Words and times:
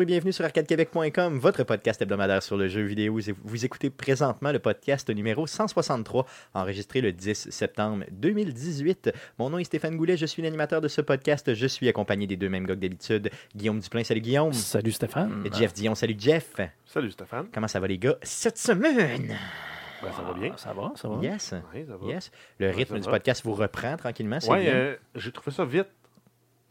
Bonjour 0.00 0.12
et 0.12 0.14
bienvenue 0.14 0.32
sur 0.32 0.46
arcadequebec.com, 0.46 1.38
votre 1.40 1.62
podcast 1.62 2.00
hebdomadaire 2.00 2.42
sur 2.42 2.56
le 2.56 2.68
jeu 2.68 2.80
vidéo. 2.84 3.18
Vous 3.44 3.64
écoutez 3.66 3.90
présentement 3.90 4.50
le 4.50 4.58
podcast 4.58 5.10
numéro 5.10 5.46
163, 5.46 6.24
enregistré 6.54 7.02
le 7.02 7.12
10 7.12 7.50
septembre 7.50 8.06
2018. 8.10 9.12
Mon 9.38 9.50
nom 9.50 9.58
est 9.58 9.64
Stéphane 9.64 9.98
Goulet, 9.98 10.16
je 10.16 10.24
suis 10.24 10.40
l'animateur 10.40 10.80
de 10.80 10.88
ce 10.88 11.02
podcast. 11.02 11.52
Je 11.52 11.66
suis 11.66 11.86
accompagné 11.86 12.26
des 12.26 12.38
deux 12.38 12.48
mêmes 12.48 12.64
gars 12.64 12.76
que 12.76 12.80
d'habitude. 12.80 13.30
Guillaume 13.54 13.78
Duplain, 13.80 14.02
salut 14.02 14.22
Guillaume. 14.22 14.54
Salut 14.54 14.92
Stéphane. 14.92 15.44
Et 15.44 15.54
Jeff 15.54 15.74
Dion, 15.74 15.94
salut 15.94 16.16
Jeff. 16.18 16.56
Salut 16.86 17.10
Stéphane. 17.10 17.48
Comment 17.52 17.68
ça 17.68 17.78
va 17.78 17.86
les 17.86 17.98
gars? 17.98 18.16
Cette 18.22 18.56
semaine? 18.56 19.36
Ben, 20.02 20.12
ça 20.16 20.22
va 20.22 20.32
bien. 20.32 20.56
Ça 20.56 20.72
va, 20.72 20.92
ça 20.96 21.08
va. 21.08 21.22
Yes. 21.22 21.54
Oui, 21.74 21.84
ça 21.86 21.96
va. 21.98 22.06
Yes. 22.06 22.30
Le 22.58 22.70
rythme 22.70 22.94
ça 22.94 23.00
du 23.00 23.10
podcast 23.10 23.44
vous 23.44 23.52
reprend 23.52 23.98
tranquillement. 23.98 24.38
bien? 24.38 24.56
euh, 24.56 24.96
j'ai 25.14 25.30
trouvé 25.30 25.54
ça 25.54 25.66
vite. 25.66 25.88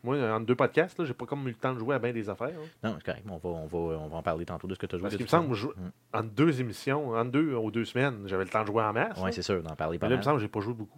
Moi, 0.03 0.17
entre 0.31 0.45
deux 0.45 0.55
podcasts, 0.55 0.97
là, 0.99 1.05
j'ai 1.05 1.13
pas 1.13 1.25
comme 1.25 1.43
eu 1.47 1.51
le 1.51 1.55
temps 1.55 1.73
de 1.73 1.79
jouer 1.79 1.95
à 1.95 1.99
bien 1.99 2.13
des 2.13 2.29
affaires. 2.29 2.49
hein. 2.49 2.67
Non, 2.89 2.95
c'est 2.97 3.05
correct. 3.05 3.25
On 3.29 3.37
va, 3.37 3.49
on, 3.49 3.65
va, 3.67 3.77
on 3.97 4.07
va 4.07 4.17
en 4.17 4.23
parler 4.23 4.45
tantôt 4.45 4.67
de 4.67 4.73
ce 4.73 4.79
que 4.79 4.85
tu 4.85 4.95
as 4.95 4.97
joué. 4.99 5.03
Parce 5.03 5.15
qu'il 5.15 5.25
me 5.25 5.29
semble, 5.29 5.53
je- 5.55 5.67
entre 6.13 6.29
deux 6.29 6.61
émissions, 6.61 7.09
entre 7.11 7.31
deux 7.31 7.53
ou 7.55 7.69
deux 7.71 7.85
semaines, 7.85 8.21
j'avais 8.25 8.43
le 8.45 8.49
temps 8.49 8.61
de 8.61 8.67
jouer 8.67 8.83
en 8.83 8.93
masse. 8.93 9.17
Là. 9.17 9.31
c'est 9.31 9.41
sûr, 9.41 9.61
d'en 9.61 9.75
parler 9.75 9.95
Mais 9.95 9.99
pas 9.99 10.07
là, 10.09 10.15
il 10.15 10.17
me 10.19 10.23
semble 10.23 10.37
que 10.37 10.41
j'ai 10.43 10.47
pas 10.47 10.61
joué 10.61 10.73
beaucoup. 10.73 10.97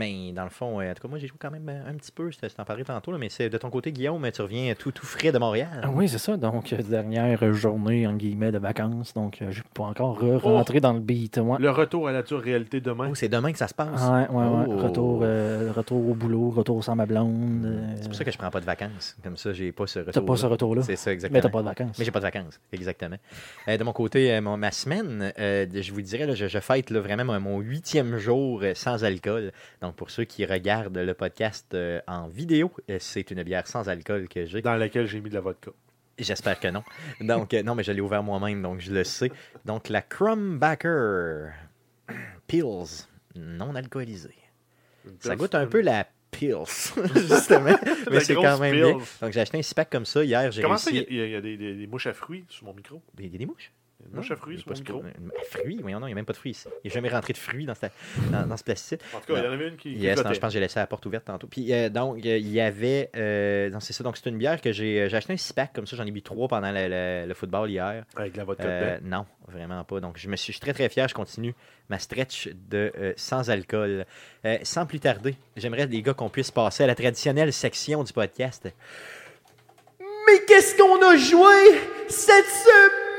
Mais 0.00 0.32
dans 0.32 0.44
le 0.44 0.50
fond, 0.50 0.80
euh, 0.80 0.90
en 0.90 0.94
tout 0.94 1.02
cas, 1.02 1.08
moi, 1.08 1.18
j'ai 1.18 1.26
joué 1.26 1.36
quand 1.38 1.50
même 1.50 1.68
euh, 1.68 1.90
un 1.90 1.92
petit 1.94 2.10
peu. 2.10 2.30
Je 2.30 2.38
t'en 2.38 2.64
parlais 2.64 2.84
tantôt, 2.84 3.12
là, 3.12 3.18
mais 3.18 3.28
c'est 3.28 3.50
de 3.50 3.58
ton 3.58 3.68
côté, 3.68 3.92
Guillaume, 3.92 4.26
tu 4.32 4.40
reviens 4.40 4.72
tout, 4.74 4.92
tout 4.92 5.04
frais 5.04 5.30
de 5.30 5.38
Montréal. 5.38 5.68
Ah 5.82 5.90
oui, 5.92 6.08
c'est 6.08 6.16
ça. 6.16 6.38
Donc, 6.38 6.72
euh, 6.72 6.78
dernière 6.82 7.52
journée, 7.52 8.06
en 8.06 8.14
guillemets, 8.14 8.50
de 8.50 8.56
vacances. 8.58 9.12
Donc, 9.12 9.42
je 9.50 9.60
pas 9.74 9.82
encore 9.84 10.18
Oh! 10.22 10.38
rentré 10.38 10.80
dans 10.80 10.94
le 10.94 11.00
beat. 11.00 11.36
Ouais. 11.36 11.58
Le 11.60 11.70
retour 11.70 12.08
à 12.08 12.12
la 12.12 12.22
dure 12.22 12.40
réalité 12.40 12.80
demain. 12.80 13.08
Oh, 13.10 13.14
c'est 13.14 13.28
demain 13.28 13.52
que 13.52 13.58
ça 13.58 13.68
se 13.68 13.74
passe. 13.74 14.02
Ouais, 14.08 14.26
ouais, 14.34 14.44
ouais. 14.46 14.64
Oh. 14.68 14.76
Retour, 14.78 15.20
euh, 15.22 15.70
retour 15.76 15.98
au 16.08 16.14
boulot, 16.14 16.48
retour 16.50 16.82
sans 16.82 16.96
ma 16.96 17.04
blonde. 17.04 17.64
euh, 17.66 17.92
C'est 17.96 18.06
pour 18.06 18.14
ça 18.14 18.24
que 18.24 18.30
je 18.30 18.38
prends 18.38 18.50
pas 18.50 18.60
de 18.60 18.64
vacances. 18.66 19.16
Comme 19.22 19.36
ça, 19.36 19.52
j'ai 19.52 19.70
pas 19.70 19.86
ce 19.86 19.98
retour. 19.98 20.14
T'as 20.14 20.22
pas 20.22 20.36
ce 20.36 20.46
retour-là? 20.46 20.82
C'est 20.82 20.96
ça, 20.96 21.10
Mais 21.10 21.14
exactement. 21.14 21.42
t'as 21.42 21.48
pas 21.50 21.60
de 21.60 21.66
vacances. 21.66 21.98
Mais 21.98 22.04
j'ai 22.06 22.10
pas 22.10 22.20
de 22.20 22.24
vacances, 22.24 22.58
exactement. 22.72 23.16
Euh, 23.68 23.76
de 23.76 23.84
mon 23.84 23.92
côté, 23.92 24.32
euh, 24.32 24.40
mon- 24.40 24.56
ma 24.56 24.70
semaine, 24.70 25.32
euh, 25.38 25.66
je 25.74 25.92
vous 25.92 26.00
dirais, 26.00 26.24
là, 26.26 26.34
je, 26.34 26.46
je 26.48 26.58
fête 26.58 26.88
là, 26.88 27.00
vraiment 27.00 27.38
mon- 27.38 27.60
huitième 27.60 28.16
jour 28.16 28.62
sans 28.74 29.04
alcool. 29.04 29.52
Donc, 29.82 29.89
pour 29.92 30.10
ceux 30.10 30.24
qui 30.24 30.44
regardent 30.46 30.98
le 30.98 31.14
podcast 31.14 31.72
euh, 31.74 32.00
en 32.06 32.28
vidéo, 32.28 32.70
euh, 32.90 32.96
c'est 33.00 33.30
une 33.30 33.42
bière 33.42 33.66
sans 33.66 33.88
alcool 33.88 34.28
que 34.28 34.46
j'ai. 34.46 34.62
Dans 34.62 34.76
laquelle 34.76 35.06
j'ai 35.06 35.20
mis 35.20 35.28
de 35.30 35.34
la 35.34 35.40
vodka. 35.40 35.70
J'espère 36.18 36.60
que 36.60 36.68
non. 36.68 36.82
Donc, 37.20 37.54
euh, 37.54 37.62
non, 37.62 37.74
mais 37.74 37.82
je 37.82 37.92
l'ai 37.92 38.00
ouvert 38.00 38.22
moi-même, 38.22 38.60
donc 38.62 38.80
je 38.80 38.92
le 38.92 39.04
sais. 39.04 39.30
Donc, 39.64 39.88
la 39.88 40.02
Crumbacker 40.02 41.50
Pills 42.46 43.06
non 43.36 43.74
alcoolisée. 43.74 44.34
Ça 45.20 45.36
goûte 45.36 45.54
un 45.54 45.66
peu 45.66 45.80
la 45.80 46.06
Pills, 46.30 46.54
justement. 47.14 47.76
mais 48.10 48.20
c'est 48.20 48.34
quand 48.34 48.58
même 48.58 48.74
bien. 48.74 48.98
Donc, 49.20 49.32
j'ai 49.32 49.40
acheté 49.40 49.58
un 49.58 49.62
six 49.62 49.74
pack 49.74 49.90
comme 49.90 50.04
ça 50.04 50.22
hier. 50.22 50.50
Comment 50.60 50.76
ça, 50.76 50.90
réussi. 50.90 51.06
il 51.10 51.16
y 51.16 51.20
a, 51.20 51.24
il 51.26 51.30
y 51.32 51.34
a 51.36 51.40
des, 51.40 51.56
des- 51.56 51.74
des 51.74 51.86
mouches 51.86 52.06
à 52.06 52.12
fruits 52.12 52.44
sur 52.48 52.66
mon 52.66 52.74
micro? 52.74 53.02
Il 53.18 53.32
y 53.32 53.34
a 53.34 53.38
des 53.38 53.46
mouches? 53.46 53.72
Mouches 54.12 54.30
à 54.32 54.36
fruits 54.36 54.56
a 54.56 54.58
sur 54.58 54.66
pas 54.66 54.70
mon 54.72 54.76
ce- 54.76 54.80
micro? 54.80 55.02
Un 55.04 55.44
fruit? 55.50 55.78
Voyons, 55.80 56.00
non, 56.00 56.06
il 56.06 56.10
n'y 56.10 56.14
a 56.14 56.16
même 56.16 56.24
pas 56.24 56.32
de 56.32 56.38
fruits 56.38 56.50
ici. 56.52 56.66
Il 56.82 56.88
n'y 56.88 56.90
a 56.90 56.94
jamais 56.94 57.08
rentré 57.08 57.32
de 57.32 57.38
fruits 57.38 57.66
dans, 57.66 57.74
cette- 57.74 57.92
dans, 58.32 58.46
dans 58.46 58.56
ce 58.56 58.64
plastique. 58.64 59.00
En 59.14 59.20
tout 59.20 59.32
cas, 59.32 59.40
il 59.40 59.44
y 59.44 59.48
en 59.48 59.52
avait 59.52 59.68
une 59.68 59.76
qui, 59.76 59.94
qui 59.94 60.00
Yes, 60.00 60.22
non, 60.24 60.32
je 60.32 60.40
pense 60.40 60.48
que 60.48 60.54
j'ai 60.54 60.60
laissé 60.60 60.78
la 60.80 60.86
porte 60.86 61.06
ouverte 61.06 61.24
tantôt. 61.26 61.46
Puis, 61.46 61.72
euh, 61.72 61.88
donc, 61.88 62.16
euh, 62.26 62.38
il 62.38 62.48
y 62.50 62.60
avait. 62.60 63.10
euh, 63.16 63.70
c'est 63.80 63.92
ça. 63.92 64.02
Donc, 64.02 64.16
c'est 64.16 64.28
une 64.28 64.38
bière 64.38 64.60
que 64.60 64.72
j'ai 64.72 65.08
j'ai 65.08 65.16
acheté 65.16 65.32
un 65.32 65.36
six 65.36 65.52
pack 65.52 65.72
comme 65.72 65.86
ça. 65.86 65.96
J'en 65.96 66.06
ai 66.06 66.10
bu 66.10 66.22
trois 66.22 66.48
pendant 66.48 66.72
le, 66.72 66.88
le- 66.88 67.26
le 67.28 67.34
football 67.34 67.70
hier. 67.70 68.04
Avec 68.16 68.36
la 68.36 68.44
vodka 68.44 68.64
Euh, 68.66 68.98
non, 69.02 69.26
vraiment 69.48 69.84
pas. 69.84 70.00
Donc, 70.00 70.18
je 70.18 70.28
me 70.28 70.36
suis, 70.36 70.52
je 70.52 70.56
suis 70.58 70.60
très 70.60 70.72
très 70.72 70.88
fier. 70.88 71.06
Je 71.08 71.14
continue 71.14 71.54
ma 71.88 71.98
stretch 71.98 72.48
de 72.68 72.92
euh, 72.98 73.12
sans 73.16 73.50
alcool. 73.50 74.06
Euh, 74.44 74.58
sans 74.62 74.86
plus 74.86 75.00
tarder, 75.00 75.34
j'aimerais 75.56 75.86
les 75.86 76.02
gars 76.02 76.14
qu'on 76.14 76.28
puisse 76.30 76.50
passer 76.50 76.84
à 76.84 76.86
la 76.86 76.94
traditionnelle 76.94 77.52
section 77.52 78.02
du 78.04 78.12
podcast. 78.12 78.68
Mais 80.00 80.44
qu'est-ce 80.46 80.76
qu'on 80.76 81.00
a 81.06 81.16
joué 81.16 81.80
cette 82.08 82.46
semaine? 82.46 83.09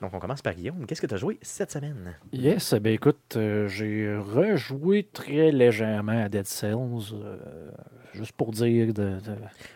Donc, 0.00 0.14
on 0.14 0.18
commence 0.18 0.40
par 0.40 0.54
Guillaume. 0.54 0.86
Qu'est-ce 0.86 1.02
que 1.02 1.06
tu 1.06 1.12
as 1.14 1.18
joué 1.18 1.38
cette 1.42 1.70
semaine? 1.70 2.16
Yes, 2.32 2.72
ben 2.74 2.94
écoute, 2.94 3.34
euh, 3.36 3.68
j'ai 3.68 4.16
rejoué 4.16 5.06
très 5.12 5.52
légèrement 5.52 6.24
à 6.24 6.28
Dead 6.30 6.46
Cells. 6.46 6.74
euh, 7.12 7.36
juste 8.14 8.32
pour 8.32 8.50
dire 8.50 8.86
de. 8.88 8.92
de- 8.92 9.20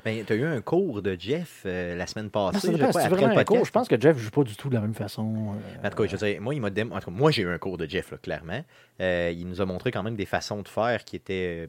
Ben, 0.02 0.24
tu 0.24 0.32
as 0.32 0.36
eu 0.36 0.44
un 0.46 0.62
cours 0.62 1.02
de 1.02 1.14
Jeff 1.18 1.64
euh, 1.66 1.94
la 1.94 2.06
semaine 2.06 2.30
Non, 2.34 2.50
passée. 2.50 2.68
ça 2.68 2.72
je 3.04 3.08
vraiment 3.10 3.34
le 3.34 3.38
un 3.40 3.44
cours. 3.44 3.66
Je 3.66 3.70
pense 3.70 3.86
que 3.86 4.00
Jeff 4.00 4.16
joue 4.16 4.30
pas 4.30 4.44
du 4.44 4.56
tout 4.56 4.70
de 4.70 4.74
la 4.74 4.80
même 4.80 4.94
façon. 4.94 5.54
En 5.84 5.90
tout 5.90 5.96
cas, 5.96 6.06
je 6.06 6.16
veux 6.16 6.26
dire, 6.26 6.40
moi, 6.40 6.54
il 6.54 6.60
m'a 6.62 6.70
dém- 6.70 6.90
moi, 7.10 7.30
j'ai 7.30 7.42
eu 7.42 7.48
un 7.50 7.58
cours 7.58 7.76
de 7.76 7.84
Jeff, 7.86 8.10
là, 8.10 8.16
clairement. 8.16 8.64
Il 9.00 9.44
nous 9.46 9.60
a 9.60 9.66
montré 9.66 9.90
quand 9.90 10.02
même 10.02 10.16
des 10.16 10.26
façons 10.26 10.62
de 10.62 10.68
faire 10.68 11.04
qui 11.04 11.16
étaient, 11.16 11.68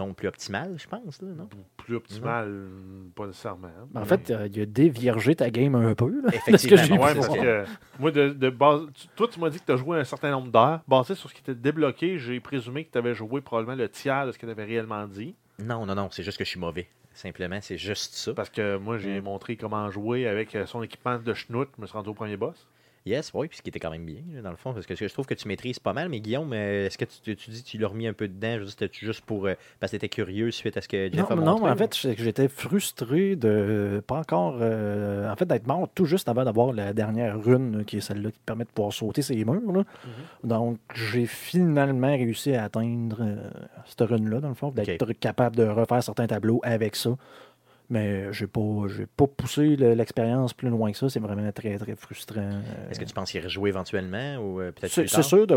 euh, 0.00 0.04
disons, 0.04 0.14
plus 0.14 0.28
optimales, 0.28 0.74
je 0.78 0.86
pense, 0.88 1.20
là, 1.22 1.28
non? 1.36 1.48
Plus 1.76 1.96
optimal, 1.96 2.66
pas 3.14 3.26
nécessairement. 3.26 3.68
En 3.94 4.04
fait, 4.04 4.30
euh, 4.30 4.48
il 4.52 4.60
a 4.62 4.66
déviergé 4.66 5.34
ta 5.34 5.50
game 5.50 5.74
un 5.74 5.94
peu. 5.94 6.08
là. 6.22 6.28
Effectivement. 6.32 6.82
j'ai 6.84 6.96
bon, 6.96 7.02
Ouais, 7.04 7.08
c'est 7.10 7.14
parce 7.20 7.28
ça. 7.34 7.36
que 7.38 7.64
moi, 7.98 8.10
de, 8.10 8.28
de 8.30 8.50
base, 8.50 8.82
tu- 8.94 9.08
toi, 9.16 9.28
tu 9.28 9.40
m'as 9.40 9.50
dit 9.50 9.58
que 9.60 9.64
tu 9.64 9.72
as 9.72 9.76
joué 9.76 9.98
un 9.98 10.04
certain 10.04 10.30
nombre 10.30 10.50
d'heures. 10.50 10.80
Basé 10.88 11.14
sur 11.14 11.28
ce 11.28 11.34
qui 11.34 11.40
était 11.40 11.54
débloqué, 11.54 12.18
j'ai 12.18 12.40
présumé 12.40 12.84
que 12.84 12.92
tu 12.92 12.98
avais 12.98 13.14
joué 13.14 13.40
probablement 13.40 13.76
le 13.76 13.88
tiers 13.88 14.26
de 14.26 14.32
ce 14.32 14.38
que 14.38 14.46
tu 14.46 14.52
avais 14.52 14.64
réellement 14.64 15.06
dit. 15.06 15.34
Non, 15.58 15.84
non, 15.86 15.94
non, 15.94 16.08
c'est 16.10 16.22
juste 16.22 16.38
que 16.38 16.44
je 16.44 16.50
suis 16.50 16.60
mauvais. 16.60 16.88
Simplement, 17.14 17.58
c'est 17.60 17.76
juste 17.76 18.14
ça. 18.14 18.32
Parce 18.34 18.48
que 18.50 18.76
moi, 18.78 18.96
j'ai 18.98 19.20
Mm. 19.20 19.24
montré 19.24 19.56
comment 19.56 19.90
jouer 19.90 20.26
avec 20.26 20.54
euh, 20.54 20.64
son 20.66 20.82
équipement 20.82 21.18
de 21.18 21.34
schnout. 21.34 21.68
Je 21.76 21.82
me 21.82 21.86
suis 21.86 21.92
rendu 21.96 22.08
au 22.08 22.14
premier 22.14 22.36
boss. 22.38 22.66
Yes, 23.04 23.32
oui, 23.34 23.48
puis 23.48 23.56
ce 23.56 23.62
qui 23.62 23.70
était 23.70 23.80
quand 23.80 23.90
même 23.90 24.04
bien, 24.06 24.20
dans 24.44 24.50
le 24.50 24.56
fond, 24.56 24.72
parce 24.72 24.86
que 24.86 24.94
je 24.94 25.06
trouve 25.06 25.26
que 25.26 25.34
tu 25.34 25.48
maîtrises 25.48 25.80
pas 25.80 25.92
mal. 25.92 26.08
Mais 26.08 26.20
Guillaume, 26.20 26.52
euh, 26.52 26.86
est-ce 26.86 26.96
que 26.96 27.04
tu, 27.04 27.34
dis 27.50 27.62
que 27.62 27.68
tu 27.68 27.78
l'as 27.78 27.88
remis 27.88 28.06
un 28.06 28.12
peu 28.12 28.28
dedans? 28.28 28.58
C'était 28.68 28.88
juste 28.92 29.22
pour. 29.22 29.46
euh, 29.46 29.54
parce 29.80 29.90
que 29.90 29.96
tu 29.96 30.06
étais 30.06 30.08
curieux 30.08 30.52
suite 30.52 30.76
à 30.76 30.80
ce 30.82 30.86
que 30.86 31.10
Jeff 31.12 31.14
Non, 31.14 31.30
a 31.30 31.34
montré? 31.34 31.64
non, 31.66 31.72
en 31.72 31.76
fait, 31.76 31.96
j'étais 32.16 32.46
frustré 32.48 33.34
de 33.34 34.02
pas 34.06 34.18
encore. 34.18 34.58
euh, 34.60 35.28
en 35.28 35.34
fait, 35.34 35.46
d'être 35.46 35.66
mort 35.66 35.88
tout 35.94 36.04
juste 36.04 36.28
avant 36.28 36.44
d'avoir 36.44 36.72
la 36.72 36.92
dernière 36.92 37.42
rune, 37.42 37.84
qui 37.84 37.96
est 37.96 38.00
celle-là 38.00 38.30
qui 38.30 38.38
te 38.38 38.44
permet 38.44 38.64
de 38.64 38.70
pouvoir 38.70 38.92
sauter 38.92 39.22
ces 39.22 39.44
murs. 39.44 39.72
là. 39.72 39.82
Donc, 40.44 40.78
j'ai 40.94 41.26
finalement 41.26 42.12
réussi 42.12 42.54
à 42.54 42.64
atteindre 42.64 43.18
euh, 43.20 43.50
cette 43.86 44.02
rune-là, 44.08 44.40
dans 44.40 44.48
le 44.48 44.54
fond, 44.54 44.70
d'être 44.70 45.12
capable 45.14 45.56
de 45.56 45.64
refaire 45.64 46.02
certains 46.04 46.28
tableaux 46.28 46.60
avec 46.62 46.94
ça. 46.94 47.10
Mais 47.92 48.32
j'ai 48.32 48.46
pas, 48.46 48.60
j'ai 48.88 49.04
pas 49.04 49.26
poussé 49.26 49.76
le- 49.76 49.92
l'expérience 49.92 50.54
plus 50.54 50.70
loin 50.70 50.90
que 50.90 50.96
ça. 50.96 51.10
C'est 51.10 51.20
vraiment 51.20 51.52
très, 51.52 51.76
très 51.76 51.94
frustrant. 51.94 52.40
Euh, 52.40 52.90
Est-ce 52.90 52.98
que 52.98 53.04
tu 53.04 53.12
penses 53.12 53.34
y 53.34 53.40
rejouer 53.40 53.68
éventuellement 53.68 54.36
ou 54.38 54.60
euh, 54.62 54.72
peut-être 54.72 54.90
c'est 54.92 55.06
c'est 55.06 55.22
sûr 55.22 55.46
de, 55.46 55.54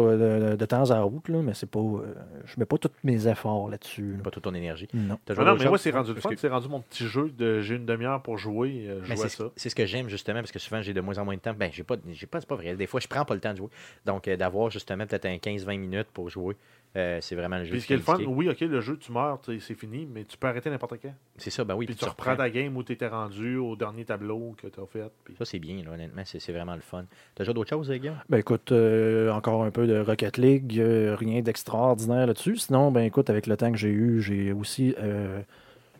de- 0.52 0.56
de 0.58 0.66
temps 0.66 0.92
à 0.92 1.02
autre, 1.06 1.32
là, 1.32 1.42
mais 1.42 1.54
c'est 1.54 1.70
pas. 1.70 1.80
euh, 1.80 2.14
je 2.44 2.56
mets 2.60 2.66
pas 2.66 2.78
tous 2.78 2.90
mes 3.06 3.26
efforts 3.28 3.70
là-dessus. 3.70 4.16
là. 4.18 4.24
Pas 4.24 4.32
toute 4.32 4.44
ton 4.44 4.54
énergie. 4.54 4.90
Non. 4.94 5.18
Ah 5.30 5.34
non, 5.46 5.56
mais 5.56 5.66
moi, 5.70 5.78
c'est 5.78 5.92
rendu 5.92 6.10
le 6.10 6.16
Parce 6.16 6.24
fun. 6.24 6.30
que- 6.32 6.36
C'est 6.36 6.50
rendu 6.50 6.68
mon 6.68 6.82
petit 6.82 7.08
jeu 7.08 7.30
de 7.30 7.62
j'ai 7.62 7.76
une 7.76 7.86
demi-heure 7.86 8.22
pour 8.22 8.38
jouer. 8.38 8.86
euh, 8.90 9.00
Je 9.04 9.10
Mais 9.10 9.16
joue 9.16 9.24
à 9.24 9.30
c'est 9.30 9.38
ça. 9.38 9.46
c'est 9.56 9.70
ce 9.70 9.76
que 9.76 9.86
j'aime 9.86 10.10
justement 10.10 10.40
parce 10.42 10.52
que 10.52 10.60
souvent 10.60 10.82
j'ai 10.82 10.94
de 10.94 11.00
moins 11.02 11.18
en 11.18 11.24
moins 11.24 11.36
de 11.36 11.40
temps. 11.40 11.54
Ben 11.58 11.70
j'ai 11.72 11.84
pas 11.84 11.96
j'ai 12.12 12.28
pas 12.28 12.42
c'est 12.42 12.50
pas 12.50 12.56
vrai. 12.56 12.76
Des 12.76 12.86
fois 12.88 13.00
je 13.00 13.08
prends 13.08 13.24
pas 13.24 13.34
le 13.34 13.40
temps 13.40 13.54
de 13.54 13.58
jouer. 13.58 13.70
Donc 14.06 14.28
euh, 14.28 14.36
d'avoir 14.36 14.70
justement 14.72 15.06
peut-être 15.08 15.26
un 15.26 15.38
15-20 15.38 15.78
minutes 15.80 16.08
pour 16.14 16.30
jouer, 16.30 16.56
euh, 16.96 17.18
c'est 17.22 17.36
vraiment 17.36 17.58
le 17.58 17.66
jeu. 17.66 17.72
Puis 17.72 17.82
ce 17.82 17.88
qui 17.88 17.94
est 17.94 17.98
le 17.98 18.02
fun, 18.02 18.18
oui, 18.26 18.50
ok, 18.50 18.60
le 18.62 18.80
jeu, 18.82 18.98
tu 18.98 19.12
meurs, 19.12 19.40
c'est 19.46 19.74
fini, 19.76 20.08
mais 20.12 20.24
tu 20.24 20.38
peux 20.38 20.48
arrêter 20.48 20.70
n'importe 20.70 20.96
quand. 21.02 21.14
C'est 21.38 21.50
ça, 21.50 21.64
ben 21.64 21.76
oui, 21.76 21.86
puis 21.86 21.96
puis 21.96 22.04
tu 22.06 22.10
reprends 22.10 22.36
ta 22.36 22.50
game 22.50 22.76
où 22.78 22.84
tu 22.84 22.94
étais 22.94 23.08
rendu, 23.08 23.58
au 23.58 23.76
dernier 23.76 24.06
tableau 24.06 24.56
que 24.62 24.68
tu 24.68 24.80
as 24.80 24.86
fait. 24.86 25.12
Puis... 25.24 25.36
Ça 25.38 25.46
c'est 25.46 25.60
bien, 25.60 25.84
là, 25.84 25.92
honnêtement, 25.92 26.22
c'est 26.26 26.40
c'est 26.40 26.54
vraiment 26.54 26.76
le 26.76 26.82
fun. 26.82 27.06
T'as 27.36 27.44
joué 27.44 27.52
à 27.52 27.54
d'autres 27.54 27.70
choses, 27.70 27.92
euh, 27.92 27.98
Guillaume? 27.98 28.16
Ben 28.30 28.38
écoute, 28.38 28.72
euh, 28.72 29.30
encore 29.32 29.64
un 29.64 29.72
peu 29.72 29.88
de 29.88 30.00
Rocket 30.00 30.38
League, 30.38 30.80
euh, 30.80 31.16
rien 31.20 31.42
d'extraordinaire 31.42 32.28
là-dessus. 32.28 32.56
Sinon, 32.58 32.92
ben 32.92 33.02
écoute, 33.02 33.30
avec 33.30 33.48
le 33.48 33.58
temps 33.58 33.72
que 33.72 33.78
j'ai 33.78 33.90
eu, 33.90 34.22
j'ai 34.22 34.54
aussi 34.54 34.96
euh, 35.00 35.42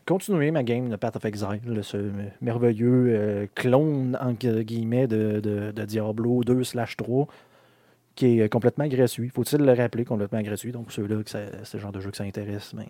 continué 0.06 0.50
ma 0.50 0.62
game 0.62 0.88
de 0.88 0.96
Path 0.96 1.16
of 1.16 1.24
Exile, 1.24 1.80
ce 1.82 1.96
merveilleux 2.40 3.06
euh, 3.08 3.46
clone 3.54 4.16
en 4.20 4.32
gu- 4.32 4.62
guillemets 4.64 5.06
de, 5.08 5.40
de- 5.40 5.72
de 5.72 5.84
Diablo 5.84 6.42
2 6.44 6.62
slash 6.64 6.96
3 6.96 7.26
qui 8.16 8.40
est 8.40 8.48
complètement 8.48 8.88
gratuit. 8.88 9.28
Faut-il 9.28 9.58
le 9.60 9.72
rappeler, 9.72 10.04
complètement 10.04 10.40
gratuit? 10.42 10.72
Donc, 10.72 10.90
ceux-là, 10.90 11.16
c'est 11.26 11.74
le 11.74 11.78
genre 11.80 11.92
de 11.92 12.00
jeu 12.00 12.10
que 12.10 12.16
ça 12.16 12.24
intéresse, 12.24 12.74
ben, 12.74 12.86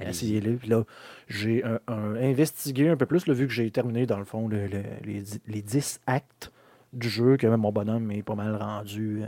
essayez-le. 0.00 0.56
Puis 0.56 0.68
là, 0.68 0.82
j'ai 1.28 1.62
un- 1.64 1.78
un- 1.86 2.16
investigué 2.16 2.88
un 2.88 2.96
peu 2.96 3.06
plus, 3.06 3.26
là, 3.28 3.34
vu 3.34 3.46
que 3.46 3.52
j'ai 3.52 3.70
terminé, 3.70 4.06
dans 4.06 4.18
le 4.18 4.24
fond, 4.24 4.48
le- 4.48 4.66
le- 4.66 4.82
les, 5.04 5.20
dix- 5.20 5.40
les 5.46 5.62
10 5.62 6.00
actes 6.06 6.50
du 6.92 7.08
jeu, 7.08 7.36
que 7.36 7.46
même 7.46 7.60
mon 7.60 7.72
bonhomme 7.72 8.10
est 8.10 8.22
pas 8.22 8.34
mal 8.34 8.56
rendu 8.56 9.22
euh, 9.22 9.26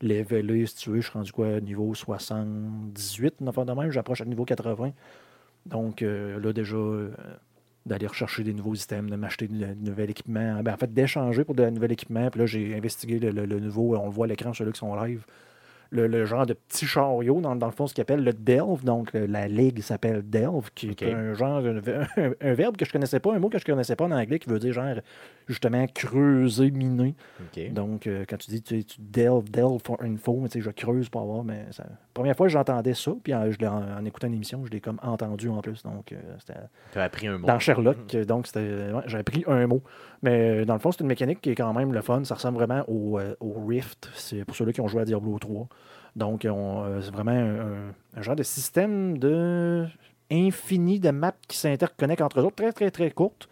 levelé, 0.00 0.66
si 0.66 0.76
tu 0.76 0.90
veux. 0.90 1.00
Je 1.00 1.08
suis 1.08 1.12
rendu 1.18 1.32
quoi, 1.32 1.60
niveau 1.60 1.94
78, 1.94 3.34
une 3.40 3.48
affaire 3.48 3.66
de 3.66 3.72
même. 3.72 3.90
J'approche 3.90 4.20
à 4.20 4.24
niveau 4.24 4.44
80. 4.44 4.92
Donc, 5.66 6.02
euh, 6.02 6.40
là, 6.40 6.52
déjà, 6.52 6.76
euh, 6.76 7.10
d'aller 7.86 8.06
rechercher 8.06 8.44
des 8.44 8.54
nouveaux 8.54 8.74
items, 8.74 9.10
de 9.10 9.16
m'acheter 9.16 9.48
de, 9.48 9.74
nouvel 9.74 10.10
équipement. 10.10 10.62
Ben, 10.62 10.74
en 10.74 10.76
fait, 10.76 10.92
d'échanger 10.92 11.44
pour 11.44 11.54
de 11.54 11.68
nouvel 11.70 11.92
équipement. 11.92 12.30
Puis 12.30 12.40
là, 12.40 12.46
j'ai 12.46 12.74
investigué 12.76 13.18
le, 13.18 13.30
le- 13.30 13.60
nouveau, 13.60 13.96
on 13.96 14.08
voit 14.08 14.26
à 14.26 14.28
l'écran, 14.28 14.52
ceux-là 14.52 14.72
qui 14.72 14.78
sont 14.78 14.94
live. 14.94 15.24
Le, 15.92 16.06
le 16.08 16.24
genre 16.24 16.46
de 16.46 16.54
petit 16.54 16.86
chariot, 16.86 17.40
dans, 17.40 17.54
dans 17.54 17.66
le 17.66 17.72
fond, 17.72 17.86
ce 17.86 17.94
qu'ils 17.94 18.02
appelle 18.02 18.24
le 18.24 18.32
delve. 18.32 18.82
Donc, 18.82 19.12
le- 19.12 19.26
la 19.26 19.46
ligue 19.46 19.80
s'appelle 19.82 20.28
delve, 20.28 20.70
qui 20.74 20.88
est 20.88 21.12
un 21.12 21.34
genre, 21.34 21.58
un, 21.58 21.76
un- 22.16 22.32
un 22.40 22.54
verbe 22.54 22.76
que 22.76 22.84
je 22.84 22.92
connaissais 22.92 23.20
pas, 23.20 23.34
un 23.34 23.38
mot 23.38 23.48
que 23.50 23.58
je 23.58 23.64
connaissais 23.64 23.94
pas 23.94 24.04
en 24.06 24.10
anglais, 24.10 24.38
qui 24.38 24.48
veut 24.48 24.58
dire 24.58 24.72
genre, 24.72 24.94
justement, 25.48 25.86
creuser, 25.86 26.70
miner. 26.70 27.14
Donc, 27.70 28.06
euh, 28.06 28.24
quand 28.28 28.38
tu 28.38 28.50
dis 28.50 28.62
tu, 28.62 28.84
tu 28.84 28.96
delve, 29.00 29.50
delve 29.50 29.78
for 29.84 29.98
info, 30.02 30.38
mais 30.42 30.48
tu 30.48 30.58
sais, 30.58 30.64
je 30.64 30.70
creuse 30.70 31.08
pour 31.08 31.20
avoir, 31.22 31.44
mais 31.44 31.66
ça... 31.70 31.84
première 32.14 32.36
fois 32.36 32.48
j'entendais 32.48 32.94
ça, 32.94 33.12
puis 33.22 33.32
euh, 33.32 33.52
je 33.52 33.66
en, 33.66 33.98
en 34.00 34.04
écoutant 34.04 34.26
une 34.28 34.34
émission, 34.34 34.64
je 34.64 34.70
l'ai 34.70 34.80
comme 34.80 34.98
entendu 35.02 35.48
en 35.48 35.60
plus. 35.60 35.82
Donc, 35.82 36.12
euh, 36.12 36.16
c'était 36.38 36.58
Tu 36.92 36.98
as 36.98 37.02
appris 37.02 37.26
un 37.26 37.38
mot. 37.38 37.46
dans 37.46 37.58
Sherlock, 37.58 38.16
donc 38.26 38.46
c'était, 38.46 38.92
ouais, 38.92 39.02
j'avais 39.06 39.22
pris 39.24 39.44
un 39.46 39.66
mot. 39.66 39.82
Mais 40.22 40.62
euh, 40.62 40.64
dans 40.64 40.74
le 40.74 40.78
fond, 40.80 40.92
c'est 40.92 41.00
une 41.00 41.06
mécanique 41.08 41.40
qui 41.40 41.50
est 41.50 41.54
quand 41.54 41.72
même 41.74 41.92
le 41.92 42.00
fun. 42.02 42.24
Ça 42.24 42.34
ressemble 42.36 42.58
vraiment 42.58 42.84
au, 42.88 43.18
euh, 43.18 43.34
Rift. 43.40 44.10
C'est 44.14 44.44
pour 44.44 44.54
ceux-là 44.56 44.72
qui 44.72 44.80
ont 44.80 44.88
joué 44.88 45.02
à 45.02 45.04
Diablo 45.04 45.38
3. 45.38 45.68
Donc, 46.16 46.46
on, 46.48 46.84
euh, 46.84 47.00
c'est 47.02 47.10
vraiment 47.12 47.32
un, 47.32 47.88
un- 47.88 47.94
un 48.16 48.22
genre 48.22 48.36
de 48.36 48.42
système 48.42 49.18
de 49.18 49.86
infini 50.30 51.00
de 51.00 51.10
maps 51.10 51.32
qui 51.48 51.56
s'interconnectent 51.56 52.22
entre 52.22 52.40
eux 52.40 52.44
autres, 52.44 52.56
très, 52.56 52.72
très, 52.72 52.90
très 52.90 53.10
courtes. 53.10 53.48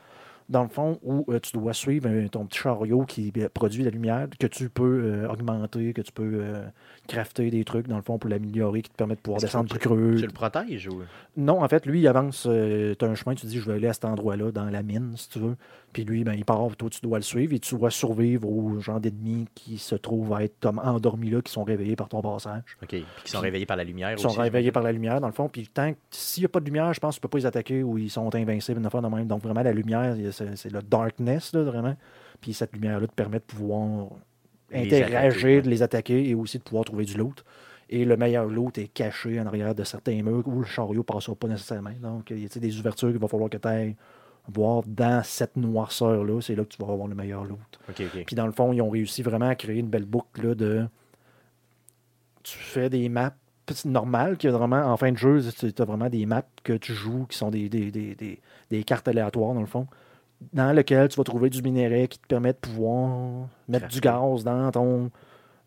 Dans 0.50 0.62
le 0.62 0.68
fond, 0.68 0.98
où 1.02 1.24
euh, 1.28 1.38
tu 1.38 1.52
dois 1.52 1.72
suivre 1.72 2.08
euh, 2.08 2.28
ton 2.28 2.44
petit 2.44 2.58
chariot 2.58 3.04
qui 3.04 3.32
euh, 3.38 3.48
produit 3.48 3.84
la 3.84 3.90
lumière, 3.90 4.26
que 4.38 4.48
tu 4.48 4.68
peux 4.68 5.26
augmenter, 5.28 5.92
que 5.92 6.02
tu 6.02 6.12
peux 6.12 6.42
crafter 7.06 7.50
des 7.50 7.64
trucs, 7.64 7.86
dans 7.86 7.96
le 7.96 8.02
fond, 8.02 8.18
pour 8.18 8.28
l'améliorer, 8.28 8.82
qui 8.82 8.90
te 8.90 8.96
permet 8.96 9.14
de 9.14 9.20
pouvoir 9.20 9.40
descendre 9.40 9.70
plus 9.70 9.78
creux. 9.78 10.16
Tu 10.16 10.26
le 10.26 10.32
protèges 10.32 10.88
ou? 10.88 11.02
Non, 11.36 11.62
en 11.62 11.68
fait, 11.68 11.86
lui, 11.86 12.00
il 12.00 12.08
avance. 12.08 12.42
tu 12.42 13.04
as 13.04 13.08
un 13.08 13.14
chemin, 13.14 13.34
tu 13.34 13.46
dis, 13.46 13.58
je 13.58 13.70
vais 13.70 13.76
aller 13.76 13.88
à 13.88 13.92
cet 13.92 14.04
endroit-là, 14.04 14.50
dans 14.50 14.68
la 14.68 14.82
mine, 14.82 15.12
si 15.16 15.28
tu 15.28 15.38
veux. 15.38 15.56
Puis 15.92 16.04
lui, 16.04 16.22
ben, 16.22 16.34
il 16.34 16.44
part, 16.44 16.64
toi, 16.76 16.88
tu 16.88 17.00
dois 17.00 17.18
le 17.18 17.22
suivre 17.22 17.52
et 17.52 17.58
tu 17.58 17.74
dois 17.76 17.90
survivre 17.90 18.48
aux 18.48 18.78
gens 18.78 19.00
d'ennemis 19.00 19.48
qui 19.54 19.78
se 19.78 19.96
trouvent 19.96 20.32
à 20.34 20.44
être 20.44 20.54
comme 20.60 20.78
endormis 20.78 21.30
là, 21.30 21.42
qui 21.42 21.50
sont 21.50 21.64
réveillés 21.64 21.96
par 21.96 22.08
ton 22.08 22.22
passage. 22.22 22.62
OK. 22.82 22.88
Puis 22.88 23.04
qui 23.24 23.30
sont 23.30 23.40
réveillés 23.40 23.66
par 23.66 23.76
la 23.76 23.84
lumière 23.84 24.12
Ils 24.12 24.18
sont 24.18 24.28
réveillés 24.28 24.70
par 24.70 24.82
la 24.82 24.92
lumière, 24.92 25.20
dans 25.20 25.26
le 25.26 25.32
fond. 25.32 25.48
Puis 25.48 25.68
tant 25.68 25.92
s'il 26.10 26.42
n'y 26.42 26.46
a 26.46 26.48
pas 26.48 26.60
de 26.60 26.66
lumière, 26.66 26.92
je 26.92 27.00
pense 27.00 27.16
que 27.16 27.20
tu 27.20 27.22
peux 27.22 27.28
pas 27.28 27.38
les 27.38 27.46
attaquer 27.46 27.82
ou 27.82 27.98
ils 27.98 28.10
sont 28.10 28.32
invincibles, 28.34 28.78
une 28.78 28.86
affaire 28.86 29.02
de 29.02 29.08
même. 29.08 29.26
Donc 29.26 29.42
vraiment, 29.42 29.62
la 29.62 29.72
lumière, 29.72 30.14
c'est 30.56 30.72
le 30.72 30.82
darkness, 30.82 31.52
là, 31.54 31.62
vraiment. 31.62 31.96
Puis 32.40 32.52
cette 32.54 32.72
lumière-là 32.72 33.06
te 33.06 33.12
permet 33.14 33.38
de 33.38 33.44
pouvoir 33.44 34.08
Les 34.70 34.86
interagir, 34.86 35.18
attaquer, 35.18 35.62
de 35.62 35.68
les 35.70 35.82
attaquer 35.82 36.28
et 36.28 36.34
aussi 36.34 36.58
de 36.58 36.62
pouvoir 36.62 36.84
trouver 36.84 37.04
du 37.04 37.16
loot. 37.16 37.44
Et 37.88 38.04
le 38.04 38.16
meilleur 38.16 38.46
loot 38.46 38.78
est 38.78 38.86
caché 38.88 39.40
en 39.40 39.46
arrière 39.46 39.74
de 39.74 39.82
certains 39.84 40.22
murs 40.22 40.46
où 40.46 40.60
le 40.60 40.64
chariot 40.66 40.94
ne 40.94 41.02
passera 41.02 41.34
pas 41.34 41.48
nécessairement. 41.48 41.90
Donc, 42.00 42.30
il 42.30 42.38
y 42.42 42.46
a 42.46 42.60
des 42.60 42.78
ouvertures 42.78 43.10
qu'il 43.10 43.18
va 43.18 43.26
falloir 43.28 43.50
que 43.50 43.56
tu 43.56 43.66
ailles 43.68 43.96
voir 44.48 44.82
dans 44.86 45.22
cette 45.24 45.56
noirceur-là. 45.56 46.40
C'est 46.40 46.54
là 46.54 46.64
que 46.64 46.68
tu 46.68 46.82
vas 46.82 46.92
avoir 46.92 47.08
le 47.08 47.14
meilleur 47.16 47.44
loot. 47.44 47.58
Puis 48.24 48.36
dans 48.36 48.46
le 48.46 48.52
fond, 48.52 48.72
ils 48.72 48.80
ont 48.80 48.90
réussi 48.90 49.22
vraiment 49.22 49.48
à 49.48 49.54
créer 49.56 49.78
une 49.80 49.88
belle 49.88 50.04
boucle 50.06 50.46
là, 50.46 50.54
de. 50.54 50.86
Tu 52.42 52.56
fais 52.56 52.88
des 52.88 53.08
maps 53.08 53.34
normales, 53.84 54.36
qui 54.36 54.46
est 54.48 54.50
vraiment 54.50 54.82
en 54.82 54.96
fin 54.96 55.12
de 55.12 55.16
jeu, 55.16 55.40
tu 55.56 55.70
as 55.80 55.84
vraiment 55.84 56.08
des 56.08 56.26
maps 56.26 56.42
que 56.64 56.72
tu 56.72 56.92
joues 56.92 57.26
qui 57.28 57.36
sont 57.38 57.50
des, 57.50 57.68
des, 57.68 57.90
des, 57.92 58.14
des- 58.16 58.40
des 58.70 58.82
cartes 58.84 59.06
aléatoires 59.06 59.54
dans 59.54 59.60
le 59.60 59.66
fond, 59.66 59.86
dans 60.52 60.72
lesquelles 60.72 61.08
tu 61.08 61.16
vas 61.16 61.24
trouver 61.24 61.50
du 61.50 61.62
minerai 61.62 62.08
qui 62.08 62.18
te 62.18 62.26
permet 62.26 62.52
de 62.52 62.58
pouvoir 62.58 63.48
mettre 63.68 63.88
du 63.88 64.00
gaz 64.00 64.44
dans 64.44 64.70
ton 64.70 65.10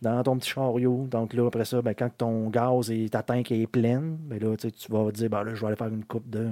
dans 0.02 0.22
ton 0.22 0.38
petit 0.38 0.50
chariot. 0.50 1.08
Donc 1.10 1.34
là, 1.34 1.46
après 1.48 1.64
ça, 1.64 1.82
ben, 1.82 1.94
quand 1.94 2.10
ton 2.18 2.50
gaz 2.50 2.92
et 2.92 3.08
ta 3.10 3.24
tank 3.24 3.52
est 3.52 3.68
pleine, 3.68 4.18
ben 4.20 4.38
là, 4.40 4.56
tu 4.58 4.70
vas 4.92 5.12
dire 5.12 5.30
ben 5.30 5.44
là, 5.44 5.54
je 5.56 5.62
vais 5.62 5.68
aller 5.68 5.76
faire 5.78 5.88
une 5.88 6.04
coupe 6.04 6.30
de 6.30 6.50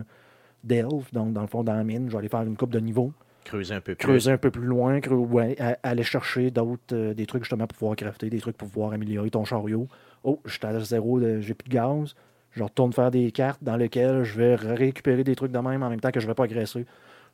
donc 0.63 1.33
dans 1.33 1.41
le 1.41 1.47
fond, 1.47 1.63
dans 1.63 1.73
la 1.73 1.83
mine, 1.83 2.07
je 2.07 2.11
vais 2.11 2.19
aller 2.19 2.29
faire 2.29 2.43
une 2.43 2.55
coupe 2.55 2.71
de 2.71 2.79
niveau 2.79 3.11
Creuser 3.43 3.73
un 3.73 3.81
peu 3.81 3.95
plus. 3.95 4.05
creuser 4.07 4.31
un 4.31 4.37
peu 4.37 4.51
plus 4.51 4.65
loin, 4.65 4.99
creu- 4.99 5.15
ouais, 5.15 5.59
à- 5.59 5.77
aller 5.81 6.03
chercher 6.03 6.51
d'autres, 6.51 6.93
euh, 6.93 7.13
des 7.15 7.25
trucs 7.25 7.43
justement 7.43 7.65
pour 7.65 7.75
pouvoir 7.75 7.95
crafter, 7.95 8.29
des 8.29 8.39
trucs 8.39 8.55
pour 8.55 8.67
pouvoir 8.69 8.93
améliorer 8.93 9.31
ton 9.31 9.43
chariot. 9.45 9.87
Oh, 10.23 10.39
je 10.45 10.51
suis 10.51 10.65
à 10.65 10.79
zéro, 10.81 11.19
j'ai 11.39 11.55
plus 11.55 11.67
de 11.67 11.73
gaz. 11.73 12.13
Je 12.51 12.61
retourne 12.63 12.93
faire 12.93 13.09
des 13.09 13.31
cartes 13.31 13.63
dans 13.63 13.77
lesquelles 13.77 14.23
je 14.23 14.37
vais 14.37 14.53
récupérer 14.55 15.23
des 15.23 15.35
trucs 15.35 15.51
de 15.51 15.57
même 15.57 15.81
en 15.81 15.89
même 15.89 15.99
temps 15.99 16.11
que 16.11 16.19
je 16.19 16.27
ne 16.27 16.31
vais 16.31 16.35
pas 16.35 16.43
agresser. 16.43 16.85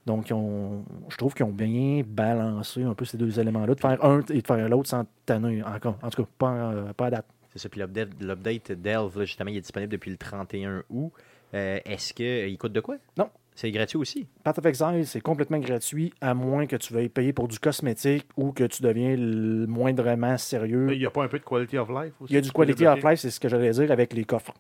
Donc, 0.08 0.28
je 0.30 1.18
trouve 1.18 1.34
qu'ils 1.34 1.46
ont 1.46 1.52
bien 1.52 2.02
balancé 2.08 2.82
un 2.82 2.94
peu 2.94 3.04
ces 3.04 3.18
deux 3.18 3.40
éléments-là, 3.42 3.76
de 3.76 3.80
faire 3.80 4.04
un 4.06 4.22
et 4.30 4.42
de 4.42 4.48
faire 4.48 4.70
l'autre 4.70 4.90
sans 4.90 5.06
tanner 5.26 5.62
encore. 5.64 5.98
En 6.02 6.10
tout 6.10 6.24
cas, 6.24 6.30
pas, 6.38 6.54
euh, 6.54 6.94
pas 6.94 7.08
à 7.08 7.10
date. 7.12 7.26
C'est 7.52 7.60
ça. 7.60 7.68
Puis 7.68 7.82
l'update, 7.82 8.10
l'update 8.22 8.72
Delve, 8.72 9.20
justement, 9.26 9.50
il 9.50 9.58
est 9.58 9.62
disponible 9.62 9.92
depuis 9.92 10.10
le 10.10 10.16
31 10.16 10.84
août. 10.90 11.12
Euh, 11.54 11.80
Est-ce 11.86 12.14
qu'il 12.14 12.58
coûte 12.58 12.72
de 12.72 12.80
quoi? 12.80 12.96
Non. 13.18 13.30
C'est 13.54 13.70
gratuit 13.70 13.98
aussi? 13.98 14.28
Path 14.44 14.60
of 14.60 14.66
Exile, 14.66 15.06
c'est 15.06 15.20
complètement 15.20 15.60
gratuit, 15.60 16.14
à 16.22 16.34
moins 16.34 16.68
que 16.68 16.78
tu 16.78 16.94
veuilles 16.94 17.10
payer 17.10 17.34
pour 17.34 17.50
du 17.50 17.60
cosmétique 17.60 18.28
ou 18.38 18.54
que 18.54 18.64
tu 18.64 18.82
deviens 18.84 19.18
le 19.18 19.66
moindrement 19.68 20.38
sérieux. 20.38 20.88
Il 20.94 21.00
n'y 21.00 21.06
a 21.06 21.10
pas 21.10 21.24
un 21.24 21.28
peu 21.28 21.40
de 21.40 21.44
quality 21.44 21.78
of 21.78 21.90
life 21.90 22.14
aussi? 22.22 22.32
Il 22.32 22.36
y 22.36 22.38
a 22.38 22.42
du 22.42 22.52
quality 22.52 22.86
of 22.88 23.04
life, 23.04 23.20
c'est 23.20 23.32
ce 23.32 23.40
que 23.40 23.50
j'allais 23.50 23.72
dire 23.72 23.92
avec 23.92 24.14
les 24.14 24.24
coffres. 24.24 24.54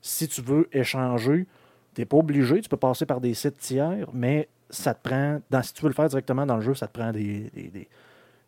Si 0.00 0.26
tu 0.26 0.40
veux 0.40 0.68
échanger, 0.72 1.46
tu 1.94 2.00
n'es 2.00 2.06
pas 2.06 2.16
obligé, 2.16 2.60
tu 2.60 2.68
peux 2.68 2.76
passer 2.76 3.06
par 3.06 3.20
des 3.20 3.34
sites 3.34 3.58
tiers, 3.58 4.08
mais 4.12 4.48
ça 4.70 4.94
te 4.94 5.08
prend, 5.08 5.40
dans, 5.50 5.62
si 5.62 5.72
tu 5.74 5.82
veux 5.82 5.88
le 5.88 5.94
faire 5.94 6.08
directement 6.08 6.46
dans 6.46 6.56
le 6.56 6.62
jeu, 6.62 6.74
ça 6.74 6.86
te 6.86 6.92
prend 6.98 7.12
des, 7.12 7.50
des- 7.54 7.68
des- 7.68 7.88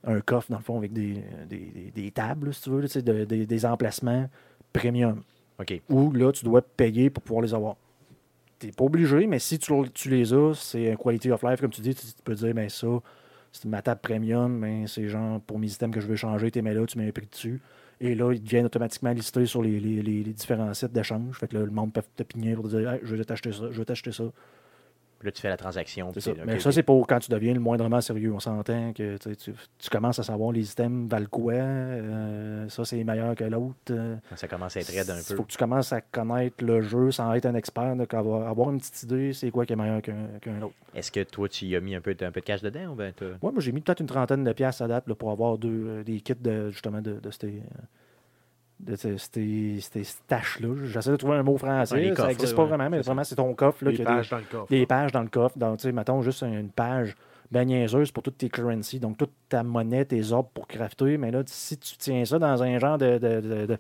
un 0.04 0.20
coffre, 0.20 0.50
dans 0.50 0.58
le 0.58 0.62
fond, 0.62 0.78
avec 0.78 0.92
des, 0.92 1.22
des- 1.48 1.92
des- 1.94 2.10
tables, 2.10 2.52
si 2.54 2.62
tu 2.62 2.70
veux, 2.70 2.80
là, 2.80 2.88
de- 2.88 3.24
des- 3.24 3.46
des 3.46 3.66
emplacements 3.66 4.28
premium, 4.72 5.22
OK. 5.60 5.80
où 5.88 6.12
là, 6.12 6.32
tu 6.32 6.44
dois 6.44 6.62
payer 6.62 7.10
pour 7.10 7.22
pouvoir 7.22 7.42
les 7.42 7.54
avoir. 7.54 7.76
Tu 8.58 8.66
n'es 8.66 8.72
pas 8.72 8.84
obligé, 8.84 9.26
mais 9.26 9.38
si 9.38 9.58
tu, 9.58 9.72
tu 9.92 10.08
les 10.10 10.32
as, 10.32 10.54
c'est 10.54 10.92
un 10.92 10.96
quality 10.96 11.30
of 11.30 11.42
life, 11.42 11.60
comme 11.60 11.70
tu 11.70 11.80
dis, 11.82 11.94
tu, 11.94 12.06
tu 12.06 12.22
peux 12.24 12.34
dire, 12.34 12.54
ben 12.54 12.68
ça, 12.68 12.86
c'est 13.52 13.66
ma 13.66 13.82
table 13.82 14.00
premium, 14.02 14.60
ben 14.60 14.86
c'est 14.86 15.08
genre 15.08 15.40
pour 15.40 15.58
mes 15.58 15.70
items 15.70 15.94
que 15.94 16.00
je 16.00 16.06
veux 16.06 16.16
changer, 16.16 16.50
tu 16.50 16.62
mets 16.62 16.74
là, 16.74 16.84
tu 16.86 16.98
mets 16.98 17.08
un 17.08 17.12
prix 17.12 17.26
dessus. 17.30 17.60
Et 18.00 18.14
là, 18.14 18.32
ils 18.32 18.42
deviennent 18.42 18.66
automatiquement 18.66 19.12
listés 19.12 19.46
sur 19.46 19.62
les, 19.62 19.80
les- 19.80 20.02
les- 20.02 20.22
les 20.22 20.32
différents 20.32 20.72
sites 20.74 20.92
d'échange. 20.92 21.38
Fait 21.38 21.48
que 21.48 21.56
là, 21.56 21.64
le 21.64 21.70
monde 21.70 21.92
peut 21.92 22.02
te 22.14 22.22
pigner 22.22 22.54
pour 22.54 22.68
dire 22.68 22.90
Hey, 22.92 23.00
je 23.02 23.16
vais 23.16 23.24
t'acheter 23.24 23.52
ça, 23.52 23.70
je 23.70 23.78
vais 23.78 23.84
t'acheter 23.86 24.12
ça. 24.12 24.24
Puis 25.18 25.26
là, 25.28 25.32
tu 25.32 25.40
fais 25.40 25.48
la 25.48 25.56
transaction. 25.56 26.12
Ça. 26.18 26.30
Mais 26.46 26.60
ça, 26.60 26.70
c'est 26.72 26.82
pour 26.82 27.06
quand 27.06 27.18
tu 27.18 27.30
deviens 27.30 27.54
le 27.54 27.60
moindrement 27.60 28.00
sérieux. 28.00 28.32
On 28.34 28.40
s'entend 28.40 28.92
que 28.92 29.16
tu, 29.16 29.90
commences 29.90 30.18
à 30.18 30.22
savoir 30.22 30.52
les 30.52 30.70
items 30.70 31.08
valent 31.10 31.26
quoi. 31.30 31.54
euh, 31.54 32.68
ça, 32.68 32.84
c'est 32.84 33.02
meilleur 33.02 33.34
que 33.34 33.44
l'autre. 33.44 33.74
euh, 33.90 34.16
ça 34.34 34.46
commence 34.48 34.76
à 34.76 34.80
être 34.80 34.88
raide 34.90 35.08
un 35.10 35.18
Il 35.18 35.24
peu. 35.24 35.36
faut 35.36 35.42
que 35.44 35.52
tu 35.52 35.58
commences 35.58 35.92
à 35.92 36.00
connaître 36.00 36.62
le 36.64 36.82
jeu 36.82 37.10
sans 37.10 37.32
être 37.34 37.46
un 37.46 37.54
expert, 37.54 37.96
donc 37.96 38.12
avoir, 38.12 38.46
avoir 38.48 38.70
une 38.70 38.78
petite 38.78 39.02
idée, 39.04 39.32
c'est 39.32 39.50
quoi 39.50 39.64
qui 39.64 39.72
est 39.72 39.76
meilleur 39.76 40.02
qu'un 40.02 40.62
autre. 40.62 40.75
Est-ce 40.94 41.11
que 41.11 41.23
toi, 41.23 41.49
tu 41.49 41.64
y 41.66 41.76
as 41.76 41.80
mis 41.80 41.94
un 41.94 42.00
peu, 42.00 42.14
un 42.20 42.30
peu 42.30 42.40
de 42.40 42.44
cash 42.44 42.62
dedans 42.62 42.92
ou 42.92 42.94
ben 42.94 43.12
Ouais, 43.20 43.52
moi, 43.52 43.61
j'ai 43.61 43.73
mis 43.73 43.80
peut-être 43.80 44.00
une 44.00 44.06
trentaine 44.06 44.44
de 44.44 44.52
pièces 44.52 44.80
à 44.80 44.88
date 44.88 45.08
là, 45.08 45.14
pour 45.14 45.30
avoir 45.30 45.58
deux, 45.58 45.87
euh, 45.87 46.02
des 46.04 46.20
kits 46.20 46.35
de, 46.40 46.70
justement 46.70 47.00
de, 47.00 47.18
de 47.20 47.30
ces. 47.30 47.62
De 48.78 48.95
ces, 48.95 49.16
stash-là. 50.04 50.68
J'essaie 50.85 51.11
de 51.11 51.16
trouver 51.16 51.37
un 51.37 51.42
mot 51.42 51.56
français. 51.56 52.14
Ça 52.14 52.26
n'existe 52.26 52.54
pas 52.54 52.62
ouais, 52.64 52.68
vraiment, 52.68 52.90
mais 52.90 53.00
vraiment, 53.00 53.25
c'est 53.25 53.35
ton 53.37 53.54
coffre. 53.54 53.85
Là, 53.85 53.90
des- 53.92 54.04
pages 54.04 54.28
dans 54.30 54.37
le 54.37 54.45
coffre. 54.50 54.68
des 54.68 54.87
pages 54.87 55.12
dans 55.12 55.23
le 55.23 55.28
coffre. 55.28 55.59
Donc, 55.59 55.78
tu 55.78 55.85
sais, 55.85 55.92
mettons 55.92 56.21
juste 56.21 56.42
une 56.42 56.68
page 56.71 57.16
niaiseuse 57.52 58.11
pour 58.12 58.23
toutes 58.23 58.37
tes 58.38 58.50
currencies, 58.50 59.00
donc 59.00 59.16
toute 59.16 59.33
ta 59.49 59.62
monnaie, 59.62 60.04
tes 60.04 60.30
orbes 60.33 60.49
pour 60.52 60.66
crafter. 60.66 61.16
Mais 61.16 61.30
là, 61.30 61.42
si 61.47 61.78
tu 61.78 61.97
tiens 61.97 62.25
ça 62.26 62.38
dans 62.38 62.62
un 62.62 62.78
genre 62.78 62.99
de. 62.99 63.18
de, 63.18 63.40
de- 63.40 63.66
de- 63.66 63.78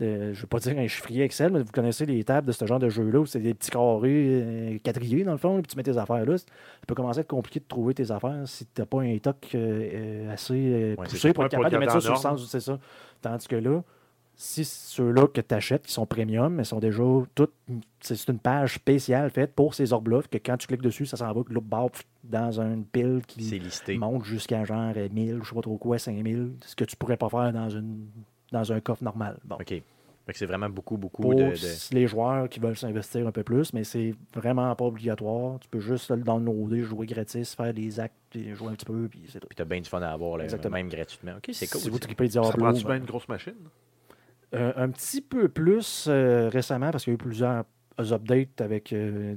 de- 0.00 0.32
je 0.32 0.38
ne 0.38 0.42
veux 0.42 0.46
pas 0.48 0.58
dire 0.58 0.76
un 0.76 0.88
chiffrier 0.88 1.22
Excel, 1.22 1.52
mais 1.52 1.60
vous 1.62 1.70
connaissez 1.70 2.04
les 2.06 2.24
tables 2.24 2.48
de 2.48 2.52
ce 2.52 2.66
genre 2.66 2.80
de 2.80 2.88
jeu-là 2.88 3.20
où 3.20 3.26
c'est 3.26 3.38
des 3.38 3.54
petits 3.54 3.70
carrés 3.70 4.40
euh, 4.42 4.78
quadrillés 4.82 5.22
dans 5.22 5.32
le 5.32 5.38
fond, 5.38 5.58
et 5.58 5.62
puis 5.62 5.70
tu 5.70 5.76
mets 5.76 5.84
tes 5.84 5.96
affaires 5.96 6.24
là. 6.26 6.36
Ça 6.38 6.44
peut 6.88 6.94
commencer 6.96 7.18
à 7.18 7.20
être 7.20 7.28
compliqué 7.28 7.60
de 7.60 7.66
trouver 7.68 7.94
tes 7.94 8.10
affaires 8.10 8.40
si 8.46 8.64
tu 8.66 8.80
n'as 8.80 8.86
pas 8.86 9.02
un 9.02 9.16
toc 9.18 9.36
euh, 9.54 9.90
euh, 10.26 10.32
assez 10.32 10.96
Ouais, 10.98 11.04
poussé 11.06 11.32
pour 11.32 11.44
être 11.44 11.52
capable 11.52 11.70
de 11.70 11.78
mettre 11.78 11.92
ça 11.92 12.00
sur 12.00 12.14
le 12.14 12.18
sens, 12.18 12.44
c'est 12.50 12.58
ça. 12.58 12.78
Tandis 13.20 13.46
que 13.46 13.54
là, 13.54 13.80
si 14.34 14.64
ceux-là 14.64 15.26
que 15.28 15.40
tu 15.40 15.54
achètes, 15.54 15.86
qui 15.86 15.92
sont 15.92 16.06
premium, 16.06 16.54
mais 16.54 16.64
sont 16.64 16.80
déjà 16.80 17.02
toutes. 17.34 17.52
C'est 18.00 18.28
une 18.28 18.38
page 18.38 18.74
spéciale 18.74 19.30
faite 19.30 19.54
pour 19.54 19.74
ces 19.74 19.92
orbes-là, 19.92 20.22
que 20.30 20.38
quand 20.38 20.56
tu 20.56 20.66
cliques 20.66 20.82
dessus, 20.82 21.06
ça 21.06 21.16
s'en 21.16 21.32
va 21.32 21.42
l'autre 21.48 22.00
dans 22.24 22.60
une 22.60 22.84
pile 22.84 23.20
qui 23.26 23.40
listé? 23.58 23.96
monte 23.98 24.24
jusqu'à 24.24 24.64
genre 24.64 24.92
euh, 24.96 25.08
1000, 25.12 25.40
je 25.42 25.48
sais 25.48 25.54
pas 25.54 25.60
trop 25.62 25.76
quoi, 25.78 25.98
5000, 25.98 26.54
ce 26.64 26.74
que 26.74 26.84
tu 26.84 26.96
pourrais 26.96 27.16
pas 27.16 27.28
faire 27.28 27.52
dans, 27.52 27.70
une, 27.70 28.06
dans 28.50 28.72
un 28.72 28.80
coffre 28.80 29.04
normal. 29.04 29.38
Bon. 29.44 29.56
OK. 29.60 29.74
C'est 30.34 30.46
vraiment 30.46 30.70
beaucoup, 30.70 30.96
beaucoup 30.96 31.20
Pour 31.22 31.34
de, 31.34 31.50
de- 31.50 31.94
les 31.94 32.06
joueurs 32.06 32.48
qui 32.48 32.58
veulent 32.60 32.76
s'investir 32.76 33.26
un 33.26 33.32
peu 33.32 33.42
plus, 33.42 33.72
mais 33.74 33.84
c'est 33.84 34.14
vraiment 34.34 34.74
pas 34.76 34.84
obligatoire. 34.84 35.58
Tu 35.60 35.68
peux 35.68 35.80
juste 35.80 36.10
le 36.10 36.22
downloader, 36.22 36.82
jouer 36.84 37.06
gratis, 37.06 37.54
faire 37.54 37.74
des 37.74 37.98
actes, 38.00 38.14
jouer 38.54 38.68
un 38.68 38.74
petit 38.74 38.86
peu, 38.86 39.08
puis 39.10 39.24
c'est 39.28 39.40
tout. 39.40 39.48
Puis 39.48 39.56
t'as 39.56 39.64
bien 39.64 39.80
du 39.80 39.88
fun 39.90 40.00
à 40.00 40.10
avoir, 40.10 40.38
là, 40.38 40.44
Exactement. 40.44 40.74
même 40.74 40.88
gratuitement. 40.88 41.32
OK, 41.36 41.50
c'est 41.52 41.66
cool. 41.66 41.80
Si 41.80 41.90
vous 41.90 41.96
ça. 41.96 42.04
tripez 42.06 42.30
Ça 42.30 42.40
prend-tu 42.40 42.84
bien 42.84 42.96
une 42.96 43.04
grosse 43.04 43.28
machine? 43.28 43.54
Euh, 44.54 44.72
un 44.76 44.90
petit 44.90 45.20
peu 45.20 45.48
plus 45.48 46.06
euh, 46.08 46.48
récemment, 46.50 46.90
parce 46.90 47.04
qu'il 47.04 47.12
y 47.12 47.14
a 47.14 47.16
eu 47.16 47.18
plusieurs 47.18 47.64
updates 47.98 48.60
avec 48.60 48.92
euh, 48.92 49.34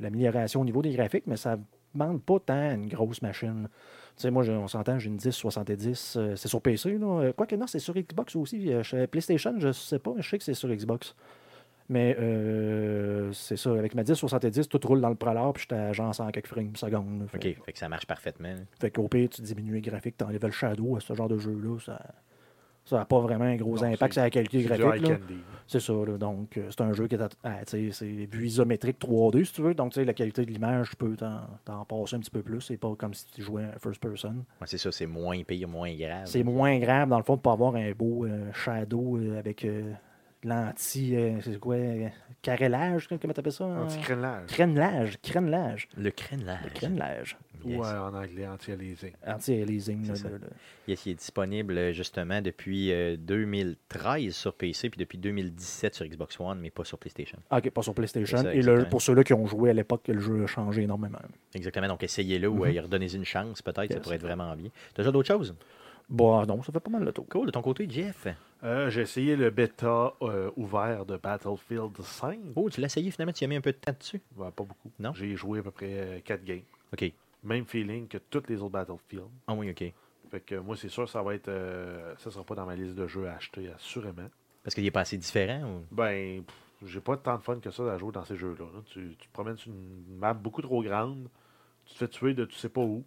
l'amélioration 0.00 0.60
au 0.62 0.64
niveau 0.64 0.82
des 0.82 0.92
graphiques, 0.92 1.26
mais 1.26 1.36
ça 1.36 1.56
ne 1.56 1.62
demande 1.94 2.22
pas 2.22 2.40
tant 2.40 2.74
une 2.74 2.88
grosse 2.88 3.22
machine. 3.22 3.68
Tu 4.16 4.22
sais, 4.22 4.30
moi, 4.30 4.48
on 4.48 4.66
s'entend, 4.66 4.98
j'ai 4.98 5.08
une 5.08 5.16
1070, 5.22 6.16
euh, 6.16 6.36
c'est 6.36 6.48
sur 6.48 6.62
PC. 6.62 6.96
Là. 6.98 7.06
Euh, 7.06 7.32
Quoique 7.34 7.54
non, 7.54 7.66
c'est 7.66 7.78
sur 7.78 7.94
Xbox 7.94 8.34
aussi. 8.34 8.70
Chez 8.82 9.06
PlayStation, 9.06 9.54
je 9.58 9.72
sais 9.72 9.98
pas, 9.98 10.12
mais 10.16 10.22
je 10.22 10.28
sais 10.30 10.38
que 10.38 10.44
c'est 10.44 10.54
sur 10.54 10.68
Xbox. 10.70 11.14
Mais 11.88 12.16
euh, 12.18 13.30
c'est 13.32 13.56
ça, 13.56 13.70
avec 13.70 13.94
ma 13.94 14.02
1070, 14.02 14.68
tout 14.68 14.80
roule 14.84 15.00
dans 15.00 15.08
le 15.08 15.14
prolard, 15.14 15.52
puis 15.52 15.62
j'étais 15.62 15.80
à 15.80 15.92
genre 15.92 16.12
100 16.12 16.32
quelques 16.32 16.48
frames 16.48 16.72
là. 16.82 17.26
Fait, 17.28 17.36
OK, 17.36 17.64
fait 17.64 17.72
que 17.72 17.78
ça 17.78 17.88
marche 17.88 18.06
parfaitement. 18.06 18.48
là. 18.48 18.60
fait 18.80 18.90
qu'au 18.90 19.06
pire, 19.06 19.28
tu 19.28 19.42
diminues 19.42 19.74
les 19.74 19.82
graphiques, 19.82 20.16
tu 20.16 20.24
enlèves 20.24 20.44
le 20.44 20.50
shadow 20.50 20.96
à 20.96 21.00
ce 21.00 21.14
genre 21.14 21.28
de 21.28 21.38
jeu-là, 21.38 21.78
ça, 21.78 22.00
Ça 22.86 22.98
n'a 22.98 23.04
pas 23.04 23.18
vraiment 23.18 23.44
un 23.44 23.56
gros 23.56 23.74
Non, 23.76 23.82
impact 23.82 24.12
sur 24.14 24.22
la 24.22 24.30
qualité 24.30 24.62
graphique. 24.62 25.12
C'est 25.66 25.80
ça. 25.80 25.92
là. 25.92 26.16
Donc, 26.16 26.56
euh, 26.56 26.68
c'est 26.70 26.80
un 26.82 26.92
jeu 26.92 27.08
qui 27.08 27.16
est, 27.16 27.20
à- 27.20 27.28
ah, 27.42 27.56
tu 27.66 27.90
sais, 27.90 27.90
c'est 27.92 28.06
vue 28.30 28.46
isométrique 28.46 28.98
3D, 29.00 29.44
si 29.44 29.52
tu 29.52 29.62
veux. 29.62 29.74
Donc, 29.74 29.90
tu 29.92 29.98
sais, 30.00 30.04
la 30.04 30.14
qualité 30.14 30.46
de 30.46 30.50
l'image, 30.52 30.90
tu 30.90 30.96
peux 30.96 31.16
t'en 31.16 31.40
t'en 31.64 31.84
passer 31.84 32.14
un 32.14 32.20
petit 32.20 32.30
peu 32.30 32.42
plus. 32.42 32.60
C'est 32.60 32.76
pas 32.76 32.94
comme 32.96 33.12
si 33.12 33.26
tu 33.32 33.42
jouais 33.42 33.64
un 33.64 33.78
first 33.80 34.00
person. 34.00 34.36
Ouais, 34.60 34.66
c'est 34.66 34.78
ça, 34.78 34.92
c'est 34.92 35.06
moins 35.06 35.42
pire, 35.42 35.66
moins 35.68 35.92
grave. 35.92 36.26
C'est 36.26 36.44
moins 36.44 36.78
grave, 36.78 37.08
dans 37.08 37.18
le 37.18 37.24
fond, 37.24 37.34
de 37.34 37.40
pas 37.40 37.52
avoir 37.52 37.74
un 37.74 37.90
beau 37.90 38.24
euh, 38.24 38.52
shadow 38.52 39.16
euh, 39.16 39.38
avec 39.40 39.64
euh, 39.64 39.92
l'anti. 40.46 41.16
euh, 41.16 41.38
c'est 41.42 41.58
quoi 41.58 41.74
euh, 41.76 42.08
Carrelage, 42.42 43.08
comment 43.08 43.32
t'appelles 43.34 43.52
ça 43.52 43.64
hein? 43.64 43.82
Anti-crénelage. 43.84 44.46
Crénelage. 44.46 45.18
Crénelage. 45.22 45.88
Le 45.96 46.10
crénelage. 46.10 46.64
Le 46.64 46.70
crénelage. 46.70 47.36
Yes. 47.64 47.78
Ou 47.78 47.84
euh, 47.84 47.98
en 48.00 48.14
anglais, 48.14 48.46
anti-aliasing. 48.46 49.12
Anti-aliasing. 49.26 50.04
C'est 50.04 50.08
là, 50.10 50.16
ça. 50.16 50.28
là, 50.28 50.38
là. 50.38 50.46
Yes, 50.86 51.04
il 51.06 51.12
est 51.12 51.14
disponible 51.14 51.76
euh, 51.76 51.92
justement 51.92 52.40
depuis 52.40 52.92
euh, 52.92 53.16
2013 53.18 54.34
sur 54.34 54.54
PC 54.54 54.90
puis 54.90 54.98
depuis 54.98 55.18
2017 55.18 55.94
sur 55.94 56.06
Xbox 56.06 56.38
One, 56.38 56.60
mais 56.60 56.70
pas 56.70 56.84
sur 56.84 56.98
PlayStation. 56.98 57.38
Ah, 57.50 57.58
Ok, 57.58 57.70
pas 57.70 57.82
sur 57.82 57.94
PlayStation. 57.94 58.36
Ça, 58.38 58.54
Et 58.54 58.62
le- 58.62 58.84
pour 58.88 59.02
ceux-là 59.02 59.24
qui 59.24 59.32
ont 59.34 59.46
joué 59.46 59.70
à 59.70 59.72
l'époque, 59.72 60.02
le 60.08 60.20
jeu 60.20 60.44
a 60.44 60.46
changé 60.46 60.82
énormément. 60.82 61.18
Exactement, 61.54 61.88
donc 61.88 62.02
essayez-le 62.04 62.48
ou 62.48 62.56
Mhm. 62.58 62.62
euh, 62.64 62.70
y 62.72 62.80
redonnez 62.80 63.12
une 63.14 63.24
chance 63.24 63.62
peut-être, 63.62 63.92
ça 63.92 64.00
pourrait 64.00 64.16
être 64.16 64.22
vraiment 64.22 64.54
bien. 64.54 64.70
T'as 64.94 65.02
déjà 65.02 65.10
d'autres 65.10 65.28
choses? 65.28 65.54
Bon, 66.08 66.44
non, 66.46 66.62
ça 66.62 66.72
fait 66.72 66.80
pas 66.80 66.90
mal 66.90 67.02
le 67.04 67.12
tour. 67.12 67.26
Cool, 67.28 67.46
de 67.46 67.50
ton 67.50 67.62
côté, 67.62 67.86
Jeff. 67.90 68.28
Euh, 68.62 68.88
J'ai 68.90 69.02
essayé 69.02 69.36
le 69.36 69.50
bêta 69.50 70.12
euh, 70.22 70.50
ouvert 70.56 71.04
de 71.04 71.16
Battlefield 71.16 72.00
5. 72.00 72.38
Oh, 72.54 72.70
tu 72.70 72.80
l'as 72.80 72.86
essayé 72.86 73.10
finalement, 73.10 73.32
tu 73.32 73.42
y 73.42 73.44
as 73.44 73.48
mis 73.48 73.56
un 73.56 73.60
peu 73.60 73.72
de 73.72 73.76
temps 73.78 73.92
dessus? 73.98 74.20
Ouais, 74.36 74.50
pas 74.52 74.64
beaucoup. 74.64 74.90
Non? 74.98 75.12
J'ai 75.14 75.34
joué 75.34 75.58
à 75.58 75.62
peu 75.62 75.72
près 75.72 76.22
4 76.24 76.44
games. 76.44 76.62
OK. 76.92 77.12
Même 77.42 77.64
feeling 77.66 78.06
que 78.08 78.18
toutes 78.18 78.48
les 78.48 78.56
autres 78.62 78.70
Battlefield. 78.72 79.26
Ah 79.46 79.54
oui, 79.54 79.70
OK. 79.70 79.92
Fait 80.30 80.40
que 80.40 80.54
moi, 80.56 80.76
c'est 80.76 80.88
sûr, 80.88 81.08
ça 81.08 81.22
va 81.22 81.34
être. 81.34 81.48
euh, 81.48 82.14
ça 82.18 82.30
sera 82.30 82.44
pas 82.44 82.54
dans 82.54 82.66
ma 82.66 82.74
liste 82.76 82.94
de 82.94 83.06
jeux 83.06 83.28
à 83.28 83.34
acheter, 83.34 83.68
assurément. 83.74 84.28
Parce 84.62 84.74
qu'il 84.74 84.84
est 84.86 84.90
pas 84.90 85.00
assez 85.00 85.16
différent 85.18 85.62
ou... 85.64 85.94
Ben, 85.94 86.42
pff, 86.42 86.88
j'ai 86.90 87.00
pas 87.00 87.16
tant 87.16 87.36
de 87.36 87.42
fun 87.42 87.60
que 87.60 87.70
ça 87.70 87.92
à 87.92 87.98
jouer 87.98 88.10
dans 88.12 88.24
ces 88.24 88.36
jeux-là. 88.36 88.64
là. 88.74 88.80
Tu, 88.86 89.14
tu 89.18 89.28
te 89.28 89.32
promènes 89.32 89.56
sur 89.56 89.70
une 89.70 90.16
map 90.18 90.34
beaucoup 90.34 90.62
trop 90.62 90.82
grande, 90.82 91.28
tu 91.84 91.94
te 91.94 91.98
fais 91.98 92.08
tuer 92.08 92.34
de 92.34 92.44
tu 92.44 92.56
sais 92.56 92.68
pas 92.68 92.80
où. 92.80 93.04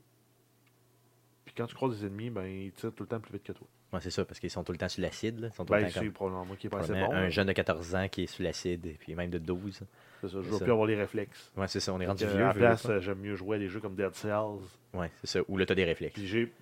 Puis 1.50 1.56
quand 1.58 1.66
tu 1.66 1.74
croises 1.74 2.00
des 2.00 2.06
ennemis, 2.06 2.30
ben, 2.30 2.46
ils 2.46 2.72
tirent 2.74 2.94
tout 2.94 3.02
le 3.02 3.08
temps 3.10 3.20
plus 3.20 3.34
vite 3.34 3.42
que 3.44 3.54
toi. 3.54 3.66
Ouais, 3.92 4.00
c'est 4.02 4.12
ça, 4.12 4.24
parce 4.24 4.40
qu'ils 4.40 4.52
sont 4.52 4.64
tout 4.64 4.72
le 4.72 4.78
temps 4.78 4.88
sur 4.88 5.02
l'acide. 5.02 5.40
là. 5.40 5.48
Ils 5.48 5.54
sont 5.56 5.66
tout 5.66 5.72
Ben, 5.74 5.80
le 5.80 5.86
temps 5.86 5.90
c'est 5.96 6.00
comme... 6.02 6.12
probablement 6.12 6.46
moi 6.46 6.56
qui 6.58 6.68
est 6.68 6.70
pas 6.70 6.82
assez 6.82 6.94
bon. 6.94 7.12
un 7.12 7.22
là. 7.22 7.30
jeune 7.30 7.48
de 7.48 7.54
14 7.54 7.96
ans 7.96 8.08
qui 8.08 8.22
est 8.24 8.28
sur 8.28 8.44
l'acide, 8.44 8.86
et 8.86 8.94
puis 9.00 9.16
même 9.16 9.32
de 9.32 9.40
12. 9.40 9.82
C'est 10.22 10.28
ça, 10.28 10.28
je 10.28 10.38
veux 10.38 10.52
ça. 10.60 10.64
plus 10.64 10.72
avoir 10.72 10.86
les 10.86 10.96
réflexes. 10.96 11.52
Ouais, 11.58 11.68
c'est 11.68 11.80
ça, 11.80 11.92
on 11.92 12.00
est 12.00 12.06
rendu 12.06 12.24
vieux. 12.24 12.36
à 12.36 12.50
la 12.50 12.54
place, 12.54 12.88
j'aime 13.00 13.18
mieux 13.20 13.36
jouer 13.36 13.56
à 13.56 13.60
des 13.60 13.68
jeux 13.68 13.80
comme 13.80 13.96
Dead 13.96 14.14
Cells. 14.14 14.60
Ouais, 14.94 15.10
c'est 15.22 15.28
ça. 15.28 15.40
Ou 15.48 15.58
là, 15.58 15.66
t'as 15.66 15.74
des 15.74 15.86
réflexes. 15.86 16.14
Puis 16.14 16.28
j'ai. 16.28 16.54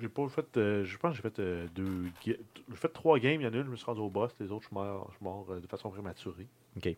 J'ai 0.00 0.08
pas 0.08 0.28
fait. 0.28 0.56
euh, 0.56 0.82
je 0.84 0.98
pense 0.98 1.12
que 1.12 1.16
j'ai 1.18 1.22
fait 1.22 1.38
euh, 1.38 1.68
deux. 1.72 2.06
J'ai 2.24 2.36
fait 2.74 2.88
trois 2.88 3.16
games. 3.20 3.40
Il 3.40 3.44
y 3.44 3.46
en 3.46 3.52
a 3.52 3.56
une, 3.58 3.66
je 3.66 3.70
me 3.70 3.76
suis 3.76 3.84
rendu 3.86 4.00
au 4.00 4.10
boss. 4.10 4.34
Les 4.40 4.50
autres, 4.50 4.62
je 4.62 4.66
suis 4.66 4.74
mort, 4.74 5.06
je 5.12 5.16
suis 5.16 5.24
mort 5.24 5.46
euh, 5.50 5.60
de 5.60 5.66
façon 5.68 5.88
prématurée. 5.90 6.48
OK. 6.76 6.96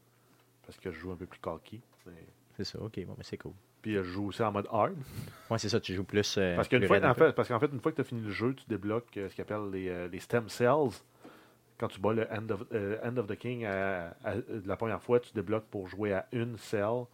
Parce 0.65 0.79
que 0.81 0.91
je 0.91 0.99
joue 0.99 1.13
un 1.13 1.17
peu 1.17 1.27
plus 1.27 1.39
cocky. 1.39 1.83
Mais- 2.07 2.13
C'est 2.57 2.65
ça, 2.65 2.81
OK, 2.81 2.99
bon, 3.05 3.15
mais 3.19 3.25
c'est 3.25 3.37
cool. 3.37 3.53
Puis 3.87 3.95
je 3.95 4.03
joue 4.03 4.27
aussi 4.27 4.43
en 4.43 4.51
mode 4.51 4.67
hard. 4.73 4.95
Ouais, 5.49 5.59
c'est 5.59 5.69
ça, 5.69 5.79
tu 5.79 5.95
joues 5.95 6.03
plus. 6.03 6.39
euh, 6.39 6.57
Parce 6.57 6.67
qu'une 6.67 6.85
fois, 6.89 6.97
en 7.05 7.15
fait, 7.15 7.33
parce 7.37 7.47
qu'en 7.47 7.61
fait, 7.61 7.71
une 7.73 7.79
fois 7.79 7.93
que 7.93 7.97
tu 7.97 8.01
as 8.01 8.05
fini 8.05 8.21
le 8.21 8.31
jeu, 8.33 8.53
tu 8.53 8.65
débloques 8.67 9.17
euh, 9.17 9.29
ce 9.29 9.35
qu'ils 9.37 9.43
appellent 9.43 9.71
les, 9.71 9.89
euh, 9.89 10.09
les 10.09 10.19
stem 10.19 10.49
cells. 10.49 10.91
Quand 11.79 11.87
tu 11.87 12.01
bats 12.01 12.13
le 12.13 12.27
End 12.33 12.51
of, 12.51 12.65
End 13.05 13.17
of 13.17 13.29
the 13.29 13.37
King 13.37 13.65
à- 13.65 14.09
à- 14.25 14.35
la 14.65 14.77
première 14.77 15.01
fois, 15.01 15.21
tu 15.21 15.33
débloques 15.35 15.67
pour 15.67 15.87
jouer 15.87 16.13
à 16.15 16.27
une 16.33 16.57
cell. 16.59 17.05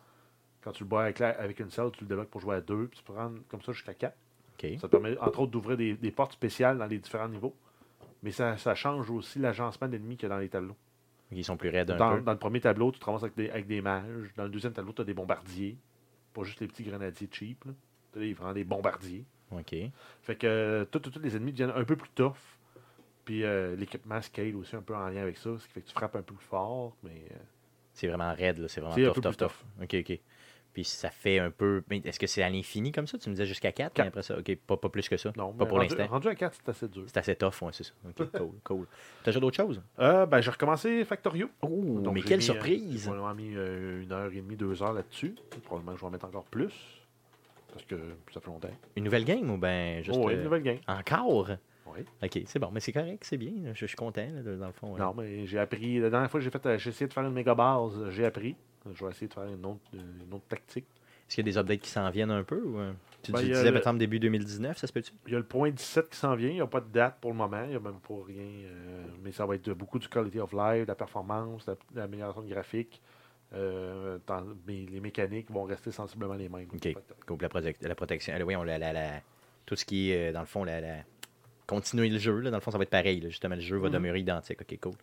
Quand 0.62 0.72
tu 0.72 0.84
le 0.84 0.88
bats 0.88 1.02
avec, 1.02 1.18
la- 1.18 1.38
avec 1.38 1.60
une 1.60 1.70
cell, 1.70 1.90
tu 1.92 2.04
le 2.04 2.08
débloques 2.08 2.30
pour 2.30 2.40
jouer 2.40 2.56
à 2.56 2.60
deux. 2.62 2.86
Puis 2.86 3.00
tu 3.00 3.04
peux 3.04 3.12
prendre 3.12 3.36
comme 3.50 3.60
ça 3.60 3.72
jusqu'à 3.72 3.92
quatre. 3.92 4.16
Ça 4.78 4.82
te 4.82 4.86
permet, 4.86 5.18
entre 5.18 5.40
autres, 5.40 5.50
d'ouvrir 5.52 5.76
des, 5.76 5.92
des 5.92 6.10
portes 6.10 6.32
spéciales 6.32 6.78
dans 6.78 6.86
les 6.86 6.98
différents 7.00 7.28
niveaux. 7.28 7.54
Mais 8.22 8.30
ça, 8.30 8.56
ça 8.56 8.74
change 8.74 9.10
aussi 9.10 9.40
l'agencement 9.40 9.88
d'ennemis 9.88 10.16
qu'il 10.16 10.26
y 10.30 10.32
a 10.32 10.34
dans 10.36 10.40
les 10.40 10.48
tableaux. 10.48 10.76
Ils 11.32 11.44
sont 11.44 11.58
plus 11.58 11.68
raides 11.68 11.90
un 11.90 11.96
Dans, 11.98 12.14
peu. 12.16 12.22
dans 12.22 12.32
le 12.32 12.38
premier 12.38 12.60
tableau, 12.60 12.92
tu 12.92 12.98
te 12.98 13.04
ramasses 13.04 13.24
avec 13.24 13.36
des, 13.36 13.50
avec 13.50 13.66
des 13.66 13.82
mages. 13.82 14.32
Dans 14.36 14.44
le 14.44 14.48
deuxième 14.48 14.72
tableau, 14.72 14.92
tu 14.94 15.02
as 15.02 15.04
des 15.04 15.12
bombardiers. 15.12 15.76
Pas 16.32 16.44
juste 16.44 16.60
les 16.60 16.68
petits 16.68 16.84
grenadiers 16.84 17.28
cheap. 17.30 17.64
Tu 18.12 18.18
as 18.18 18.34
vraiment 18.34 18.52
des 18.52 18.64
bombardiers. 18.64 19.24
OK. 19.50 19.74
Fait 20.22 20.36
que 20.36 20.46
euh, 20.46 20.84
tous 20.84 21.02
les 21.20 21.36
ennemis 21.36 21.52
deviennent 21.52 21.72
un 21.74 21.84
peu 21.84 21.96
plus 21.96 22.10
tough. 22.10 22.36
Puis 23.24 23.44
euh, 23.44 23.76
l'équipement 23.76 24.20
scale 24.20 24.56
aussi 24.56 24.74
un 24.74 24.82
peu 24.82 24.96
en 24.96 25.08
lien 25.08 25.22
avec 25.22 25.36
ça. 25.36 25.50
Ce 25.58 25.66
qui 25.66 25.72
fait 25.72 25.80
que 25.82 25.86
tu 25.86 25.92
frappes 25.92 26.16
un 26.16 26.22
peu 26.22 26.34
plus 26.34 26.46
fort. 26.46 26.96
Mais 27.02 27.26
euh, 27.30 27.36
C'est 27.94 28.08
vraiment 28.08 28.34
raide, 28.34 28.58
là. 28.58 28.68
C'est 28.68 28.80
vraiment 28.80 28.96
tough, 28.96 29.14
tough, 29.14 29.22
plus 29.22 29.36
tough. 29.36 29.64
OK, 29.82 29.94
OK. 29.94 30.20
Puis 30.72 30.84
ça 30.84 31.10
fait 31.10 31.38
un 31.38 31.50
peu. 31.50 31.82
Est-ce 31.90 32.18
que 32.18 32.26
c'est 32.26 32.42
à 32.42 32.48
l'infini 32.48 32.92
comme 32.92 33.06
ça? 33.06 33.18
Tu 33.18 33.28
me 33.28 33.34
disais 33.34 33.46
jusqu'à 33.46 33.72
4, 33.72 33.92
Quatre. 33.92 34.06
après 34.08 34.22
ça. 34.22 34.38
OK, 34.38 34.56
pas, 34.66 34.76
pas 34.78 34.88
plus 34.88 35.06
que 35.08 35.16
ça. 35.18 35.30
non, 35.36 35.52
Pas 35.52 35.66
pour 35.66 35.78
l'instant. 35.78 36.06
rendu 36.06 36.28
à 36.28 36.34
4, 36.34 36.54
c'est 36.54 36.68
assez 36.70 36.88
dur. 36.88 37.04
C'est 37.06 37.16
assez 37.18 37.36
tough, 37.36 37.60
ouais, 37.62 37.72
c'est 37.72 37.84
ça. 37.84 37.92
OK, 38.08 38.30
cool, 38.38 38.50
cool. 38.64 38.86
T'as 39.22 39.30
déjà 39.30 39.40
d'autres 39.40 39.56
choses? 39.56 39.82
Euh, 39.98 40.24
ben, 40.24 40.40
j'ai 40.40 40.50
recommencé 40.50 41.04
Factorio. 41.04 41.50
Oh, 41.60 42.00
Donc, 42.00 42.14
mais 42.14 42.22
quelle 42.22 42.38
mis, 42.38 42.44
euh, 42.44 42.52
surprise 42.52 42.90
J'ai 43.02 43.10
probablement 43.10 43.34
mis 43.34 43.54
euh, 43.54 44.02
une 44.02 44.12
heure 44.12 44.32
et 44.32 44.36
demie, 44.36 44.56
deux 44.56 44.82
heures 44.82 44.94
là-dessus. 44.94 45.34
Probablement 45.64 45.92
que 45.92 45.98
je 45.98 46.02
vais 46.02 46.08
en 46.08 46.10
mettre 46.10 46.26
encore 46.26 46.44
plus. 46.46 46.72
Parce 47.72 47.84
que 47.84 47.96
ça 48.32 48.40
fait 48.40 48.46
longtemps. 48.48 48.68
Une 48.96 49.04
nouvelle 49.04 49.24
game 49.24 49.50
ou 49.50 49.58
ben 49.58 50.02
juste. 50.02 50.18
oh, 50.20 50.26
ouais, 50.26 50.34
euh, 50.34 50.36
une 50.38 50.44
nouvelle 50.44 50.62
game. 50.62 50.78
Encore? 50.88 51.50
Oui. 51.86 52.00
OK, 52.22 52.42
c'est 52.46 52.58
bon, 52.58 52.70
mais 52.72 52.80
c'est 52.80 52.92
correct, 52.92 53.22
c'est 53.24 53.36
bien. 53.36 53.52
Je, 53.74 53.84
suis 53.84 53.96
content, 53.96 54.26
là, 54.34 54.56
dans 54.56 54.66
le 54.66 54.72
fond. 54.72 54.94
ouais. 54.94 55.00
Non, 55.00 55.14
mais 55.14 55.44
j'ai 55.46 55.58
appris. 55.58 55.98
La 55.98 56.08
dernière 56.08 56.30
fois 56.30 56.40
que 56.40 56.44
j'ai 56.44 56.50
fait, 56.50 56.78
j'ai 56.78 56.88
essayé 56.88 57.06
de 57.08 57.12
faire 57.12 57.24
une 57.24 57.34
méga 57.34 57.54
base, 57.54 58.08
j'ai 58.10 58.24
appris. 58.24 58.56
Je 58.94 59.04
vais 59.04 59.10
essayer 59.10 59.28
de 59.28 59.34
faire 59.34 59.44
une 59.44 59.64
autre, 59.66 59.80
une 59.92 60.32
autre 60.34 60.46
tactique. 60.48 60.86
Est-ce 61.28 61.36
qu'il 61.36 61.46
y 61.46 61.48
a 61.48 61.52
des 61.52 61.58
updates 61.58 61.80
qui 61.80 61.90
s'en 61.90 62.10
viennent 62.10 62.30
un 62.30 62.42
peu 62.44 62.60
ou, 62.62 62.78
euh, 62.78 62.92
Tu, 63.22 63.30
Ben, 63.32 63.38
tu 63.38 63.46
disais, 63.46 63.70
le- 63.70 63.98
début 63.98 64.18
2019, 64.18 64.76
ça 64.76 64.86
se 64.86 64.92
peut-tu? 64.92 65.12
Il 65.26 65.32
y 65.32 65.36
a 65.36 65.38
le 65.38 65.44
point 65.44 65.70
17 65.70 66.10
qui 66.10 66.16
s'en 66.18 66.34
vient. 66.34 66.48
Il 66.50 66.54
n'y 66.54 66.60
a 66.60 66.66
pas 66.66 66.80
de 66.80 66.88
date 66.92 67.18
pour 67.20 67.30
le 67.30 67.36
moment. 67.36 67.62
Il 67.64 67.70
n'y 67.70 67.76
a 67.76 67.80
même 67.80 68.00
pas 68.00 68.14
rien. 68.26 68.42
euh, 68.42 69.04
mais 69.22 69.30
ça 69.32 69.46
va 69.46 69.54
être 69.54 69.70
beaucoup 69.72 69.98
du 69.98 70.08
quality 70.08 70.40
of 70.40 70.52
life, 70.52 70.82
de 70.82 70.88
la 70.88 70.94
performance, 70.96 71.64
de 71.64 71.70
la- 71.70 71.76
de 71.76 72.00
l'amélioration 72.00 72.42
graphique. 72.42 73.00
Euh, 73.54 74.18
dans- 74.26 74.44
mais 74.66 74.86
les 74.90 75.00
mécaniques 75.00 75.50
vont 75.50 75.62
rester 75.64 75.90
sensiblement 75.90 76.34
les 76.34 76.48
mêmes. 76.48 76.68
OK. 76.74 76.94
Coupe 77.26 77.42
la, 77.42 77.48
protec- 77.48 77.76
la 77.86 77.94
protection. 77.94 78.34
euh, 78.34 78.42
oui, 78.42 78.56
on, 78.56 78.62
la, 78.64 78.78
la- 78.78 78.92
la- 78.92 79.20
tout 79.66 79.76
ce 79.76 79.84
qui 79.84 80.10
est, 80.10 80.30
euh, 80.30 80.32
dans 80.32 80.40
le 80.40 80.46
fond, 80.46 80.64
la, 80.64 80.80
continuer 81.66 82.08
le 82.08 82.18
jeu. 82.18 82.40
Là, 82.40 82.50
dans 82.50 82.56
le 82.56 82.60
fond, 82.62 82.70
ça 82.72 82.78
va 82.78 82.82
être 82.82 82.90
pareil. 82.90 83.20
là. 83.20 83.28
Justement, 83.28 83.54
le 83.54 83.60
jeu 83.60 83.76
va 83.76 83.86
Mhm. 83.88 83.94
demeurer 83.94 84.20
identique. 84.20 84.60
OK, 84.60 84.78
cool. 84.80 84.94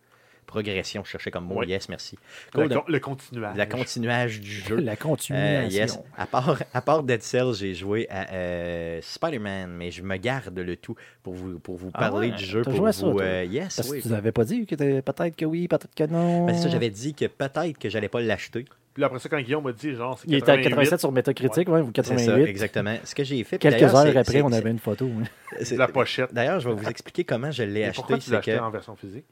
Progression, 0.50 1.02
je 1.04 1.10
cherchais 1.10 1.30
comme 1.30 1.44
mot. 1.44 1.60
Oui. 1.60 1.68
Yes, 1.68 1.88
merci. 1.88 2.16
Le, 2.54 2.60
Cool. 2.62 2.68
donc, 2.68 2.84
con- 2.86 2.92
le 2.92 2.98
continuage. 3.00 3.68
continuage 3.68 4.40
du 4.40 4.50
jeu. 4.68 4.76
La 4.80 4.92
Euh, 4.92 4.96
continuation. 4.96 5.70
yes. 5.70 5.98
À 6.16 6.26
part, 6.26 6.58
à 6.74 6.80
part 6.82 7.02
Dead 7.04 7.22
Cells, 7.22 7.54
j'ai 7.54 7.72
joué 7.74 8.08
à 8.10 8.32
euh, 8.32 8.98
Spider-Man, 9.00 9.70
mais 9.70 9.90
je 9.92 10.02
me 10.02 10.16
garde 10.16 10.58
le 10.58 10.76
tout 10.76 10.96
pour 11.22 11.34
vous, 11.34 11.58
pour 11.60 11.76
vous 11.76 11.90
Ah 11.94 12.10
parler 12.10 12.30
ouais? 12.30 12.36
du 12.36 12.44
jeu. 12.44 12.62
Pour 12.62 12.74
joué 12.74 12.88
à 12.88 12.92
vous, 12.92 13.18
ça, 13.18 13.24
euh, 13.24 13.44
yes, 13.44 13.76
Parce 13.76 13.88
que 13.88 13.94
oui. 13.94 14.02
tu 14.02 14.08
n'avais 14.08 14.32
pas 14.32 14.44
dit 14.44 14.66
que 14.66 14.74
peut-être 14.74 15.36
que 15.36 15.44
oui, 15.44 15.68
peut-être 15.68 15.94
que 15.94 16.04
non. 16.04 16.46
Ben, 16.46 16.54
c'est 16.56 16.62
ça, 16.64 16.68
j'avais 16.68 16.90
dit 16.90 17.14
que 17.14 17.26
peut-être 17.26 17.78
que 17.78 17.88
j'allais 17.88 18.08
pas 18.08 18.20
l'acheter. 18.20 18.64
Puis 18.92 19.04
après 19.04 19.20
ça, 19.20 19.28
quand 19.28 19.40
Guillaume 19.40 19.62
m'a 19.62 19.72
dit, 19.72 19.94
genre, 19.94 20.18
c'est 20.18 20.26
Il 20.26 20.34
était 20.34 20.50
à 20.50 20.56
88, 20.56 20.70
87 20.70 21.00
sur 21.00 21.12
Metacritic, 21.12 21.68
ouais, 21.68 21.80
ou 21.80 21.92
C'est 21.94 22.02
ça, 22.02 22.14
88. 22.16 22.44
exactement. 22.48 22.96
Ce 23.04 23.14
que 23.14 23.22
j'ai 23.22 23.44
fait. 23.44 23.58
Quelques 23.58 23.82
heures 23.94 24.16
après, 24.16 24.42
on 24.42 24.50
avait 24.50 24.70
une 24.70 24.80
photo. 24.80 25.06
hein. 25.06 25.22
c'est- 25.60 25.76
la 25.76 25.86
pochette. 25.86 26.34
D'ailleurs, 26.34 26.58
je 26.58 26.68
vais 26.68 26.74
vous 26.74 26.88
expliquer 26.88 27.22
comment 27.22 27.52
je 27.52 27.62
l'ai 27.62 27.86
Mais 27.86 27.92
pourquoi 27.92 28.16
acheté. 28.16 28.26
tu 28.26 28.32
l'as 28.32 28.38
C'est 28.42 28.46
que... 28.46 28.50
acheté 28.50 28.64
en 28.64 28.70
version 28.70 28.96
physique? 28.96 29.24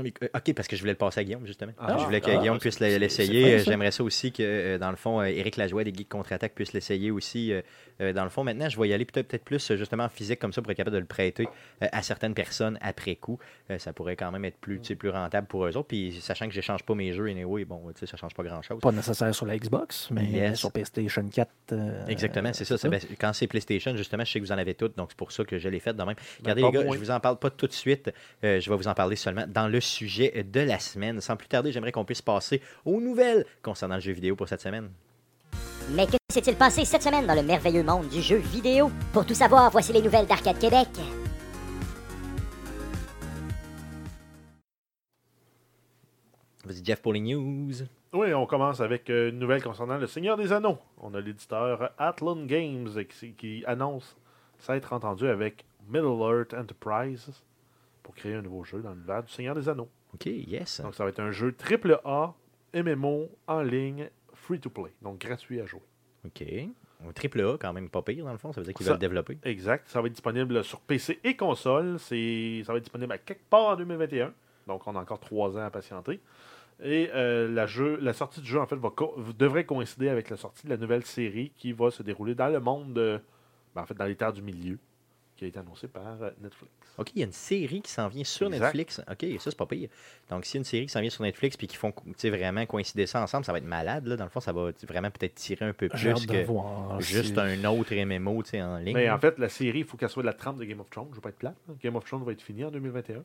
Non, 0.00 0.04
mais, 0.04 0.12
euh, 0.22 0.28
ok, 0.38 0.54
parce 0.54 0.66
que 0.66 0.76
je 0.76 0.80
voulais 0.80 0.92
le 0.92 0.98
passer 0.98 1.20
à 1.20 1.24
Guillaume, 1.24 1.46
justement. 1.46 1.72
Ah, 1.78 1.96
je 1.98 2.04
voulais 2.04 2.20
que 2.22 2.30
ah, 2.30 2.38
Guillaume 2.38 2.58
puisse 2.58 2.80
l'essayer. 2.80 3.54
Euh. 3.54 3.58
J'aimerais 3.64 3.90
ça 3.90 4.02
aussi 4.02 4.32
que, 4.32 4.42
euh, 4.42 4.78
dans 4.78 4.90
le 4.90 4.96
fond, 4.96 5.22
Éric 5.22 5.56
Lajoie 5.56 5.84
des 5.84 5.92
Geeks 5.94 6.08
Contre-Attaque 6.08 6.54
puisse 6.54 6.72
l'essayer 6.72 7.10
aussi. 7.10 7.52
dans 8.00 8.24
le 8.24 8.30
fond, 8.30 8.44
maintenant, 8.44 8.68
je 8.70 8.80
vais 8.80 8.88
y 8.88 8.94
aller 8.94 9.04
peut-être 9.04 9.28
peut-être 9.28 9.44
plus 9.44 9.74
justement 9.76 10.04
en 10.04 10.08
physique, 10.08 10.38
comme 10.38 10.52
ça, 10.54 10.62
pour 10.62 10.70
être 10.70 10.76
capable 10.78 10.94
de 10.94 11.00
le 11.00 11.06
prêter 11.06 11.46
à 11.80 12.02
certaines 12.02 12.32
personnes 12.34 12.78
après 12.80 13.16
coup. 13.16 13.38
Ça 13.78 13.92
pourrait 13.92 14.16
quand 14.16 14.30
même 14.30 14.44
être 14.46 14.56
plus, 14.58 14.78
plus 14.80 15.10
rentable 15.10 15.46
pour 15.46 15.66
eux 15.66 15.76
autres. 15.76 15.88
Puis, 15.88 16.18
sachant 16.22 16.48
que 16.48 16.54
je 16.54 16.60
change 16.62 16.82
pas 16.84 16.94
mes 16.94 17.12
jeux, 17.12 17.26
anyway, 17.26 17.64
bon, 17.66 17.82
tu 17.92 18.00
sais, 18.00 18.06
ça 18.06 18.16
change 18.16 18.34
pas 18.34 18.42
grand-chose. 18.42 18.80
Pas 18.80 18.92
nécessaire 18.92 19.34
sur 19.34 19.44
la 19.46 19.58
Xbox, 19.58 20.08
mais 20.10 20.24
Yes. 20.24 20.58
sur 20.58 20.72
PlayStation 20.72 21.28
4. 21.28 21.50
euh, 21.72 22.06
Exactement, 22.06 22.52
c'est 22.54 22.64
ça. 22.64 22.88
ben, 22.88 23.00
quand 23.20 23.32
c'est 23.34 23.46
PlayStation, 23.46 23.94
justement, 23.96 24.24
je 24.24 24.32
sais 24.32 24.40
que 24.40 24.44
vous 24.46 24.52
en 24.52 24.58
avez 24.58 24.74
toutes, 24.74 24.96
donc 24.96 25.08
c'est 25.10 25.18
pour 25.18 25.32
ça 25.32 25.44
que 25.44 25.58
je 25.58 25.68
l'ai 25.68 25.80
fait 25.80 25.92
de 25.92 26.02
même. 26.02 26.14
Regardez, 26.40 26.62
pas 26.62 26.68
les 26.68 26.72
gars, 26.78 26.84
moins. 26.84 26.94
je 26.94 26.98
vous 27.00 27.10
en 27.10 27.20
parle 27.20 27.38
pas 27.38 27.50
tout 27.50 27.66
de 27.66 27.72
suite. 27.72 28.10
euh, 28.44 28.60
je 28.60 28.70
vais 28.70 28.76
vous 28.76 28.88
en 28.88 28.94
parler 28.94 29.16
seulement 29.16 29.44
dans 29.46 29.68
le 29.68 29.80
sujet 29.90 30.44
de 30.44 30.60
la 30.60 30.78
semaine. 30.78 31.20
Sans 31.20 31.36
plus 31.36 31.48
tarder, 31.48 31.72
j'aimerais 31.72 31.92
qu'on 31.92 32.04
puisse 32.04 32.22
passer 32.22 32.62
aux 32.84 33.00
nouvelles 33.00 33.44
concernant 33.62 33.96
le 33.96 34.00
jeu 34.00 34.12
vidéo 34.12 34.36
pour 34.36 34.48
cette 34.48 34.60
semaine. 34.60 34.90
Mais 35.90 36.06
que 36.06 36.16
s'est-il 36.30 36.56
passé 36.56 36.84
cette 36.84 37.02
semaine 37.02 37.26
dans 37.26 37.34
le 37.34 37.42
merveilleux 37.42 37.82
monde 37.82 38.08
du 38.08 38.22
jeu 38.22 38.36
vidéo? 38.36 38.90
Pour 39.12 39.26
tout 39.26 39.34
savoir, 39.34 39.70
voici 39.70 39.92
les 39.92 40.00
nouvelles 40.00 40.26
d'Arcade 40.26 40.58
Québec. 40.58 40.88
Vas-y, 46.64 46.84
Jeff, 46.84 47.02
pour 47.02 47.12
les 47.12 47.20
news. 47.20 47.72
Oui, 48.12 48.32
on 48.32 48.46
commence 48.46 48.80
avec 48.80 49.10
euh, 49.10 49.30
une 49.30 49.38
nouvelle 49.38 49.62
concernant 49.62 49.96
le 49.96 50.06
Seigneur 50.06 50.36
des 50.36 50.52
Anneaux. 50.52 50.78
On 50.98 51.14
a 51.14 51.20
l'éditeur 51.20 51.90
Athlon 51.98 52.44
Games 52.44 52.88
qui, 53.08 53.32
qui 53.32 53.64
annonce 53.66 54.16
s'être 54.58 54.92
entendu 54.92 55.26
avec 55.26 55.64
Middle 55.88 56.20
Earth 56.20 56.54
Enterprises 56.54 57.42
pour 58.10 58.16
créer 58.16 58.34
un 58.34 58.42
nouveau 58.42 58.64
jeu 58.64 58.80
dans 58.80 58.90
l'univers 58.92 59.22
du 59.22 59.32
Seigneur 59.32 59.54
des 59.54 59.68
Anneaux. 59.68 59.88
OK, 60.14 60.26
yes. 60.26 60.80
Donc 60.80 60.96
ça 60.96 61.04
va 61.04 61.10
être 61.10 61.20
un 61.20 61.30
jeu 61.30 61.52
triple 61.52 62.00
A, 62.04 62.34
MMO, 62.74 63.28
en 63.46 63.62
ligne, 63.62 64.10
free 64.34 64.58
to 64.58 64.68
play, 64.68 64.92
donc 65.00 65.20
gratuit 65.20 65.60
à 65.60 65.66
jouer. 65.66 65.80
OK. 66.26 66.42
Un 67.06 67.12
triple 67.12 67.40
A, 67.42 67.56
quand 67.56 67.72
même 67.72 67.88
pas 67.88 68.02
pire, 68.02 68.24
dans 68.24 68.32
le 68.32 68.38
fond. 68.38 68.52
Ça 68.52 68.60
veut 68.60 68.64
dire 68.64 68.74
qu'ils 68.74 68.84
veulent 68.84 68.94
le 68.96 68.98
développer. 68.98 69.38
Exact. 69.44 69.88
Ça 69.88 70.00
va 70.00 70.08
être 70.08 70.12
disponible 70.12 70.64
sur 70.64 70.80
PC 70.80 71.20
et 71.22 71.36
console. 71.36 71.98
C'est, 72.00 72.62
ça 72.66 72.72
va 72.72 72.78
être 72.78 72.84
disponible 72.84 73.12
à 73.12 73.18
quelque 73.18 73.48
part 73.48 73.68
en 73.68 73.76
2021. 73.76 74.34
Donc, 74.66 74.84
on 74.88 74.96
a 74.96 75.00
encore 75.00 75.20
trois 75.20 75.56
ans 75.56 75.64
à 75.64 75.70
patienter. 75.70 76.20
Et 76.82 77.08
euh, 77.14 77.48
la, 77.48 77.66
jeu, 77.66 77.96
la 78.02 78.12
sortie 78.12 78.40
du 78.40 78.48
jeu, 78.48 78.58
en 78.60 78.66
fait, 78.66 78.76
va 78.76 78.90
co- 78.90 79.14
devrait 79.38 79.64
coïncider 79.64 80.08
avec 80.08 80.28
la 80.30 80.36
sortie 80.36 80.64
de 80.64 80.70
la 80.70 80.76
nouvelle 80.76 81.04
série 81.06 81.52
qui 81.56 81.72
va 81.72 81.90
se 81.90 82.02
dérouler 82.02 82.34
dans 82.34 82.48
le 82.48 82.58
monde, 82.60 82.92
de- 82.92 83.20
ben, 83.74 83.82
en 83.82 83.86
fait, 83.86 83.94
dans 83.94 84.04
les 84.06 84.16
terres 84.16 84.32
du 84.32 84.42
milieu, 84.42 84.78
qui 85.36 85.44
a 85.46 85.48
été 85.48 85.58
annoncée 85.58 85.88
par 85.88 86.22
euh, 86.22 86.30
Netflix. 86.42 86.70
OK, 87.00 87.10
il 87.14 87.20
y 87.20 87.22
a 87.22 87.26
une 87.26 87.32
série 87.32 87.80
qui 87.82 87.90
s'en 87.90 88.06
vient 88.08 88.22
sur 88.24 88.46
Exact. 88.48 88.62
Netflix. 88.74 89.00
OK, 89.10 89.26
ça, 89.40 89.50
c'est 89.50 89.56
pas 89.56 89.66
pire. 89.66 89.88
Donc, 90.30 90.44
s'il 90.44 90.56
y 90.56 90.58
a 90.58 90.60
une 90.60 90.64
série 90.64 90.86
qui 90.86 90.92
s'en 90.92 91.00
vient 91.00 91.10
sur 91.10 91.22
Netflix 91.24 91.56
puis 91.56 91.66
qui 91.66 91.76
font 91.76 91.90
tu 91.92 92.02
sais, 92.16 92.30
vraiment 92.30 92.64
coïncider 92.66 93.06
ça 93.06 93.22
ensemble, 93.22 93.44
ça 93.44 93.52
va 93.52 93.58
être 93.58 93.64
malade. 93.64 94.06
Là. 94.06 94.16
Dans 94.16 94.24
le 94.24 94.30
fond, 94.30 94.40
ça 94.40 94.52
va 94.52 94.70
vraiment 94.86 95.10
peut-être 95.10 95.34
tirer 95.34 95.64
un 95.66 95.72
peu 95.72 95.88
J'ai 95.94 96.12
plus 96.12 96.26
que 96.26 96.44
voir. 96.44 97.00
juste 97.00 97.34
si- 97.34 97.40
un 97.40 97.64
autre 97.64 97.94
MMO 97.94 98.42
tu 98.42 98.50
sais, 98.50 98.62
en 98.62 98.76
ligne. 98.78 98.94
Mais 98.94 99.10
en 99.10 99.18
fait, 99.18 99.38
la 99.38 99.48
série, 99.48 99.78
il 99.80 99.84
faut 99.84 99.96
qu'elle 99.96 100.08
soit 100.10 100.22
de 100.22 100.26
la 100.28 100.34
trempe 100.34 100.58
de 100.58 100.64
Game 100.64 100.80
of 100.80 100.90
Thrones. 100.90 101.06
Je 101.06 101.10
ne 101.12 101.14
veux 101.16 101.20
pas 101.22 101.30
être 101.30 101.38
plate. 101.38 101.56
Game 101.82 101.96
of 101.96 102.04
Thrones 102.04 102.22
va 102.24 102.32
être 102.32 102.42
fini 102.42 102.64
en 102.64 102.70
2021. 102.70 103.22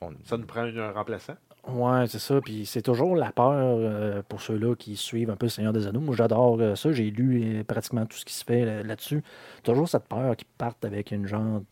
On- 0.00 0.12
Ça 0.24 0.36
nous 0.36 0.46
prend 0.46 0.66
une- 0.66 0.80
un 0.80 0.90
remplaçant. 0.90 1.36
Ouais, 1.68 2.08
c'est 2.08 2.18
ça. 2.18 2.40
Puis 2.40 2.66
c'est 2.66 2.82
toujours 2.82 3.14
la 3.14 3.30
peur 3.30 3.52
euh, 3.54 4.20
pour 4.28 4.42
ceux-là 4.42 4.74
qui 4.74 4.96
suivent 4.96 5.30
un 5.30 5.36
peu 5.36 5.46
le 5.46 5.50
Seigneur 5.50 5.72
des 5.72 5.86
Anneaux. 5.86 6.00
Moi, 6.00 6.16
j'adore 6.16 6.56
euh, 6.60 6.74
ça. 6.74 6.90
J'ai 6.90 7.08
lu 7.08 7.60
euh, 7.60 7.62
pratiquement 7.62 8.04
tout 8.04 8.16
ce 8.16 8.24
qui 8.24 8.34
se 8.34 8.42
fait 8.44 8.82
là-dessus. 8.82 9.22
Toujours 9.62 9.88
cette 9.88 10.06
peur 10.08 10.34
qu'ils 10.36 10.48
partent 10.58 10.84
avec 10.84 11.12
une 11.12 11.28
genre 11.28 11.62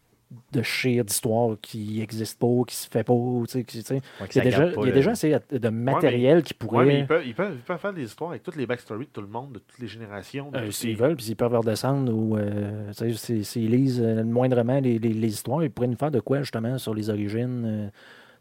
de 0.53 0.63
chire 0.63 1.05
d'histoire 1.05 1.57
qui 1.61 1.99
n'existe 1.99 2.39
pas, 2.39 2.47
qui 2.67 2.77
se 2.77 2.89
fait 2.89 3.03
pas. 3.03 3.13
tu 3.15 3.45
sais, 3.49 3.65
qui- 3.65 3.79
tu 3.79 3.85
sais. 3.85 3.95
ouais, 3.95 4.29
que 4.29 4.33
Il 4.35 4.37
y 4.37 4.41
a 4.41 4.45
déjà, 4.45 4.67
pas 4.67 4.81
il 4.83 4.87
y 4.87 4.91
a 4.91 4.93
déjà 4.93 5.11
assez 5.11 5.37
de 5.51 5.69
matériel 5.69 6.43
qui 6.45 6.53
Ouais, 6.55 6.59
pourrait. 6.69 6.85
mais 6.87 6.99
ils 7.01 7.07
peuvent, 7.07 7.27
ils, 7.27 7.35
peuvent, 7.35 7.53
ils 7.55 7.61
peuvent 7.63 7.79
faire 7.81 7.93
des 7.93 8.05
histoires 8.05 8.31
avec 8.31 8.43
toutes 8.45 8.57
les 8.57 8.67
backstories 8.67 9.07
de 9.07 9.11
tout 9.11 9.21
le 9.23 9.27
monde, 9.27 9.53
de 9.55 9.59
toutes 9.59 9.79
les 9.81 9.89
générations. 9.89 10.53
Euh, 10.55 10.71
S'ils 10.71 10.91
les- 10.91 10.95
veulent, 10.95 11.17
puis 11.17 11.25
s'ils 11.25 11.37
peuvent 11.37 11.55
redescendre 11.55 12.13
ou 12.15 12.37
euh, 12.37 12.93
tu 12.97 13.13
sais, 13.15 13.43
s'ils- 13.43 13.71
lisent 13.71 14.01
euh, 14.01 14.23
moindrement 14.23 14.79
les, 14.81 14.99
les- 15.01 15.13
les 15.15 15.29
histoires, 15.29 15.65
ils 15.65 15.71
pourraient 15.71 15.89
nous 15.89 15.97
faire 15.97 16.11
de 16.13 16.21
quoi 16.21 16.41
justement 16.43 16.79
sur 16.79 16.95
les 16.95 17.11
origines 17.11 17.65
euh, 17.67 17.89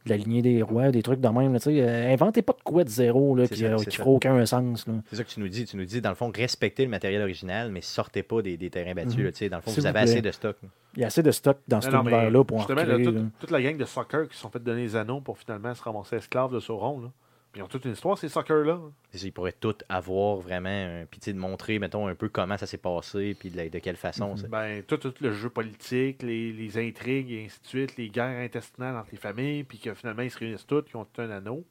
de 0.05 0.09
la 0.09 0.17
lignée 0.17 0.41
des 0.41 0.61
rois, 0.61 0.91
des 0.91 1.03
trucs 1.03 1.19
de 1.19 1.27
même. 1.27 1.53
là, 1.53 1.59
tu 1.59 1.65
sais. 1.65 1.81
Euh, 1.81 2.13
inventez 2.13 2.41
pas 2.41 2.53
de 2.53 2.61
quoi 2.63 2.83
de 2.83 2.89
zéro 2.89 3.35
là, 3.35 3.47
qui, 3.47 3.65
euh, 3.65 3.77
qui 3.77 3.97
fera 3.97 4.09
aucun 4.09 4.45
sens. 4.45 4.87
là. 4.87 4.93
C'est 5.09 5.17
ça 5.17 5.23
que 5.23 5.29
tu 5.29 5.39
nous 5.39 5.49
dis. 5.49 5.65
Tu 5.65 5.77
nous 5.77 5.85
dis, 5.85 6.01
dans 6.01 6.09
le 6.09 6.15
fond, 6.15 6.31
respectez 6.33 6.83
le 6.83 6.89
matériel 6.89 7.21
original, 7.21 7.71
mais 7.71 7.81
sortez 7.81 8.23
pas 8.23 8.41
des, 8.41 8.57
des 8.57 8.69
terrains 8.69 8.93
battus. 8.93 9.17
Mhm. 9.17 9.23
là, 9.25 9.31
tu 9.31 9.37
sais. 9.39 9.49
Dans 9.49 9.57
le 9.57 9.61
fond, 9.61 9.71
vous 9.71 9.81
vous 9.81 9.85
avez 9.85 9.93
plaît. 9.93 10.01
assez 10.11 10.21
de 10.21 10.31
stock. 10.31 10.57
Il 10.95 11.01
y 11.01 11.03
a 11.03 11.07
assez 11.07 11.21
de 11.23 11.31
stock 11.31 11.57
dans 11.67 11.79
mais 11.79 11.99
univers-là 11.99 12.43
pour 12.43 12.57
en 12.57 12.59
justement, 12.61 12.83
là, 12.83 12.95
toute, 13.03 13.15
là. 13.15 13.21
toute 13.39 13.51
la 13.51 13.61
gang 13.61 13.77
de 13.77 13.85
soccer 13.85 14.27
qui 14.27 14.35
se 14.35 14.41
sont 14.41 14.49
fait 14.49 14.63
donner 14.63 14.81
les 14.81 14.95
anneaux 14.95 15.21
pour 15.21 15.37
finalement 15.37 15.73
se 15.75 15.83
ramasser 15.83 16.15
esclaves 16.15 16.53
de 16.53 16.59
Sauron. 16.59 17.01
Là. 17.01 17.11
Ils 17.55 17.63
ont 17.63 17.67
toute 17.67 17.85
une 17.85 17.93
histoire, 17.93 18.17
ces 18.17 18.29
soccer-là. 18.29 18.79
Ils 19.13 19.33
pourraient 19.33 19.53
tout 19.53 19.75
avoir 19.89 20.37
vraiment, 20.37 20.69
un, 20.69 21.05
puis 21.05 21.19
tu 21.19 21.33
de 21.33 21.39
montrer, 21.39 21.79
mettons, 21.79 22.07
un 22.07 22.13
peu 22.13 22.29
comment 22.29 22.57
ça 22.57 22.67
s'est 22.67 22.77
passé, 22.77 23.35
puis 23.39 23.49
de, 23.49 23.79
quelle 23.79 23.95
façon. 23.95 24.37
ça. 24.37 24.47
Ben, 24.47 24.83
tout, 24.83 24.97
tout 24.97 25.13
le 25.19 25.33
jeu 25.33 25.49
politique, 25.49 26.21
les, 26.21 26.53
les 26.53 26.77
intrigues 26.77 27.31
et 27.31 27.45
ainsi 27.45 27.59
de 27.61 27.67
suite, 27.67 27.97
les 27.97 28.09
guerres 28.09 28.39
intestinales 28.39 28.95
entre 28.95 29.09
les 29.11 29.17
familles, 29.17 29.63
puis 29.63 29.79
que 29.79 29.93
finalement 29.95 30.21
ils 30.21 30.29
se 30.31 30.37
réunissent 30.37 30.67
toutes, 30.67 30.89
qui 30.89 30.95
ont 30.95 31.05
tout 31.05 31.21
un 31.21 31.31
anneau. 31.31 31.65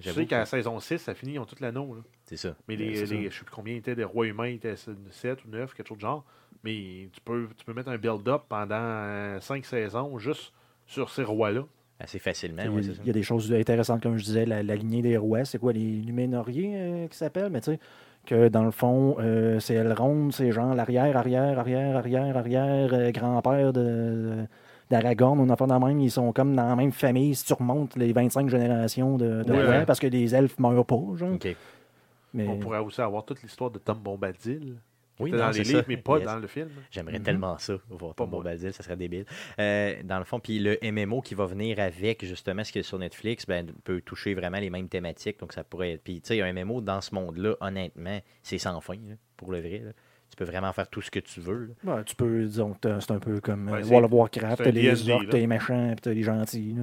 J'avoue 0.00 0.20
sais 0.20 0.26
qu'à 0.26 0.38
la 0.38 0.46
saison 0.46 0.78
6, 0.80 0.98
ça 0.98 1.14
finit, 1.14 1.34
ils 1.34 1.38
ont 1.38 1.44
tout 1.46 1.56
l'anneau. 1.60 1.96
C'est 2.24 2.36
ça. 2.36 2.56
Mais 2.68 2.76
les, 2.76 3.06
ça. 3.06 3.14
les- 3.14 3.30
je 3.30 3.38
sais 3.38 3.44
plus 3.44 3.54
combien 3.54 3.76
étaient 3.76 3.94
des 3.94 4.04
rois 4.04 4.26
humains, 4.26 4.48
ils 4.48 4.56
étaient 4.56 4.74
7 4.76 5.44
ou 5.44 5.48
9, 5.48 5.72
quelque 5.74 5.86
chose 5.88 5.98
de 5.98 6.02
genre. 6.02 6.24
Mais 6.64 7.08
tu 7.12 7.20
peux, 7.24 7.48
tu 7.56 7.64
peux 7.64 7.74
mettre 7.74 7.90
un 7.90 7.98
build-up 7.98 8.42
pendant 8.48 9.40
5 9.40 9.64
saisons 9.64 10.18
juste 10.18 10.52
sur 10.86 11.10
ces 11.10 11.22
rois-là. 11.22 11.64
Assez 12.00 12.18
facilement, 12.18 12.62
Il 12.64 12.86
y, 12.86 12.90
a, 12.90 12.92
il 13.04 13.08
y 13.08 13.12
des 13.12 13.22
choses 13.22 13.52
intéressantes, 13.52 14.02
comme 14.02 14.16
je 14.18 14.24
disais, 14.24 14.46
la, 14.46 14.62
la 14.62 14.74
lignée 14.74 15.00
des 15.00 15.16
rois, 15.16 15.44
c'est 15.44 15.58
quoi 15.58 15.72
les 15.72 16.02
Numénoriers 16.02 16.72
euh, 16.74 17.06
qui 17.06 17.16
s'appellent, 17.16 17.50
mais 17.50 17.60
tu 17.60 17.72
sais, 17.72 17.78
que 18.26 18.48
dans 18.48 18.64
le 18.64 18.72
fond, 18.72 19.16
euh, 19.20 19.60
c'est 19.60 19.74
Elrond, 19.74 20.30
c'est 20.30 20.50
genre 20.50 20.74
l'arrière, 20.74 21.16
arrière, 21.16 21.58
arrière, 21.58 21.96
arrière, 21.96 22.36
arrière, 22.36 22.88
euh, 22.92 23.10
grand-père 23.12 23.72
de. 23.72 24.44
d'Aragorn, 24.90 25.38
on 25.38 25.48
enfant 25.50 25.66
dans 25.68 25.78
même, 25.78 26.00
ils 26.00 26.10
sont 26.10 26.32
comme 26.32 26.56
dans 26.56 26.66
la 26.66 26.74
même 26.76 26.92
famille, 26.92 27.34
si 27.34 27.44
tu 27.44 27.52
remontes 27.52 27.96
les 27.96 28.12
25 28.12 28.48
générations 28.48 29.16
de, 29.16 29.42
de 29.44 29.52
rois, 29.52 29.86
parce 29.86 30.00
que 30.00 30.06
les 30.08 30.34
elfes 30.34 30.58
meurent 30.58 30.84
pas, 30.86 31.00
genre. 31.16 31.30
Mais 32.32 32.48
On 32.48 32.58
pourrait 32.58 32.80
aussi 32.80 33.00
avoir 33.00 33.24
toute 33.24 33.40
l'histoire 33.42 33.70
de 33.70 33.78
Tom 33.78 33.98
Bombadil. 33.98 34.74
Oui, 35.20 35.30
non, 35.30 35.38
dans 35.38 35.50
les 35.50 35.64
ça. 35.64 35.72
livres, 35.72 35.84
mais 35.88 35.96
pas 35.96 36.16
Yes. 36.18 36.26
dans 36.26 36.36
le 36.38 36.46
film. 36.46 36.68
J'aimerais 36.90 37.18
Mhm. 37.18 37.24
tellement 37.24 37.58
ça, 37.58 37.74
voir 37.88 38.14
Pas 38.14 38.24
Tom 38.24 38.30
moi. 38.30 38.38
Bombadil, 38.40 38.72
ça 38.72 38.82
serait 38.82 38.96
débile. 38.96 39.24
Euh, 39.60 39.94
dans 40.04 40.18
le 40.18 40.24
fond, 40.24 40.40
puis 40.40 40.58
le 40.58 40.76
MMO 40.82 41.20
qui 41.22 41.34
va 41.34 41.46
venir 41.46 41.78
avec 41.78 42.24
justement 42.24 42.64
ce 42.64 42.72
qui 42.72 42.80
est 42.80 42.82
sur 42.82 42.98
Netflix, 42.98 43.46
ben, 43.46 43.66
peut 43.84 44.00
toucher 44.00 44.34
vraiment 44.34 44.58
les 44.58 44.70
mêmes 44.70 44.88
thématiques. 44.88 45.38
Donc 45.40 45.52
ça 45.52 45.62
pourrait 45.64 45.92
être. 45.92 46.02
Puis 46.02 46.20
tu 46.20 46.28
sais, 46.28 46.42
un 46.42 46.52
MMO 46.52 46.80
dans 46.80 47.00
ce 47.00 47.14
monde-là, 47.14 47.54
honnêtement, 47.60 48.18
c'est 48.42 48.58
sans 48.58 48.80
fin, 48.80 48.94
là, 48.94 49.14
pour 49.36 49.52
le 49.52 49.60
vrai. 49.60 49.82
là. 49.84 49.90
Tu 50.30 50.36
peux 50.36 50.44
vraiment 50.50 50.72
faire 50.72 50.88
tout 50.88 51.00
ce 51.00 51.12
que 51.12 51.20
tu 51.20 51.38
veux. 51.40 51.74
Ouais, 51.84 52.02
tu 52.04 52.16
peux, 52.16 52.42
disons, 52.44 52.74
c'est 52.82 53.10
un 53.12 53.18
peu 53.20 53.40
comme 53.40 53.68
euh, 53.68 53.72
Ouais, 53.72 53.82
c'est- 53.84 53.90
World 53.90 54.06
of 54.06 54.12
Warcraft, 54.18 54.64
t'as 54.64 54.70
les 54.72 55.10
orques, 55.10 55.28
t'as 55.28 55.38
les 55.38 55.46
méchants, 55.46 55.88
puis 55.90 56.00
t'as 56.02 56.12
les 56.12 56.22
gentils, 56.24 56.74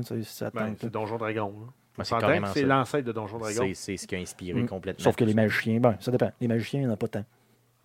Ben, 0.53 0.75
c'est. 0.79 0.89
Donjon 0.89 1.17
Dragon. 1.17 1.53
là. 1.59 1.67
On 1.97 2.03
c'est 2.53 2.63
l'ancêtre 2.63 3.05
de 3.05 3.11
Donjon 3.11 3.37
Dragon. 3.39 3.53
C'est 3.65 3.73
c'est 3.73 3.97
ce 3.97 4.07
qui 4.07 4.15
a 4.15 4.19
inspiré 4.19 4.61
Mm. 4.61 4.67
complètement. 4.67 5.03
Sauf 5.03 5.17
que 5.17 5.25
les 5.25 5.33
magiciens, 5.33 5.79
ben, 5.81 5.97
ça 5.99 6.09
dépend. 6.11 6.31
Les 6.39 6.47
magiciens, 6.47 6.79
il 6.79 6.83
n'y 6.85 6.89
en 6.89 6.93
a 6.93 6.97
pas 6.97 7.09
tant. 7.09 7.25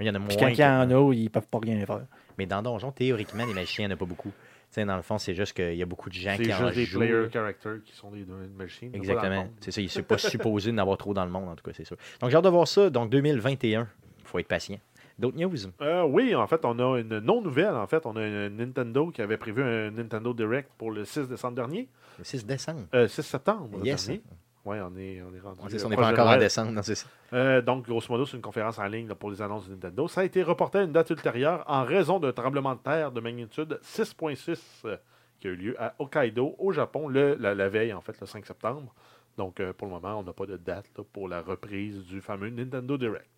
Il 0.01 0.07
y 0.07 0.11
en 0.11 0.15
a 0.15 0.19
moins. 0.19 0.29
Puis 0.29 0.37
quand 0.37 0.49
il 0.49 0.59
y 0.59 0.65
en 0.65 0.91
a, 0.91 1.15
ils 1.15 1.31
peuvent 1.31 1.47
pas 1.49 1.59
rien 1.59 1.85
faire. 1.87 2.03
Mais 2.39 2.47
dans 2.47 2.63
Donjon, 2.63 2.93
théoriquement, 2.93 3.47
les 3.47 3.55
magiciens, 3.55 3.85
il 3.85 3.89
n'y 3.89 3.93
en 3.95 3.97
a 3.97 3.99
pas 3.99 4.05
beaucoup. 4.05 4.31
Tu 4.31 4.81
sais, 4.83 4.85
dans 4.85 4.97
le 4.97 5.03
fond, 5.03 5.17
c'est 5.17 5.35
juste 5.35 5.53
qu'il 5.55 5.75
y 5.75 5.83
a 5.83 5.87
beaucoup 5.87 6.11
de 6.11 6.15
gens 6.15 6.35
C'est 6.37 6.43
qui 6.43 6.53
en 6.53 6.67
juste 6.67 6.75
des 6.75 6.85
jouent. 6.85 6.99
player 6.99 7.29
characters 7.33 7.83
qui 7.85 7.95
sont 7.95 8.11
des, 8.11 8.27
le 8.27 8.97
Exactement. 8.97 9.49
C'est 9.61 9.71
ça. 9.71 9.81
Il 9.81 9.91
n'est 9.97 10.03
pas 10.03 10.19
supposé 10.19 10.73
d'en 10.73 10.79
avoir 10.79 10.99
trop 10.99 11.15
dans 11.15 11.25
le 11.25 11.31
monde, 11.31 11.49
en 11.49 11.55
tout 11.57 11.65
cas, 11.65 11.71
c'est 11.75 11.85
sûr. 11.85 11.97
Donc, 12.21 12.31
j'ai 12.31 12.37
hâte 12.37 12.45
de 12.45 12.49
voir 12.51 12.67
ça. 12.69 12.91
Donc, 12.91 13.11
2021. 13.11 13.89
Il 14.21 14.27
faut 14.27 14.39
être 14.39 14.49
patient. 14.49 14.79
D'autres 15.19 15.39
news? 15.39 15.55
Euh, 15.81 16.03
oui, 16.05 16.35
en 16.35 16.47
fait, 16.47 16.63
on 16.65 16.79
a 16.79 16.99
une 17.01 17.21
non-nouvelle. 17.21 17.75
En 17.75 17.87
fait, 17.87 18.05
on 18.05 18.17
a 18.17 18.21
un 18.21 18.51
Nintendo 18.51 19.11
qui 19.11 19.23
avait 19.23 19.39
prévu 19.39 19.63
un 19.63 19.91
Nintendo 19.93 20.35
Direct 20.35 20.69
pour 20.77 20.91
le 20.91 21.07
6 21.07 21.29
décembre 21.29 21.55
dernier. 21.55 21.89
Le 22.19 22.25
6 22.25 22.45
décembre. 22.45 22.83
Euh, 22.93 23.09
6 23.09 23.23
septembre 23.23 23.79
Yes. 23.83 24.07
dernier. 24.07 24.21
Oui, 24.67 24.79
on 24.81 24.97
est, 24.97 25.23
on 25.23 25.33
est 25.33 25.41
rendu. 25.41 25.79
Ça, 25.79 25.85
euh, 25.85 25.87
on 25.87 25.91
n'est 25.91 25.97
pas 25.97 26.11
encore 26.11 26.29
en 26.29 26.37
décembre, 26.37 26.73
non, 26.73 26.83
c'est 26.83 26.97
ça. 26.97 27.07
Euh, 27.33 27.63
donc, 27.63 27.87
grosso 27.87 28.09
modo, 28.11 28.27
c'est 28.27 28.37
une 28.37 28.43
conférence 28.43 28.81
en 28.81 28.87
ligne 28.87 29.07
là, 29.07 29.15
pour 29.15 29.31
les 29.31 29.41
annonces 29.41 29.69
de 29.69 29.75
Nintendo. 29.75 30.09
Ça 30.09 30.23
a 30.23 30.25
été 30.25 30.43
reporté 30.43 30.79
à 30.79 30.83
une 30.83 30.93
date 30.93 31.09
ultérieure 31.11 31.65
en 31.69 31.85
raison 31.85 32.19
d'un 32.19 32.33
tremblement 32.33 32.75
de 32.75 32.81
terre 32.81 33.13
de 33.13 33.21
magnitude 33.21 33.79
6.6 33.85 34.59
euh, 34.85 34.97
qui 35.39 35.47
a 35.47 35.51
eu 35.51 35.57
lieu 35.57 35.77
à 35.81 35.95
Hokkaido, 36.01 36.57
au 36.59 36.73
Japon, 36.73 37.07
le, 37.07 37.37
la, 37.39 37.55
la 37.55 37.69
veille, 37.69 37.93
en 37.93 38.01
fait, 38.01 38.21
le 38.21 38.27
5 38.27 38.45
septembre. 38.45 38.93
Donc, 39.39 39.61
euh, 39.61 39.73
pour 39.73 39.87
le 39.87 39.93
moment, 39.93 40.19
on 40.19 40.25
n'a 40.25 40.33
pas 40.33 40.47
de 40.47 40.57
date 40.57 40.87
là, 40.99 41.05
pour 41.13 41.29
la 41.29 41.43
reprise 41.43 42.05
du 42.05 42.21
fameux 42.21 42.51
Nintendo 42.51 42.99
Direct. 42.99 43.36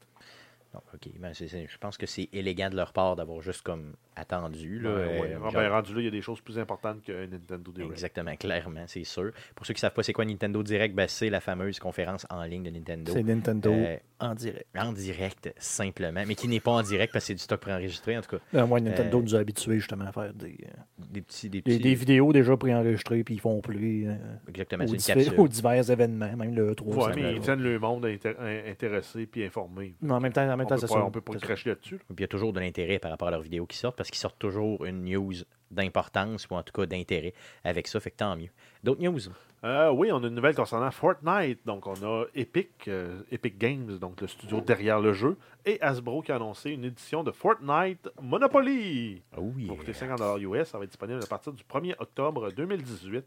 OK. 0.74 1.09
Ben, 1.18 1.33
je 1.35 1.78
pense 1.78 1.96
que 1.96 2.07
c'est 2.07 2.28
élégant 2.33 2.70
de 2.70 2.76
leur 2.76 2.92
part 2.92 3.16
d'avoir 3.16 3.40
juste 3.40 3.62
comme 3.62 3.94
attendu. 4.16 4.78
Là, 4.81 4.90
Ouais, 4.94 5.00
euh, 5.00 5.20
ouais. 5.20 5.31
Genre- 5.33 5.52
ben, 5.52 5.70
rendu 5.70 5.94
là, 5.94 6.00
il 6.00 6.04
y 6.04 6.09
a 6.09 6.11
des 6.11 6.22
choses 6.22 6.40
plus 6.40 6.59
importantes 6.59 7.02
que 7.04 7.26
Nintendo 7.26 7.72
Direct. 7.72 7.92
Exactement, 7.92 8.37
clairement, 8.37 8.85
c'est 8.87 9.04
sûr. 9.04 9.31
Pour 9.54 9.64
ceux 9.66 9.74
qui 9.74 9.78
ne 9.78 9.81
savent 9.83 9.92
pas 9.94 10.02
c'est 10.02 10.12
quoi 10.12 10.24
Nintendo 10.24 10.62
Direct, 10.62 10.94
ben, 10.94 11.07
c'est 11.09 11.31
la 11.31 11.40
fameuse 11.40 11.78
conférence 11.78 12.26
en 12.31 12.42
ligne 12.44 12.64
de 12.64 12.70
Nintendo. 12.70 13.12
C'est 13.14 13.22
Nintendo 13.22 13.70
Euh, 13.72 13.96
en 14.20 14.35
direct. 14.35 14.66
en 14.76 14.92
direct, 14.92 15.54
simplement, 15.59 16.22
mais 16.26 16.35
qui 16.35 16.48
n'est 16.48 16.61
pas 16.61 16.72
en 16.72 16.83
direct 16.83 17.12
parce 17.12 17.24
que 17.24 17.28
c'est 17.28 17.35
du 17.35 17.40
stock 17.42 17.61
préenregistré, 17.61 18.18
en 18.18 18.20
tout 18.22 18.37
cas. 18.37 18.42
Euh, 18.54 18.66
moi, 18.66 18.81
Nintendo 18.81 19.18
Euh, 19.18 19.22
nous 19.22 19.35
a 19.37 19.38
habitués 19.38 19.78
justement 19.78 20.07
à 20.07 20.12
faire 20.12 20.35
des, 20.35 20.59
euh, 20.64 20.70
Des 21.11 21.22
petits. 21.22 21.48
Des 21.48 21.59
des, 21.62 21.62
petits 21.62 21.78
des 21.83 21.94
vidéos 21.94 22.33
déjà 22.33 22.57
préenregistrées, 22.57 23.22
puis 23.24 23.35
ils 23.35 23.40
font 23.40 23.61
plus 23.61 24.09
euh, 24.09 24.14
Exactement, 24.48 24.85
aux, 24.85 24.88
diffé- 24.94 25.35
aux 25.38 25.48
divers 25.48 25.90
événements, 25.90 26.37
même 26.37 26.54
le 26.54 26.74
3. 26.74 26.94
Ouais, 26.96 27.02
ça 27.14 27.20
mais 27.20 27.35
ils 27.35 27.40
tiennent 27.40 27.62
le 27.62 27.78
monde 27.78 28.04
inté- 28.04 28.37
in- 28.38 28.70
intéressé 28.70 29.26
puis 29.26 29.44
informé. 29.44 29.94
Mais 30.02 30.12
en 30.12 30.20
même 30.20 30.33
temps, 30.33 30.57
en 30.64 30.68
même 30.68 30.78
On 30.80 30.80
peut 30.80 30.86
pas, 30.86 31.04
on 31.04 31.10
peut 31.10 31.20
pas 31.20 31.34
cracher 31.38 31.70
là-dessus. 31.70 31.94
là. 31.94 32.00
Puis 32.08 32.16
il 32.18 32.20
y 32.20 32.24
a 32.24 32.28
toujours 32.28 32.52
de 32.52 32.60
l'intérêt 32.60 32.98
par 32.98 33.10
rapport 33.10 33.28
à 33.28 33.30
leurs 33.30 33.42
vidéos 33.42 33.66
qui 33.66 33.76
sortent 33.76 33.96
parce 33.96 34.10
qu'ils 34.10 34.18
sortent 34.18 34.38
toujours 34.38 34.84
une 34.84 35.04
news 35.04 35.34
d'importance 35.70 36.46
ou 36.50 36.54
en 36.54 36.62
tout 36.62 36.72
cas 36.72 36.86
d'intérêt 36.86 37.34
avec 37.64 37.86
ça, 37.86 38.00
fait 38.00 38.10
que 38.10 38.16
tant 38.16 38.36
mieux. 38.36 38.50
D'autres 38.82 39.02
news? 39.02 39.20
Euh, 39.64 39.90
oui, 39.90 40.10
on 40.12 40.22
a 40.22 40.26
une 40.28 40.34
nouvelle 40.34 40.54
concernant 40.54 40.90
Fortnite. 40.90 41.60
Donc, 41.66 41.86
on 41.86 41.94
a 42.04 42.24
Epic, 42.34 42.86
euh, 42.86 43.22
Epic 43.32 43.58
Games, 43.58 43.98
donc 43.98 44.20
le 44.20 44.26
studio 44.28 44.60
derrière 44.60 45.00
le 45.00 45.12
jeu, 45.12 45.36
et 45.66 45.80
Hasbro 45.82 46.22
qui 46.22 46.30
a 46.32 46.36
annoncé 46.36 46.70
une 46.70 46.84
édition 46.84 47.24
de 47.24 47.32
Fortnite 47.32 48.08
Monopoly. 48.22 49.22
Oh 49.36 49.52
yeah. 49.58 49.68
va 49.72 49.76
coûter 49.76 49.92
50 49.92 50.40
US. 50.40 50.68
Ça 50.68 50.78
va 50.78 50.84
être 50.84 50.90
disponible 50.90 51.20
à 51.22 51.26
partir 51.26 51.52
du 51.52 51.62
1er 51.64 51.94
octobre 51.98 52.50
2018. 52.52 53.24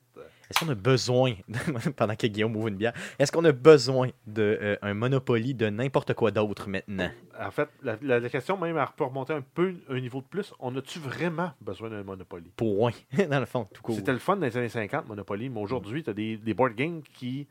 Est-ce 0.49 0.59
qu'on 0.65 0.71
a 0.71 0.75
besoin, 0.75 1.33
pendant 1.97 2.15
que 2.15 2.27
Guillaume 2.27 2.55
ouvre 2.55 2.67
une 2.69 2.75
bière, 2.75 2.93
est-ce 3.19 3.31
qu'on 3.31 3.45
a 3.45 3.51
besoin 3.51 4.09
d'un 4.25 4.93
Monopoly 4.93 5.53
de 5.53 5.69
n'importe 5.69 6.13
quoi 6.13 6.31
d'autre 6.31 6.67
maintenant? 6.69 7.09
En 7.39 7.51
fait, 7.51 7.69
la, 7.83 7.97
la- 8.01 8.19
la 8.19 8.29
question 8.29 8.57
même, 8.57 8.77
elle 8.77 8.85
peut 8.95 9.03
remonter 9.05 9.33
un 9.33 9.41
peu 9.41 9.73
un 9.89 9.99
niveau 9.99 10.19
de 10.21 10.25
plus. 10.25 10.53
On 10.59 10.75
a-tu 10.75 10.99
vraiment 10.99 11.51
besoin 11.61 11.89
d'un 11.89 12.03
Monopoly? 12.03 12.51
Point, 12.55 12.91
dans 13.29 13.39
le 13.39 13.45
fond, 13.45 13.67
tout 13.73 13.81
court. 13.81 13.95
C'était 13.95 14.11
le 14.13 14.19
fun 14.19 14.35
dans 14.37 14.45
les 14.45 14.57
années 14.57 14.69
50, 14.69 15.07
Monopoly, 15.07 15.49
mais 15.49 15.59
aujourd'hui, 15.61 16.03
tu 16.03 16.09
as 16.09 16.13
des, 16.13 16.20
des 16.37 16.53
board 16.53 16.73
games 16.75 17.01
qui, 17.13 17.47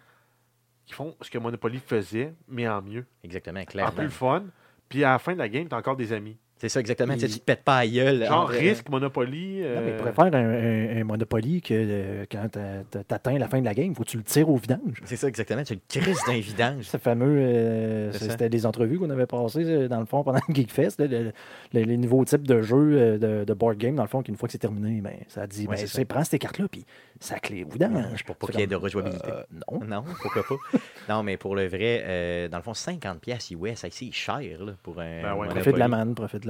qui 0.87 0.93
font 0.95 1.17
ce 1.21 1.31
que 1.31 1.39
Monopoly 1.39 1.79
faisait, 1.79 2.35
mais 2.49 2.67
en 2.69 2.83
mieux. 2.83 3.07
Exactement, 3.25 3.61
En 3.61 3.65
clairement. 3.65 3.93
plus 3.93 4.05
le 4.05 4.11
fun. 4.11 4.45
Puis 4.89 5.05
à 5.05 5.11
la 5.13 5.19
fin 5.19 5.33
de 5.35 5.39
la 5.39 5.49
game, 5.49 5.69
tu 5.69 5.75
as 5.75 5.79
encore 5.79 5.97
des 5.97 6.13
amis. 6.13 6.37
C'est 6.61 6.69
ça, 6.69 6.81
exactement. 6.81 7.15
Tu 7.15 7.21
sais, 7.21 7.27
Il- 7.27 7.33
Tu 7.33 7.39
te 7.41 7.45
pètes 7.45 7.63
pas 7.65 7.79
à 7.79 7.87
gueule. 7.87 8.25
Genre 8.27 8.43
entre- 8.43 8.53
risque, 8.53 8.89
Monopoly. 8.91 9.63
Non, 9.63 9.81
mais 9.81 9.89
il 9.89 9.93
euh, 9.93 9.97
pourrait 9.99 10.13
faire 10.13 10.25
un, 10.27 10.35
un- 10.35 11.01
un 11.01 11.05
Monopoly 11.05 11.63
que 11.63 11.73
euh, 11.75 12.25
quand 12.31 12.49
tu 12.53 12.99
atteins 13.15 13.39
la 13.39 13.49
fin 13.49 13.61
de 13.61 13.65
la 13.65 13.73
game, 13.75 13.87
il 13.91 13.95
faut 13.95 14.05
que 14.05 14.11
tu 14.11 14.19
le 14.19 14.23
tires 14.23 14.49
au 14.51 14.57
vidange. 14.57 15.01
C'est 15.05 15.17
ça, 15.17 15.27
exactement. 15.29 15.63
Tu 15.63 15.75
le 15.75 15.81
crises 16.01 16.21
d'un 16.27 16.39
vidange. 16.39 16.83
Ce 16.85 16.97
fameux, 16.99 17.39
euh, 17.39 18.13
ça. 18.13 18.31
c'était 18.31 18.49
des 18.51 18.67
entrevues 18.67 18.99
qu'on 18.99 19.11
avait 19.11 19.27
passées 19.27 19.65
euh, 19.65 19.89
dans 19.89 20.01
le 20.01 20.07
fond 20.07 20.23
pendant 20.23 20.41
le 20.49 20.55
Geekfest, 20.55 20.99
là, 20.99 21.07
le- 21.07 21.33
le- 21.73 21.81
les 21.83 21.97
nouveaux 21.97 22.25
types 22.25 22.47
de 22.47 22.61
jeux 22.63 22.77
euh, 22.99 23.19
de, 23.19 23.45
de 23.45 23.55
board 23.55 23.79
game, 23.79 23.95
dans 23.95 24.03
le 24.03 24.09
fond, 24.09 24.23
qu'une 24.23 24.37
fois 24.37 24.47
que 24.47 24.53
c'est 24.53 24.59
terminé, 24.59 25.01
ben, 25.01 25.15
ça 25.29 25.47
dit, 25.47 25.63
Ouais, 25.63 25.69
ben, 25.71 25.77
c'est 25.77 25.87
c'est- 25.87 26.05
prends 26.05 26.25
ces 26.25 26.39
cartes-là, 26.39 26.67
puis 26.71 26.85
ça 27.21 27.39
clé 27.39 27.65
au 27.65 27.69
vidange. 27.71 28.23
Pour 28.25 28.37
pas 28.37 28.49
qu'il 28.49 28.61
y 28.61 28.63
ait 28.63 28.67
de 28.67 28.77
rejouabilité. 28.77 29.31
euh, 29.31 29.43
non. 29.73 29.81
Non, 29.87 30.05
pourquoi 30.23 30.43
pas. 30.43 30.79
non, 31.09 31.23
mais 31.23 31.37
pour 31.37 31.57
le 31.57 31.67
vrai, 31.67 32.03
euh, 32.05 32.49
dans 32.49 32.59
le 32.59 32.63
fond, 32.63 32.73
50$ 32.73 33.19
piastres 33.19 33.53
US, 33.53 33.79
ça, 33.79 33.89
c'est 33.91 34.13
cher 34.13 34.41
là, 34.61 34.73
pour 34.83 35.01
un. 35.01 35.23
Ben 35.23 35.35
ouais. 35.35 35.49
Profite 35.49 35.75
de 35.75 35.79
la 35.79 35.89
manne, 35.89 36.15
profite 36.15 36.43
de 36.43 36.49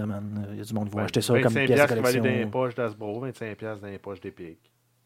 Il 0.53 0.59
y 0.59 0.61
a 0.61 0.65
du 0.65 0.75
monde 0.75 0.89
qui 0.89 0.95
va 0.95 1.01
ben, 1.01 1.05
acheter 1.05 1.21
ça 1.21 1.35
comme 1.35 1.53
25 1.53 1.67
pièce 1.67 1.81
de 1.83 1.87
collection. 1.95 2.23
dans 2.23 2.29
les 2.31 2.47
poches 2.47 2.75
d'Asbro, 2.75 3.21
25 3.21 3.57
piastres 3.57 3.83
dans 3.83 3.89
les 3.91 3.99
poches 3.99 4.21
d'Epic. 4.21 4.59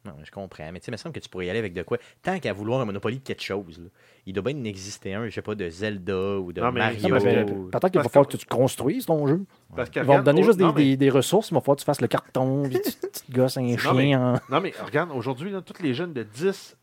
Non, 0.06 0.12
je 0.22 0.30
comprends. 0.30 0.70
Mais 0.70 0.80
tu 0.80 0.84
sais, 0.84 0.90
il 0.90 0.92
me 0.92 0.96
semble 0.98 1.14
que 1.14 1.20
tu 1.20 1.30
pourrais 1.30 1.46
y 1.46 1.50
aller 1.50 1.60
avec 1.60 1.72
de 1.72 1.82
quoi. 1.82 1.96
Tant 2.22 2.38
qu'à 2.38 2.52
vouloir 2.52 2.82
un 2.82 2.84
Monopoly 2.84 3.20
de 3.20 3.22
quelque 3.24 3.42
chose, 3.42 3.78
là, 3.78 3.86
il 4.26 4.34
doit 4.34 4.42
bien 4.42 4.54
en 4.60 4.64
exister 4.64 5.14
un, 5.14 5.24
je 5.26 5.30
sais 5.34 5.40
pas, 5.40 5.54
de 5.54 5.66
Zelda 5.70 6.38
ou 6.40 6.52
de 6.52 6.60
Non, 6.60 6.72
mais- 6.72 6.80
Mario. 6.80 7.18
ben, 7.18 7.50
ou- 7.50 7.70
Peut-être 7.70 7.88
qu'il 7.90 8.00
va 8.02 8.08
falloir 8.10 8.26
que- 8.28 8.32
que 8.32 8.36
tu 8.36 8.44
construises 8.44 9.06
ton 9.06 9.26
jeu. 9.26 9.40
Parce 9.74 9.88
Ils 9.96 10.02
vont 10.02 10.18
te 10.18 10.24
donner 10.24 10.42
juste 10.42 10.58
des, 10.58 10.64
non, 10.64 10.74
mais- 10.74 10.82
des- 10.82 10.96
des 10.98 11.08
ressources, 11.08 11.48
il 11.50 11.54
va 11.54 11.60
falloir 11.60 11.76
que 11.76 11.80
tu 11.80 11.86
fasses 11.86 12.02
le 12.02 12.08
carton, 12.08 12.64
puis 12.64 12.80
tu, 12.82 12.90
tu 12.90 12.98
te 12.98 13.32
gosses 13.32 13.56
un 13.56 13.76
chien. 13.78 13.94
mais- 13.94 14.14
Non, 14.14 14.60
mais 14.62 14.74
regarde, 14.84 15.10
aujourd'hui, 15.10 15.52
tous 15.64 15.82
les 15.82 15.94
jeunes 15.94 16.12
de 16.12 16.22
10 16.22 16.76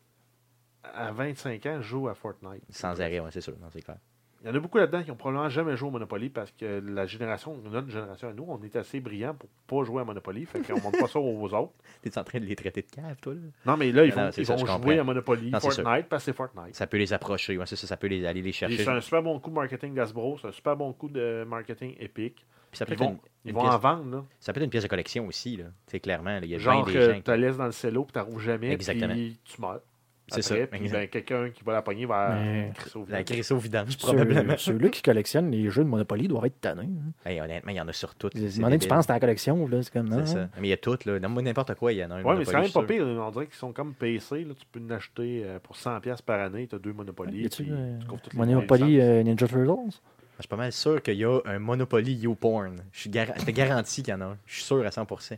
à 0.82 1.12
25 1.12 1.64
ans 1.66 1.80
jouent 1.80 2.08
à 2.08 2.14
Fortnite. 2.14 2.64
Sans 2.70 3.00
arrêt, 3.00 3.20
ouais, 3.20 3.30
c'est 3.30 3.40
sûr. 3.40 3.54
Non, 3.62 3.68
c'est 3.72 3.82
clair. 3.82 3.98
Il 4.44 4.48
y 4.48 4.50
en 4.50 4.54
a 4.56 4.58
beaucoup 4.58 4.78
là-dedans 4.78 5.04
qui 5.04 5.10
ont 5.12 5.16
probablement 5.16 5.48
jamais 5.48 5.76
joué 5.76 5.88
au 5.88 5.92
Monopoly 5.92 6.28
parce 6.28 6.50
que 6.50 6.82
la 6.84 7.06
génération, 7.06 7.56
notre 7.70 7.88
génération 7.88 8.28
à 8.28 8.32
nous, 8.32 8.44
on 8.48 8.60
est 8.62 8.74
assez 8.74 8.98
brillants 8.98 9.34
pour 9.34 9.48
pas 9.68 9.84
jouer 9.86 10.02
à 10.02 10.04
Monopoly. 10.04 10.46
Fait 10.46 10.60
qu'on 10.60 10.80
montre 10.80 10.98
pas 10.98 11.06
ça 11.06 11.20
aux 11.20 11.54
autres. 11.54 11.72
T'es 12.02 12.18
en 12.18 12.24
train 12.24 12.40
de 12.40 12.44
les 12.46 12.56
traiter 12.56 12.82
de 12.82 12.90
cave, 12.90 13.16
toi, 13.20 13.34
là? 13.34 13.40
Non, 13.66 13.76
mais 13.76 13.92
là, 13.92 14.04
ils 14.04 14.10
Non, 14.10 14.16
vont, 14.16 14.22
non, 14.24 14.30
c'est 14.32 14.40
ils 14.42 14.46
ça, 14.46 14.54
vont 14.54 14.58
je 14.58 14.66
jouer 14.66 14.74
comprends. 14.74 14.98
à 14.98 15.04
Monopoly, 15.04 15.50
Non. 15.52 15.60
Fortnite, 15.60 16.08
parce 16.08 16.24
que 16.24 16.32
c'est 16.32 16.36
Fortnite. 16.36 16.74
Ça 16.74 16.86
peut 16.88 16.96
les 16.96 17.12
approcher, 17.12 17.56
ouais, 17.56 17.66
ça, 17.66 17.76
ça 17.76 17.96
peut 17.96 18.08
les, 18.08 18.26
aller 18.26 18.42
les 18.42 18.50
chercher. 18.52 18.78
C'est 18.78 18.88
un 18.90 19.00
super 19.00 19.22
bon 19.22 19.38
coup 19.38 19.50
de 19.50 19.54
marketing 19.54 19.94
d'Asbro, 19.94 20.38
c'est 20.40 20.48
un 20.48 20.52
super 20.52 20.76
bon 20.76 20.92
coup 20.92 21.08
de 21.08 21.44
marketing 21.46 21.94
Epic. 22.00 22.34
Puis 22.72 22.78
ça 22.78 22.86
peut 22.86 22.94
Ils 22.94 22.98
vont, 22.98 23.10
une, 23.10 23.18
ils 23.44 23.48
une 23.50 23.54
vont 23.54 23.62
pièce, 23.62 23.74
en 23.74 23.78
vendre, 23.78 24.10
là. 24.16 24.24
ça 24.40 24.52
peut 24.52 24.58
être 24.60 24.64
une 24.64 24.70
pièce 24.70 24.82
de 24.82 24.88
collection 24.88 25.26
aussi, 25.26 25.56
là. 25.58 25.66
C'est 25.86 26.00
clairement, 26.00 26.38
il 26.42 26.48
y 26.48 26.54
a 26.54 26.58
Genre 26.58 26.84
des 26.86 26.92
gens 27.12 27.20
tu 27.22 27.30
la 27.30 27.36
laisses 27.36 27.58
dans 27.58 27.66
le 27.66 27.72
cello 27.72 28.04
puis 28.06 28.20
tu 28.20 28.40
jamais, 28.40 28.72
Exactement. 28.72 29.12
puis 29.12 29.38
tu 29.44 29.60
meurs. 29.60 29.82
C'est 30.28 30.42
ça, 30.42 30.54
ben, 30.70 31.08
quelqu'un 31.08 31.50
qui 31.50 31.62
va 31.64 31.72
la 31.74 31.82
pogner 31.82 32.06
va 32.06 32.36
Mais- 32.42 32.72
La 33.08 33.22
crise 33.24 33.52
au 33.52 33.56
vidange, 33.58 33.98
probablement. 33.98 34.54
Ceux-là 34.56 34.88
qui 34.88 35.02
collectionnent 35.02 35.50
les 35.50 35.68
jeux 35.68 35.84
de 35.84 35.88
Monopoly 35.88 36.28
doivent 36.28 36.46
être 36.46 36.60
tannés. 36.60 36.82
hein. 36.88 37.28
Hey, 37.28 37.40
honnêtement, 37.40 37.70
il 37.70 37.76
y 37.76 37.80
en 37.80 37.88
a 37.88 37.92
sur 37.92 38.14
toutes. 38.14 38.34
Donné, 38.36 38.78
tu 38.78 38.88
penses 38.88 39.10
à 39.10 39.14
la 39.14 39.20
collection, 39.20 39.66
là, 39.68 39.82
c'est 39.82 39.92
comme 39.92 40.08
non? 40.08 40.22
C'est 40.24 40.34
ça. 40.34 40.48
Mais 40.60 40.68
il 40.68 40.70
y 40.70 40.72
a 40.72 40.76
toutes, 40.78 41.04
là. 41.04 41.18
N'importe 41.18 41.74
quoi, 41.74 41.92
il 41.92 41.98
y 41.98 42.04
en 42.04 42.10
a 42.10 42.14
un. 42.14 42.22
Ouais, 42.22 42.36
mais 42.36 42.44
c'est 42.44 42.52
quand 42.52 42.60
même 42.62 42.70
pas 42.72 42.82
pire. 42.84 43.04
On 43.04 43.30
dirait 43.30 43.46
qu'ils 43.46 43.54
sont 43.56 43.72
comme 43.72 43.94
PC. 43.94 44.44
Là. 44.44 44.54
Tu 44.58 44.66
peux 44.70 44.80
en 44.80 44.90
acheter 44.96 45.42
euh, 45.44 45.58
pour 45.58 45.76
100$ 45.76 46.22
par 46.22 46.40
année. 46.40 46.66
Tu 46.66 46.76
as 46.76 46.78
deux 46.78 46.92
Monopoly. 46.92 47.44
Euh, 47.44 47.48
tu 47.48 47.64
les 47.64 48.38
Monopoly 48.38 49.00
euh, 49.00 49.22
Ninja 49.22 49.46
Turtles? 49.46 49.98
Je 50.38 50.42
suis 50.44 50.48
pas 50.48 50.56
mal 50.56 50.72
sûr 50.72 51.02
qu'il 51.02 51.14
y 51.14 51.24
a 51.24 51.38
un 51.44 51.58
Monopoly 51.58 52.14
YouPorn. 52.14 52.76
Je 52.92 53.00
suis 53.00 53.10
gar- 53.10 53.32
je 53.38 53.44
te 53.44 53.50
garantis 53.50 54.02
qu'il 54.02 54.12
y 54.12 54.16
en 54.16 54.20
a 54.22 54.24
un. 54.26 54.36
Je 54.46 54.54
suis 54.54 54.64
sûr 54.64 54.84
à 54.84 54.88
100%. 54.90 55.36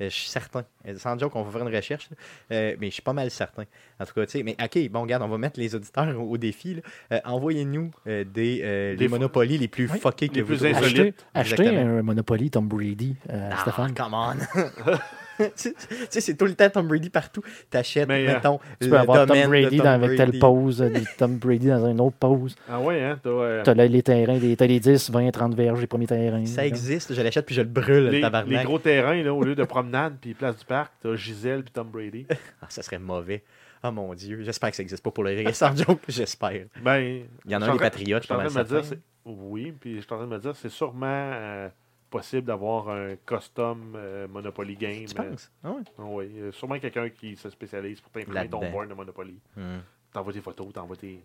Euh, 0.00 0.08
Je 0.08 0.14
suis 0.14 0.28
certain. 0.28 0.64
Euh, 0.86 0.96
Sans 0.96 1.18
joke, 1.18 1.34
on 1.34 1.42
va 1.42 1.50
faire 1.50 1.66
une 1.68 1.74
recherche. 1.74 2.08
Euh, 2.52 2.76
mais 2.78 2.88
je 2.88 2.92
suis 2.94 3.02
pas 3.02 3.12
mal 3.12 3.30
certain. 3.30 3.64
En 3.98 4.04
tout 4.06 4.14
cas, 4.14 4.26
tu 4.26 4.32
sais. 4.32 4.42
Mais 4.42 4.56
OK, 4.62 4.88
bon, 4.90 5.02
regarde, 5.02 5.22
on 5.22 5.28
va 5.28 5.38
mettre 5.38 5.58
les 5.58 5.74
auditeurs 5.74 6.08
au, 6.20 6.30
au 6.30 6.36
défi. 6.38 6.74
là. 6.76 6.80
Euh, 7.12 7.20
Envoyez-nous 7.24 7.90
euh, 8.06 8.24
des, 8.24 8.60
euh, 8.62 8.92
Des 8.92 9.04
les 9.04 9.08
Monopoly 9.08 9.58
les 9.58 9.68
plus 9.68 9.90
Oui, 9.90 9.98
fuckés 9.98 10.28
que 10.28 10.34
les 10.34 10.42
vous 10.42 10.56
plus 10.56 10.66
insolites. 10.66 11.26
Achetez, 11.34 11.68
un 11.76 12.02
Monopoly 12.02 12.50
Tom 12.50 12.68
Brady, 12.68 13.16
euh, 13.30 13.50
Ah, 13.52 13.60
Stéphane. 13.62 13.94
come 13.94 14.14
on! 14.14 14.36
tu 15.56 15.74
sais, 16.10 16.20
c'est 16.20 16.36
tout 16.36 16.44
le 16.46 16.54
temps 16.54 16.68
Tom 16.70 16.88
Brady 16.88 17.10
partout. 17.10 17.42
T'achètes, 17.70 18.08
Mais, 18.08 18.28
euh, 18.28 18.34
mettons, 18.34 18.58
Tu 18.80 18.86
le 18.86 18.90
peux 18.90 18.98
avoir 18.98 19.26
domaine 19.26 19.44
Tom 19.44 19.52
de 19.52 19.60
Brady 19.60 19.76
Tom 19.76 19.84
dans, 19.86 19.92
avec 19.92 20.16
telle 20.16 20.38
pause, 20.38 20.82
euh, 20.82 20.90
des 20.90 21.04
Tom 21.16 21.36
Brady 21.36 21.68
dans 21.68 21.86
une 21.88 22.00
autre 22.00 22.16
pause. 22.16 22.56
Ah 22.68 22.80
ouais, 22.80 23.02
hein? 23.02 23.18
T'as 23.22 23.30
euh, 23.30 23.74
les 23.86 24.02
terrains, 24.02 24.38
des- 24.38 24.56
t'as 24.56 24.66
les 24.66 24.80
10, 24.80 25.10
20, 25.10 25.30
30 25.30 25.54
verges, 25.54 25.80
les 25.80 25.86
premiers 25.86 26.06
terrains. 26.06 26.44
Ça 26.46 26.62
là. 26.62 26.66
existe, 26.66 27.14
je 27.14 27.22
l'achète 27.22 27.46
puis 27.46 27.54
je 27.54 27.62
le 27.62 27.68
brûle, 27.68 28.04
le 28.04 28.10
les, 28.10 28.20
tabarnak. 28.20 28.58
les 28.58 28.64
gros 28.64 28.78
terrains, 28.78 29.22
là, 29.22 29.32
au 29.32 29.42
lieu 29.42 29.54
de 29.54 29.64
promenade 29.64 30.14
puis 30.20 30.34
place 30.34 30.56
du 30.58 30.64
parc, 30.64 30.92
t'as 31.02 31.14
Gisèle 31.16 31.62
puis 31.62 31.72
Tom 31.72 31.88
Brady. 31.88 32.26
Ah, 32.60 32.66
ça 32.68 32.82
serait 32.82 32.98
mauvais. 32.98 33.42
Oh 33.84 33.92
mon 33.92 34.12
Dieu, 34.14 34.42
j'espère 34.42 34.70
que 34.70 34.76
ça 34.76 34.82
existe 34.82 35.02
pas 35.04 35.10
pour 35.12 35.22
le 35.22 35.30
rire. 35.30 35.54
Sans 35.54 35.74
joke, 35.76 36.00
j'espère. 36.08 36.64
Ben, 36.82 37.22
Il 37.44 37.50
y 37.50 37.54
en 37.56 37.62
a 37.62 37.66
un 37.68 37.72
des 37.72 37.78
Patriotes, 37.78 38.22
Je 38.22 38.26
suis 38.26 38.34
en 38.34 38.38
train 38.38 38.48
de 38.48 38.58
me 38.58 38.82
dire, 38.82 38.98
oui, 39.24 39.72
puis 39.78 39.96
je 39.96 40.00
suis 40.00 40.12
en 40.12 40.16
train 40.16 40.26
de 40.26 40.30
me 40.32 40.38
dire, 40.38 40.56
c'est 40.56 40.68
sûrement 40.70 41.06
euh, 41.06 41.68
possible 42.10 42.46
d'avoir 42.46 42.88
un 42.90 43.16
custom 43.26 43.94
euh, 43.96 44.26
Monopoly 44.28 44.76
game. 44.76 45.04
Tu 45.06 45.14
penses? 45.14 45.50
Ah 45.62 45.70
ouais. 45.70 45.82
Euh, 45.98 46.02
oui, 46.06 46.26
euh, 46.38 46.52
sûrement 46.52 46.78
quelqu'un 46.78 47.08
qui 47.10 47.36
se 47.36 47.50
spécialise 47.50 48.00
pour 48.00 48.10
t'imprimer 48.12 48.48
ton 48.48 48.70
board 48.70 48.88
de 48.88 48.94
Monopoly. 48.94 49.38
Hmm, 49.56 49.78
T'envoies 50.12 50.32
tes 50.32 50.40
photos, 50.40 50.72
t'envoies 50.72 50.96
tes, 50.96 51.20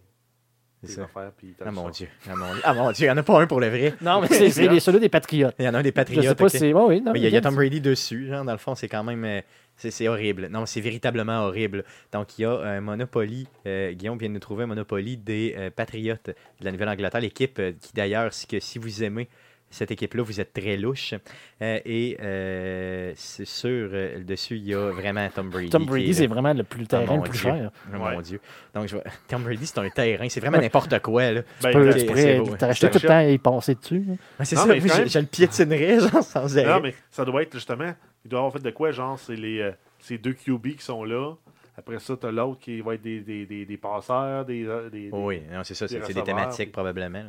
affaires, 1.02 1.32
puis 1.38 1.56
t'as 1.58 1.66
Ah 1.68 1.72
mon. 1.72 1.90
Dieu. 1.90 2.10
Ah 2.30 2.36
mon 2.36 2.52
Dieu. 2.54 2.62
Ah 2.66 2.74
mon 2.74 2.92
Dieu, 2.92 3.06
il 3.06 3.08
n'y 3.08 3.12
en 3.14 3.18
a 3.18 3.24
pas 3.24 3.42
un 3.42 3.48
pour 3.48 3.62
le 3.62 3.70
vrai. 3.70 3.94
Non, 4.02 4.20
mais 4.20 4.28
c'est 4.28 4.50
ceux-là 4.80 5.00
des 5.00 5.08
Patriotes. 5.08 5.56
Il 5.58 5.64
y 5.66 5.70
en 5.70 5.74
a 5.74 5.78
un 5.80 5.82
des 5.82 5.90
Je 5.90 5.94
Patriotes. 5.94 6.26
sais 6.26 6.36
pas 6.36 6.50
si 6.50 6.74
oui, 6.74 7.00
non, 7.02 7.14
Mais 7.14 7.20
il 7.22 7.24
y, 7.30 7.34
a- 7.36 7.40
y 7.40 7.42
Tom 7.42 7.56
Brady 7.56 7.80
dessus. 7.80 8.28
Genre, 8.28 8.44
dans 8.44 8.52
le 8.52 8.58
fond, 8.58 8.76
c'est 8.76 8.90
quand 8.90 9.04
même. 9.06 9.42
c'est 9.78 9.92
c'est 9.92 10.10
horrible. 10.10 10.48
Non, 10.48 10.66
c'est 10.66 10.82
véritablement 10.82 11.46
horrible. 11.46 11.86
Donc, 12.12 12.38
il 12.38 12.42
y 12.42 12.46
a 12.46 12.52
un 12.60 12.82
Monopoly. 12.82 13.48
euh, 13.66 13.94
Guillaume 13.94 14.18
vient 14.18 14.28
de 14.28 14.34
nous 14.34 14.40
trouver 14.42 14.66
un 14.66 14.68
Monopoly 14.68 15.16
des 15.16 15.56
euh, 15.58 15.70
Patriotes 15.70 16.28
de 16.60 16.66
la 16.66 16.74
Nouvelle-Angleterre. 16.74 17.22
L'équipe 17.22 17.58
euh, 17.60 17.72
qui, 17.80 17.94
d'ailleurs, 17.94 18.34
si, 18.34 18.46
que, 18.46 18.60
si 18.60 18.78
vous 18.78 19.04
aimez 19.06 19.30
cette 19.74 19.92
équipe-là, 19.92 20.24
vous 20.24 20.40
êtes 20.40 20.54
très 20.54 20.78
louche. 20.78 21.14
Euh, 21.62 21.80
et 21.86 22.18
euh, 22.22 23.12
c'est 23.16 23.46
sûr, 23.46 23.90
euh, 23.92 24.24
dessus, 24.24 24.56
il 24.58 24.68
y 24.68 24.74
a 24.74 24.92
vraiment 24.92 25.28
Tom 25.30 25.50
Brady. 25.50 25.70
Tom 25.70 25.86
Brady, 25.86 26.14
c'est 26.14 26.28
vraiment 26.28 26.54
le 26.54 26.64
plus 26.64 26.86
terrain, 26.88 27.16
le 27.18 27.22
plus 27.24 27.32
Dieu. 27.32 27.40
cher. 27.42 27.72
Oh 27.94 27.98
Ouais. 28.04 28.14
mon 28.16 28.22
Dieu. 28.22 28.40
Donc, 28.74 28.88
je 28.88 28.96
vois- 28.96 29.04
Tom 29.28 29.44
Brady, 29.44 29.66
c'est 29.66 29.80
un 29.80 29.90
terrain. 29.90 30.28
C'est 30.30 30.40
vraiment 30.40 30.60
n'importe 30.60 30.98
quoi. 31.00 31.32
Là. 31.32 31.42
Ben, 31.62 31.72
Tu 31.72 31.78
peux- 31.78 31.94
tu 32.00 32.06
pourrais 32.06 32.38
tout 32.38 33.00
le 33.02 33.08
temps 33.08 33.20
et 33.22 33.34
y 33.34 33.38
passer 33.38 33.76
dessus. 33.76 34.04
hein. 34.12 34.44
C'est 34.44 34.56
Non, 34.56 34.62
ça. 34.64 34.68
mais 34.68 34.80
je, 34.80 35.08
je 35.10 35.20
le 35.20 35.26
piétinerais, 35.26 36.00
genre, 36.12 36.24
sans 36.24 36.58
arrêt. 36.58 36.68
Non, 36.70 36.80
mais 36.82 36.94
ça 37.12 37.26
doit 37.26 37.42
être 37.42 37.54
justement. 37.54 37.94
Il 38.26 38.30
doit 38.30 38.40
avoir 38.40 38.54
fait 38.54 38.60
de 38.64 38.72
quoi, 38.72 38.92
genre, 38.92 39.18
c'est 39.20 39.36
les 39.36 39.60
euh, 39.60 39.72
ces 40.00 40.18
deux 40.18 40.34
QB 40.34 40.76
qui 40.76 40.84
sont 40.84 41.04
là. 41.04 41.34
Après 41.76 41.98
ça, 42.00 42.16
t'as 42.16 42.30
l'autre 42.32 42.60
qui 42.60 42.82
va 42.82 42.94
être 42.94 43.02
des, 43.02 43.22
des, 43.22 43.46
des, 43.48 43.66
des 43.66 43.78
passeurs, 43.78 44.46
des. 44.46 44.64
des, 44.64 44.90
des- 44.92 45.10
Oh 45.12 45.26
oui, 45.30 45.42
non, 45.52 45.64
c'est 45.64 45.74
ça. 45.74 45.88
C'est 45.88 46.14
des 46.14 46.22
thématiques, 46.24 46.66
puis- 46.68 46.72
probablement. 46.72 47.24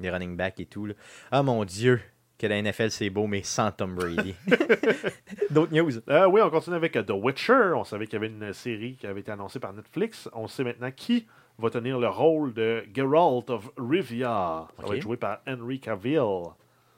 Des 0.00 0.10
running 0.10 0.36
backs 0.36 0.60
et 0.60 0.66
tout. 0.66 0.86
là. 0.86 0.94
Ah 1.32 1.42
mon 1.42 1.64
Dieu, 1.64 2.00
que 2.38 2.46
la 2.46 2.62
NFL, 2.62 2.90
c'est 2.90 3.10
beau, 3.10 3.26
mais 3.26 3.42
sans 3.42 3.72
Tom 3.72 3.96
Brady. 3.96 4.34
D'autres 5.50 5.72
news? 5.74 5.90
Euh, 6.08 6.26
oui, 6.28 6.40
on 6.40 6.50
continue 6.50 6.76
avec 6.76 6.94
euh, 6.96 7.02
The 7.02 7.10
Witcher. 7.10 7.72
On 7.74 7.82
savait 7.84 8.06
qu'il 8.06 8.14
y 8.14 8.16
avait 8.24 8.28
une 8.28 8.52
série 8.52 8.94
qui 8.94 9.06
avait 9.08 9.20
été 9.20 9.32
annoncée 9.32 9.58
par 9.58 9.72
Netflix. 9.72 10.28
On 10.32 10.46
sait 10.46 10.62
maintenant 10.62 10.90
qui 10.92 11.26
va 11.58 11.68
tenir 11.70 11.98
le 11.98 12.08
rôle 12.08 12.54
de 12.54 12.84
Geralt 12.94 13.50
of 13.50 13.70
Rivia. 13.76 14.68
Ça 14.76 14.82
Ok. 14.84 14.88
va 14.88 14.96
être 14.96 15.02
joué 15.02 15.16
par 15.16 15.40
Henry 15.48 15.80
Cavill, 15.80 16.20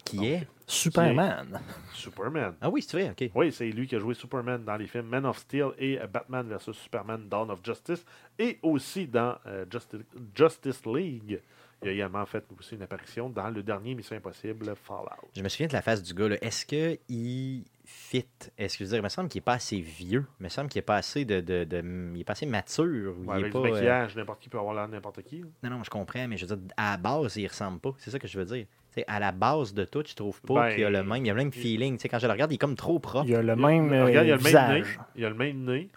Qui 0.04 0.26
est 0.26 0.46
Superman. 0.66 1.58
Superman. 1.94 2.54
Ah 2.60 2.68
oui, 2.68 2.82
c'est 2.82 3.00
vrai, 3.00 3.10
ok. 3.18 3.30
Oui, 3.34 3.50
c'est 3.50 3.70
lui 3.70 3.86
qui 3.86 3.96
a 3.96 3.98
joué 3.98 4.12
Superman 4.14 4.62
dans 4.62 4.76
les 4.76 4.86
films 4.86 5.06
Man 5.06 5.24
of 5.24 5.38
Steel 5.38 5.68
et 5.78 5.98
euh, 5.98 6.06
Batman 6.06 6.46
vs 6.46 6.72
Superman 6.74 7.26
Dawn 7.30 7.50
of 7.50 7.60
Justice 7.64 8.04
et 8.38 8.58
aussi 8.62 9.06
dans 9.06 9.36
euh, 9.46 9.64
Justi- 9.70 10.04
Justice 10.34 10.82
League. 10.84 11.40
Il 11.82 11.88
a 11.88 11.92
également 11.92 12.26
fait 12.26 12.44
aussi 12.58 12.74
une 12.74 12.82
apparition 12.82 13.30
dans 13.30 13.48
le 13.48 13.62
dernier 13.62 13.94
Mission 13.94 14.14
Impossible 14.16 14.74
Fallout. 14.76 15.30
Je 15.34 15.42
me 15.42 15.48
souviens 15.48 15.66
de 15.66 15.72
la 15.72 15.80
face 15.80 16.02
du 16.02 16.12
gars. 16.12 16.28
là. 16.28 16.36
Est-ce 16.42 16.66
qu'il 16.66 17.64
fit? 17.86 18.26
Est-ce 18.58 18.76
que 18.76 18.84
je 18.84 18.88
veux 18.90 18.94
dire, 18.94 18.98
il 19.00 19.04
me 19.04 19.08
semble 19.08 19.28
qu'il 19.30 19.38
n'est 19.38 19.44
pas 19.44 19.54
assez 19.54 19.80
vieux. 19.80 20.26
Il 20.40 20.44
me 20.44 20.48
semble 20.50 20.68
qu'il 20.68 20.78
n'est 20.78 20.84
pas 20.84 20.96
assez 20.96 21.24
de, 21.24 21.40
de, 21.40 21.64
de- 21.64 22.10
Il 22.14 22.20
est 22.20 22.24
pas 22.24 22.32
assez 22.34 22.44
mature. 22.46 23.14
Ouais, 23.20 23.24
il 23.24 23.28
est 23.28 23.32
avec 23.44 23.52
pas, 23.52 23.60
du 23.62 23.68
euh, 23.68 23.70
maquillage, 23.72 24.16
n'importe 24.16 24.40
qui 24.42 24.48
peut 24.50 24.58
avoir 24.58 24.74
l'air 24.74 24.88
de 24.88 24.92
n'importe 24.92 25.22
qui. 25.22 25.42
Non, 25.62 25.70
non, 25.70 25.82
je 25.82 25.88
comprends, 25.90 26.28
mais 26.28 26.36
je 26.36 26.44
veux 26.46 26.54
dire, 26.56 26.66
à 26.76 26.90
la 26.92 26.96
base, 26.98 27.36
il 27.36 27.46
ressemble 27.46 27.80
pas. 27.80 27.94
C'est 27.98 28.10
ça 28.10 28.18
que 28.18 28.28
je 28.28 28.38
veux 28.38 28.44
dire. 28.44 28.66
À 29.06 29.18
la 29.20 29.32
base 29.32 29.72
de 29.72 29.84
tout, 29.84 30.02
tu 30.02 30.14
trouves 30.14 30.42
pas 30.42 30.54
Ben, 30.54 30.70
qu'il 30.70 30.80
y 30.80 30.84
a 30.84 30.90
le 30.90 31.02
même. 31.02 31.24
Il 31.24 31.28
y 31.28 31.30
a 31.30 31.32
le 31.34 31.38
même 31.38 31.52
feeling. 31.52 31.96
Tu 31.96 32.02
sais, 32.02 32.08
quand 32.08 32.18
je 32.18 32.26
le 32.26 32.32
regarde, 32.32 32.50
il 32.52 32.56
est 32.56 32.58
comme 32.58 32.74
trop 32.76 32.98
propre. 32.98 33.24
Il 33.24 33.30
y 33.30 33.34
a 33.36 33.40
le 33.40 33.54
Il 33.54 33.60
y 33.60 33.64
a- 33.64 33.66
même 33.68 33.92
euh, 33.92 34.04
regarde, 34.04 34.26
il 34.26 34.30
y 34.30 34.32
a 34.32 34.36
le 34.36 34.42
même 34.42 34.52
nez. 34.52 34.80
visage. 34.82 35.00
Il 35.16 35.24
a 35.24 35.28
le 35.30 35.34
même 35.36 35.64
nez, 35.64 35.88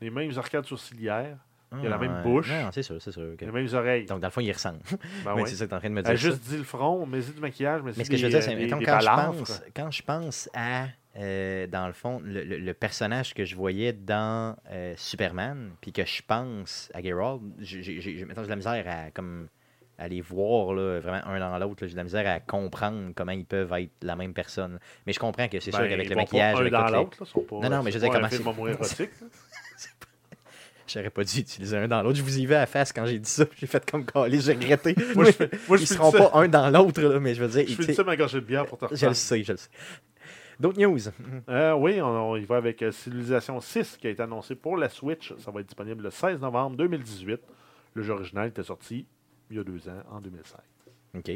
les 0.00 0.10
mêmes 0.10 0.32
arcades 0.36 0.64
sourcilières, 0.64 1.36
il 1.72 1.86
a 1.86 1.90
la 1.90 1.96
Ah, 1.96 1.98
même 1.98 2.16
ouais. 2.16 2.22
bouche. 2.22 2.50
Non, 2.50 2.70
c'est 2.72 2.82
sûr, 2.82 2.96
c'est 3.00 3.12
sûr. 3.12 3.22
ok. 3.34 3.40
les 3.40 3.50
mêmes 3.52 3.68
oreilles. 3.74 4.06
Donc, 4.06 4.20
dans 4.20 4.28
le 4.28 4.32
fond, 4.32 4.40
il 4.40 4.52
ressemble. 4.52 4.78
Ben 5.24 5.34
Mais 5.34 5.42
ouais. 5.42 5.46
c'est 5.48 5.56
ça 5.56 5.64
que 5.66 5.70
tu 5.70 5.74
es 5.74 5.76
en 5.76 5.80
train 5.80 5.88
de 5.90 5.94
me 5.94 5.98
Elle 6.00 6.04
dire. 6.04 6.12
a 6.12 6.16
ça. 6.16 6.28
juste 6.28 6.42
dit 6.48 6.56
le 6.56 6.64
front, 6.64 7.04
mais 7.06 7.20
c'est 7.22 7.34
du 7.34 7.40
maquillage, 7.40 7.82
mais, 7.82 7.92
Mais 7.96 8.04
ce 8.04 8.10
que 8.10 8.16
je 8.16 8.24
veux 8.24 8.30
dire, 8.30 8.42
c'est 8.42 8.54
mettons, 8.56 8.78
quand, 8.80 9.00
je 9.00 9.06
pense, 9.06 9.62
quand 9.76 9.90
je 9.90 10.02
pense 10.02 10.50
à, 10.54 10.86
euh, 11.18 11.66
dans 11.66 11.86
le 11.86 11.92
fond, 11.92 12.20
le, 12.24 12.44
le- 12.44 12.58
le 12.58 12.74
personnage 12.74 13.34
que 13.34 13.44
je 13.44 13.54
voyais 13.56 13.92
dans 13.92 14.56
euh, 14.70 14.94
Superman, 14.96 15.70
puis 15.80 15.92
que 15.92 16.04
je 16.04 16.22
pense 16.26 16.90
à 16.94 17.02
Geralt, 17.02 17.40
j'ai 17.58 17.82
j'ai- 17.82 18.00
j'ai- 18.00 18.24
mettons, 18.24 18.42
j'ai 18.42 18.46
de 18.46 18.50
la 18.50 18.56
misère 18.56 18.84
à, 18.86 19.10
comme, 19.10 19.48
à 20.00 20.06
les 20.06 20.20
voir 20.20 20.72
là, 20.74 21.00
vraiment 21.00 21.26
un 21.26 21.40
dans 21.40 21.58
l'autre. 21.58 21.82
là. 21.82 21.88
J'ai 21.88 21.94
de 21.94 21.96
la 21.98 22.04
misère 22.04 22.24
à 22.24 22.38
comprendre 22.38 23.10
comment 23.16 23.32
ils 23.32 23.44
peuvent 23.44 23.72
être 23.72 23.90
la 24.02 24.14
même 24.14 24.32
personne. 24.32 24.78
Mais 25.08 25.12
je 25.12 25.18
comprends 25.18 25.48
que 25.48 25.58
c'est 25.58 25.72
sûr 25.72 25.80
Ben, 25.80 25.88
qu'avec 25.88 26.06
ils 26.06 26.10
le 26.10 26.14
maquillage, 26.14 26.52
pas 26.52 26.58
un 26.58 26.60
avec 26.60 26.72
dans 26.72 26.78
toutes 26.84 26.90
les- 26.92 26.98
l'autre, 26.98 27.16
là, 27.18 27.26
sont 27.26 27.40
pas- 27.40 27.56
Non, 27.56 27.68
non, 27.76 27.82
mais 27.82 27.90
je 27.90 27.98
veux 27.98 28.02
dire, 28.04 28.12
comment 28.12 28.28
film 28.28 28.44
c'est-. 28.82 29.10
J'aurais 30.88 31.10
pas 31.10 31.24
dû 31.24 31.38
utiliser 31.40 31.76
un 31.76 31.86
dans 31.88 32.02
l'autre. 32.02 32.16
Je 32.16 32.22
vous 32.22 32.38
y 32.38 32.46
vais 32.46 32.54
à 32.56 32.60
la 32.60 32.66
face 32.66 32.92
quand 32.92 33.04
j'ai 33.06 33.18
dit 33.18 33.28
ça. 33.30 33.44
J'ai 33.58 33.66
fait 33.66 33.88
comme 33.90 34.04
calé, 34.06 34.40
j'ai 34.40 34.52
regretté. 34.54 34.94
Moi, 35.14 35.26
je 35.26 35.30
fais- 35.32 35.50
moi, 35.68 35.76
je 35.76 35.82
Ils 35.82 35.86
seront 35.86 36.10
pas 36.12 36.30
un 36.34 36.48
dans 36.48 36.70
l'autre, 36.70 37.18
mais 37.18 37.34
je 37.34 37.44
veux 37.44 37.48
dire. 37.62 37.66
Je 37.68 37.82
fais 37.82 37.92
ça 37.94 38.04
ma 38.04 38.16
gorgée 38.16 38.40
de 38.40 38.46
bière 38.46 38.66
pour 38.66 38.78
te 38.78 38.94
Je 38.94 39.06
le 39.06 39.14
sais, 39.14 39.42
je 39.44 39.52
le 39.52 39.58
sais. 39.58 39.68
D'autres 40.58 40.80
news? 40.80 40.98
Euh, 41.48 41.74
oui, 41.74 42.00
on, 42.02 42.30
on 42.32 42.36
y 42.36 42.44
va 42.44 42.56
avec 42.56 42.82
euh, 42.82 42.90
Civilization 42.90 43.60
6 43.60 43.96
qui 44.00 44.08
a 44.08 44.10
été 44.10 44.22
annoncé 44.22 44.56
pour 44.56 44.76
la 44.76 44.88
Switch. 44.88 45.32
Ça 45.38 45.52
va 45.52 45.60
être 45.60 45.66
disponible 45.66 46.02
le 46.02 46.10
16 46.10 46.40
novembre 46.40 46.76
2018. 46.76 47.40
Le 47.94 48.02
jeu 48.02 48.12
original 48.12 48.48
était 48.48 48.64
sorti 48.64 49.06
il 49.50 49.56
y 49.56 49.60
a 49.60 49.64
deux 49.64 49.88
ans, 49.88 50.02
en 50.10 50.20
2016. 50.20 50.56
OK. 51.16 51.30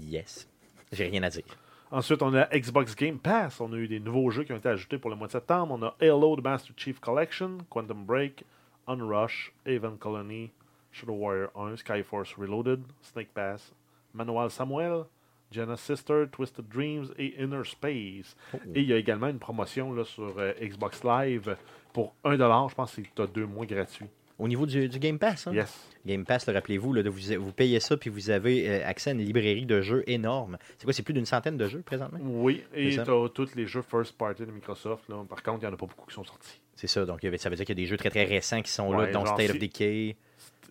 Yes. 0.00 0.48
J'ai 0.92 1.04
rien 1.08 1.22
à 1.22 1.30
dire. 1.30 1.44
Ensuite, 1.92 2.22
on 2.22 2.32
a 2.34 2.46
Xbox 2.56 2.94
Game 2.94 3.18
Pass. 3.18 3.60
On 3.60 3.72
a 3.72 3.76
eu 3.76 3.88
des 3.88 3.98
nouveaux 3.98 4.30
jeux 4.30 4.44
qui 4.44 4.52
ont 4.52 4.56
été 4.56 4.68
ajoutés 4.68 4.96
pour 4.96 5.10
le 5.10 5.16
mois 5.16 5.26
de 5.26 5.32
septembre. 5.32 5.76
On 5.76 5.82
a 5.82 5.96
Halo 6.00 6.36
The 6.36 6.44
Master 6.44 6.72
Chief 6.76 7.00
Collection, 7.00 7.58
Quantum 7.68 8.04
Break, 8.04 8.44
Unrush, 8.86 9.52
Haven 9.66 9.98
Colony, 9.98 10.52
Shadow 10.92 11.14
Warrior 11.14 11.50
1, 11.56 11.74
Skyforce 11.74 12.36
Reloaded, 12.38 12.84
Snake 13.02 13.34
Pass, 13.34 13.72
Manuel 14.14 14.50
Samuel, 14.50 15.06
Jenna's 15.50 15.80
Sister, 15.80 16.26
Twisted 16.30 16.68
Dreams 16.68 17.08
et 17.18 17.34
Inner 17.42 17.64
Space. 17.64 18.36
Et 18.72 18.82
il 18.82 18.88
y 18.88 18.92
a 18.92 18.96
également 18.96 19.26
une 19.26 19.40
promotion 19.40 19.92
là, 19.92 20.04
sur 20.04 20.38
euh, 20.38 20.52
Xbox 20.62 21.02
Live 21.02 21.56
pour 21.92 22.14
1$. 22.24 22.70
Je 22.70 22.74
pense 22.76 22.94
que 22.94 23.00
tu 23.00 23.22
as 23.22 23.26
deux 23.26 23.46
mois 23.46 23.66
gratuits. 23.66 24.06
Au 24.40 24.48
niveau 24.48 24.66
du, 24.66 24.88
du 24.88 24.98
Game 24.98 25.18
Pass, 25.18 25.46
hein? 25.46 25.52
Yes. 25.52 25.72
Game 26.06 26.24
Pass, 26.24 26.48
rappelez-vous, 26.48 26.94
vous, 26.94 27.42
vous 27.44 27.52
payez 27.52 27.78
ça, 27.78 27.96
puis 27.96 28.08
vous 28.08 28.30
avez 28.30 28.68
euh, 28.68 28.88
accès 28.88 29.10
à 29.10 29.12
une 29.12 29.20
librairie 29.20 29.66
de 29.66 29.82
jeux 29.82 30.02
énorme. 30.06 30.56
C'est 30.78 30.84
quoi, 30.84 30.92
c'est 30.94 31.02
plus 31.02 31.12
d'une 31.12 31.26
centaine 31.26 31.58
de 31.58 31.68
jeux 31.68 31.82
présentement? 31.82 32.18
Oui, 32.22 32.64
et 32.74 32.90
tu 32.90 33.00
as 33.00 33.04
tous 33.34 33.54
les 33.54 33.66
jeux 33.66 33.82
first 33.82 34.16
party 34.16 34.46
de 34.46 34.50
Microsoft. 34.50 35.08
Là. 35.08 35.22
Par 35.28 35.42
contre, 35.42 35.58
il 35.62 35.66
n'y 35.66 35.70
en 35.70 35.74
a 35.74 35.76
pas 35.76 35.86
beaucoup 35.86 36.06
qui 36.08 36.14
sont 36.14 36.24
sortis. 36.24 36.60
C'est 36.74 36.86
ça, 36.86 37.04
donc 37.04 37.20
ça 37.36 37.50
veut 37.50 37.56
dire 37.56 37.66
qu'il 37.66 37.78
y 37.78 37.80
a 37.80 37.82
des 37.82 37.86
jeux 37.86 37.98
très 37.98 38.08
très 38.10 38.24
récents 38.24 38.62
qui 38.62 38.72
sont 38.72 38.90
là, 38.92 39.12
dont 39.12 39.26
State 39.26 39.50
of 39.50 39.58
Decay, 39.58 40.16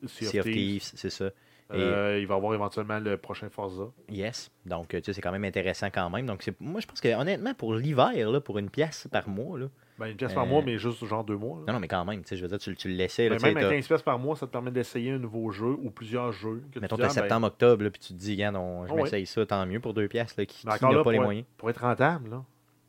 Sea 0.07 0.39
of 0.39 0.45
Thieves. 0.45 0.91
C'est 0.95 1.11
ça. 1.11 1.27
Et- 1.27 1.31
Euh, 1.71 2.19
il 2.19 2.25
va 2.25 2.33
y 2.33 2.37
avoir 2.37 2.55
éventuellement 2.55 2.97
le 2.97 3.15
prochain 3.17 3.47
Forza. 3.51 3.91
Yes. 4.09 4.49
Donc, 4.65 4.95
euh, 4.95 4.97
tu 5.01 5.05
sais, 5.05 5.13
c'est 5.13 5.21
quand 5.21 5.31
même 5.31 5.43
intéressant 5.45 5.91
quand 5.93 6.09
même. 6.09 6.25
Donc, 6.25 6.43
moi, 6.59 6.81
je 6.81 6.87
pense 6.87 6.99
que 6.99 7.09
honnêtement, 7.09 7.53
pour 7.53 7.75
l'hiver, 7.75 8.41
pour 8.43 8.57
une 8.57 8.71
pièce 8.71 9.07
par 9.11 9.29
mois, 9.29 9.59
là, 9.59 9.67
Ben, 9.99 10.07
une 10.07 10.15
pièce 10.15 10.31
Euh, 10.31 10.35
par 10.35 10.45
mois, 10.45 10.61
mais 10.65 10.77
juste 10.77 11.05
genre 11.05 11.23
deux 11.23 11.35
mois. 11.37 11.57
là. 11.59 11.63
non, 11.67 11.73
non, 11.73 11.79
mais 11.79 11.87
quand 11.87 12.03
même, 12.05 12.21
tu 12.21 12.29
sais, 12.29 12.37
je 12.37 12.41
veux 12.41 12.47
dire, 12.47 12.57
tu, 12.57 12.75
tu 12.75 12.87
le 12.87 12.95
laissais. 12.95 13.25
Là, 13.29 13.31
Mais 13.31 13.35
tu 13.37 13.41
sais, 13.41 13.47
même 13.53 13.57
à 13.57 13.61
t'as- 13.67 13.75
15 13.75 13.87
pièces 13.87 14.01
par 14.01 14.17
mois, 14.17 14.35
ça 14.35 14.47
te 14.47 14.51
permet 14.51 14.71
d'essayer 14.71 15.11
un 15.11 15.17
nouveau 15.19 15.51
jeu 15.51 15.75
ou 15.81 15.89
plusieurs 15.91 16.31
jeux. 16.31 16.63
Que 16.71 16.75
tu 16.75 16.79
mettons, 16.79 16.95
dis, 16.95 17.01
t'as 17.01 17.07
ah, 17.07 17.13
ben, 17.13 17.21
septembre, 17.21 17.47
octobre, 17.47 17.83
là, 17.83 17.89
puis 17.89 17.99
tu 17.99 18.13
te 18.13 18.17
dis, 18.19 18.31
regarde, 18.31 18.55
on, 18.55 18.85
je 18.87 18.91
Ah 18.91 18.95
ouais. 18.95 19.03
m'essaye 19.03 19.25
ça, 19.25 19.45
tant 19.45 19.65
mieux 19.65 19.79
pour 19.79 19.93
deux 19.93 20.07
pièces, 20.07 20.35
là, 20.37 20.45
qui, 20.45 20.65
mais 20.65 20.71
qui 20.71 20.77
encore 20.77 20.91
n'a 20.91 20.97
là, 20.99 21.03
pas 21.03 21.11
les 21.11 21.17
pour, 21.17 21.25
moyens. 21.25 21.45
pour 21.57 21.69
être 21.69 21.81
rentable, 21.81 22.29
là, 22.29 22.43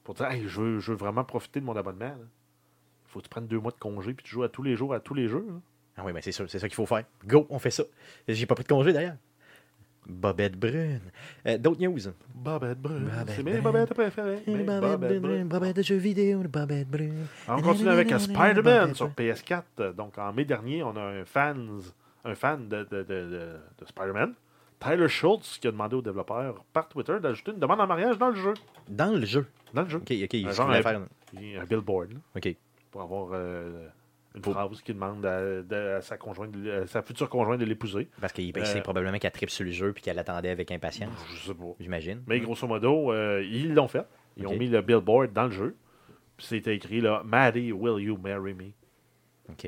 pour 0.04 0.14
dire, 0.14 0.26
hey, 0.30 0.42
je, 0.46 0.60
veux, 0.60 0.78
je 0.78 0.92
veux 0.92 0.98
vraiment 0.98 1.24
profiter 1.24 1.60
de 1.60 1.64
mon 1.64 1.74
abonnement, 1.76 2.14
il 2.16 3.10
faut 3.12 3.18
que 3.18 3.24
tu 3.24 3.28
prennes 3.30 3.46
deux 3.48 3.58
mois 3.58 3.72
de 3.72 3.78
congé 3.78 4.14
puis 4.14 4.24
tu 4.24 4.30
joues 4.30 4.44
à 4.44 4.48
tous 4.48 4.62
les 4.62 4.76
jours 4.76 4.94
à 4.94 5.00
tous 5.00 5.14
les 5.14 5.26
jeux. 5.26 5.44
là. 5.48 5.54
Ah 5.96 6.02
oui, 6.06 6.12
mais 6.12 6.22
c'est 6.22 6.32
sûr, 6.32 6.48
c'est 6.48 6.58
ça 6.60 6.68
qu'il 6.68 6.76
faut 6.76 6.86
faire. 6.86 7.02
Go, 7.26 7.46
on 7.50 7.58
fait 7.58 7.72
ça. 7.72 7.82
J'ai 8.28 8.46
pas 8.46 8.54
pris 8.54 8.62
de 8.64 8.68
congé 8.68 8.92
d'ailleurs. 8.92 9.16
Bobette 10.10 10.56
brune. 10.56 11.00
Euh, 11.46 11.58
D'autres 11.58 11.80
news? 11.80 11.98
Bobette 12.34 12.78
brune. 12.80 13.10
C'est 13.28 13.42
mes 13.42 13.60
bobettes 13.60 13.94
préférées. 13.94 14.42
mes 14.46 14.62
bobettes 14.64 15.20
brunes. 15.22 15.48
Bobette 15.48 15.76
de 15.76 15.82
jeux 15.82 15.96
vidéo, 15.96 16.42
Bobette 16.48 16.88
brune. 16.88 17.26
On 17.48 17.60
continue 17.62 17.88
avec 17.88 18.10
Spider-Man 18.10 18.94
sur 18.94 19.08
PS4. 19.10 19.62
Euh, 19.80 19.92
Donc, 19.92 20.18
en 20.18 20.32
mai 20.32 20.44
dernier, 20.44 20.82
on 20.82 20.96
a 20.96 21.00
un, 21.02 21.24
fans, 21.24 21.54
un 22.24 22.34
fan 22.34 22.68
de, 22.68 22.84
de, 22.90 22.98
de, 23.02 23.04
de- 23.04 23.56
de 23.78 23.84
Spider-Man, 23.86 24.34
Tyler 24.78 25.08
Schultz, 25.08 25.58
qui 25.60 25.68
a 25.68 25.70
demandé 25.72 25.96
aux 25.96 26.02
développeurs 26.02 26.64
par 26.72 26.88
Twitter 26.88 27.16
d'ajouter 27.22 27.52
une 27.52 27.58
demande 27.58 27.80
en 27.80 27.86
mariage 27.86 28.16
dans 28.18 28.30
le 28.30 28.36
jeu. 28.36 28.54
Dans 28.88 29.12
le 29.14 29.24
jeu? 29.26 29.46
Dans 29.74 29.82
le 29.82 29.88
jeu. 29.88 29.98
Ok, 29.98 30.10
ok, 30.24 30.32
il 30.34 30.48
Un 30.48 30.52
genre 30.52 30.70
un- 30.70 30.82
faire. 30.82 31.00
Un 31.36 31.64
billboard 31.64 32.12
là, 32.12 32.18
Ok. 32.36 32.54
pour 32.90 33.02
avoir 33.02 33.28
euh, 33.34 33.86
une 34.34 34.42
Faut- 34.44 34.52
phrase 34.52 34.80
qui 34.82 34.94
demande 34.94 35.26
à, 35.26 35.62
de- 35.62 35.96
à 35.98 36.00
sa, 36.02 36.16
conjointe, 36.16 36.54
à 36.66 36.86
sa 36.86 37.02
future 37.02 37.28
conjointe 37.28 37.58
de 37.60 37.64
l'épouser. 37.64 38.08
Parce 38.20 38.32
qu'il 38.32 38.56
Euh, 38.56 38.64
sait 38.64 38.80
probablement 38.80 39.18
qu'elle 39.18 39.32
tripe 39.32 39.50
sur 39.50 39.64
le 39.64 39.72
jeu 39.72 39.92
puis 39.92 40.02
qu'elle 40.02 40.18
attendait 40.18 40.50
avec 40.50 40.70
impatience, 40.70 41.12
Je 41.34 41.48
sais 41.48 41.54
pas. 41.54 41.64
j'imagine. 41.80 42.22
Mais 42.26 42.38
grosso 42.40 42.66
modo, 42.68 43.12
euh, 43.12 43.42
ils 43.44 43.74
l'ont 43.74 43.88
fait. 43.88 44.06
Ils 44.36 44.46
ont 44.46 44.56
mis 44.56 44.68
le 44.68 44.80
billboard 44.82 45.32
dans 45.32 45.44
le 45.46 45.50
jeu. 45.50 45.76
Puis 46.36 46.46
c'était 46.46 46.74
écrit 46.76 47.00
là, 47.00 47.22
Maddie, 47.24 47.72
will 47.72 48.02
you 48.02 48.16
marry 48.16 48.54
me? 48.54 48.70
Ok. 49.50 49.66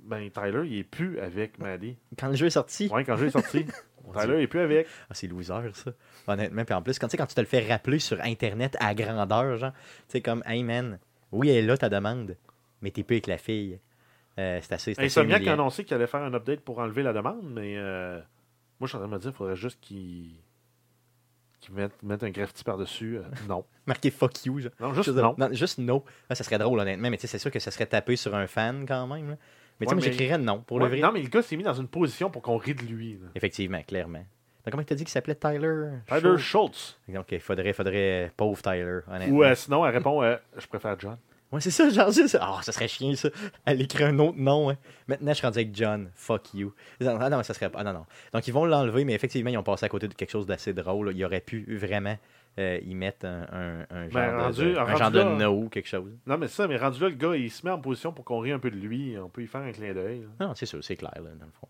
Ben, 0.00 0.30
Tyler, 0.30 0.62
il 0.66 0.78
est 0.78 0.84
plus 0.84 1.18
avec 1.20 1.58
Maddie. 1.58 1.96
Quand 2.18 2.28
le 2.28 2.34
jeu 2.34 2.46
est 2.46 2.50
sorti, 2.50 2.88
Ouais, 2.92 3.04
quand 3.04 3.14
le 3.14 3.20
jeu 3.20 3.26
est 3.26 3.30
sorti, 3.30 3.64
Tyler 4.18 4.42
est 4.42 4.46
plus 4.46 4.60
avec. 4.60 4.86
Ah, 5.10 5.14
c'est 5.14 5.26
loser, 5.26 5.52
ça. 5.74 5.92
Honnêtement. 6.26 6.64
Puis 6.64 6.74
en 6.74 6.82
plus, 6.82 6.98
quand, 6.98 7.08
tu 7.08 7.12
sais, 7.12 7.16
quand 7.18 7.26
tu 7.26 7.34
te 7.34 7.40
le 7.40 7.46
fais 7.46 7.66
rappeler 7.66 7.98
sur 7.98 8.20
Internet 8.22 8.76
à 8.80 8.94
grandeur, 8.94 9.56
genre, 9.58 9.72
tu 9.72 9.78
sais, 10.08 10.20
comme, 10.22 10.42
hey 10.46 10.62
man, 10.62 10.98
oui, 11.30 11.50
elle 11.50 11.56
est 11.64 11.66
là, 11.66 11.76
ta 11.76 11.88
demande, 11.88 12.36
mais 12.82 12.90
t'es 12.90 13.02
plus 13.02 13.14
avec 13.16 13.26
la 13.26 13.38
fille. 13.38 13.78
Euh, 14.38 14.58
c'est 14.62 14.72
assez. 14.72 14.94
Insomniac 14.98 15.46
a 15.46 15.52
annoncé 15.54 15.84
qu'il 15.84 15.94
allait 15.94 16.06
faire 16.06 16.22
un 16.22 16.32
update 16.34 16.60
pour 16.60 16.78
enlever 16.78 17.02
la 17.02 17.12
demande, 17.12 17.42
mais 17.50 17.74
euh, 17.76 18.18
moi, 18.78 18.86
je 18.86 18.88
suis 18.88 18.96
en 18.96 19.00
train 19.00 19.08
de 19.08 19.12
me 19.14 19.18
dire 19.18 19.30
qu'il 19.30 19.36
faudrait 19.36 19.56
juste 19.56 19.80
qu'il 19.80 20.30
qu'il 21.60 21.74
mette, 21.74 22.00
mette 22.04 22.22
un 22.22 22.30
graffiti 22.30 22.62
par-dessus. 22.62 23.18
Euh, 23.18 23.22
non. 23.48 23.64
Marqué 23.86 24.10
fuck 24.10 24.44
you, 24.44 24.60
genre. 24.60 24.70
Non, 24.78 24.94
juste 24.94 25.08
non. 25.08 25.34
non. 25.36 25.48
Juste 25.52 25.78
no. 25.78 26.04
Ah, 26.28 26.34
ça 26.36 26.44
serait 26.44 26.58
drôle, 26.58 26.78
honnêtement, 26.78 27.10
mais 27.10 27.16
tu 27.16 27.22
sais, 27.22 27.26
c'est 27.26 27.38
sûr 27.38 27.50
que 27.50 27.58
ça 27.58 27.70
serait 27.72 27.86
tapé 27.86 28.14
sur 28.16 28.34
un 28.34 28.46
fan 28.46 28.84
quand 28.86 29.06
même. 29.08 29.30
là. 29.30 29.36
Mais 29.80 29.86
tu 29.86 29.90
sais, 29.90 29.94
Ouais, 29.96 30.00
mais- 30.00 30.12
j'écrirais 30.12 30.38
non, 30.38 30.60
pour 30.60 30.76
Ouais, 30.76 30.84
le 30.84 30.88
vrai. 30.90 31.00
Non, 31.00 31.12
mais 31.12 31.22
le 31.22 31.28
gars 31.28 31.42
s'est 31.42 31.56
mis 31.56 31.62
dans 31.64 31.74
une 31.74 31.88
position 31.88 32.30
pour 32.30 32.42
qu'on 32.42 32.56
rit 32.58 32.74
de 32.74 32.82
lui. 32.82 33.14
là. 33.14 33.28
Effectivement, 33.34 33.82
clairement. 33.82 34.18
Donc, 34.64 34.72
comment 34.72 34.82
tu 34.84 34.92
as 34.92 34.96
dit 34.96 35.04
qu'il 35.04 35.10
s'appelait 35.12 35.34
Tyler 35.36 35.86
Tyler 36.06 36.20
Schultz? 36.38 36.42
Schultz. 36.42 37.00
Donc, 37.08 37.26
il 37.32 37.40
faudrait, 37.40 37.72
faudrait, 37.72 38.32
pauvre 38.36 38.60
Tyler, 38.62 39.00
honnêtement. 39.08 39.36
Ou 39.36 39.42
euh, 39.44 39.54
sinon, 39.54 39.84
elle 39.86 39.94
répond 39.94 40.22
Je 40.56 40.66
préfère 40.68 40.98
John. 40.98 41.16
Ouais, 41.50 41.60
c'est 41.62 41.70
ça, 41.70 41.88
genre, 41.88 42.10
juste. 42.10 42.36
Ah, 42.40 42.58
ça 42.62 42.72
serait 42.72 42.88
chiant, 42.88 43.14
ça. 43.14 43.30
Elle 43.64 43.80
écrit 43.80 44.04
un 44.04 44.18
autre 44.18 44.36
nom, 44.38 44.68
hein. 44.70 44.76
Maintenant, 45.06 45.30
je 45.30 45.36
suis 45.38 45.46
rendu 45.46 45.58
avec 45.60 45.74
John. 45.74 46.10
Fuck 46.14 46.52
you. 46.54 46.74
Ah 47.00 47.30
non, 47.30 47.42
ça 47.42 47.54
serait 47.54 47.70
pas. 47.70 47.78
Ah 47.80 47.84
non, 47.84 47.92
non. 47.94 48.06
Donc, 48.34 48.46
ils 48.46 48.52
vont 48.52 48.66
l'enlever, 48.66 49.04
mais 49.06 49.14
effectivement, 49.14 49.50
ils 49.50 49.56
ont 49.56 49.62
passé 49.62 49.86
à 49.86 49.88
côté 49.88 50.08
de 50.08 50.14
quelque 50.14 50.30
chose 50.30 50.46
d'assez 50.46 50.74
drôle. 50.74 51.06
là. 51.06 51.12
Ils 51.14 51.24
auraient 51.24 51.40
pu 51.40 51.64
vraiment 51.78 52.18
euh, 52.58 52.78
y 52.84 52.94
mettre 52.94 53.24
un, 53.24 53.46
un, 53.52 53.86
un 53.90 54.02
genre, 54.10 54.12
Ben, 54.12 54.36
de, 54.36 54.42
rendu- 54.42 54.72
de- 54.74 54.76
un 54.78 54.96
genre 54.96 55.10
de 55.10 55.18
là- 55.20 55.36
no 55.36 55.52
ou 55.62 55.68
quelque 55.70 55.88
chose. 55.88 56.10
Non, 56.26 56.36
mais 56.36 56.48
ça, 56.48 56.66
mais 56.68 56.76
rendu 56.76 57.00
là, 57.00 57.08
le 57.08 57.14
gars, 57.14 57.34
il 57.36 57.50
se 57.50 57.64
met 57.64 57.72
en 57.72 57.78
position 57.80 58.12
pour 58.12 58.24
qu'on 58.26 58.40
rie 58.40 58.52
un 58.52 58.58
peu 58.58 58.70
de 58.70 58.76
lui. 58.76 59.16
On 59.18 59.28
peut 59.30 59.42
y 59.42 59.46
faire 59.46 59.62
un 59.62 59.72
clin 59.72 59.94
d'œil. 59.94 60.26
Non, 60.40 60.52
c'est 60.54 60.66
sûr, 60.66 60.82
c'est 60.84 60.96
clair, 60.96 61.12
là, 61.16 61.30
dans 61.38 61.46
le 61.46 61.52
fond. 61.52 61.68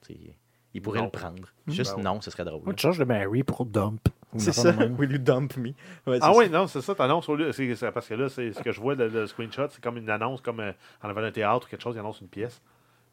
Il 0.74 0.82
pourrait 0.82 0.98
Non. 0.98 1.04
le 1.06 1.10
prendre. 1.10 1.48
Juste 1.66 1.92
Ben 1.92 1.96
ouais. 1.98 2.02
non, 2.04 2.20
ce 2.20 2.30
serait 2.30 2.44
drôle. 2.44 2.62
Tu 2.74 2.82
changes 2.82 2.98
de 2.98 3.04
Mary 3.04 3.42
pour 3.42 3.64
Dump. 3.64 4.08
C'est 4.36 4.52
ça. 4.52 4.72
de. 4.72 4.84
Will 4.86 5.12
you 5.12 5.18
dump 5.18 5.56
me? 5.56 5.70
Ouais, 6.06 6.18
Ah 6.20 6.32
oui, 6.34 6.50
non, 6.50 6.66
c'est 6.66 6.80
ça, 6.82 6.94
t'annonces 6.94 7.28
au 7.28 7.36
lieu. 7.36 7.50
parce 7.94 8.08
que 8.08 8.14
là, 8.14 8.28
c'est 8.28 8.52
ce 8.52 8.62
que 8.62 8.72
je 8.72 8.80
vois, 8.80 8.94
le, 8.94 9.08
le 9.08 9.26
screenshot, 9.26 9.68
c'est 9.70 9.82
comme 9.82 9.96
une 9.96 10.10
annonce, 10.10 10.40
comme 10.40 10.60
euh, 10.60 10.72
en 11.02 11.08
avant 11.08 11.22
d'un 11.22 11.32
théâtre 11.32 11.66
ou 11.66 11.70
quelque 11.70 11.82
chose, 11.82 11.96
il 11.96 12.00
annonce 12.00 12.20
une 12.20 12.28
pièce. 12.28 12.60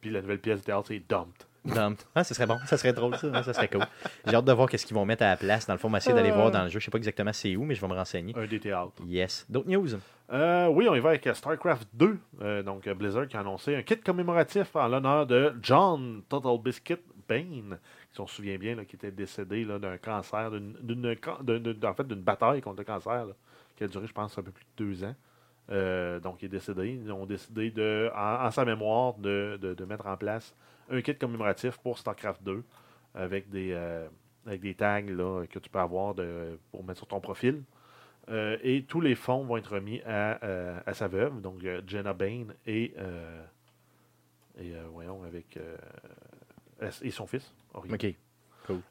Puis 0.01 0.09
la 0.09 0.21
nouvelle 0.21 0.39
pièce 0.39 0.59
du 0.59 0.65
théâtre, 0.65 0.85
c'est 0.89 1.01
Dumped. 1.07 1.45
Dump. 1.65 1.99
Ah, 2.13 2.23
ce 2.23 2.35
serait 2.35 2.45
bon. 2.45 2.59
Ça 2.67 2.77
serait 2.77 2.93
drôle, 2.93 3.15
ça. 3.17 3.41
Ça 3.41 3.53
serait 3.53 3.67
cool. 3.69 3.81
J'ai 4.27 4.35
hâte 4.35 4.45
de 4.45 4.51
voir 4.51 4.69
qu'est-ce 4.69 4.85
qu'ils 4.85 4.95
vont 4.95 5.05
mettre 5.05 5.23
à 5.23 5.29
la 5.29 5.35
place. 5.35 5.65
Dans 5.65 5.73
le 5.73 5.79
fond, 5.79 5.87
on 5.87 5.91
va 5.91 5.97
essayer 5.97 6.13
d'aller 6.13 6.29
voir 6.29 6.51
dans 6.51 6.63
le 6.63 6.69
jeu. 6.69 6.79
Je 6.79 6.85
sais 6.85 6.91
pas 6.91 6.99
exactement 6.99 7.33
c'est 7.33 7.55
où, 7.55 7.63
mais 7.63 7.73
je 7.73 7.81
vais 7.81 7.87
me 7.87 7.95
renseigner. 7.95 8.35
Un 8.37 8.45
des 8.45 8.59
théâtres. 8.59 8.91
Yes. 9.07 9.47
D'autres 9.49 9.67
news? 9.69 9.87
Euh, 10.31 10.67
oui, 10.67 10.87
on 10.87 10.93
y 10.93 10.99
va 10.99 11.09
avec 11.09 11.25
euh, 11.25 11.33
StarCraft 11.33 11.87
2. 11.93 12.19
Euh, 12.41 12.61
donc, 12.61 12.85
euh, 12.85 12.93
Blizzard 12.93 13.27
qui 13.27 13.35
a 13.35 13.39
annoncé 13.39 13.75
un 13.75 13.81
kit 13.81 13.97
commémoratif 13.97 14.75
en 14.75 14.87
l'honneur 14.87 15.25
de 15.25 15.53
John 15.63 16.21
Total 16.29 16.55
Biscuit 16.63 16.97
Bane, 17.27 17.79
on 18.19 18.27
se 18.27 18.35
souvient 18.35 18.57
bien, 18.57 18.83
qui 18.85 18.95
était 18.95 19.11
décédé 19.11 19.65
d'un 19.65 19.97
cancer, 19.97 20.51
en 20.51 21.93
fait, 21.93 22.07
d'une 22.07 22.21
bataille 22.21 22.61
contre 22.61 22.77
le 22.79 22.83
cancer, 22.83 23.27
qui 23.75 23.83
a 23.83 23.87
duré, 23.87 24.07
je 24.07 24.13
pense, 24.13 24.37
un 24.37 24.43
peu 24.43 24.51
plus 24.51 24.65
de 24.77 24.85
deux 24.85 25.03
ans. 25.03 25.15
Euh, 25.71 26.19
donc, 26.19 26.41
il 26.41 26.45
est 26.45 26.49
décédé. 26.49 26.99
Ils 27.03 27.11
ont 27.11 27.25
décidé, 27.25 27.71
de, 27.71 28.11
en, 28.15 28.51
sa 28.51 28.65
mémoire, 28.65 29.15
de, 29.15 29.85
mettre 29.87 30.07
en 30.07 30.17
place 30.17 30.55
un 30.89 31.01
kit 31.01 31.15
commémoratif 31.15 31.77
pour 31.79 31.97
StarCraft 31.97 32.43
2 32.43 32.63
avec 33.15 33.49
des, 33.49 33.71
euh, 33.73 34.07
avec 34.45 34.61
des 34.61 34.75
tags 34.75 35.01
que 35.01 35.59
tu 35.59 35.69
peux 35.69 35.79
avoir 35.79 36.13
pour 36.71 36.83
mettre 36.83 36.99
sur 36.99 37.07
ton 37.07 37.19
profil. 37.19 37.63
Euh, 38.29 38.57
et 38.63 38.83
tous 38.83 39.01
les 39.01 39.15
fonds 39.15 39.45
vont 39.45 39.57
être 39.57 39.73
remis 39.73 40.01
à, 40.03 40.93
sa 40.93 41.07
veuve, 41.07 41.41
donc 41.41 41.65
Jenna 41.87 42.13
Bain 42.13 42.47
et, 42.67 42.93
voyons, 44.91 45.23
avec 45.23 45.57
et 47.01 47.11
son 47.11 47.25
fils. 47.25 47.53
OK. 47.75 48.15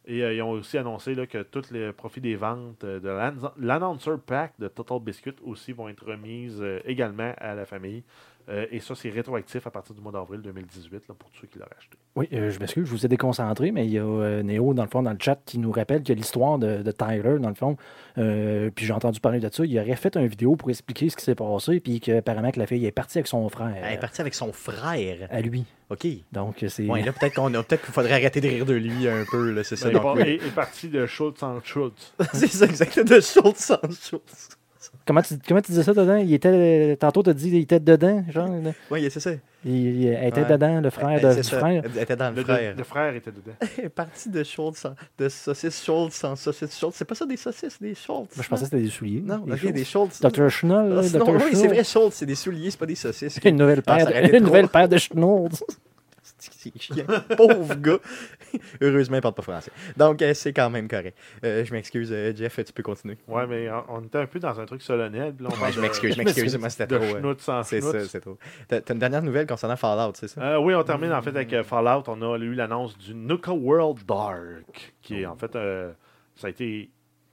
Et 0.06 0.22
euh, 0.22 0.32
ils 0.34 0.42
ont 0.42 0.50
aussi 0.50 0.78
annoncé 0.78 1.16
là, 1.16 1.26
que 1.26 1.42
tous 1.42 1.72
les 1.72 1.92
profits 1.92 2.20
des 2.20 2.36
ventes 2.36 2.84
euh, 2.84 3.00
de 3.00 3.08
l'an- 3.08 3.52
l'Announcer 3.58 4.16
Pack 4.24 4.54
de 4.60 4.68
Total 4.68 5.00
Biscuit 5.00 5.34
aussi 5.42 5.72
vont 5.72 5.88
être 5.88 6.04
remises 6.04 6.62
euh, 6.62 6.78
également 6.84 7.34
à 7.38 7.54
la 7.54 7.66
famille. 7.66 8.04
Euh, 8.48 8.66
et 8.70 8.80
ça, 8.80 8.94
c'est 8.94 9.10
rétroactif 9.10 9.66
à 9.66 9.70
partir 9.70 9.94
du 9.94 10.00
mois 10.00 10.12
d'avril 10.12 10.40
2018 10.42 11.08
là, 11.08 11.14
pour 11.18 11.30
ceux 11.40 11.46
qui 11.46 11.58
l'auraient 11.58 11.76
acheté. 11.78 11.96
Oui, 12.16 12.28
euh, 12.32 12.50
je 12.50 12.60
m'excuse, 12.60 12.86
je 12.86 12.90
vous 12.90 13.04
ai 13.04 13.08
déconcentré, 13.08 13.72
mais 13.72 13.86
il 13.86 13.92
y 13.92 13.98
a 13.98 14.04
euh, 14.04 14.42
Néo, 14.42 14.72
dans 14.72 14.84
le 14.84 14.88
fond, 14.88 15.02
dans 15.02 15.10
le 15.10 15.18
chat, 15.20 15.36
qui 15.44 15.58
nous 15.58 15.72
rappelle 15.72 16.04
que 16.04 16.12
l'histoire 16.12 16.58
de, 16.58 16.82
de 16.82 16.92
Tyler, 16.92 17.38
dans 17.40 17.48
le 17.48 17.56
fond, 17.56 17.76
euh, 18.18 18.70
puis 18.72 18.86
j'ai 18.86 18.92
entendu 18.92 19.18
parler 19.18 19.40
de 19.40 19.48
ça, 19.52 19.64
il 19.64 19.76
aurait 19.78 19.96
fait 19.96 20.16
une 20.16 20.28
vidéo 20.28 20.54
pour 20.54 20.70
expliquer 20.70 21.08
ce 21.08 21.16
qui 21.16 21.24
s'est 21.24 21.34
passé, 21.34 21.80
puis 21.80 21.98
qu'apparemment 21.98 22.52
que 22.52 22.60
la 22.60 22.66
fille 22.66 22.86
est 22.86 22.92
partie 22.92 23.18
avec 23.18 23.26
son 23.26 23.48
frère. 23.48 23.74
Elle 23.82 23.94
est 23.94 23.98
partie 23.98 24.20
avec 24.20 24.34
son 24.34 24.52
frère. 24.52 25.28
à 25.28 25.40
lui. 25.40 25.64
OK. 25.90 26.06
Donc, 26.30 26.64
c'est. 26.68 26.86
Ouais, 26.86 27.02
là, 27.02 27.12
peut-être 27.12 27.34
qu'on 27.34 27.52
a, 27.52 27.62
peut-être 27.64 27.84
qu'il 27.84 27.94
faudrait 27.94 28.12
arrêter 28.12 28.40
de 28.40 28.48
rire 28.48 28.64
de 28.64 28.74
lui 28.74 29.08
un 29.08 29.24
peu, 29.28 29.50
là, 29.50 29.64
c'est 29.64 29.76
ça. 29.76 29.90
Il 29.90 29.96
est, 29.96 30.42
oui. 30.42 30.50
parti 30.54 30.88
de 30.88 31.06
Schultz 31.06 31.42
en 31.42 31.60
Schultz. 31.62 32.14
c'est 32.32 32.46
ça, 32.46 32.66
exactement, 32.66 33.06
de 33.06 33.20
Schultz 33.20 33.58
sans 33.58 33.80
Schultz. 33.90 34.50
Comment 35.06 35.20
tu, 35.20 35.34
comment 35.46 35.60
tu 35.60 35.70
disais 35.72 35.82
ça 35.82 35.92
dedans? 35.92 36.16
Il 36.16 36.32
était, 36.32 36.96
tantôt, 36.98 37.22
tu 37.22 37.28
as 37.30 37.34
dit 37.34 37.50
qu'il 37.50 37.60
était 37.60 37.78
dedans, 37.80 38.24
genre. 38.30 38.48
là. 38.48 38.70
Oui, 38.90 39.06
c'est 39.10 39.20
ça. 39.20 39.32
Il, 39.66 39.72
il 40.02 40.06
était 40.12 40.40
Ouais. 40.42 40.48
dedans, 40.50 40.80
le 40.80 40.88
frère 40.90 41.20
Euh, 41.22 41.34
de 41.36 41.42
ça. 41.42 41.58
frère. 41.58 41.82
Elle 41.84 42.02
était 42.02 42.16
dans 42.16 42.30
le, 42.30 42.36
Le, 42.36 42.42
frère. 42.42 42.74
le 42.76 42.84
frère 42.84 43.14
était 43.14 43.30
dedans. 43.30 43.52
Est 43.82 43.88
partie 43.90 44.30
de 44.30 44.42
Schultz, 44.42 44.78
sans- 44.78 44.94
de 45.18 45.28
saucisse 45.28 45.84
Schultz 45.84 46.14
sans 46.16 46.36
saucisse 46.36 46.78
Schultz. 46.78 46.94
C'est 46.96 47.04
pas 47.04 47.14
ça 47.14 47.26
des 47.26 47.36
saucisses, 47.36 47.78
des 47.80 47.94
Schultz. 47.94 48.34
Moi, 48.36 48.42
je 48.42 48.48
pensais 48.48 48.62
que 48.64 48.70
c'était 48.70 48.82
des 48.82 48.88
souliers. 48.90 49.20
Non, 49.24 49.38
des 49.38 49.52
ok, 49.52 49.58
choses. 49.58 49.72
des 49.72 49.84
Schultz. 49.84 50.20
Dr. 50.20 50.48
Schnoll, 50.50 50.98
Ah, 50.98 51.02
Dr. 51.18 51.28
oui, 51.28 51.40
c'est 51.42 51.56
Schnoll. 51.58 51.68
vrai, 51.68 51.84
Schultz, 51.84 52.14
c'est 52.16 52.26
des 52.26 52.34
souliers, 52.34 52.70
c'est 52.70 52.78
pas 52.80 52.86
des 52.86 52.94
saucisses. 52.94 53.38
Une 53.44 53.56
nouvelle 53.56 53.82
Ah, 53.86 53.96
paire, 53.96 54.04
ça 54.06 54.10
aurait 54.10 54.28
de, 54.30 54.36
une 54.38 54.44
nouvelle 54.44 54.68
paire 54.68 54.88
de 54.88 54.96
Schnoll. 54.96 55.48
C'est 56.58 56.78
chiant. 56.80 57.04
Pauvre 57.36 57.74
gars. 57.76 57.98
Heureusement, 58.80 59.16
il 59.16 59.20
parle 59.22 59.34
pas 59.34 59.42
français. 59.42 59.70
Donc, 59.96 60.20
euh, 60.22 60.34
c'est 60.34 60.52
quand 60.52 60.70
même 60.70 60.88
correct. 60.88 61.16
Euh, 61.44 61.64
je 61.64 61.72
m'excuse, 61.72 62.10
euh, 62.12 62.32
Jeff, 62.34 62.58
tu 62.64 62.72
peux 62.72 62.82
continuer. 62.82 63.16
Ouais, 63.28 63.46
mais 63.46 63.70
on, 63.70 63.84
on 63.96 64.00
était 64.02 64.18
un 64.18 64.26
peu 64.26 64.38
dans 64.38 64.58
un 64.60 64.66
truc 64.66 64.82
solennel. 64.82 65.34
puis 65.34 65.44
là, 65.46 65.50
on 65.56 65.62
Ouais, 65.62 65.70
je 65.72 65.76
de- 65.76 65.82
m'excuse, 65.82 66.14
je 66.14 66.18
m'excuse. 66.22 66.58
Moi, 66.58 66.70
c'était 66.70 66.86
trop. 66.86 67.62
C'est 67.64 67.80
ça, 67.80 68.00
c'est 68.06 68.20
trop. 68.20 68.38
T'as 68.68 68.80
une 68.92 68.98
dernière 68.98 69.22
nouvelle 69.22 69.46
concernant 69.46 69.76
Fallout, 69.76 70.12
c'est 70.14 70.28
ça? 70.28 70.60
Oui, 70.60 70.74
on 70.74 70.82
termine 70.82 71.12
en 71.12 71.22
fait 71.22 71.30
avec 71.30 71.62
Fallout. 71.62 72.04
On 72.08 72.22
a 72.22 72.38
eu 72.38 72.54
l'annonce 72.54 72.96
du 72.98 73.14
Nuka 73.14 73.52
World 73.52 74.04
Dark, 74.06 74.94
qui 75.02 75.20
est 75.22 75.26
en 75.26 75.36
fait, 75.36 75.52
ça 76.36 76.46
a 76.46 76.50
été, 76.50 76.90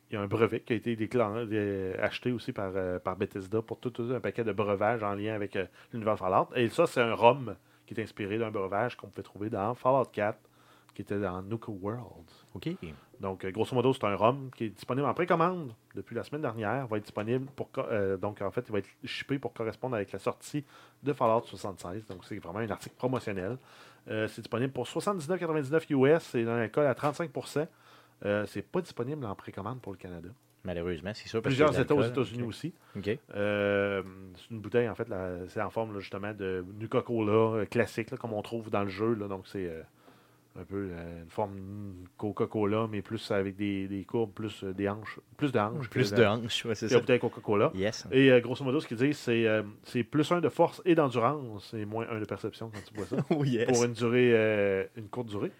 il 0.10 0.14
y 0.14 0.18
a 0.18 0.22
un 0.22 0.28
brevet 0.28 0.60
qui 0.60 0.74
a 0.74 0.76
été 0.76 0.96
déclaré, 0.96 1.94
acheté 2.02 2.32
aussi 2.32 2.52
par, 2.52 2.72
par 3.04 3.16
Bethesda 3.16 3.62
pour 3.62 3.80
tout, 3.80 3.90
tout 3.90 4.10
un 4.16 4.20
paquet 4.20 4.44
de 4.44 4.52
breuvages 4.52 5.04
en 5.04 5.14
lien 5.14 5.34
avec 5.34 5.56
euh, 5.56 5.66
l'univers 5.94 6.18
Fallout. 6.18 6.50
Et 6.56 6.70
ça, 6.70 6.86
c'est 6.86 7.02
un 7.02 7.14
rhum 7.14 7.56
qui 7.94 8.00
est 8.00 8.04
inspiré 8.04 8.38
d'un 8.38 8.52
breuvage 8.52 8.96
qu'on 8.96 9.08
peut 9.08 9.24
trouver 9.24 9.50
dans 9.50 9.76
Fallout 9.76 10.06
4, 10.06 10.38
qui 10.94 11.02
était 11.02 11.20
dans 11.20 11.42
Nuka 11.42 11.72
World. 11.72 12.30
OK. 12.54 12.70
Donc, 13.20 13.46
euh, 13.46 13.52
grosso 13.52 13.76
modo, 13.76 13.94
c'est 13.94 14.04
un 14.06 14.16
rhum 14.16 14.50
qui 14.56 14.66
est 14.66 14.70
disponible 14.70 15.08
en 15.08 15.14
précommande 15.14 15.74
depuis 15.96 16.16
la 16.16 16.24
semaine 16.24 16.42
dernière. 16.42 16.88
va 16.88 16.98
être 16.98 17.04
disponible 17.04 17.46
pour. 17.56 17.70
euh, 17.78 18.18
donc, 18.18 18.42
en 18.42 18.52
fait, 18.52 18.66
il 18.68 18.72
va 18.72 18.80
être 18.80 18.90
shippé 19.04 19.40
pour 19.40 19.54
correspondre 19.54 19.96
avec 19.96 20.12
la 20.12 20.20
sortie 20.20 20.64
de 21.04 21.14
Fallout 21.14 21.46
76. 21.46 22.08
Donc, 22.08 22.26
c'est 22.26 22.40
vraiment 22.40 22.60
un 22.60 22.70
article 22.70 22.96
promotionnel. 22.96 23.58
Euh, 24.10 24.28
c'est 24.28 24.42
disponible 24.42 24.74
pour 24.74 24.86
79,99 24.86 25.92
US 25.92 26.36
et 26.36 26.44
dans 26.44 26.54
un 26.54 26.68
cas 26.68 26.90
à 26.90 26.94
35% 26.94 27.68
euh, 28.26 28.46
C'est 28.48 28.64
pas 28.64 28.82
disponible 28.82 29.26
en 29.26 29.36
précommande 29.36 29.80
pour 29.80 29.92
le 29.92 29.98
Canada. 29.98 30.30
Malheureusement, 30.64 31.12
c'est 31.14 31.28
sûr. 31.28 31.42
parce 31.42 31.54
Plusieurs 31.56 31.80
États 31.80 31.96
aux. 31.96 32.04
États-Unis 32.04 32.44
aussi. 32.44 32.74
Euh, 33.36 34.04
c'est 34.36 34.52
une 34.52 34.60
bouteille, 34.60 34.88
en 34.90 34.96
fait, 34.96 35.08
c'est 35.48 35.62
en 35.62 35.70
forme 35.70 35.94
là, 35.94 36.00
justement 36.00 36.34
de 36.34 36.64
Nuka-Cola 36.80 37.32
euh, 37.32 37.66
classique, 37.66 38.12
là, 38.12 38.18
comme 38.18 38.34
on 38.34 38.42
trouve 38.42 38.70
dans 38.70 38.84
le 38.84 38.90
jeu. 38.90 39.16
là. 39.16 39.28
donc, 39.28 39.48
c'est 39.48 39.66
euh, 39.66 39.82
un 40.60 40.64
peu 40.64 40.90
euh, 40.92 41.24
une 41.24 41.30
forme 41.30 41.58
Coca-Cola, 42.18 42.88
mais 42.92 43.02
plus 43.02 43.32
avec 43.32 43.56
des, 43.56 43.88
des 43.88 44.04
courbes, 44.04 44.34
plus 44.34 44.64
des 44.64 44.88
hanches, 44.88 45.20
plus 45.38 45.52
de 45.52 45.58
hanches. 45.60 45.90
Plus 45.90 46.12
de 46.14 46.24
hanches, 46.24 46.66
ouais, 46.66 46.76
c'est 46.76 46.86
la 46.88 46.92
ça. 46.92 47.00
bouteille 47.00 47.20
Coca-Cola. 47.20 47.72
Yes. 47.74 48.06
Et 48.12 48.30
grosso 48.42 48.64
modo, 48.64 48.80
ce 48.80 48.88
qu'ils 48.88 48.98
disent, 48.98 49.18
c'est 49.18 50.04
plus 50.04 50.32
un 50.32 50.42
de 50.42 50.50
force 50.50 50.82
et 50.86 50.94
d'endurance 50.94 51.74
et 51.74 51.86
moins 51.86 52.06
un 52.12 52.20
de 52.20 52.26
perception 52.26 52.70
quand 52.72 52.82
tu 52.88 52.94
bois 52.94 53.06
ça. 53.06 53.16
Oh, 53.32 53.44
yes. 53.46 53.66
Pour 53.68 53.84
une 53.84 53.94
durée, 53.94 54.88
une 54.96 55.08
courte 55.08 55.28
durée. 55.28 55.52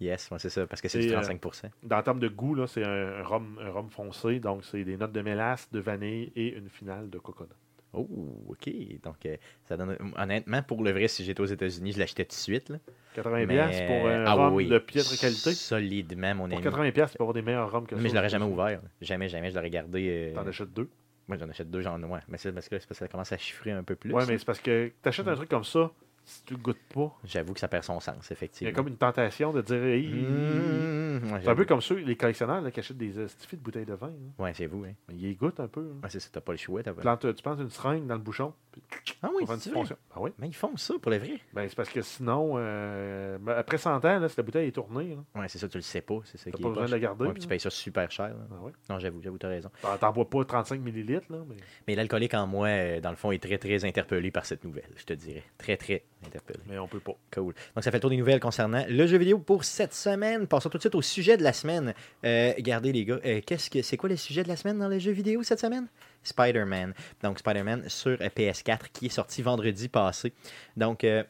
Yes, 0.00 0.30
ouais, 0.30 0.38
c'est 0.38 0.50
ça, 0.50 0.66
parce 0.66 0.80
que 0.80 0.88
c'est 0.88 1.00
du 1.00 1.12
euh, 1.12 1.20
35% 1.20 1.70
Dans 1.82 1.96
le 1.96 2.02
terme 2.02 2.20
de 2.20 2.28
goût, 2.28 2.66
c'est 2.66 2.84
un, 2.84 3.18
un 3.20 3.22
rhum, 3.24 3.58
un 3.60 3.70
rhum 3.70 3.90
foncé, 3.90 4.38
donc 4.38 4.64
c'est 4.64 4.84
des 4.84 4.96
notes 4.96 5.12
de 5.12 5.20
mélasse, 5.22 5.68
de 5.72 5.80
vanille 5.80 6.32
et 6.36 6.56
une 6.56 6.68
finale 6.68 7.10
de 7.10 7.18
coconut. 7.18 7.48
Oh, 7.94 8.06
OK. 8.50 8.70
Donc, 9.02 9.24
euh, 9.26 9.36
ça 9.64 9.76
donne... 9.76 9.96
honnêtement, 10.16 10.62
pour 10.62 10.84
le 10.84 10.92
vrai, 10.92 11.08
si 11.08 11.24
j'étais 11.24 11.40
aux 11.40 11.46
États-Unis, 11.46 11.92
je 11.92 11.98
l'achetais 11.98 12.24
tout 12.24 12.28
de 12.28 12.34
suite. 12.34 12.68
Là. 12.68 12.76
80$ 13.16 13.46
Mais- 13.46 13.54
piastres 13.54 13.86
pour 13.86 14.06
un 14.08 14.24
Ah 14.26 14.34
rhum 14.34 14.54
oui, 14.54 14.68
de 14.68 14.78
piètre 14.78 15.18
qualité? 15.18 15.52
Solidement, 15.54 16.34
mon 16.34 16.48
Pour 16.48 16.58
ami. 16.58 16.66
80$, 16.66 16.92
piastres, 16.92 17.12
tu 17.12 17.18
peux 17.18 17.24
avoir 17.24 17.34
des 17.34 17.42
meilleurs 17.42 17.72
rhums 17.72 17.86
que 17.86 17.96
ça. 17.96 18.02
Mais 18.02 18.10
je 18.10 18.14
l'aurais 18.14 18.28
jamais 18.28 18.44
ouvert. 18.44 18.66
là. 18.82 18.88
Jamais, 19.00 19.28
jamais, 19.30 19.50
je 19.50 19.54
l'aurais 19.56 19.70
gardé. 19.70 20.30
euh, 20.32 20.34
T'en 20.34 20.46
achètes 20.46 20.72
deux? 20.72 20.88
Moi, 21.28 21.38
j'en 21.38 21.48
achète 21.48 21.70
deux, 21.70 21.80
j'en 21.80 22.00
ai. 22.02 22.04
Ouais. 22.04 22.20
Mais 22.28 22.36
c'est 22.38 22.52
parce 22.52 22.68
que, 22.68 22.76
parce 22.76 22.92
ça 22.98 23.08
commence 23.08 23.32
à 23.32 23.38
chiffrer 23.38 23.70
un 23.72 23.82
peu 23.82 23.96
plus. 23.96 24.12
Ouais, 24.12 24.24
mais 24.28 24.36
c'est 24.38 24.44
parce 24.46 24.60
que 24.60 24.92
t'achètes 25.02 25.26
un 25.28 25.34
truc 25.34 25.48
comme 25.48 25.64
ça, 25.64 25.90
si 26.28 26.44
tu 26.44 26.54
le 26.54 26.60
goûtes 26.60 26.78
pas, 26.94 27.10
J'avoue 27.24 27.54
que 27.54 27.60
ça 27.60 27.68
perd 27.68 27.84
son 27.84 28.00
sens, 28.00 28.14
il 28.16 28.28
y 28.28 28.28
a 28.28 28.32
effectivement. 28.32 28.72
comme 28.74 28.88
une 28.88 28.96
tentation 28.96 29.52
de 29.52 29.62
dire. 29.62 29.82
Hey, 29.82 30.06
Mmh, 30.08 31.40
C'est 31.42 31.48
un 31.48 31.54
peu 31.54 31.64
comme 31.64 31.80
ceux, 31.80 31.96
les 31.96 32.16
collectionneurs 32.16 32.60
là, 32.60 32.70
qui 32.70 32.80
achètent 32.80 32.96
des 32.98 33.18
estifis 33.18 33.56
de 33.56 33.62
bouteilles 33.62 33.86
de 33.86 33.94
vin. 33.94 34.08
hein. 34.08 34.42
Ouais, 34.42 34.52
c'est 34.54 34.66
vous. 34.66 34.84
Hein. 34.84 34.92
Mais 35.08 35.14
ils 35.14 35.36
goûtent 35.36 35.58
un 35.60 35.66
peu. 35.68 35.80
hein. 35.80 36.00
Ouais, 36.02 36.10
c'est 36.10 36.20
ça, 36.20 36.28
t'as 36.32 36.40
pas 36.40 36.52
le 36.52 36.58
choix. 36.58 36.82
Pas... 36.82 36.92
plantes- 36.92 37.34
tu 37.34 37.42
plantes 37.42 37.60
une 37.60 37.70
seringue 37.70 38.06
dans 38.06 38.14
le 38.14 38.20
bouchon, 38.20 38.52
puis 38.70 38.82
Ah 39.22 39.30
oui, 39.34 39.44
c'est 39.58 39.70
vrai. 39.70 39.82
Ah 40.14 40.20
oui? 40.20 40.30
Mais 40.38 40.48
ils 40.48 40.54
font 40.54 40.76
ça 40.76 40.94
pour 41.00 41.10
le 41.10 41.18
vrai. 41.18 41.40
Ben, 41.52 41.68
c'est 41.68 41.74
parce 41.74 41.88
que 41.88 42.02
sinon, 42.02 42.52
euh, 42.56 43.38
ben, 43.38 43.54
après 43.56 43.78
100 43.78 43.96
ans, 44.04 44.18
là, 44.20 44.28
si 44.28 44.36
la 44.36 44.42
bouteille 44.42 44.68
est 44.68 44.72
tournée, 44.72 45.16
là, 45.16 45.40
Ouais, 45.40 45.48
c'est 45.48 45.58
ça, 45.58 45.68
tu 45.68 45.78
le 45.78 45.82
sais 45.82 46.02
pas. 46.02 46.18
C'est 46.24 46.38
ça 46.38 46.50
qui 46.50 46.62
pas 46.62 46.68
est 46.68 46.72
besoin 46.72 46.86
de 46.86 46.90
la 46.90 46.98
garder. 46.98 47.24
Ouais, 47.26 47.32
puis 47.32 47.42
tu 47.42 47.48
payes 47.48 47.60
ça 47.60 47.70
super 47.70 48.10
cher. 48.10 48.34
Ah 48.52 48.62
ouais. 48.64 48.72
Non, 48.90 48.98
j'avoue, 48.98 49.20
j'avoue, 49.22 49.38
t'as 49.38 49.48
raison. 49.48 49.70
T'en- 50.00 50.12
bois 50.12 50.28
pas 50.28 50.44
35 50.44 50.80
millilitres, 50.80 51.26
là, 51.32 51.38
mais 51.48 51.56
Mais 51.86 51.94
l'alcoolique 51.94 52.34
en 52.34 52.46
moi, 52.46 52.68
euh, 52.68 53.00
dans 53.00 53.10
le 53.10 53.16
fond, 53.16 53.32
est 53.32 53.42
très, 53.42 53.58
très 53.58 53.84
interpellé 53.84 54.30
par 54.30 54.46
cette 54.46 54.64
nouvelle, 54.64 54.90
je 54.96 55.04
te 55.04 55.12
dirais. 55.14 55.42
Très, 55.58 55.76
très 55.76 56.04
interpellé. 56.26 56.58
mais 56.68 56.78
on 56.78 56.88
peut 56.88 57.00
pas. 57.00 57.16
Cool. 57.32 57.54
Donc, 57.74 57.84
ça 57.84 57.90
fait 57.90 57.96
le 57.96 58.00
tour 58.00 58.10
des 58.10 58.16
nouvelles 58.16 58.40
concernant 58.40 58.84
le 58.88 59.06
jeu 59.06 59.18
vidéo 59.18 59.38
pour 59.38 59.64
cette 59.64 59.94
semaine. 59.94 60.46
Passons 60.46 60.68
tout 60.68 60.78
de 60.78 60.82
suite 60.82 60.94
au 60.94 61.02
sujet 61.02 61.36
de 61.36 61.42
la 61.42 61.52
semaine. 61.52 61.94
Euh, 62.24 62.52
regardez, 62.56 62.92
les 62.92 63.04
gars, 63.04 63.18
euh, 63.24 63.40
qu'est-ce 63.46 63.70
que 63.70 63.82
c'est 63.82 63.96
quoi 63.96 64.08
le 64.08 64.16
sujet 64.16 64.42
de 64.42 64.48
la 64.48 64.56
semaine 64.56 64.78
dans 64.78 64.88
les 64.88 65.00
jeux 65.00 65.12
vidéo 65.12 65.42
cette 65.42 65.60
semaine? 65.60 65.86
Spider-Man. 66.22 66.94
Donc, 67.22 67.38
Spider-Man 67.38 67.88
sur 67.88 68.10
euh, 68.20 68.28
PS4 68.28 68.78
qui 68.92 69.06
est 69.06 69.10
sorti 69.10 69.42
vendredi 69.42 69.88
passé. 69.88 70.32
Donc, 70.76 71.04
euh, 71.04 71.22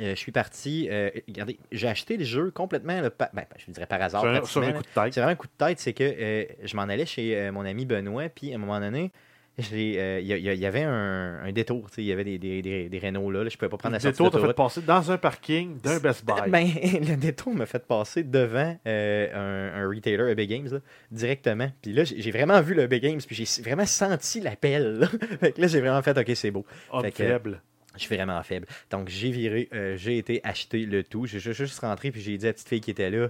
euh, 0.00 0.10
je 0.10 0.14
suis 0.14 0.32
parti. 0.32 0.88
euh, 0.90 1.10
regardez, 1.28 1.58
j'ai 1.70 1.88
acheté 1.88 2.16
le 2.16 2.24
jeu 2.24 2.50
complètement, 2.50 3.00
là, 3.00 3.10
pa- 3.10 3.30
ben, 3.34 3.44
je 3.58 3.70
dirais 3.70 3.86
par 3.86 4.00
hasard. 4.00 4.22
Pratiquement, 4.22 4.46
sur 4.46 4.62
un 4.62 4.72
coup 4.72 4.82
de 4.82 4.88
tête. 4.94 5.14
C'est 5.14 5.20
vraiment 5.20 5.32
un 5.32 5.36
coup 5.36 5.46
de 5.48 5.64
tête, 5.66 5.78
c'est 5.80 5.92
que 5.92 6.04
euh, 6.04 6.44
je 6.62 6.76
m'en 6.76 6.82
allais 6.82 7.06
chez 7.06 7.50
mon 7.50 7.64
ami 7.64 7.84
Benoît, 7.84 8.28
puis 8.28 8.52
à 8.52 8.56
un 8.56 8.58
moment 8.58 8.80
donné, 8.80 9.10
euh, 9.60 10.20
il 10.20 10.26
y, 10.28 10.66
avait 10.66 10.82
un, 10.82 11.40
un 11.42 11.52
détour, 11.52 11.88
il 11.98 12.04
y 12.04 12.12
avait 12.12 12.24
des, 12.24 12.38
des, 12.38 12.62
des, 12.62 12.88
des 12.88 12.98
Renault 12.98 13.30
là, 13.30 13.44
là, 13.44 13.50
je 13.50 13.56
pouvais 13.56 13.68
pas 13.68 13.76
prendre 13.76 13.92
Le 13.92 13.96
la 13.98 14.00
sortie 14.00 14.22
détour 14.22 14.40
t'a 14.40 14.46
fait 14.46 14.54
passer 14.54 14.80
dans 14.82 15.10
un 15.10 15.18
parking 15.18 15.78
d'un 15.80 15.98
Best 15.98 16.24
Buy. 16.24 16.50
Ben, 16.50 16.66
le 16.82 17.16
détour 17.16 17.54
m'a 17.54 17.66
fait 17.66 17.86
passer 17.86 18.22
devant 18.24 18.78
euh, 18.86 19.72
un, 19.76 19.82
un 19.82 19.88
retailer 19.88 20.30
EB 20.30 20.40
Games 20.48 20.68
là, 20.72 20.78
directement. 21.10 21.70
Puis 21.82 21.92
là, 21.92 22.04
j'ai 22.04 22.30
vraiment 22.30 22.60
vu 22.62 22.74
le 22.74 22.82
EB 22.84 22.94
Games, 22.94 23.20
puis 23.26 23.36
j'ai 23.36 23.62
vraiment 23.62 23.86
senti 23.86 24.40
l'appel. 24.40 25.00
Là. 25.00 25.08
Fait 25.40 25.52
que 25.52 25.60
là, 25.60 25.66
j'ai 25.66 25.80
vraiment 25.80 26.02
fait, 26.02 26.16
OK, 26.16 26.30
c'est 26.34 26.50
beau. 26.50 26.64
Homme 26.90 27.02
fait 27.02 27.10
que- 27.12 27.16
faible. 27.24 27.62
Je 27.94 28.00
suis 28.04 28.16
vraiment 28.16 28.42
faible. 28.42 28.66
Donc, 28.90 29.10
j'ai 29.10 29.30
viré, 29.30 29.68
euh, 29.74 29.98
j'ai 29.98 30.16
été 30.16 30.40
acheter 30.44 30.86
le 30.86 31.04
tout. 31.04 31.26
J'ai 31.26 31.38
ju- 31.40 31.52
juste 31.52 31.78
rentré, 31.80 32.10
puis 32.10 32.22
j'ai 32.22 32.38
dit 32.38 32.46
à 32.46 32.48
la 32.48 32.52
petite 32.54 32.68
fille 32.70 32.80
qui 32.80 32.90
était 32.90 33.10
là, 33.10 33.28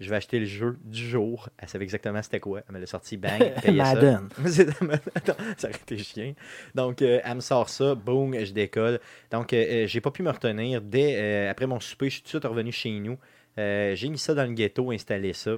je 0.00 0.08
vais 0.10 0.16
acheter 0.16 0.38
le 0.40 0.46
jeu 0.46 0.76
du 0.84 1.06
jour. 1.08 1.48
Elle 1.58 1.68
savait 1.68 1.84
exactement 1.84 2.22
c'était 2.22 2.40
quoi. 2.40 2.62
Elle 2.68 2.74
me 2.74 2.80
l'a 2.80 2.86
sorti, 2.86 3.16
bang, 3.16 3.38
payait 3.62 3.84
ça. 3.84 3.94
Madden. 3.94 4.28
C'est- 4.46 4.68
Attends, 5.14 5.34
ça 5.58 5.68
aurait 5.68 5.76
été 5.78 5.98
chien. 5.98 6.32
Donc, 6.74 7.02
euh, 7.02 7.20
elle 7.22 7.34
me 7.36 7.40
sort 7.40 7.68
ça, 7.68 7.94
boum, 7.94 8.34
je 8.42 8.52
décolle. 8.52 8.98
Donc, 9.30 9.52
euh, 9.52 9.56
euh, 9.84 9.86
j'ai 9.86 10.00
pas 10.00 10.10
pu 10.10 10.22
me 10.22 10.30
retenir. 10.30 10.80
Dès, 10.80 11.16
euh, 11.20 11.50
après 11.50 11.66
mon 11.66 11.78
souper, 11.80 12.06
je 12.08 12.14
suis 12.14 12.22
tout 12.22 12.26
de 12.26 12.30
suite 12.30 12.44
revenu 12.44 12.72
chez 12.72 12.90
nous. 12.90 13.18
J'ai 13.56 14.08
mis 14.08 14.18
ça 14.18 14.32
dans 14.34 14.44
le 14.46 14.52
ghetto, 14.54 14.90
installé 14.90 15.32
ça. 15.34 15.52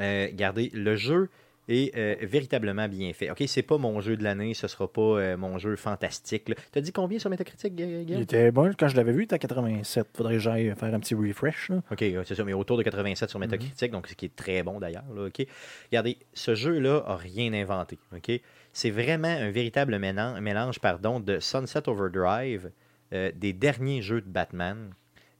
Regardez, 0.00 0.70
le 0.74 0.96
jeu 0.96 1.28
est 1.68 1.96
euh, 1.96 2.16
véritablement 2.22 2.88
bien 2.88 3.12
fait. 3.12 3.30
OK, 3.30 3.42
c'est 3.46 3.62
pas 3.62 3.78
mon 3.78 4.00
jeu 4.00 4.16
de 4.16 4.24
l'année, 4.24 4.54
ce 4.54 4.66
sera 4.68 4.90
pas 4.90 5.00
euh, 5.00 5.36
mon 5.36 5.58
jeu 5.58 5.76
fantastique. 5.76 6.52
T'as 6.72 6.80
dit 6.80 6.92
combien 6.92 7.18
sur 7.18 7.30
Metacritic, 7.30 7.72
Il 7.78 8.20
était 8.20 8.50
bon. 8.50 8.72
Quand 8.76 8.88
je 8.88 8.96
l'avais 8.96 9.12
vu, 9.12 9.20
il 9.20 9.24
était 9.24 9.34
à 9.34 9.38
87. 9.38 10.08
Faudrait 10.14 10.34
que 10.34 10.40
j'aille 10.40 10.74
faire 10.76 10.94
un 10.94 11.00
petit 11.00 11.14
refresh. 11.14 11.68
Là. 11.68 11.82
OK, 11.90 12.04
c'est 12.24 12.34
ça, 12.34 12.44
mais 12.44 12.52
autour 12.52 12.76
de 12.76 12.82
87 12.82 13.30
sur 13.30 13.38
Metacritic, 13.38 13.90
donc 13.92 14.08
ce 14.08 14.14
qui 14.14 14.26
est 14.26 14.36
très 14.36 14.62
bon 14.62 14.80
d'ailleurs. 14.80 15.04
OK. 15.16 15.46
Regardez, 15.90 16.18
ce 16.34 16.54
jeu-là 16.54 17.04
a 17.06 17.16
rien 17.16 17.52
inventé. 17.52 17.98
OK? 18.14 18.40
C'est 18.72 18.90
vraiment 18.90 19.28
un 19.28 19.50
véritable 19.50 19.98
mélange, 19.98 20.40
mélange 20.40 20.80
pardon, 20.80 21.20
de 21.20 21.40
Sunset 21.40 21.88
Overdrive, 21.88 22.70
euh, 23.12 23.30
des 23.34 23.52
derniers 23.52 24.00
jeux 24.00 24.22
de 24.22 24.28
Batman 24.28 24.92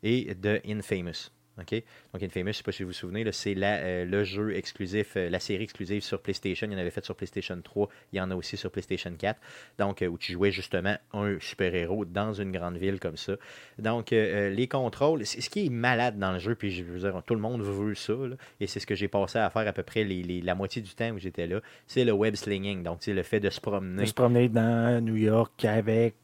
et 0.02 0.34
de 0.34 0.60
Infamous. 0.66 1.30
OK? 1.62 1.82
Donc, 2.12 2.22
Infamous, 2.22 2.44
je 2.44 2.48
ne 2.48 2.52
sais 2.52 2.62
pas 2.62 2.72
si 2.72 2.82
vous 2.82 2.88
vous 2.90 2.92
souvenez, 2.92 3.24
c'est 3.32 3.54
euh, 3.56 4.04
le 4.04 4.24
jeu 4.24 4.54
exclusif, 4.54 5.16
euh, 5.16 5.30
la 5.30 5.40
série 5.40 5.64
exclusive 5.64 6.02
sur 6.02 6.20
PlayStation. 6.20 6.66
Il 6.68 6.72
y 6.72 6.76
en 6.76 6.78
avait 6.78 6.90
fait 6.90 7.04
sur 7.04 7.14
PlayStation 7.16 7.58
3, 7.62 7.88
il 8.12 8.16
y 8.18 8.20
en 8.20 8.30
a 8.30 8.34
aussi 8.36 8.56
sur 8.56 8.70
PlayStation 8.70 9.12
4. 9.16 9.40
Donc, 9.78 10.02
euh, 10.02 10.06
où 10.08 10.18
tu 10.18 10.32
jouais 10.32 10.50
justement 10.50 10.96
un 11.12 11.36
super-héros 11.40 12.04
dans 12.04 12.32
une 12.34 12.52
grande 12.52 12.76
ville 12.76 13.00
comme 13.00 13.16
ça. 13.16 13.34
Donc, 13.78 14.10
les 14.10 14.68
contrôles, 14.68 15.24
ce 15.24 15.48
qui 15.48 15.66
est 15.66 15.70
malade 15.70 16.18
dans 16.18 16.32
le 16.32 16.38
jeu, 16.38 16.54
puis 16.54 16.70
je 16.70 16.82
veux 16.84 16.98
dire, 16.98 17.22
tout 17.26 17.34
le 17.34 17.40
monde 17.40 17.62
veut 17.62 17.94
ça, 17.94 18.12
là, 18.12 18.36
et 18.60 18.66
c'est 18.66 18.80
ce 18.80 18.86
que 18.86 18.94
j'ai 18.94 19.08
passé 19.08 19.38
à 19.38 19.48
faire 19.50 19.66
à 19.66 19.72
peu 19.72 19.82
près 19.82 20.04
les- 20.04 20.22
les- 20.22 20.40
la 20.42 20.54
moitié 20.54 20.82
du 20.82 20.94
temps 20.94 21.10
où 21.10 21.18
j'étais 21.18 21.46
là, 21.46 21.60
c'est 21.86 22.04
le 22.04 22.12
web 22.12 22.34
slinging. 22.34 22.82
Donc, 22.82 22.98
c'est 23.00 23.12
le 23.14 23.22
fait 23.22 23.40
de 23.40 23.50
se 23.50 23.60
promener, 23.60 24.02
De 24.02 24.06
se 24.06 24.14
promener 24.14 24.48
dans 24.48 25.02
New 25.04 25.16
York 25.16 25.64
avec. 25.64 26.14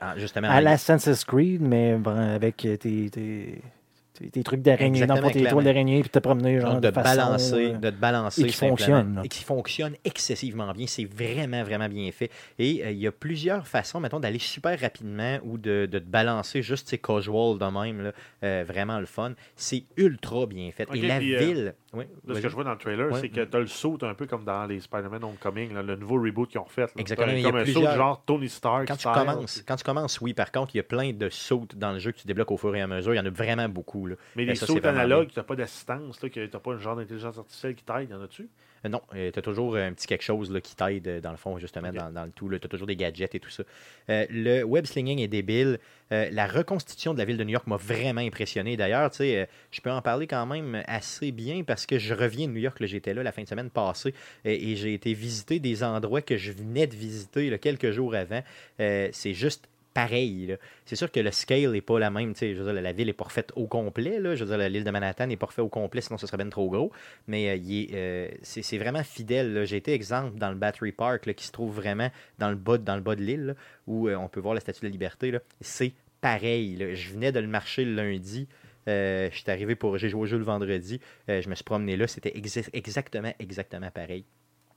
en- 0.00 0.16
justement, 0.18 0.48
À 0.48 0.60
la 0.60 0.76
Census 0.76 1.24
Creed, 1.24 1.60
mais 1.62 1.98
avec 2.06 2.56
tes. 2.56 2.78
tes- 2.78 3.60
tes- 4.14 4.42
trucs 4.42 4.62
d'araignée, 4.62 5.06
dans 5.06 5.14
tes 5.30 5.44
toiles 5.44 5.64
d'araignée, 5.64 6.00
puis 6.00 6.08
te 6.10 6.18
promener, 6.18 6.60
genre, 6.60 6.74
Donc, 6.74 6.82
de, 6.82 6.90
façon, 6.90 7.16
balancer, 7.16 7.72
euh, 7.74 7.78
de 7.78 7.90
te 7.90 7.96
balancer 7.96 8.42
et 8.42 8.46
qui 8.46 8.52
fonctionne. 8.52 9.20
Et 9.24 9.28
qui 9.28 9.44
fonctionne 9.44 9.94
excessivement 10.04 10.72
bien. 10.72 10.86
C'est 10.86 11.04
vraiment, 11.04 11.62
vraiment 11.64 11.88
bien 11.88 12.10
fait. 12.12 12.30
Et 12.58 12.84
euh, 12.84 12.90
il 12.90 12.98
y 12.98 13.06
a 13.06 13.12
plusieurs 13.12 13.66
façons, 13.66 14.00
mettons, 14.00 14.20
d'aller 14.20 14.38
super 14.38 14.78
rapidement 14.78 15.38
ou 15.44 15.58
de, 15.58 15.86
de 15.90 15.98
te 15.98 16.04
balancer 16.08 16.62
juste, 16.62 16.88
c'est 16.88 16.98
casual 16.98 17.58
de 17.58 17.64
même. 17.64 18.02
là. 18.04 18.12
Euh, 18.42 18.64
vraiment 18.66 19.00
le 19.00 19.06
fun. 19.06 19.32
C'est 19.56 19.84
ultra 19.96 20.46
bien 20.46 20.70
fait. 20.70 20.88
Et 20.94 21.02
la 21.02 21.18
puis, 21.18 21.34
euh, 21.34 21.38
ville. 21.38 21.74
Oui, 21.94 22.04
Là, 22.26 22.34
ce 22.34 22.40
que 22.40 22.48
je 22.48 22.54
vois 22.54 22.64
dans 22.64 22.72
le 22.72 22.78
trailer, 22.78 23.14
c'est 23.16 23.28
que 23.28 23.40
tu 23.44 23.56
as 23.56 23.60
le 23.60 23.66
saut 23.66 23.98
un 24.02 24.14
peu 24.14 24.26
comme 24.26 24.44
dans 24.44 24.66
les 24.66 24.80
Spider-Man 24.80 25.22
Homecoming, 25.24 25.72
là, 25.74 25.82
le 25.82 25.96
nouveau 25.96 26.20
reboot 26.20 26.48
qu'ils 26.48 26.60
ont 26.60 26.64
fait. 26.66 26.82
là. 26.82 26.88
Exactement, 26.98 27.32
il 27.32 27.40
y 27.40 27.44
a 27.44 27.50
Comme 27.50 27.60
un 27.60 27.62
plusieurs- 27.62 27.90
saut 27.92 27.96
genre 27.98 28.22
Tony 28.24 28.48
Stark. 28.48 28.88
Quand 28.88 28.96
tu, 28.96 29.08
commences, 29.08 29.62
quand 29.66 29.76
tu 29.76 29.84
commences, 29.84 30.20
oui, 30.20 30.34
par 30.34 30.50
contre, 30.52 30.74
il 30.74 30.78
y 30.78 30.80
a 30.80 30.84
plein 30.84 31.12
de 31.12 31.28
sauts 31.28 31.66
dans 31.76 31.92
le 31.92 31.98
jeu 31.98 32.12
que 32.12 32.18
tu 32.18 32.26
débloques 32.26 32.50
au 32.50 32.56
fur 32.56 32.74
et 32.76 32.80
à 32.80 32.86
mesure. 32.86 33.14
Il 33.14 33.16
y 33.16 33.20
en 33.20 33.26
a 33.26 33.30
vraiment 33.30 33.68
beaucoup. 33.68 34.06
là. 34.06 34.16
Mais 34.36 34.44
Ben, 34.44 34.50
les 34.50 34.56
ça, 34.56 34.66
sauts 34.66 34.84
analogues, 34.86 35.28
tu 35.32 35.38
n'as 35.38 35.44
pas 35.44 35.56
d'assistance, 35.56 36.18
tu 36.18 36.40
n'as 36.40 36.58
pas 36.60 36.72
un 36.72 36.78
genre 36.78 36.96
d'intelligence 36.96 37.38
artificielle 37.38 37.74
qui 37.74 37.84
t'aide, 37.84 38.10
y 38.10 38.14
en 38.14 38.22
a-tu? 38.22 38.48
Non, 38.88 39.00
tu 39.12 39.38
as 39.38 39.42
toujours 39.42 39.76
un 39.76 39.92
petit 39.92 40.06
quelque 40.06 40.22
chose 40.22 40.50
là, 40.50 40.60
qui 40.60 40.76
t'aide 40.76 41.08
euh, 41.08 41.20
dans 41.20 41.30
le 41.30 41.36
fond, 41.36 41.58
justement, 41.58 41.92
dans, 41.92 42.12
dans 42.12 42.24
le 42.24 42.30
tout. 42.30 42.48
Tu 42.48 42.56
as 42.56 42.68
toujours 42.68 42.86
des 42.86 42.96
gadgets 42.96 43.34
et 43.34 43.40
tout 43.40 43.50
ça. 43.50 43.62
Euh, 44.10 44.26
le 44.30 44.62
web 44.62 44.84
slinging 44.86 45.20
est 45.20 45.28
débile. 45.28 45.78
Euh, 46.12 46.28
la 46.30 46.46
reconstitution 46.46 47.14
de 47.14 47.18
la 47.18 47.24
ville 47.24 47.38
de 47.38 47.44
New 47.44 47.52
York 47.52 47.66
m'a 47.66 47.76
vraiment 47.76 48.20
impressionné. 48.20 48.76
D'ailleurs, 48.76 49.10
tu 49.10 49.18
sais, 49.18 49.38
euh, 49.38 49.46
je 49.70 49.80
peux 49.80 49.90
en 49.90 50.02
parler 50.02 50.26
quand 50.26 50.44
même 50.46 50.82
assez 50.86 51.32
bien 51.32 51.62
parce 51.64 51.86
que 51.86 51.98
je 51.98 52.12
reviens 52.12 52.46
de 52.46 52.52
New 52.52 52.60
York. 52.60 52.76
J'étais 52.84 53.14
là 53.14 53.22
la 53.22 53.32
fin 53.32 53.42
de 53.42 53.48
semaine 53.48 53.70
passée 53.70 54.14
et, 54.44 54.72
et 54.72 54.76
j'ai 54.76 54.92
été 54.92 55.14
visiter 55.14 55.58
des 55.58 55.82
endroits 55.82 56.20
que 56.20 56.36
je 56.36 56.52
venais 56.52 56.86
de 56.86 56.94
visiter 56.94 57.48
là, 57.50 57.58
quelques 57.58 57.90
jours 57.90 58.14
avant. 58.14 58.42
Euh, 58.80 59.08
C'est 59.12 59.34
juste 59.34 59.68
pareil. 59.94 60.56
C'est 60.84 60.96
sûr 60.96 61.10
que 61.10 61.20
le 61.20 61.30
scale 61.30 61.70
n'est 61.70 61.80
pas 61.80 61.98
la 61.98 62.10
même. 62.10 62.34
Je 62.38 62.46
veux 62.60 62.72
dire, 62.72 62.82
la 62.82 62.92
ville 62.92 63.08
est 63.08 63.14
pas 63.14 63.24
refaite 63.24 63.52
au 63.56 63.66
complet. 63.66 64.18
Là. 64.18 64.34
Je 64.34 64.44
veux 64.44 64.56
dire, 64.56 64.68
l'île 64.68 64.84
de 64.84 64.90
Manhattan 64.90 65.28
n'est 65.28 65.36
pas 65.36 65.46
refaite 65.46 65.64
au 65.64 65.68
complet, 65.68 66.00
sinon 66.00 66.18
ce 66.18 66.26
serait 66.26 66.36
bien 66.36 66.50
trop 66.50 66.68
gros. 66.68 66.92
Mais 67.28 67.48
euh, 67.48 67.86
euh, 67.94 68.28
c'est 68.42 68.78
vraiment 68.78 69.02
fidèle. 69.04 69.64
J'ai 69.64 69.76
été 69.76 69.92
exemple 69.92 70.38
dans 70.38 70.50
le 70.50 70.56
Battery 70.56 70.92
Park 70.92 71.32
qui 71.32 71.46
se 71.46 71.52
trouve 71.52 71.74
vraiment 71.74 72.10
dans 72.38 72.50
le 72.50 72.56
bas, 72.56 72.76
de 72.76 73.22
l'île, 73.22 73.54
où 73.86 74.08
euh, 74.08 74.16
on 74.16 74.28
peut 74.28 74.40
voir 74.40 74.54
la 74.54 74.60
Statue 74.60 74.80
de 74.80 74.86
la 74.86 74.92
Liberté. 74.92 75.32
C'est 75.60 75.92
pareil. 76.20 76.94
Je 76.94 77.12
venais 77.12 77.32
de 77.32 77.38
le 77.38 77.46
marcher 77.46 77.84
le 77.84 77.94
lundi. 77.94 78.48
Je 78.86 79.30
suis 79.32 79.50
arrivé 79.50 79.76
pour. 79.76 79.96
J'ai 79.96 80.08
joué 80.08 80.22
au 80.22 80.26
jeu 80.26 80.36
le 80.36 80.44
vendredi. 80.44 81.00
Je 81.28 81.48
me 81.48 81.54
suis 81.54 81.64
promené 81.64 81.96
là. 81.96 82.06
C'était 82.06 82.30
exa- 82.30 82.68
exactement, 82.72 83.32
exactement 83.38 83.90
pareil. 83.90 84.24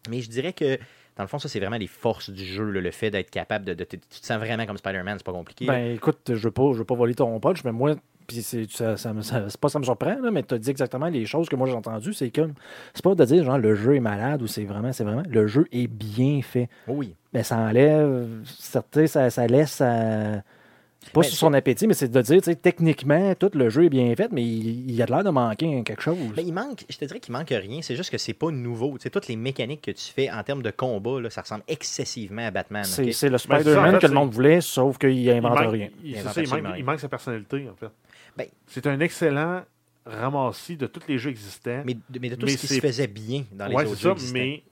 Mais 0.10 0.22
je 0.22 0.30
dirais 0.30 0.54
que, 0.54 0.78
dans 1.18 1.24
le 1.24 1.28
fond, 1.28 1.40
ça, 1.40 1.50
c'est 1.50 1.60
vraiment 1.60 1.78
les 1.78 1.88
forces 1.88 2.30
du 2.30 2.46
jeu, 2.46 2.64
le 2.70 2.92
fait 2.92 3.10
d'être 3.12 3.30
capable 3.32 3.66
de, 3.66 3.74
de- 3.74 3.84
Tu 3.84 3.98
te 3.98 4.26
sens 4.26 4.38
vraiment 4.38 4.66
comme 4.66 4.78
Spider-Man, 4.78 5.16
c'est 5.18 5.26
pas 5.26 5.32
compliqué. 5.34 5.66
Ben, 5.66 5.96
écoute, 5.96 6.20
je 6.30 6.36
veux 6.36 6.52
pas, 6.52 6.72
je 6.74 6.78
veux 6.80 6.86
pas 6.86 6.96
voler 6.96 7.16
ton 7.16 7.40
punch, 7.40 7.64
mais 7.64 7.72
moi, 7.72 7.96
puis 8.28 8.42
c'est 8.42 8.70
ça, 8.70 8.98
ça, 8.98 9.14
c'est 9.22 9.60
pas 9.60 9.70
ça 9.70 9.80
me 9.80 9.84
surprend, 9.86 10.18
là, 10.22 10.32
mais 10.32 10.44
tu 10.44 10.54
as 10.54 10.58
dit 10.58 10.70
exactement 10.70 11.08
les 11.08 11.26
choses 11.26 11.48
que 11.50 11.56
moi 11.56 11.66
j'ai 11.68 11.74
entendues. 11.74 12.14
C'est 12.14 12.30
comme, 12.30 12.54
c'est 12.94 13.04
pas 13.04 13.16
de 13.16 13.24
dire 13.26 13.44
genre 13.46 13.58
le 13.58 13.74
jeu 13.74 13.96
est 13.96 14.00
malade 14.02 14.42
ou 14.42 14.48
c'est 14.48 14.66
vraiment, 14.66 14.92
c'est 14.92 15.06
vraiment, 15.06 15.24
le 15.30 15.48
jeu 15.48 15.66
est 15.72 15.88
bien 15.88 16.42
fait. 16.42 16.68
Oh 16.88 16.94
oui. 16.96 17.16
Mais 17.34 17.44
ça 17.44 17.58
enlève, 17.58 18.28
ça, 18.46 18.84
ça 19.30 19.48
laisse 19.48 19.80
à- 19.82 20.42
pas 21.12 21.22
Ben, 21.22 21.28
sur 21.28 21.38
son 21.38 21.54
appétit, 21.54 21.88
mais 21.88 21.94
c'est 21.94 22.08
de 22.10 22.22
dire, 22.22 22.42
techniquement, 22.62 23.34
tout 23.36 23.50
le 23.54 23.70
jeu 23.70 23.86
est 23.86 23.90
bien 23.90 24.16
fait, 24.16 24.32
mais 24.32 24.44
il, 24.44 24.90
il 24.90 24.96
y 24.96 25.02
a 25.02 25.06
de 25.06 25.12
l'air 25.12 25.24
de 25.24 25.30
manquer 25.30 25.84
quelque 25.84 26.02
chose. 26.02 26.18
Ben, 26.36 26.44
il 26.46 26.54
manque, 26.54 26.86
je 26.90 26.98
te 26.98 27.06
dirais 27.06 27.20
qu'il 27.20 27.34
manque 27.34 27.50
rien, 27.50 27.82
c'est 27.82 27.96
juste 27.96 28.10
que 28.10 28.18
c'est 28.18 28.34
pas 28.34 28.52
nouveau. 28.52 28.98
Toutes 28.98 29.28
les 29.28 29.36
mécaniques 29.36 29.82
que 29.82 29.92
tu 29.92 30.06
fais 30.12 30.30
en 30.30 30.42
termes 30.44 30.62
de 30.64 30.72
combat, 30.72 31.20
là, 31.22 31.30
ça 31.30 31.42
ressemble 31.42 31.64
excessivement 31.68 32.46
à 32.48 32.52
Batman. 32.52 32.84
c'est 32.84 33.04
le 33.04 33.12
Ben, 33.30 33.34
en 33.36 33.38
Spider-Man 33.38 33.92
fait, 33.96 34.00
que 34.02 34.08
le 34.08 34.14
monde 34.14 34.32
voulait, 34.34 34.62
sauf 34.62 34.98
qu'il 34.98 35.12
il 35.12 35.30
invente 35.32 35.60
manque, 35.60 35.72
rien. 35.72 35.90
il- 36.04 36.18
invente 36.18 36.34
ça, 36.34 36.42
manque, 36.42 36.66
rien. 36.66 36.76
il 36.78 36.84
manque 36.86 37.00
sa 37.00 37.10
personnalité, 37.10 37.68
en 37.72 37.76
fait. 37.76 37.92
Ben- 38.38 38.48
c'est 38.68 38.86
un 38.88 39.00
excellent 39.00 39.62
ramassis 40.06 40.78
de 40.78 40.88
tous 40.88 41.02
les 41.08 41.18
jeux 41.18 41.32
existants. 41.32 41.82
Mais, 41.86 41.94
de- 41.96 42.20
mais 42.22 42.30
de 42.30 42.36
tout 42.36 42.46
Mais 42.46 42.54
ce 42.54 42.58
qui 42.58 42.68
se 42.68 42.74
c'est- 42.76 42.82
faisait 42.82 43.08
bien 43.08 43.44
dans 43.52 43.68
les 43.68 43.76
ouais, 43.76 43.86
autres 43.86 43.96
jeux 44.00 44.10
ça, 44.10 44.12
existants. 44.14 44.40
mais 44.40 44.64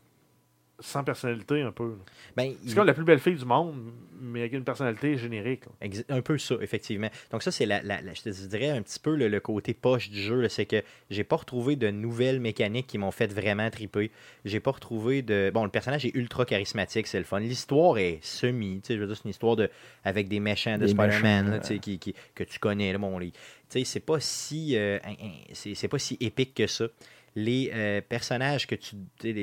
sans 0.79 1.03
personnalité 1.03 1.61
un 1.61 1.71
peu. 1.71 1.95
Ben, 2.35 2.53
C'est 2.63 2.69
il- 2.69 2.75
comme 2.75 2.85
la 2.87 2.93
plus 2.93 3.03
belle 3.05 3.19
fille 3.19 3.35
du 3.35 3.45
monde, 3.45 3.75
mais 4.19 4.41
avec 4.41 4.53
une 4.53 4.63
personnalité 4.63 5.17
générique. 5.17 5.63
Un 6.09 6.21
peu 6.21 6.37
ça, 6.37 6.55
effectivement. 6.61 7.09
Donc 7.31 7.43
ça, 7.43 7.51
c'est 7.51 7.65
la, 7.65 7.81
la- 7.81 8.01
la- 8.01 8.13
je 8.13 8.21
te 8.23 8.29
dirais 8.47 8.69
un 8.69 8.81
petit 8.81 8.99
peu 8.99 9.15
le, 9.15 9.27
le 9.27 9.39
côté 9.39 9.73
poche 9.73 10.09
du 10.09 10.19
jeu. 10.21 10.47
C'est 10.49 10.65
que 10.65 10.81
j'ai 11.09 11.23
pas 11.23 11.37
retrouvé 11.37 11.75
de 11.75 11.89
nouvelles 11.91 12.39
mécaniques 12.39 12.87
qui 12.87 12.97
m'ont 12.97 13.11
fait 13.11 13.31
vraiment 13.31 13.69
triper. 13.69 14.11
J'ai 14.43 14.59
pas 14.59 14.71
retrouvé 14.71 15.21
de... 15.21 15.51
Bon, 15.53 15.63
le 15.63 15.69
personnage 15.69 16.05
est 16.05 16.13
ultra 16.15 16.45
charismatique, 16.45 17.07
c'est 17.07 17.19
le 17.19 17.23
fun. 17.25 17.39
L'histoire 17.39 17.97
est 17.97 18.19
semi. 18.21 18.81
tu 18.81 18.87
sais, 18.87 18.95
Je 18.95 18.99
veux 18.99 19.07
dire, 19.07 19.15
c'est 19.15 19.23
une 19.25 19.31
histoire 19.31 19.55
de 19.55 19.69
avec 20.03 20.27
des 20.27 20.39
méchants 20.39 20.77
de 20.77 20.85
Spider-Man 20.87 21.61
qui, 21.79 21.99
qui- 21.99 22.15
que 22.33 22.43
tu 22.43 22.59
connais. 22.59 22.91
Là, 22.91 22.97
bon, 22.97 23.17
les- 23.17 23.31
tu 23.31 23.39
sais, 23.69 23.83
c'est 23.85 23.99
pas 23.99 24.19
si 24.19 24.75
euh, 24.77 24.99
c'est 25.53 25.87
pas 25.87 25.99
si 25.99 26.17
épique 26.19 26.53
que 26.53 26.67
ça. 26.67 26.85
Les 27.35 27.69
euh, 27.73 28.01
personnages 28.01 28.65
que 28.65 28.75
tu. 28.75 28.95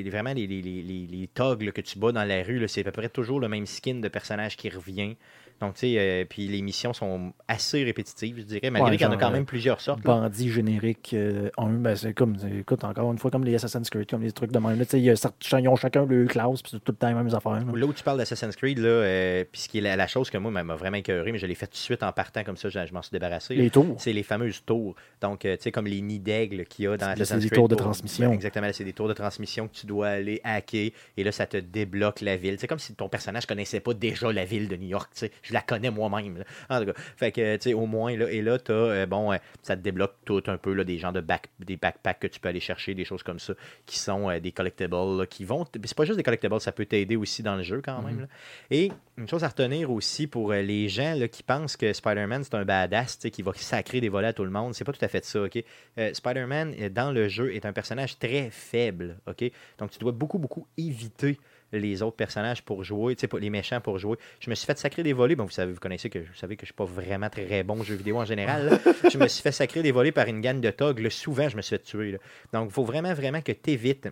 vraiment, 0.09 0.33
les, 0.33 0.47
les, 0.47 0.63
les, 0.63 0.83
les, 0.83 1.73
que 1.73 1.81
tu 1.83 1.99
bats 1.99 2.13
dans 2.13 2.25
la 2.25 2.43
rue, 2.43 2.67
c'est 2.67 2.81
à 2.81 2.85
peu 2.85 2.93
près 2.93 3.09
toujours 3.11 3.39
le 3.39 3.49
même 3.49 3.67
skin 3.67 3.97
de 3.97 4.09
personnage 4.09 4.57
qui 4.57 4.71
revient. 4.71 5.17
Donc, 5.63 5.75
tu 5.75 5.81
sais, 5.81 5.95
euh, 5.99 6.25
puis 6.29 6.49
les 6.49 6.61
missions 6.61 6.93
sont 6.93 7.33
assez 7.49 7.85
répétitives, 7.85 8.37
je 8.39 8.43
dirais, 8.43 8.71
malgré 8.71 8.91
Ouais, 8.91 8.97
qu'il 8.97 9.07
y 9.07 9.09
en 9.09 9.13
a 9.13 9.17
quand 9.17 9.29
euh, 9.31 9.33
même 9.33 9.45
plusieurs 9.47 9.81
sortes. 9.81 10.03
Bandit 10.03 10.51
générique 10.51 11.15
1, 11.57 11.67
ben 11.75 11.95
c'est 11.97 12.13
comme, 12.15 12.37
écoute, 12.59 12.85
encore 12.85 13.11
une 13.13 13.19
fois, 13.19 13.31
comme 13.31 13.45
les 13.45 13.55
Assassin's 13.55 13.89
Creed, 13.89 14.11
comme 14.11 14.23
les 14.23 14.33
trucs 14.33 14.51
de 14.53 14.59
même. 14.59 14.79
là, 14.79 14.85
Ils 14.93 15.69
ont 15.69 15.77
chacun 15.77 16.05
leur 16.05 16.29
classe, 16.29 16.63
puis 16.63 16.73
c'est 16.73 16.85
tout 16.85 16.93
le 16.93 16.97
temps 16.97 17.09
les 17.09 17.15
mêmes 17.15 17.35
affaires. 17.35 17.53
là. 17.53 17.61
Là 17.75 17.87
où 17.87 17.93
tu 17.93 18.03
parles 18.03 18.19
d'Assassin's 18.19 18.57
Creed, 18.57 18.79
là, 18.79 18.89
euh, 18.89 19.45
puis 19.51 19.61
ce 19.63 19.69
qui 19.69 19.79
est 19.79 19.83
la, 19.83 19.97
la 19.97 20.07
chose 20.07 20.31
que 20.31 20.39
moi 20.39 20.51
m'a 20.51 20.75
vraiment 20.75 20.97
écœuré, 20.97 21.33
mais 21.33 21.39
je 21.39 21.47
l'ai 21.47 21.55
fait 21.55 21.67
tout 21.67 21.73
de 21.73 21.77
suite 21.77 22.03
en 22.03 22.13
partant 22.13 22.43
comme 22.45 22.57
ça, 22.57 22.69
je, 22.69 22.85
je 22.87 22.93
m'en 22.93 23.03
suis 23.03 23.13
débarrassé. 23.13 23.55
Les 23.55 23.71
tours. 23.71 23.95
C'est 23.99 24.13
les 24.13 24.23
fameuses 24.23 24.65
tours. 24.65 24.95
Donc, 25.21 25.45
euh, 25.45 25.57
tu 25.57 25.63
sais, 25.63 25.73
comme 25.73 25.87
les 25.87 26.01
nids 26.01 26.19
d'aigle 26.19 26.65
qu'il 26.65 26.87
y 26.87 26.89
a 26.89 26.97
dans 26.97 27.07
Assassin's 27.07 27.29
c'est 27.29 27.37
des 27.39 27.49
Creed. 27.49 27.55
tours 27.59 27.69
de 27.69 27.75
pour- 27.77 27.85
transmission. 27.85 28.29
Ben, 28.31 28.35
exactement, 28.35 28.69
c'est 28.73 28.85
des 28.85 28.93
tours 28.93 29.09
de 29.09 29.13
transmission 29.15 29.69
que 29.69 29.75
tu 29.75 29.87
dois 29.87 30.09
aller 30.09 30.41
hacker 30.45 30.91
et 31.17 31.25
là, 31.25 31.31
ça 31.33 31.47
te 31.47 31.57
débloque 31.57 32.21
la 32.21 32.37
ville. 32.37 32.57
C'est 32.59 32.67
comme 32.67 32.79
si 32.81 32.95
ton 32.95 33.09
personnage 33.09 33.47
connaissait 33.47 33.81
pas 33.81 33.95
déjà 33.95 34.33
la 34.33 34.45
ville 34.45 34.67
de 34.69 34.77
New 34.77 34.89
York. 34.89 35.11
tu 35.15 35.21
sais. 35.21 35.33
Je 35.53 35.55
la 35.55 35.61
connais 35.63 35.91
moi-même. 35.91 36.43
En 36.71 36.81
tout 36.81 36.87
cas, 36.87 36.93
fait 37.17 37.31
que, 37.31 37.57
tu 37.57 37.63
sais, 37.63 37.75
au 37.75 37.85
moins, 37.85 38.17
là, 38.17 38.31
et 38.31 38.41
là, 38.41 38.59
tu 38.59 38.73
bon, 39.07 39.33
euh, 39.33 39.37
ça 39.63 39.77
te 39.77 39.83
débloque 39.83 40.15
tout 40.25 40.43
un 40.47 40.57
peu 40.57 40.73
là, 40.73 40.83
des 40.83 40.97
gens 40.97 41.13
de 41.13 41.21
back, 41.21 41.49
des 41.61 41.77
backpacks 41.77 42.21
que 42.21 42.27
tu 42.27 42.41
peux 42.41 42.49
aller 42.49 42.61
chercher, 42.61 42.95
des 42.95 43.05
choses 43.05 43.23
comme 43.23 43.39
ça, 43.39 43.53
qui 43.85 43.99
sont 43.99 44.31
euh, 44.31 44.41
des 44.41 44.53
collectibles, 44.53 44.97
là, 45.19 45.27
qui 45.27 45.45
vont. 45.45 45.67
C'est 45.85 45.95
pas 45.95 46.05
juste 46.05 46.17
des 46.17 46.23
collectibles, 46.23 46.59
ça 46.61 46.73
peut 46.73 46.87
t'aider 46.87 47.17
aussi 47.17 47.43
dans 47.43 47.57
le 47.57 47.63
jeu 47.63 47.83
quand 47.85 48.01
même. 48.03 48.21
là. 48.21 48.27
Et 48.71 48.91
une 49.19 49.29
chose 49.29 49.45
à 49.45 49.49
retenir 49.49 49.91
aussi 49.91 50.27
pour 50.27 50.53
euh, 50.53 50.63
les 50.63 50.89
gens 50.89 51.15
là, 51.15 51.29
qui 51.29 51.43
pensent 51.43 51.77
que 51.77 51.93
Spider-Man 51.93 52.45
c'est 52.45 52.55
un 52.55 52.65
badass 52.65 53.19
tu 53.19 53.23
sais, 53.23 53.31
qui 53.31 53.43
va 53.43 53.53
sacrer 53.55 54.01
des 54.01 54.09
volets 54.09 54.29
à 54.29 54.33
tout 54.33 54.45
le 54.45 54.51
monde, 54.51 54.75
c'est 54.75 54.85
pas 54.85 54.93
tout 54.93 55.05
à 55.05 55.09
fait 55.09 55.25
ça. 55.25 55.43
ok? 55.43 55.63
Euh, 55.99 56.15
Spider-Man 56.15 56.75
euh, 56.81 56.89
dans 56.89 57.13
le 57.13 57.29
jeu 57.29 57.55
est 57.55 57.67
un 57.67 57.73
personnage 57.73 58.19
très 58.19 58.51
faible. 58.51 59.19
ok? 59.27 59.45
Donc 59.79 59.91
tu 59.91 59.99
dois 59.99 60.13
beaucoup, 60.13 60.39
beaucoup 60.39 60.67
éviter 60.79 61.39
les 61.73 62.03
autres 62.03 62.17
personnages 62.17 62.63
pour 62.63 62.85
jouer, 62.85 63.15
tu 63.17 63.21
sais, 63.23 63.29
pas- 63.29 63.39
les 63.39 63.51
méchants 63.51 63.81
pour 63.81 63.99
jouer. 63.99 64.17
Je 64.41 64.51
me 64.51 64.55
suis 64.55 64.67
fait 64.67 64.79
sacrer 64.79 65.03
des 65.03 65.13
volets. 65.13 65.35
Bon, 65.37 65.45
vous 65.45 65.51
savez, 65.51 65.73
vous 65.73 65.81
connaissez 65.81 66.11
que 66.11 66.19
vous 66.19 66.35
savez 66.35 66.57
que 66.57 66.63
je 66.63 66.67
suis 66.67 66.75
pas 66.75 66.85
vraiment 66.85 67.31
très 67.31 67.63
bon 67.63 67.81
aux 67.81 67.85
jeux 67.85 67.95
vidéo 67.97 68.19
en 68.19 68.25
général. 68.25 68.79
je 69.13 69.19
me 69.19 69.29
suis 69.29 69.43
fait 69.43 69.53
sacrer 69.53 69.83
des 69.83 69.93
volets 69.93 70.13
par 70.13 70.27
une 70.27 70.41
gang 70.41 70.61
de 70.61 70.73
là. 70.79 71.11
Souvent, 71.11 71.49
je 71.49 71.57
me 71.57 71.63
suis 71.63 71.77
fait 71.77 71.83
tuer. 71.83 72.13
là. 72.13 72.19
Donc, 72.53 72.69
il 72.71 72.73
faut 72.73 72.85
vraiment, 72.85 73.15
vraiment 73.15 73.41
que 73.41 73.53
tu 73.53 73.71
évites 73.71 74.09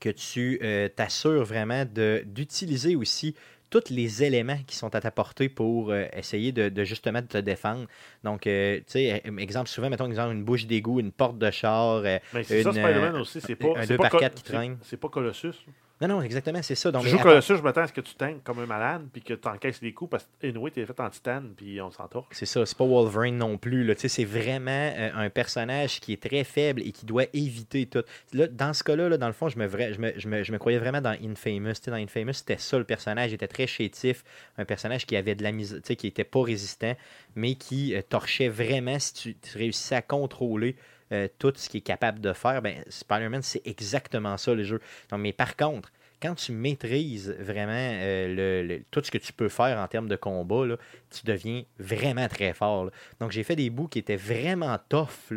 que 0.00 0.08
tu 0.10 0.58
euh, 0.62 0.88
t'assures 0.88 1.44
vraiment 1.44 1.84
de- 1.84 2.22
d'utiliser 2.26 2.96
aussi 2.96 3.34
tous 3.70 3.88
les 3.88 4.22
éléments 4.22 4.58
qui 4.66 4.76
sont 4.76 4.94
à 4.94 5.00
ta 5.00 5.10
portée 5.10 5.48
pour 5.48 5.90
euh, 5.92 6.04
essayer 6.14 6.52
de, 6.52 6.68
de 6.68 6.84
justement 6.84 7.22
de 7.22 7.26
te 7.26 7.38
défendre. 7.38 7.86
Donc, 8.22 8.46
euh, 8.46 8.76
tu 8.78 8.84
sais, 8.88 9.22
euh, 9.26 9.36
exemple, 9.38 9.68
souvent, 9.70 9.88
mettons 9.88 10.06
exemple, 10.06 10.34
une 10.34 10.44
bouche 10.44 10.66
d'égout, 10.66 11.00
une 11.00 11.12
porte 11.12 11.38
de 11.38 11.50
char. 11.50 12.02
euh, 12.04 12.18
Mais 12.34 12.42
c'est 12.44 12.62
ça, 12.64 12.70
Spider-Man 12.72 13.16
aussi. 13.16 13.40
C'est 13.40 13.52
un 13.52 13.72
pas, 13.74 13.86
deux 13.86 13.96
pas 13.96 14.02
par 14.02 14.10
Col- 14.10 14.20
quatre 14.20 14.34
qui 14.34 14.42
c'est- 14.44 14.52
traîne. 14.52 14.76
C'est 14.82 14.96
pas 14.98 15.08
Colossus. 15.08 15.54
Non, 16.02 16.08
non, 16.16 16.22
exactement, 16.22 16.60
c'est 16.62 16.74
ça. 16.74 16.90
Donc, 16.90 17.04
Tu 17.04 17.10
joues 17.10 17.18
à- 17.20 17.22
Colossus, 17.22 17.56
je 17.56 17.62
m'attends 17.62 17.82
à 17.82 17.86
ce 17.86 17.92
que 17.92 18.00
tu 18.00 18.14
tanks 18.16 18.42
comme 18.42 18.58
un 18.58 18.66
malade, 18.66 19.06
puis 19.12 19.22
que 19.22 19.34
tu 19.34 19.48
encaisses 19.48 19.80
des 19.80 19.92
coups, 19.92 20.10
parce 20.10 20.28
que, 20.40 20.48
anyway, 20.48 20.72
t'es 20.72 20.84
fait 20.84 20.98
en 20.98 21.08
titane, 21.08 21.54
puis 21.56 21.80
on 21.80 21.92
s'en 21.92 22.08
torche. 22.08 22.26
C'est 22.32 22.44
ça, 22.44 22.66
c'est 22.66 22.76
pas 22.76 22.84
Wolverine 22.84 23.36
non 23.38 23.56
plus. 23.56 23.94
C'est 23.96 24.24
vraiment 24.24 24.70
euh, 24.96 25.10
un 25.14 25.30
personnage 25.30 26.00
qui 26.00 26.12
est 26.12 26.20
très 26.22 26.42
faible 26.42 26.82
et 26.82 26.90
qui 26.90 27.06
doit 27.06 27.26
éviter 27.32 27.86
tout. 27.86 28.02
Là, 28.32 28.48
dans 28.48 28.72
ce 28.74 28.82
cas-là, 28.82 29.08
là, 29.08 29.16
dans 29.16 29.28
le 29.28 29.32
fond, 29.32 29.48
je 29.48 29.56
me, 29.58 29.68
je, 29.68 29.98
me, 30.00 30.12
je, 30.18 30.28
me, 30.28 30.42
je 30.42 30.52
me 30.52 30.58
croyais 30.58 30.78
vraiment 30.78 31.00
dans 31.00 31.16
Infamous. 31.22 31.74
Dans 31.86 31.94
Infamous, 31.94 32.32
c'était 32.32 32.58
ça 32.58 32.78
le 32.78 32.84
personnage. 32.84 33.30
Il 33.30 33.34
était 33.34 33.46
très 33.46 33.68
chétif. 33.68 34.24
Un 34.58 34.64
personnage 34.64 35.06
qui 35.06 35.14
avait 35.14 35.36
de 35.36 35.44
la 35.44 35.52
mise, 35.52 35.74
tu 35.74 35.80
sais, 35.86 35.94
qui 35.96 36.08
était 36.08 36.24
pas 36.24 36.42
résistant, 36.42 36.96
mais 37.36 37.54
qui 37.54 37.94
euh, 37.94 38.02
torchait 38.02 38.48
vraiment 38.48 38.98
si 38.98 39.14
tu, 39.14 39.36
tu 39.36 39.56
réussissais 39.56 39.94
à 39.94 40.02
contrôler 40.02 40.74
euh, 41.12 41.28
tout 41.38 41.52
ce 41.56 41.68
qu'il 41.68 41.78
est 41.78 41.82
capable 41.82 42.20
de 42.20 42.32
faire. 42.32 42.62
Ben, 42.62 42.82
Spider-Man, 42.88 43.42
c'est 43.42 43.62
exactement 43.66 44.36
ça 44.36 44.54
le 44.54 44.64
jeu. 44.64 44.80
Mais 45.16 45.32
par 45.32 45.56
contre, 45.56 45.90
quand 46.20 46.34
tu 46.36 46.52
maîtrises 46.52 47.34
vraiment 47.40 47.72
euh, 47.74 48.62
le- 48.62 48.82
tout 48.90 49.02
ce 49.02 49.10
que 49.10 49.18
tu 49.18 49.32
peux 49.32 49.48
faire 49.48 49.78
en 49.78 49.88
termes 49.88 50.08
de 50.08 50.16
combat, 50.16 50.76
tu 51.10 51.24
deviens 51.24 51.64
vraiment 51.78 52.28
très 52.28 52.52
fort. 52.52 52.90
Donc, 53.20 53.32
j'ai 53.32 53.42
fait 53.42 53.56
des 53.56 53.70
bouts 53.70 53.88
qui 53.88 53.98
étaient 53.98 54.16
vraiment 54.16 54.78
tough. 54.88 55.32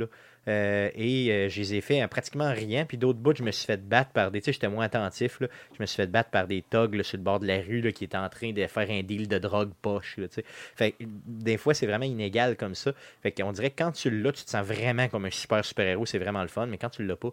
Euh, 0.47 0.89
et 0.93 1.31
euh, 1.31 1.49
je 1.49 1.59
les 1.59 1.75
ai 1.75 1.81
fait 1.81 2.03
en 2.03 2.07
pratiquement 2.07 2.51
rien. 2.51 2.85
Puis 2.85 2.97
d'autres 2.97 3.19
bouts, 3.19 3.35
je 3.35 3.43
me 3.43 3.51
suis 3.51 3.65
fait 3.65 3.77
battre 3.77 4.11
par 4.11 4.31
des. 4.31 4.41
Tu 4.41 4.45
sais, 4.45 4.53
j'étais 4.53 4.67
moins 4.67 4.85
attentif. 4.85 5.39
là. 5.39 5.47
Je 5.75 5.81
me 5.81 5.85
suis 5.85 5.97
fait 5.97 6.07
battre 6.07 6.29
par 6.29 6.47
des 6.47 6.61
thugs 6.61 6.93
là, 6.93 7.03
sur 7.03 7.17
le 7.17 7.23
bord 7.23 7.39
de 7.39 7.47
la 7.47 7.57
rue 7.57 7.91
qui 7.93 8.03
étaient 8.03 8.17
en 8.17 8.29
train 8.29 8.51
de 8.51 8.67
faire 8.67 8.89
un 8.89 9.01
deal 9.03 9.27
de 9.27 9.37
drogue 9.37 9.71
poche. 9.81 10.19
des 10.99 11.57
fois, 11.57 11.73
c'est 11.73 11.87
vraiment 11.87 12.05
inégal 12.05 12.55
comme 12.55 12.75
ça. 12.75 12.91
Fait 13.21 13.31
qu'on 13.31 13.51
dirait 13.51 13.71
que 13.71 13.77
quand 13.77 13.91
tu 13.91 14.09
l'as, 14.09 14.31
tu 14.31 14.43
te 14.43 14.49
sens 14.49 14.65
vraiment 14.65 15.07
comme 15.07 15.25
un 15.25 15.31
super 15.31 15.63
super-héros. 15.63 16.05
C'est 16.05 16.19
vraiment 16.19 16.41
le 16.41 16.47
fun. 16.47 16.67
Mais 16.67 16.77
quand 16.77 16.89
tu 16.89 17.05
l'as 17.05 17.15
pas, 17.15 17.31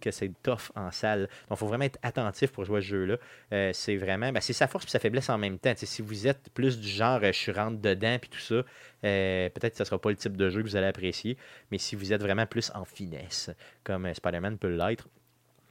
que 0.00 0.10
c'est 0.10 0.32
tough 0.42 0.72
en 0.74 0.90
salle. 0.90 1.28
Donc, 1.48 1.52
il 1.52 1.56
faut 1.56 1.66
vraiment 1.66 1.84
être 1.84 1.98
attentif 2.02 2.52
pour 2.52 2.64
jouer 2.64 2.78
à 2.78 2.80
ce 2.80 2.86
jeu-là. 2.86 3.16
Euh, 3.52 3.70
c'est 3.72 3.96
vraiment. 3.96 4.32
ben, 4.32 4.40
c'est 4.40 4.52
sa 4.52 4.66
force 4.66 4.84
puis 4.84 4.92
sa 4.92 4.98
faiblesse 4.98 5.28
en 5.28 5.38
même 5.38 5.58
temps. 5.58 5.72
Si 5.76 6.02
vous 6.02 6.26
êtes 6.26 6.50
plus 6.54 6.78
du 6.78 6.88
genre, 6.88 7.20
je 7.22 7.32
suis 7.32 7.52
rentre 7.52 7.80
dedans 7.80 8.18
puis 8.20 8.30
tout 8.30 8.38
ça, 8.38 8.62
euh, 9.04 9.48
peut-être 9.50 9.72
que 9.72 9.78
ce 9.78 9.82
ne 9.82 9.86
sera 9.86 9.98
pas 10.00 10.10
le 10.10 10.16
type 10.16 10.36
de 10.36 10.48
jeu 10.48 10.62
que 10.62 10.66
vous 10.68 10.76
allez 10.76 10.86
apprécier. 10.86 11.36
Mais 11.70 11.78
si 11.78 11.96
vous 11.96 12.12
êtes 12.12 12.22
vraiment 12.22 12.46
plus 12.46 12.70
en 12.74 12.84
finesse, 12.84 13.50
comme 13.84 14.06
euh, 14.06 14.14
Spider-Man 14.14 14.58
peut 14.58 14.68
l'être, 14.74 15.08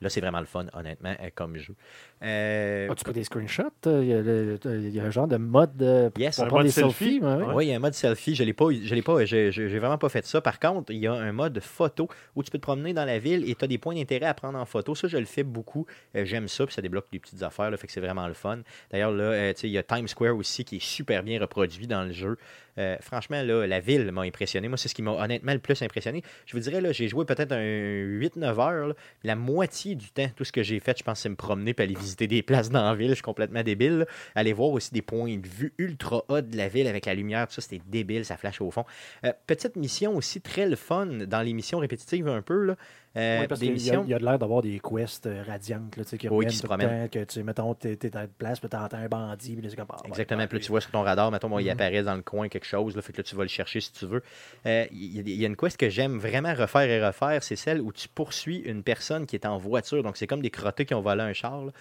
là, 0.01 0.09
c'est 0.09 0.21
vraiment 0.21 0.39
le 0.41 0.45
fun, 0.45 0.65
honnêtement, 0.73 1.15
euh, 1.21 1.30
comme 1.34 1.55
jeu. 1.57 1.73
Euh, 2.21 2.89
As-tu 2.91 3.03
pris 3.05 3.13
des 3.13 3.23
screenshots? 3.23 3.63
Il 3.86 4.05
y, 4.05 4.13
a 4.13 4.21
le- 4.21 4.59
il 4.65 4.89
y 4.93 4.99
a 4.99 5.03
un 5.05 5.09
genre 5.09 5.28
de 5.28 5.38
mode 5.38 5.78
pour 6.13 6.21
Yes. 6.21 6.36
pour 6.36 6.45
Un 6.45 6.47
prendre 6.47 6.63
mode 6.63 6.65
des 6.67 6.71
selfie? 6.71 7.03
selfies. 7.05 7.19
ouais, 7.21 7.34
ouais. 7.45 7.53
Oui, 7.53 7.65
il 7.65 7.69
y 7.69 7.73
a 7.73 7.78
un 7.78 7.80
mode 7.80 7.93
selfie. 7.93 8.36
Je 8.36 8.43
l'ai 8.43 8.53
pas, 8.53 8.65
je 8.71 8.93
l'ai 8.93 9.01
pas, 9.01 9.23
j'ai 9.26 9.80
vraiment 9.80 9.97
pas 9.97 10.09
fait 10.09 10.26
ça. 10.26 10.41
Par 10.41 10.59
contre, 10.59 10.91
il 10.91 10.99
y 10.99 11.07
a 11.07 11.13
un 11.13 11.32
mode 11.32 11.59
photo 11.61 12.07
où 12.36 12.43
tu 12.43 12.51
peux 12.51 12.57
te 12.57 12.63
promener 12.63 12.93
dans 12.93 13.05
la 13.05 13.19
ville 13.19 13.49
et 13.49 13.55
tu 13.55 13.63
as 13.65 13.67
des 13.67 13.78
points 13.78 13.95
d'intérêt 13.95 14.26
à 14.28 14.34
prendre 14.34 14.59
en 14.59 14.65
photo. 14.65 14.95
Ça, 14.95 15.07
je 15.07 15.17
le 15.17 15.26
fais 15.26 15.43
beaucoup. 15.43 15.86
J'aime 16.13 16.47
ça, 16.47 16.65
puis 16.65 16.73
ça 16.76 16.82
débloque 16.82 17.07
des 17.11 17.19
petites 17.19 17.41
affaires, 17.43 17.71
là, 17.71 17.78
fait 17.78 17.88
que 17.88 17.93
c'est 17.93 18.01
vraiment 18.01 18.28
le 18.28 18.34
fun. 18.34 18.59
D'ailleurs, 18.91 19.11
là, 19.11 19.53
tu 19.53 19.61
sais, 19.61 19.67
il 19.67 19.71
y 19.73 19.78
a 19.78 19.84
Times 19.84 20.07
Square 20.07 20.36
aussi 20.36 20.65
qui 20.65 20.78
est 20.78 20.84
super 20.84 21.23
bien 21.23 21.39
reproduit 21.39 21.88
dans 21.88 22.03
le 22.03 22.11
jeu. 22.11 22.38
Euh, 22.78 22.97
franchement, 23.01 23.41
là, 23.41 23.65
la 23.65 23.80
ville 23.80 24.11
m'a 24.11 24.21
impressionné. 24.21 24.67
Moi, 24.67 24.78
c'est 24.78 24.89
ce 24.89 24.95
qui 24.95 25.01
m'a 25.01 25.11
honnêtement 25.11 25.53
le 25.53 25.59
plus 25.59 25.82
impressionné. 25.82 26.23
Je 26.45 26.53
vous 26.53 26.59
dirais, 26.59 26.82
là, 26.82 26.91
j'ai 26.91 27.07
joué 27.07 27.26
peut-être 27.26 27.51
un 27.51 27.63
8-9 27.63 28.59
heures. 28.59 28.95
La 29.23 29.36
moitié 29.36 29.95
du 29.95 30.09
temps, 30.11 30.30
tout 30.36 30.43
ce 30.43 30.51
que 30.51 30.63
j'ai 30.63 30.80
fait, 30.80 30.97
je 30.97 31.03
pense, 31.03 31.19
c'est 31.19 31.30
me 31.30 31.36
promener 31.36 31.73
et 31.78 31.82
aller 31.82 31.95
visiter 31.95 32.28
des 32.28 32.41
places 32.43 32.69
dans 32.69 32.84
la 32.84 32.95
ville. 32.95 33.09
Je 33.09 33.15
suis 33.15 33.23
complètement 33.23 33.63
débile. 33.63 34.05
Aller 34.36 34.53
voir 34.53 34.69
aussi 34.69 34.93
des 34.93 35.01
points 35.01 35.38
de 35.38 35.47
vue 35.47 35.73
ultra 35.78 36.23
hauts 36.28 36.41
de 36.41 36.57
la 36.57 36.67
ville 36.67 36.88
avec 36.88 37.05
la 37.05 37.13
lumière. 37.13 37.47
Tout 37.47 37.55
ça, 37.55 37.61
c'était 37.61 37.82
débile. 37.88 38.26
Ça 38.26 38.38
flash 38.38 38.61
au 38.61 38.71
fond. 38.71 38.86
Euh, 39.23 39.34
petite 39.47 39.76
mission 39.76 40.15
aussi 40.15 40.41
très 40.41 40.67
le 40.67 40.76
fun 40.76 41.05
dans 41.05 41.41
les 41.41 41.53
missions 41.53 41.80
répétitives 41.80 42.28
un 42.28 42.41
peu. 42.41 42.65
Là. 42.65 42.76
Euh, 43.18 43.41
Oui, 43.41 43.47
parce 43.47 43.61
des 43.61 43.68
qu'il 43.68 43.78
y 43.78 43.89
a, 43.89 43.93
missions. 43.93 44.03
il 44.05 44.09
y 44.09 44.13
a 44.13 44.20
de 44.20 44.26
l'air 44.26 44.38
d'avoir 44.38 44.61
des 44.61 44.80
quests 44.80 45.26
euh, 45.28 45.41
radiantes 45.47 45.95
là, 45.95 46.03
tu 46.03 46.09
sais, 46.09 46.18
qui 46.18 46.28
Oui, 46.28 46.36
reviennent 46.36 46.51
qui 46.51 46.57
se 46.57 46.68
promènent. 46.68 47.09
temps, 47.09 47.20
que 47.20 47.24
tu 47.24 47.43
mettons, 47.43 47.74
t'es, 47.74 47.95
t'es 47.95 48.16
à 48.18 48.24
une 48.24 48.28
place, 48.28 48.59
puis 48.59 48.68
t'entends 48.68 48.97
un 48.97 49.07
bandit, 49.07 49.55
puis 49.55 49.76
comme, 49.76 49.86
ah, 49.89 49.97
Exactement. 50.05 50.41
ouais, 50.41 50.47
Puis 50.47 50.57
là, 50.59 50.63
tu 50.66 50.72
vois 50.72 50.82
sur 50.82 50.91
ton 50.91 51.01
radar, 51.03 51.32
mettons, 51.32 51.47
bon, 51.49 51.59
il 51.59 51.66
Mhm. 51.66 51.72
apparaît 51.72 52.03
dans 52.03 52.16
le 52.16 52.22
coin 52.24 52.49
quelque 52.49 52.66
chose. 52.66 52.95
Là, 52.95 53.01
fait 53.01 53.13
que 53.13 53.18
là, 53.18 53.24
tu 53.24 53.36
vas 53.36 53.43
le 53.43 53.47
chercher 53.49 53.80
si 53.80 53.93
tu 53.93 54.05
veux. 54.05 54.22
Euh, 54.66 54.86
Il 54.91 55.16
y, 55.16 55.20
a- 55.20 55.22
il 55.22 55.41
y 55.41 55.45
a 55.45 55.47
une 55.47 55.55
quest 55.55 55.78
que 55.78 55.89
j'aime 55.89 56.18
vraiment 56.18 56.53
refaire 56.53 56.82
et 56.89 57.05
refaire, 57.05 57.41
c'est 57.41 57.55
celle 57.55 57.80
où 57.82 57.93
tu 57.93 58.07
poursuis 58.09 58.57
une 58.66 58.84
personne 58.84 59.26
qui 59.26 59.36
est 59.38 59.45
en 59.45 59.57
voiture. 59.57 60.03
Donc, 60.03 60.18
c'est 60.18 60.28
comme 60.28 60.41
des 60.41 60.49
crottés 60.51 60.86
qui 60.86 60.93
ont 60.93 61.01
volé 61.01 61.22
un 61.22 61.34
char, 61.34 61.66
là, 61.66 61.72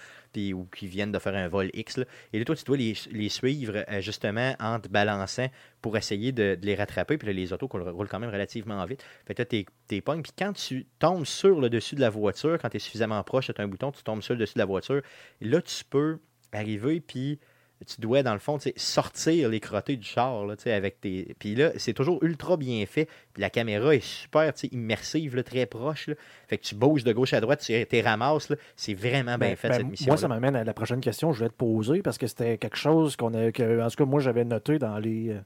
ou 0.53 0.65
qui 0.65 0.87
viennent 0.87 1.11
de 1.11 1.19
faire 1.19 1.35
un 1.35 1.47
vol 1.47 1.69
X. 1.73 1.99
Et 2.33 2.39
là, 2.39 2.45
toi, 2.45 2.55
tu 2.55 2.63
dois 2.63 2.77
les, 2.77 3.29
suivre 3.29 3.83
euh, 3.89 4.01
justement 4.01 4.55
en 4.59 4.79
te 4.79 4.87
balançant 4.87 5.47
pour 5.81 5.97
essayer 5.97 6.31
de, 6.31 6.57
les 6.61 6.75
rattraper. 6.75 7.17
Puis 7.17 7.33
les 7.33 7.53
autos 7.53 7.67
roulent 7.67 8.07
quand 8.07 8.19
même 8.19 8.29
relativement 8.29 8.83
vite. 8.85 9.03
Fait 9.25 9.35
que 9.35 9.43
t'es. 9.43 9.65
Puis 9.87 10.01
quand 10.37 10.53
tu 10.53 10.85
tombes 10.99 11.25
sur 11.25 11.59
le 11.59 11.69
dessus 11.69 11.95
de 11.95 12.01
la 12.01 12.09
voiture, 12.09 12.57
quand 12.61 12.69
tu 12.69 12.77
es 12.77 12.79
suffisamment 12.79 13.23
proche, 13.23 13.51
tu 13.53 13.61
as 13.61 13.63
un 13.63 13.67
bouton, 13.67 13.91
tu 13.91 14.03
tombes 14.03 14.21
sur 14.21 14.33
le 14.33 14.39
dessus 14.39 14.55
de 14.55 14.59
la 14.59 14.65
voiture. 14.65 15.01
Là, 15.41 15.61
tu 15.61 15.83
peux 15.85 16.19
arriver, 16.51 17.01
puis 17.01 17.39
tu 17.83 17.99
dois, 17.99 18.23
dans 18.23 18.33
le 18.33 18.39
fond, 18.39 18.57
sortir 18.77 19.49
les 19.49 19.59
crottés 19.59 19.97
du 19.97 20.07
char, 20.07 20.45
là, 20.45 20.55
avec 20.67 21.01
tes... 21.01 21.35
Puis 21.39 21.55
là, 21.55 21.71
c'est 21.77 21.93
toujours 21.93 22.23
ultra 22.23 22.55
bien 22.55 22.85
fait. 22.85 23.07
Puis 23.33 23.41
la 23.41 23.49
caméra 23.49 23.93
est 23.93 24.03
super, 24.03 24.53
immersive, 24.71 25.35
là, 25.35 25.43
très 25.43 25.65
proche, 25.65 26.07
là. 26.07 26.15
Fait 26.47 26.57
que 26.57 26.63
tu 26.63 26.75
bouges 26.75 27.03
de 27.03 27.11
gauche 27.11 27.33
à 27.33 27.41
droite, 27.41 27.59
tu 27.59 27.85
t'es 27.85 28.01
ramasses. 28.01 28.51
C'est 28.75 28.93
vraiment 28.93 29.37
bien 29.37 29.49
Ben, 29.49 29.55
fait, 29.55 29.69
ben, 29.69 29.77
cette 29.77 29.87
mission 29.87 30.07
Moi, 30.07 30.17
ça 30.17 30.27
m'amène 30.27 30.55
à 30.55 30.63
la 30.63 30.73
prochaine 30.73 31.01
question 31.01 31.31
que 31.31 31.37
je 31.37 31.43
vais 31.43 31.49
te 31.49 31.55
poser 31.55 32.01
parce 32.01 32.17
que 32.17 32.27
c'était 32.27 32.57
quelque 32.57 32.77
chose 32.77 33.15
qu'on 33.15 33.33
a, 33.33 33.51
que, 33.51 33.81
en 33.81 33.89
tout 33.89 33.97
cas, 33.97 34.05
moi, 34.05 34.21
j'avais 34.21 34.45
noté 34.45 34.79
dans 34.79 34.97
les, 34.97 35.31
euh, 35.31 35.39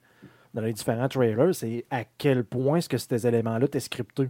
dans 0.54 0.62
les 0.62 0.74
différents 0.74 1.08
trailers, 1.08 1.54
c'est 1.54 1.86
à 1.90 2.04
quel 2.04 2.44
point 2.44 2.78
est-ce 2.78 2.90
que 2.90 2.98
ces 2.98 3.26
éléments-là 3.28 3.68
t'es 3.68 3.80
scripté? 3.80 4.30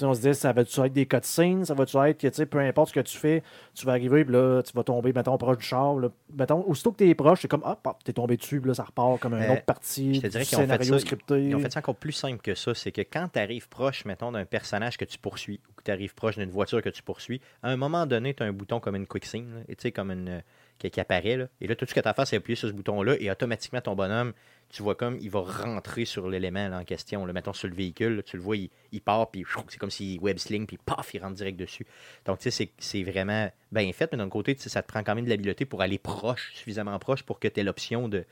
On 0.00 0.12
se 0.14 0.20
dit, 0.20 0.34
ça 0.34 0.52
va-tu 0.52 0.80
être 0.80 0.92
des 0.92 1.06
cutscenes, 1.06 1.64
ça 1.64 1.74
va-tu 1.74 1.96
être 1.98 2.18
que, 2.20 2.26
tu 2.26 2.34
sais, 2.34 2.46
peu 2.46 2.58
importe 2.58 2.88
ce 2.88 2.94
que 2.94 3.00
tu 3.00 3.16
fais, 3.16 3.42
tu 3.74 3.86
vas 3.86 3.92
arriver, 3.92 4.24
puis 4.24 4.34
là, 4.34 4.60
tu 4.62 4.72
vas 4.72 4.82
tomber, 4.82 5.12
mettons, 5.12 5.38
proche 5.38 5.58
du 5.58 5.64
char. 5.64 5.94
Là. 5.98 6.08
Mettons, 6.36 6.64
aussitôt 6.68 6.90
que 6.92 6.96
t'es 6.96 7.14
proche, 7.14 7.42
c'est 7.42 7.48
comme, 7.48 7.62
hop, 7.64 7.78
hop, 7.84 7.96
t'es 8.02 8.12
tombé 8.12 8.36
dessus, 8.36 8.60
puis 8.60 8.68
là, 8.68 8.74
ça 8.74 8.82
repart 8.84 9.20
comme 9.20 9.34
une 9.34 9.42
Euh, 9.42 9.52
autre 9.52 9.64
partie 9.64 10.14
je 10.14 10.20
te 10.22 10.26
dirais 10.26 10.44
qu'ils 10.44 10.58
ont 10.58 10.66
fait 10.66 10.82
ça- 10.84 10.98
scripté. 10.98 11.44
Ils 11.44 11.54
ont 11.54 11.60
fait 11.60 11.72
ça 11.72 11.78
encore 11.78 11.94
plus 11.96 12.12
simple 12.12 12.40
que 12.42 12.54
ça. 12.54 12.74
C'est 12.74 12.90
que 12.92 13.02
quand 13.02 13.28
tu 13.32 13.38
arrives 13.38 13.68
proche, 13.68 14.04
mettons, 14.04 14.32
d'un 14.32 14.44
personnage 14.44 14.96
que 14.96 15.04
tu 15.04 15.18
poursuis 15.18 15.60
ou 15.70 15.72
que 15.74 15.82
tu 15.84 15.90
arrives 15.90 16.14
proche 16.14 16.36
d'une 16.38 16.50
voiture 16.50 16.82
que 16.82 16.90
tu 16.90 17.02
poursuis, 17.02 17.40
à 17.62 17.70
un 17.70 17.76
moment 17.76 18.06
donné, 18.06 18.34
tu 18.34 18.42
as 18.42 18.46
un 18.46 18.52
bouton 18.52 18.80
comme 18.80 18.96
une 18.96 19.06
quick 19.06 19.24
scene, 19.26 19.64
tu 19.68 19.74
sais, 19.78 19.92
comme 19.92 20.10
une. 20.10 20.28
euh, 20.28 20.40
qui, 20.76 20.90
qui 20.90 20.98
apparaît. 21.00 21.36
Là. 21.36 21.46
Et 21.60 21.68
là, 21.68 21.76
tout 21.76 21.86
ce 21.86 21.94
que 21.94 22.00
tu 22.00 22.08
as 22.08 22.10
à 22.10 22.14
faire, 22.14 22.26
c'est 22.26 22.34
appuyer 22.34 22.56
sur 22.56 22.66
ce 22.68 22.72
bouton-là 22.74 23.14
et 23.20 23.30
automatiquement, 23.30 23.80
ton 23.80 23.94
bonhomme, 23.94 24.32
tu 24.74 24.82
vois 24.82 24.96
comme 24.96 25.18
il 25.20 25.30
va 25.30 25.40
rentrer 25.40 26.04
sur 26.04 26.28
l'élément 26.28 26.66
en 26.66 26.82
question. 26.84 27.24
Là. 27.26 27.32
Mettons 27.32 27.52
sur 27.52 27.68
le 27.68 27.74
véhicule, 27.76 28.24
tu 28.26 28.36
le 28.36 28.42
vois, 28.42 28.56
il, 28.56 28.70
il 28.90 29.00
part, 29.00 29.30
puis 29.30 29.44
c'est 29.68 29.78
comme 29.78 29.90
s'il 29.90 30.18
web 30.18 30.36
sling, 30.38 30.66
puis 30.66 30.78
paf, 30.84 31.14
il 31.14 31.22
rentre 31.22 31.36
direct 31.36 31.56
dessus. 31.56 31.86
Donc, 32.24 32.40
tu 32.40 32.50
sais, 32.50 32.72
c'est- 32.76 33.02
vraiment 33.04 33.52
bien 33.70 33.92
fait, 33.92 34.10
mais 34.10 34.18
d'un 34.18 34.28
côté, 34.28 34.56
ça 34.58 34.82
te 34.82 34.88
prend 34.88 35.04
quand 35.04 35.14
même 35.14 35.26
de 35.26 35.30
l'habileté 35.30 35.64
pour 35.64 35.80
aller 35.80 35.98
proche, 35.98 36.52
suffisamment 36.54 36.98
proche 36.98 37.22
pour 37.22 37.38
que 37.38 37.46
tu 37.46 37.60
aies 37.60 37.62
l'option 37.62 38.08
de, 38.08 38.24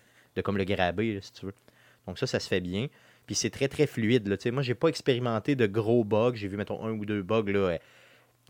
comme 0.43 0.59
le 0.59 0.65
graber, 0.65 1.15
là, 1.15 1.21
si 1.21 1.33
tu 1.33 1.47
veux. 1.47 1.55
Donc 2.09 2.19
ça, 2.19 2.27
ça 2.27 2.41
se 2.41 2.49
fait 2.49 2.61
bien. 2.61 2.89
Puis 3.27 3.37
c'est 3.37 3.51
très, 3.51 3.69
très 3.69 3.87
fluide. 3.87 4.27
Là. 4.27 4.37
Tu 4.37 4.45
sais, 4.45 4.51
Moi, 4.51 4.63
j'ai 4.65 4.75
pas 4.75 4.89
expérimenté 4.89 5.55
de 5.55 5.67
gros 5.69 6.03
bugs. 6.03 6.35
J'ai 6.35 6.49
vu, 6.49 6.57
mettons, 6.57 6.85
un 6.85 6.91
ou 6.91 7.05
deux 7.05 7.23
bugs 7.23 7.45
là, 7.53 7.59
euh, 7.59 7.79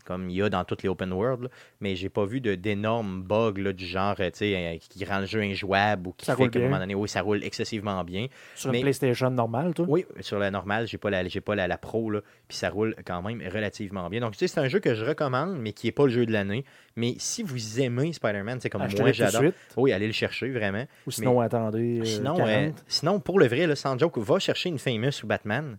comme 0.05 0.29
il 0.29 0.35
y 0.35 0.41
a 0.41 0.49
dans 0.49 0.63
toutes 0.63 0.83
les 0.83 0.89
open 0.89 1.11
world, 1.13 1.43
là. 1.43 1.49
mais 1.79 1.95
j'ai 1.95 2.09
pas 2.09 2.25
vu 2.25 2.41
de- 2.41 2.55
d'énormes 2.55 3.23
bugs 3.23 3.53
là, 3.57 3.73
du 3.73 3.85
genre 3.85 4.15
euh, 4.19 4.29
tu 4.31 4.39
sais, 4.39 4.55
euh, 4.55 4.77
qui 4.77 5.03
rend 5.05 5.19
le 5.19 5.25
jeu 5.25 5.41
injouable 5.41 6.07
ou 6.07 6.13
qui 6.13 6.25
Ça 6.25 6.35
fait 6.35 6.49
qu'à 6.49 6.59
un 6.59 6.63
moment 6.63 6.79
donné, 6.79 6.95
oui, 6.95 7.07
ça 7.09 7.21
roule 7.21 7.43
excessivement 7.43 8.03
bien. 8.03 8.27
Sur 8.55 8.71
mais- 8.71 8.79
une 8.79 8.83
PlayStation 8.83 9.29
normale, 9.29 9.73
toi? 9.73 9.85
Oui, 9.87 10.05
sur 10.21 10.39
la 10.39 10.51
normale, 10.51 10.87
j'ai 10.87 10.97
pas 10.97 11.09
la, 11.09 11.27
j'ai 11.27 11.41
pas 11.41 11.55
la, 11.55 11.67
la 11.67 11.77
pro, 11.77 12.09
là, 12.09 12.21
puis 12.47 12.57
ça 12.57 12.69
roule 12.69 12.95
quand 13.05 13.21
même 13.21 13.41
relativement 13.51 14.09
bien. 14.09 14.19
Donc, 14.21 14.33
tu 14.33 14.39
sais, 14.39 14.47
c'est 14.47 14.59
un 14.59 14.67
jeu 14.67 14.79
que 14.79 14.93
je 14.95 15.03
recommande, 15.05 15.57
mais 15.59 15.73
qui 15.73 15.87
est 15.87 15.91
pas 15.91 16.03
le 16.05 16.11
jeu 16.11 16.25
de 16.25 16.31
l'année. 16.31 16.65
Mais 16.95 17.15
si 17.17 17.43
vous 17.43 17.79
aimez 17.81 18.13
Spider-Man, 18.13 18.59
c'est 18.61 18.69
comme 18.69 18.81
moi, 18.81 19.11
j'adore. 19.11 19.41
Oui, 19.77 19.91
allez 19.91 20.07
le 20.07 20.13
chercher, 20.13 20.49
vraiment. 20.51 20.85
Ou 21.07 21.11
sinon, 21.11 21.39
attendez. 21.39 21.99
euh, 22.01 22.05
Sinon, 22.05 22.35
40. 22.35 22.49
euh, 22.49 22.71
sinon, 22.87 23.19
pour 23.19 23.39
le 23.39 23.47
vrai, 23.47 23.65
là, 23.67 23.75
sans 23.75 23.97
joke, 23.97 24.17
va 24.19 24.39
chercher 24.39 24.69
une 24.69 24.77
Famous 24.79 25.23
ou 25.23 25.27
Batman. 25.27 25.77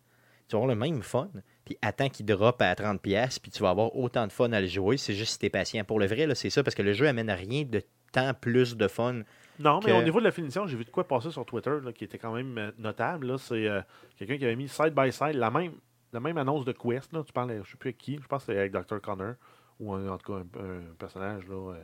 Tu 0.49 0.57
vas 0.57 0.62
avoir 0.62 0.68
le 0.75 0.79
même 0.79 1.03
fun. 1.03 1.29
Puis 1.65 1.79
attends 1.83 2.09
qu'il 2.09 2.27
drop 2.27 2.61
à 2.61 2.75
30$, 2.75 3.41
puis 3.41 3.51
tu 3.51 3.62
vas 3.62 3.71
avoir 3.71 3.97
autant 3.97 4.27
de 4.27 4.33
fun 4.33 4.53
à 4.53 4.61
le 4.61 4.67
jouer. 4.67 4.97
C'est 4.97 5.15
juste 5.15 5.33
si 5.35 5.39
t'es 5.39 5.51
patient. 5.51 5.83
Pour 5.85 5.99
le 5.99 6.07
vrai, 6.07 6.27
c'est 6.35 6.51
ça, 6.51 6.62
parce 6.62 6.75
que 6.75 6.83
le 6.83 6.93
jeu 6.93 7.09
amène 7.09 7.31
à 7.31 7.35
rien 7.35 7.62
de 7.65 7.83
tant 8.12 8.35
plus 8.35 8.77
de 8.77 8.87
fun. 8.89 9.23
Non, 9.59 9.81
mais 9.85 9.93
que- 9.93 9.97
au 9.97 10.03
niveau 10.03 10.19
de 10.19 10.25
la 10.25 10.31
finition, 10.33 10.67
j'ai 10.67 10.77
vu 10.77 10.85
de 10.85 10.91
quoi 10.91 11.07
passer 11.07 11.31
sur 11.31 11.45
Twitter 11.47 11.73
là, 11.83 11.93
qui 11.93 12.05
était 12.05 12.19
quand 12.19 12.33
même 12.35 12.59
euh, 12.59 12.71
notable. 12.79 13.39
C'est 13.39 13.67
euh, 13.69 13.81
quelqu'un 14.19 14.37
qui 14.37 14.45
avait 14.45 14.57
mis 14.57 14.69
side 14.69 14.95
by 14.95 15.11
side 15.12 15.35
la 15.35 15.51
même, 15.51 15.73
la 16.12 16.21
même 16.21 16.37
annonce 16.39 16.65
de 16.65 16.73
Quest. 16.73 17.12
Là. 17.12 17.23
Tu 17.25 17.33
parles, 17.33 17.51
je 17.53 17.59
ne 17.59 17.62
sais 17.65 17.77
plus 17.79 17.89
avec 17.89 17.99
qui. 17.99 18.17
Je 18.21 18.27
pense 18.27 18.45
que 18.45 18.53
c'est 18.53 18.59
avec 18.59 18.73
Dr. 18.73 19.01
Connor 19.01 19.35
ou 19.81 19.95
en 19.95 20.19
tout 20.19 20.33
cas 20.33 20.39
un, 20.61 20.65
un 20.65 20.95
personnage 20.99 21.47
là, 21.49 21.73
euh, 21.73 21.83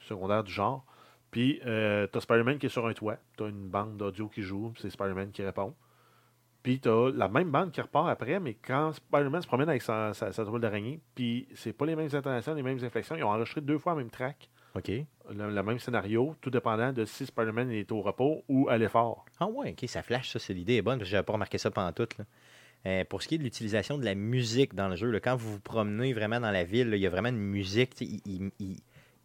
secondaire 0.00 0.42
du 0.44 0.52
genre. 0.52 0.84
Puis, 1.30 1.60
euh, 1.66 2.06
tu 2.10 2.18
as 2.18 2.20
Spider-Man 2.22 2.58
qui 2.58 2.66
est 2.66 2.70
sur 2.70 2.86
un 2.86 2.92
toit. 2.92 3.16
Tu 3.36 3.44
as 3.44 3.48
une 3.48 3.68
bande 3.68 3.96
d'audio 3.96 4.28
qui 4.28 4.42
joue. 4.42 4.70
puis 4.70 4.82
C'est 4.82 4.90
Spider-Man 4.90 5.30
qui 5.30 5.42
répond. 5.44 5.74
Puis, 6.62 6.78
tu 6.80 6.88
as 6.88 7.10
la 7.14 7.28
même 7.28 7.50
bande 7.50 7.72
qui 7.72 7.80
repart 7.80 8.08
après, 8.08 8.38
mais 8.38 8.54
quand 8.54 8.92
Spider-Man 8.92 9.40
se 9.42 9.46
promène 9.46 9.68
avec 9.68 9.82
sa, 9.82 10.12
sa, 10.14 10.30
sa 10.32 10.44
toile 10.44 10.60
d'araignée, 10.60 11.00
puis 11.14 11.48
c'est 11.54 11.72
pas 11.72 11.86
les 11.86 11.96
mêmes 11.96 12.10
intonations, 12.12 12.54
les 12.54 12.62
mêmes 12.62 12.82
inflexions. 12.84 13.16
Ils 13.16 13.24
ont 13.24 13.30
enregistré 13.30 13.60
deux 13.62 13.78
fois 13.78 13.92
le 13.94 13.98
même 14.00 14.10
track 14.10 14.50
OK. 14.74 14.88
le, 14.88 15.50
le 15.50 15.62
même 15.62 15.78
scénario, 15.78 16.36
tout 16.40 16.50
dépendant 16.50 16.92
de 16.92 17.04
si 17.04 17.24
Spider-Man 17.26 17.70
est 17.70 17.90
au 17.92 18.02
repos 18.02 18.44
ou 18.48 18.68
à 18.68 18.76
l'effort. 18.78 19.24
Ah 19.40 19.46
ouais, 19.46 19.70
ok, 19.72 19.88
ça 19.88 20.02
flash, 20.02 20.30
ça, 20.30 20.38
c'est 20.38 20.52
l'idée 20.54 20.74
est 20.76 20.82
bonne, 20.82 20.98
parce 20.98 21.08
que 21.08 21.12
j'avais 21.12 21.24
pas 21.24 21.32
remarqué 21.32 21.56
ça 21.58 21.70
pendant 21.70 21.92
tout. 21.92 22.08
Là. 22.18 22.24
Euh, 22.86 23.04
pour 23.04 23.22
ce 23.22 23.28
qui 23.28 23.34
est 23.34 23.38
de 23.38 23.42
l'utilisation 23.42 23.98
de 23.98 24.04
la 24.04 24.14
musique 24.14 24.74
dans 24.74 24.88
le 24.88 24.96
jeu, 24.96 25.10
là, 25.10 25.20
quand 25.20 25.36
vous 25.36 25.52
vous 25.54 25.60
promenez 25.60 26.12
vraiment 26.12 26.40
dans 26.40 26.50
la 26.50 26.64
ville, 26.64 26.90
il 26.94 27.00
y 27.00 27.06
a 27.06 27.10
vraiment 27.10 27.28
une 27.30 27.36
musique, 27.38 28.00
ils, 28.00 28.20
ils- 28.26 28.50
ils- 28.58 28.80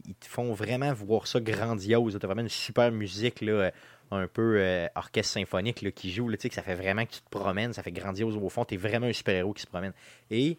ils 0.08 0.14
te 0.16 0.28
font 0.28 0.54
vraiment 0.54 0.94
voir 0.94 1.26
ça 1.26 1.40
grandiose. 1.40 2.18
Tu 2.20 2.24
as 2.24 2.28
vraiment 2.28 2.42
une 2.42 2.50
super 2.50 2.92
musique, 2.92 3.42
là, 3.42 3.52
euh, 3.54 3.72
un 4.12 4.28
peu 4.28 4.58
euh, 4.58 4.88
orchestre 4.96 5.34
symphonique 5.34 5.82
là, 5.82 5.92
qui 5.92 6.12
joue, 6.12 6.30
là, 6.30 6.38
que 6.38 6.54
ça 6.54 6.62
fait 6.62 6.76
vraiment 6.76 7.06
que 7.06 7.12
tu 7.12 7.22
te 7.22 7.30
promènes, 7.30 7.74
ça 7.74 7.84
fait 7.84 7.92
grandiose 7.92 8.38
au 8.38 8.50
fond, 8.50 8.66
tu 8.66 8.78
vraiment 8.78 9.08
un 9.08 9.14
super-héros 9.14 9.54
qui 9.54 9.62
se 9.62 9.68
promène. 9.68 9.94
Et 10.30 10.58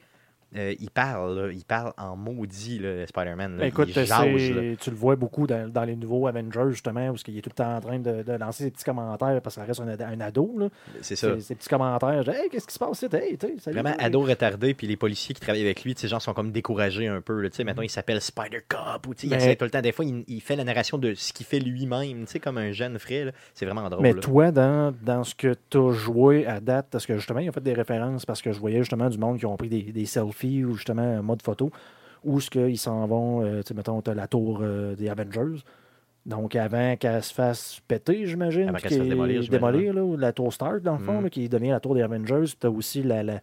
euh, 0.54 0.74
il 0.78 0.90
parle, 0.90 1.38
là, 1.38 1.52
il 1.52 1.64
parle 1.64 1.92
en 1.98 2.16
maudit, 2.16 2.78
Spider-Man. 3.06 3.56
Ben, 3.58 3.66
écoute, 3.66 3.88
il 3.88 3.94
là. 4.70 4.76
tu 4.80 4.90
le 4.90 4.96
vois 4.96 5.16
beaucoup 5.16 5.46
dans, 5.46 5.68
dans 5.68 5.84
les 5.84 5.96
nouveaux 5.96 6.26
Avengers, 6.26 6.70
justement, 6.70 7.08
où 7.10 7.16
il 7.26 7.38
est 7.38 7.42
tout 7.42 7.50
le 7.50 7.54
temps 7.56 7.76
en 7.76 7.80
train 7.80 7.98
de, 7.98 8.22
de 8.22 8.32
lancer 8.32 8.64
ses 8.64 8.70
petits 8.70 8.84
commentaires 8.84 9.40
parce 9.42 9.56
que 9.56 9.60
ça 9.62 9.66
reste 9.66 9.80
un, 9.80 9.88
ad- 9.88 10.02
un 10.02 10.20
ado. 10.20 10.70
C'est 11.02 11.16
ça. 11.16 11.34
Ses, 11.34 11.40
ses 11.40 11.54
petits 11.56 11.68
commentaires. 11.68 12.22
genre, 12.22 12.34
Hey, 12.34 12.48
qu'est-ce 12.48 12.66
qui 12.66 12.74
se 12.74 12.78
passe 12.78 13.02
ici? 13.02 13.16
Hey, 13.16 13.36
Vraiment 13.72 13.94
ado 13.98 14.20
retardé, 14.20 14.72
puis 14.74 14.86
les 14.86 14.96
policiers 14.96 15.34
qui 15.34 15.40
travaillent 15.40 15.64
avec 15.64 15.82
lui, 15.84 15.94
ces 15.96 16.08
gens 16.08 16.20
sont 16.20 16.32
comme 16.34 16.52
découragés 16.52 17.06
un 17.08 17.20
peu. 17.20 17.48
sais, 17.52 17.64
Maintenant, 17.64 17.82
il 17.82 17.90
s'appelle 17.90 18.20
Spider 18.20 18.60
Cop, 18.68 19.06
ou 19.08 19.14
il 19.22 19.30
Mais- 19.30 19.36
essaie 19.36 19.56
tout 19.56 19.64
le 19.64 19.70
temps. 19.70 19.82
Des 19.82 19.92
fois, 19.92 20.04
il, 20.04 20.24
il 20.28 20.40
fait 20.40 20.56
la 20.56 20.64
narration 20.64 20.96
de 20.98 21.14
ce 21.14 21.32
qu'il 21.32 21.44
fait 21.46 21.58
lui-même, 21.58 22.20
tu 22.20 22.32
sais, 22.32 22.38
comme 22.40 22.58
un 22.58 22.72
jeune 22.72 22.96
là. 23.24 23.32
C'est 23.52 23.64
vraiment 23.66 23.88
drôle. 23.90 24.02
Mais 24.02 24.14
toi, 24.14 24.50
dans, 24.52 24.94
dans 25.02 25.24
ce 25.24 25.34
que 25.34 25.54
tu 25.70 25.78
as 25.78 25.92
joué 25.92 26.46
à 26.46 26.60
date, 26.60 26.86
parce 26.90 27.04
que 27.04 27.16
justement, 27.16 27.40
ils 27.40 27.48
ont 27.48 27.52
fait 27.52 27.60
des 27.62 27.74
références 27.74 28.24
parce 28.24 28.40
que 28.42 28.52
je 28.52 28.58
voyais 28.60 28.78
justement 28.78 29.08
du 29.10 29.18
monde 29.18 29.38
qui 29.38 29.46
ont 29.46 29.56
pris 29.56 29.68
des, 29.68 29.82
des 29.82 30.06
selfies 30.06 30.35
ou 30.44 30.74
justement 30.74 31.02
un 31.02 31.22
mode 31.22 31.42
photo, 31.42 31.70
où 32.24 32.40
ce 32.40 32.50
qu'ils 32.50 32.78
s'en 32.78 33.06
vont, 33.06 33.42
euh, 33.44 33.62
tu 33.62 33.68
sais, 33.68 33.74
mettons, 33.74 34.00
tu 34.02 34.10
as 34.10 34.14
la 34.14 34.26
tour 34.26 34.60
euh, 34.62 34.94
des 34.96 35.08
Avengers. 35.08 35.62
Donc, 36.24 36.56
avant 36.56 36.96
qu'elle 36.96 37.22
se 37.22 37.32
fasse 37.32 37.80
péter, 37.86 38.26
j'imagine. 38.26 38.68
Avant 38.68 38.78
qu'elle 38.78 38.90
se 38.92 38.98
fasse 38.98 39.48
démolir, 39.48 39.94
là, 39.94 40.16
la 40.18 40.32
tour 40.32 40.52
Stark, 40.52 40.82
dans 40.82 40.94
le 40.94 41.04
fond, 41.04 41.20
Mm. 41.20 41.24
là, 41.24 41.30
qui 41.30 41.48
devient 41.48 41.68
la 41.70 41.78
tour 41.80 41.94
des 41.94 42.02
Avengers. 42.02 42.44
Tu 42.60 42.66
as 42.66 42.70
aussi 42.70 43.02
la, 43.04 43.22
la- 43.22 43.40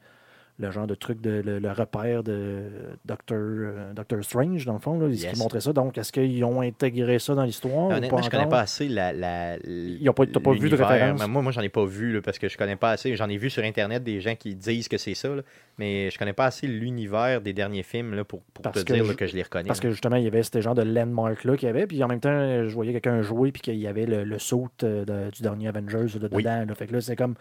le 0.59 0.69
genre 0.69 0.85
de 0.85 0.93
truc, 0.93 1.19
de, 1.19 1.41
le, 1.43 1.57
le 1.57 1.71
repère 1.71 2.21
de 2.23 2.61
Doctor, 3.05 3.37
euh, 3.39 3.93
Doctor 3.93 4.23
Strange, 4.23 4.65
dans 4.65 4.73
le 4.73 4.79
fond, 4.79 4.99
là, 4.99 5.07
Yes. 5.07 5.33
qui 5.33 5.39
montrait 5.39 5.61
ça. 5.61 5.73
Donc, 5.73 5.97
est-ce 5.97 6.11
qu'ils 6.11 6.43
ont 6.43 6.61
intégré 6.61 7.17
ça 7.17 7.33
dans 7.33 7.43
l'histoire? 7.43 7.87
Honnêtement, 7.89 8.21
je 8.21 8.29
connais 8.29 8.43
encore? 8.43 8.51
pas 8.51 8.59
assez 8.61 8.87
la. 8.87 9.11
la 9.13 9.57
Ils 9.65 10.07
ont 10.07 10.13
pas- 10.13 10.25
vu 10.25 10.69
de 10.69 10.75
référence? 10.75 11.19
Mais 11.19 11.27
Moi, 11.27 11.41
moi 11.41 11.51
j'en 11.51 11.61
ai 11.61 11.69
pas 11.69 11.85
vu 11.85 12.13
là, 12.13 12.21
parce 12.21 12.37
que 12.37 12.47
je 12.49 12.57
connais 12.57 12.75
pas 12.75 12.91
assez. 12.91 13.15
J'en 13.15 13.29
ai 13.29 13.37
vu 13.37 13.49
sur 13.49 13.63
Internet 13.63 14.03
des 14.03 14.21
gens 14.21 14.35
qui 14.35 14.53
disent 14.53 14.87
que 14.87 14.97
c'est 14.97 15.15
ça, 15.15 15.29
là, 15.29 15.41
mais 15.79 16.11
je 16.11 16.19
connais 16.19 16.33
pas 16.33 16.45
assez 16.45 16.67
l'univers 16.67 17.41
des 17.41 17.53
derniers 17.53 17.83
films 17.83 18.13
là, 18.13 18.23
pour, 18.23 18.41
te 18.53 18.79
que 18.83 18.93
dire 18.93 19.05
je- 19.05 19.13
que 19.13 19.25
je 19.25 19.35
les 19.35 19.43
reconnais. 19.43 19.67
Parce 19.67 19.79
que 19.79 19.89
justement, 19.89 20.17
il 20.17 20.23
y 20.23 20.27
avait 20.27 20.43
ce 20.43 20.61
genre 20.61 20.75
de 20.75 20.83
landmark-là 20.83 21.57
qu'il 21.57 21.65
y 21.67 21.69
avait. 21.69 21.87
Puis 21.87 22.03
en 22.03 22.07
même 22.07 22.19
temps, 22.19 22.63
je 22.67 22.73
voyais 22.75 22.91
quelqu'un 22.91 23.23
jouer, 23.23 23.51
puis 23.51 23.61
qu'il 23.63 23.75
y 23.77 23.87
avait 23.87 24.05
le, 24.05 24.23
le 24.23 24.37
saut 24.39 24.67
euh, 24.83 25.03
de- 25.03 25.31
du 25.31 25.41
dernier 25.41 25.69
Avengers 25.69 26.19
de 26.19 26.29
Oui. 26.31 26.43
dedans. 26.43 26.63
là. 26.67 26.75
Fait 26.75 26.85
que 26.85 26.93
là, 26.93 27.01
c'est 27.01 27.15
comme. 27.15 27.33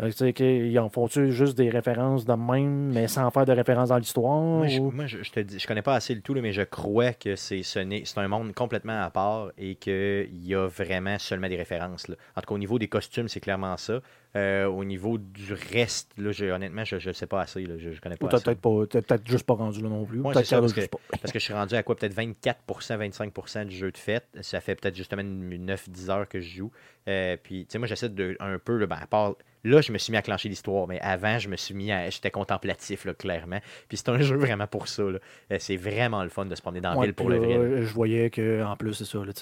Euh, 0.00 0.10
qu'ils 0.32 0.78
en 0.78 0.88
font-tu 0.88 1.32
juste 1.32 1.56
des 1.56 1.70
références 1.70 2.24
de 2.24 2.32
même, 2.32 2.92
mais 2.92 3.06
sans 3.08 3.30
faire 3.30 3.44
de 3.46 3.52
référence 3.52 3.90
dans 3.90 3.98
l'histoire 3.98 4.40
Moi, 4.40 4.66
je, 4.66 4.80
ou- 4.80 4.90
moi, 4.90 5.06
je- 5.06 5.22
je 5.22 5.30
te 5.30 5.40
dis, 5.40 5.58
je 5.58 5.66
connais 5.66 5.82
pas 5.82 5.94
assez 5.94 6.14
le 6.14 6.20
tout, 6.20 6.34
là, 6.34 6.40
mais 6.42 6.52
je 6.52 6.62
crois 6.62 7.12
que 7.12 7.36
c'est 7.36 7.62
ce 7.62 8.18
un 8.18 8.28
monde 8.28 8.52
complètement 8.54 9.02
à 9.02 9.10
part 9.10 9.52
et 9.58 9.74
qu'il 9.76 10.28
y 10.46 10.54
a 10.54 10.66
vraiment 10.66 11.18
seulement 11.18 11.48
des 11.48 11.56
références. 11.56 12.08
là. 12.08 12.16
En 12.36 12.40
tout 12.40 12.48
cas, 12.48 12.54
au 12.54 12.58
niveau 12.58 12.78
des 12.78 12.88
costumes, 12.88 13.28
c'est 13.28 13.40
clairement 13.40 13.76
ça. 13.76 14.00
Euh, 14.36 14.66
au 14.66 14.84
niveau 14.84 15.16
du 15.16 15.52
reste, 15.72 16.10
là, 16.18 16.32
je- 16.32 16.46
honnêtement, 16.46 16.84
je 16.84 16.96
ne 16.96 17.12
sais 17.12 17.26
pas 17.28 17.40
assez. 17.42 17.64
Là, 17.64 17.74
je, 17.78 17.92
je 17.92 18.00
connais 18.00 18.16
Ou 18.16 18.18
pas 18.18 18.28
t'as 18.28 18.36
assez. 18.38 18.44
peut-être 18.46 18.60
pas, 18.60 18.86
t'as 18.90 19.00
peut-être 19.02 19.28
juste 19.28 19.46
pas 19.46 19.54
rendu 19.54 19.80
là 19.80 19.88
non 19.88 20.04
plus. 20.04 20.18
ou 20.18 20.26
Ouais, 20.26 20.32
peut-être 20.34 20.46
ça, 20.46 20.58
parce 20.60 20.72
que- 20.72 20.86
pas. 20.86 20.98
Parce 21.20 21.32
que 21.32 21.38
je 21.38 21.44
suis 21.44 21.54
rendu 21.54 21.74
à 21.76 21.84
quoi? 21.84 21.94
Peut-être 21.94 22.14
24%, 22.14 22.96
25% 22.96 23.64
du 23.64 23.76
jeu 23.76 23.92
de 23.92 23.96
fête. 23.96 24.26
Ça 24.40 24.60
fait 24.60 24.74
peut-être 24.74 24.96
justement 24.96 25.22
9-10 25.22 26.10
heures 26.10 26.28
que 26.28 26.40
je 26.40 26.56
joue. 26.56 26.72
Euh, 27.08 27.36
puis, 27.40 27.66
tu 27.66 27.72
sais, 27.72 27.78
moi, 27.78 27.86
j'essaie 27.86 28.08
de 28.08 28.36
un 28.40 28.58
peu, 28.58 28.76
là, 28.76 28.86
ben, 28.86 28.98
à 29.00 29.06
part. 29.06 29.34
Là, 29.64 29.80
je 29.80 29.92
me 29.92 29.98
suis 29.98 30.10
mis 30.10 30.16
à 30.18 30.22
clencher 30.22 30.48
l'histoire, 30.48 30.86
mais 30.86 31.00
avant, 31.00 31.38
je 31.38 31.48
me 31.48 31.56
suis 31.56 31.74
mis 31.74 31.90
à. 31.90 32.10
J'étais 32.10 32.30
contemplatif, 32.30 33.04
là, 33.06 33.14
clairement. 33.14 33.60
Puis 33.88 33.96
c'est 33.96 34.08
un 34.10 34.18
jeu 34.20 34.36
vraiment 34.36 34.66
pour 34.66 34.88
ça. 34.88 35.02
Euh, 35.02 35.18
c'est 35.58 35.76
vraiment 35.76 36.22
le 36.22 36.28
fun 36.28 36.44
de 36.44 36.54
se 36.54 36.60
promener 36.62 36.80
dans 36.82 36.90
la 36.90 36.96
Ouais, 36.98 37.06
ville 37.06 37.14
pour 37.14 37.30
le 37.30 37.38
vrai. 37.38 37.56
là. 37.56 37.82
Je 37.82 37.92
voyais 37.92 38.30
qu'en 38.30 38.76
plus, 38.76 38.94
c'est 38.94 39.04
ça. 39.06 39.18
là, 39.24 39.32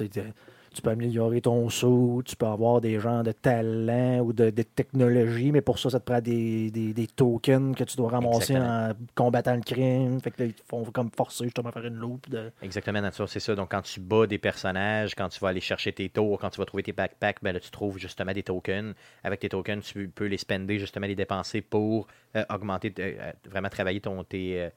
tu 0.73 0.83
peux 0.83 0.91
améliorer 0.91 1.41
ton 1.41 1.69
saut, 1.69 2.23
tu 2.25 2.35
peux 2.37 2.47
avoir 2.47 2.81
des 2.81 2.99
genres 2.99 3.23
de 3.23 3.33
talents 3.33 4.21
ou 4.21 4.33
de, 4.33 4.51
de 4.51 4.63
technologies, 4.63 5.53
mais 5.53 5.61
pour 5.61 5.79
ça, 5.79 5.91
ça 5.91 6.01
te 6.01 6.05
prend 6.05 6.21
des, 6.21 6.71
des- 6.71 6.93
des 6.93 7.07
tokens 7.07 7.75
que 7.77 7.85
tu 7.85 7.97
dois 7.97 8.11
ramasser 8.11 8.57
en 8.57 8.93
combattant 9.15 9.55
le 9.55 9.61
crime. 9.63 10.21
Fait 10.21 10.31
que 10.31 10.43
là, 10.43 10.47
ils 10.47 10.55
te 10.55 10.63
font 10.69 10.85
comme 10.85 11.11
forcer 11.11 11.45
justement 11.45 11.69
à 11.69 11.73
faire 11.73 11.87
une 11.87 11.97
loupe. 11.97 12.29
De... 12.29 12.51
Exactement, 12.63 13.01
nature, 13.01 13.29
c'est 13.29 13.41
ça. 13.41 13.55
Donc, 13.55 13.71
quand 13.71 13.83
tu 13.83 14.01
bats 14.01 14.27
des 14.27 14.39
personnages, 14.39 15.15
quand 15.15 15.29
tu 15.29 15.39
vas 15.41 15.49
aller 15.49 15.61
chercher 15.61 15.93
tes 15.93 16.09
tours, 16.09 16.39
quand 16.39 16.51
tu 16.51 16.59
vas 16.59 16.65
trouver 16.65 16.83
tes 16.83 16.93
backpacks, 16.93 17.39
ben 17.43 17.53
là, 17.53 17.61
tu 17.61 17.71
trouves 17.71 17.99
justement 17.99 18.33
des 18.33 18.43
tokens. 18.43 18.95
Avec 19.25 19.41
tes 19.41 19.49
tokens, 19.49 19.85
tu 19.85 20.09
peux 20.09 20.27
les 20.27 20.39
spender, 20.39 20.79
justement, 20.79 21.07
les 21.07 21.15
dépenser 21.15 21.61
pour 21.61 22.07
euh, 22.37 22.45
augmenter, 22.51 22.93
euh, 22.99 23.13
euh, 23.21 23.33
vraiment 23.51 23.69
travailler 23.69 24.01
ton, 24.01 24.25
tes, 24.25 24.69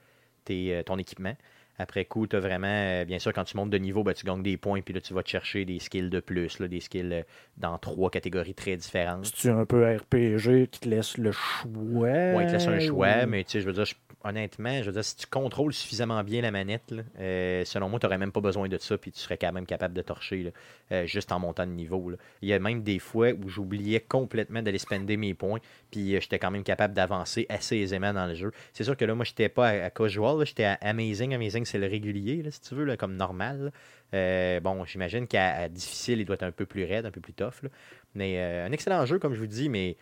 tes, 0.43 0.81
ton 0.85 0.97
équipement. 0.97 1.33
Après 1.77 2.05
coup, 2.05 2.25
tu 2.27 2.35
as 2.35 2.39
vraiment, 2.39 2.67
euh, 2.67 3.05
bien 3.05 3.19
sûr, 3.19 3.33
quand 3.33 3.43
tu 3.43 3.57
montes 3.57 3.69
de 3.69 3.77
niveau, 3.77 4.03
ben, 4.03 4.13
tu 4.13 4.25
gagnes 4.25 4.43
des 4.43 4.57
points, 4.57 4.81
puis 4.81 4.93
là, 4.93 5.01
tu 5.01 5.13
vas 5.13 5.23
te 5.23 5.29
chercher 5.29 5.65
des 5.65 5.79
skills 5.79 6.09
de 6.09 6.19
plus, 6.19 6.59
là, 6.59 6.67
des 6.67 6.79
skills 6.79 7.13
euh, 7.13 7.23
dans 7.57 7.77
trois 7.77 8.09
catégories 8.09 8.53
très 8.53 8.77
différentes. 8.77 9.25
C'est-tu 9.25 9.49
un 9.49 9.65
peu 9.65 9.83
RPG 9.95 10.67
qui 10.71 10.79
te 10.79 10.89
laisse 10.89 11.17
le 11.17 11.31
choix? 11.31 11.71
Ouais, 11.75 12.43
il 12.43 12.47
te 12.47 12.51
laisse 12.53 12.67
un 12.67 12.79
choix, 12.79 13.23
ou- 13.25 13.27
mais 13.29 13.43
tu 13.43 13.51
sais, 13.51 13.61
je 13.61 13.65
veux 13.65 13.73
dire, 13.73 13.85
je- 13.85 13.95
honnêtement, 14.25 14.81
je 14.81 14.85
veux 14.87 14.91
dire, 14.91 15.05
si 15.05 15.15
tu 15.15 15.27
contrôles 15.27 15.71
suffisamment 15.71 16.23
bien 16.23 16.41
la 16.41 16.51
manette, 16.51 16.93
euh, 17.19 17.63
selon 17.63 17.89
moi, 17.89 17.99
tu 17.99 18.05
n'aurais 18.05 18.17
même 18.17 18.31
pas 18.31 18.41
besoin 18.41 18.67
de 18.67 18.77
ça, 18.77 18.97
puis 18.97 19.11
tu 19.11 19.19
serais 19.19 19.37
quand 19.37 19.53
même 19.53 19.67
capable 19.67 19.93
de 19.93 20.01
torcher, 20.01 20.51
euh, 20.91 21.05
juste 21.05 21.31
en 21.31 21.39
montant 21.39 21.65
de 21.65 21.71
niveau. 21.71 22.11
Il 22.41 22.49
y 22.49 22.53
a 22.53 22.59
même 22.59 22.81
des 22.81 22.97
fois 22.99 23.29
où 23.31 23.47
j'oubliais 23.47 23.99
complètement 23.99 24.63
d'aller 24.63 24.79
spender 24.79 25.15
mes 25.15 25.35
points, 25.35 25.59
puis 25.91 26.15
euh, 26.15 26.19
j'étais 26.19 26.39
quand 26.39 26.49
même 26.49 26.63
capable 26.63 26.95
d'avancer 26.95 27.45
assez 27.49 27.77
aisément 27.77 28.13
dans 28.13 28.25
le 28.25 28.33
jeu. 28.33 28.51
C'est 28.73 28.83
sûr 28.83 28.97
que 28.97 29.05
là, 29.05 29.13
moi, 29.13 29.25
j'étais 29.25 29.47
pas 29.47 29.67
à, 29.67 29.85
à 29.85 29.89
casual, 29.91 30.43
j'étais 30.45 30.65
à 30.65 30.73
Amazing. 30.81 31.35
Amazing, 31.35 31.65
c'est 31.65 31.77
le 31.77 31.87
régulier, 31.87 32.43
si 32.49 32.61
tu 32.61 32.73
veux, 32.73 32.97
comme 32.97 33.15
normal. 33.15 33.71
bon, 34.11 34.85
j'imagine 34.85 35.27
qu'à 35.27 35.69
difficile, 35.69 36.19
il 36.19 36.25
doit 36.25 36.33
être 36.35 36.43
un 36.43 36.51
peu 36.51 36.65
plus 36.65 36.83
raide, 36.83 37.05
un 37.05 37.11
peu 37.11 37.21
plus 37.21 37.33
tough. 37.33 37.61
Mais 38.15 38.39
un 38.41 38.71
excellent 38.71 39.05
jeu, 39.05 39.19
comme 39.19 39.35
je 39.35 39.39
vous 39.39 39.47
dis, 39.47 39.69
mais 39.69 39.97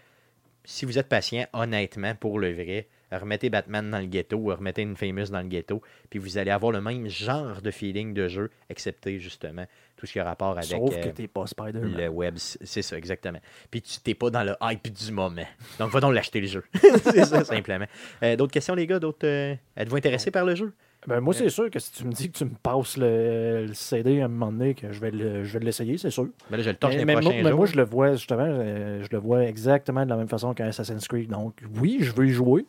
si 0.64 0.86
vous 0.86 0.98
êtes 0.98 1.10
patient, 1.10 1.46
honnêtement, 1.52 2.16
pour 2.16 2.40
le 2.40 2.54
vrai, 2.54 2.88
remettez 3.20 3.50
Batman 3.50 3.90
dans 3.90 4.00
le 4.00 4.06
ghetto, 4.06 4.38
remettez 4.56 4.82
une 4.82 4.96
Famous 4.96 5.30
dans 5.32 5.42
le 5.42 5.48
ghetto, 5.48 5.82
puis 6.10 6.20
vous 6.20 6.38
allez 6.38 6.52
avoir 6.52 6.72
le 6.72 6.82
même 6.82 7.08
genre 7.08 7.62
de 7.62 7.72
feeling 7.72 8.14
de 8.14 8.28
jeu, 8.28 8.50
excepté 8.70 9.20
justement 9.20 9.66
tout 9.96 10.06
ce 10.06 10.14
qui 10.14 10.20
a 10.20 10.24
rapport 10.24 10.52
avec 10.52 10.66
Sauf 10.66 10.90
que 11.00 11.08
euh, 11.08 11.12
t'es 11.14 11.28
pas 11.28 11.46
Spider-Man. 11.48 11.96
le 11.96 12.08
web. 12.10 12.36
C'est 12.38 12.82
ça, 12.82 12.98
exactement. 12.98 13.40
Puis 13.72 13.82
tu 13.82 14.00
t'es 14.00 14.16
pas 14.16 14.30
dans 14.30 14.44
le 14.44 14.56
hype 14.62 14.92
du 14.92 15.12
moment. 15.12 15.46
Donc 15.80 15.92
va 15.92 16.00
donc 16.02 16.14
l'acheter 16.14 16.42
le 16.42 16.48
jeu. 16.48 16.64
c'est 17.04 17.26
ça, 17.26 17.44
simplement. 17.44 17.86
Euh, 18.22 18.36
d'autres 18.36 18.52
questions, 18.52 18.76
les 18.76 18.86
gars? 18.88 19.00
D'autres, 19.00 19.26
euh, 19.28 19.56
Êtes-vous 19.78 19.96
intéressés 19.98 20.32
par 20.32 20.46
le 20.46 20.56
jeu? 20.56 20.74
Ben, 21.06 21.20
moi, 21.20 21.34
c'est 21.34 21.50
sûr 21.50 21.70
que 21.70 21.80
si 21.80 21.92
tu 21.92 22.06
me 22.06 22.14
dis 22.14 22.32
que 22.32 22.38
tu 22.38 22.46
me 22.46 22.56
passes 22.64 22.96
le, 22.96 23.66
le 23.68 23.74
CD 23.74 24.22
à 24.22 24.26
un 24.26 24.28
moment 24.30 24.54
donné, 24.54 24.74
que 24.74 24.90
je 24.94 25.02
vais 25.02 25.12
le- 25.12 25.44
je 25.44 25.58
vais 25.60 25.66
l'essayer, 25.66 25.98
c'est 25.98 26.10
sûr. 26.10 26.30
Ben 26.50 26.56
là, 26.56 26.64
je 26.64 26.70
le 26.70 26.76
torche 26.78 26.94
Mais, 26.94 27.00
les 27.00 27.06
mais 27.06 27.14
prochains 27.16 27.30
moi, 27.34 27.44
mais 27.44 27.52
moi, 27.52 27.66
je 27.66 27.76
le 27.76 27.84
vois 27.84 28.14
justement, 28.14 28.46
je 28.48 29.08
le 29.12 29.18
vois 29.18 29.44
exactement 29.44 30.06
de 30.06 30.10
la 30.10 30.16
même 30.16 30.30
façon 30.30 30.54
qu'un 30.54 30.68
Assassin's 30.68 31.06
Creed. 31.08 31.30
Donc, 31.30 31.56
oui, 31.82 31.98
je 32.02 32.14
veux 32.14 32.26
y 32.28 32.30
jouer, 32.32 32.66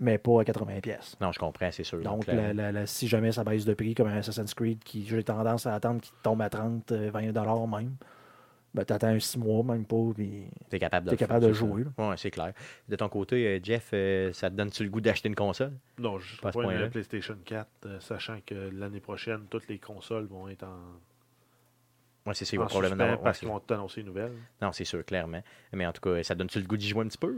mais 0.00 0.18
pas 0.18 0.40
à 0.40 0.44
80$. 0.44 0.80
pièces. 0.80 1.16
Non, 1.20 1.32
je 1.32 1.38
comprends, 1.38 1.70
c'est 1.70 1.84
sûr. 1.84 2.00
Donc, 2.02 2.26
la- 2.26 2.52
la- 2.52 2.72
la- 2.72 2.86
si 2.86 3.08
jamais 3.08 3.32
ça 3.32 3.44
baisse 3.44 3.64
de 3.64 3.74
prix 3.74 3.94
comme 3.94 4.08
un 4.08 4.16
Assassin's 4.16 4.54
Creed, 4.54 4.82
qui 4.84 5.04
j'ai 5.06 5.22
tendance 5.22 5.66
à 5.66 5.74
attendre 5.74 6.00
qu'il 6.00 6.14
tombe 6.22 6.40
à 6.42 6.48
30, 6.50 6.90
euh, 6.92 7.10
20$ 7.10 7.32
dollars 7.32 7.66
même, 7.68 7.94
ben, 8.74 8.84
t'attends 8.84 9.08
un 9.08 9.20
6 9.20 9.38
mois, 9.38 9.62
même 9.62 9.84
pas, 9.84 9.96
puis 10.14 10.44
T'es 10.70 10.78
capable 10.78 11.10
de, 11.10 11.14
capable 11.14 11.46
de 11.46 11.52
jouer. 11.52 11.84
Ouais, 11.98 12.16
c'est 12.16 12.30
clair. 12.30 12.54
De 12.88 12.96
ton 12.96 13.08
côté, 13.10 13.46
euh, 13.46 13.60
Jeff, 13.62 13.90
euh, 13.92 14.32
ça 14.32 14.48
te 14.50 14.54
donne-tu 14.56 14.82
le 14.84 14.88
goût 14.90 15.02
d'acheter 15.02 15.28
une 15.28 15.34
console? 15.34 15.72
Non, 15.98 16.18
je 16.18 16.40
Pas 16.40 16.52
point-là. 16.52 16.84
une 16.84 16.90
PlayStation 16.90 17.36
4, 17.44 17.68
euh, 17.84 18.00
sachant 18.00 18.38
que 18.46 18.54
l'année 18.54 19.00
prochaine, 19.00 19.42
toutes 19.50 19.68
les 19.68 19.78
consoles 19.78 20.24
vont 20.24 20.48
être 20.48 20.64
en, 20.64 20.78
Ouais, 22.24 22.34
c'est 22.34 22.44
ça, 22.44 22.54
il 22.54 22.60
en 22.60 22.62
va 22.62 22.68
probablement 22.68 23.16
parce 23.18 23.40
qu'ils 23.40 23.48
vont 23.48 23.58
t'annoncer 23.58 24.00
une 24.00 24.06
nouvelle. 24.06 24.32
Non, 24.60 24.70
c'est 24.72 24.84
sûr, 24.84 25.04
clairement. 25.04 25.42
Mais 25.72 25.84
en 25.86 25.92
tout 25.92 26.00
cas, 26.00 26.22
ça 26.22 26.34
te 26.34 26.38
donne-tu 26.38 26.60
le 26.60 26.66
goût 26.66 26.76
d'y 26.76 26.88
jouer 26.88 27.04
un 27.04 27.08
petit 27.08 27.18
peu? 27.18 27.36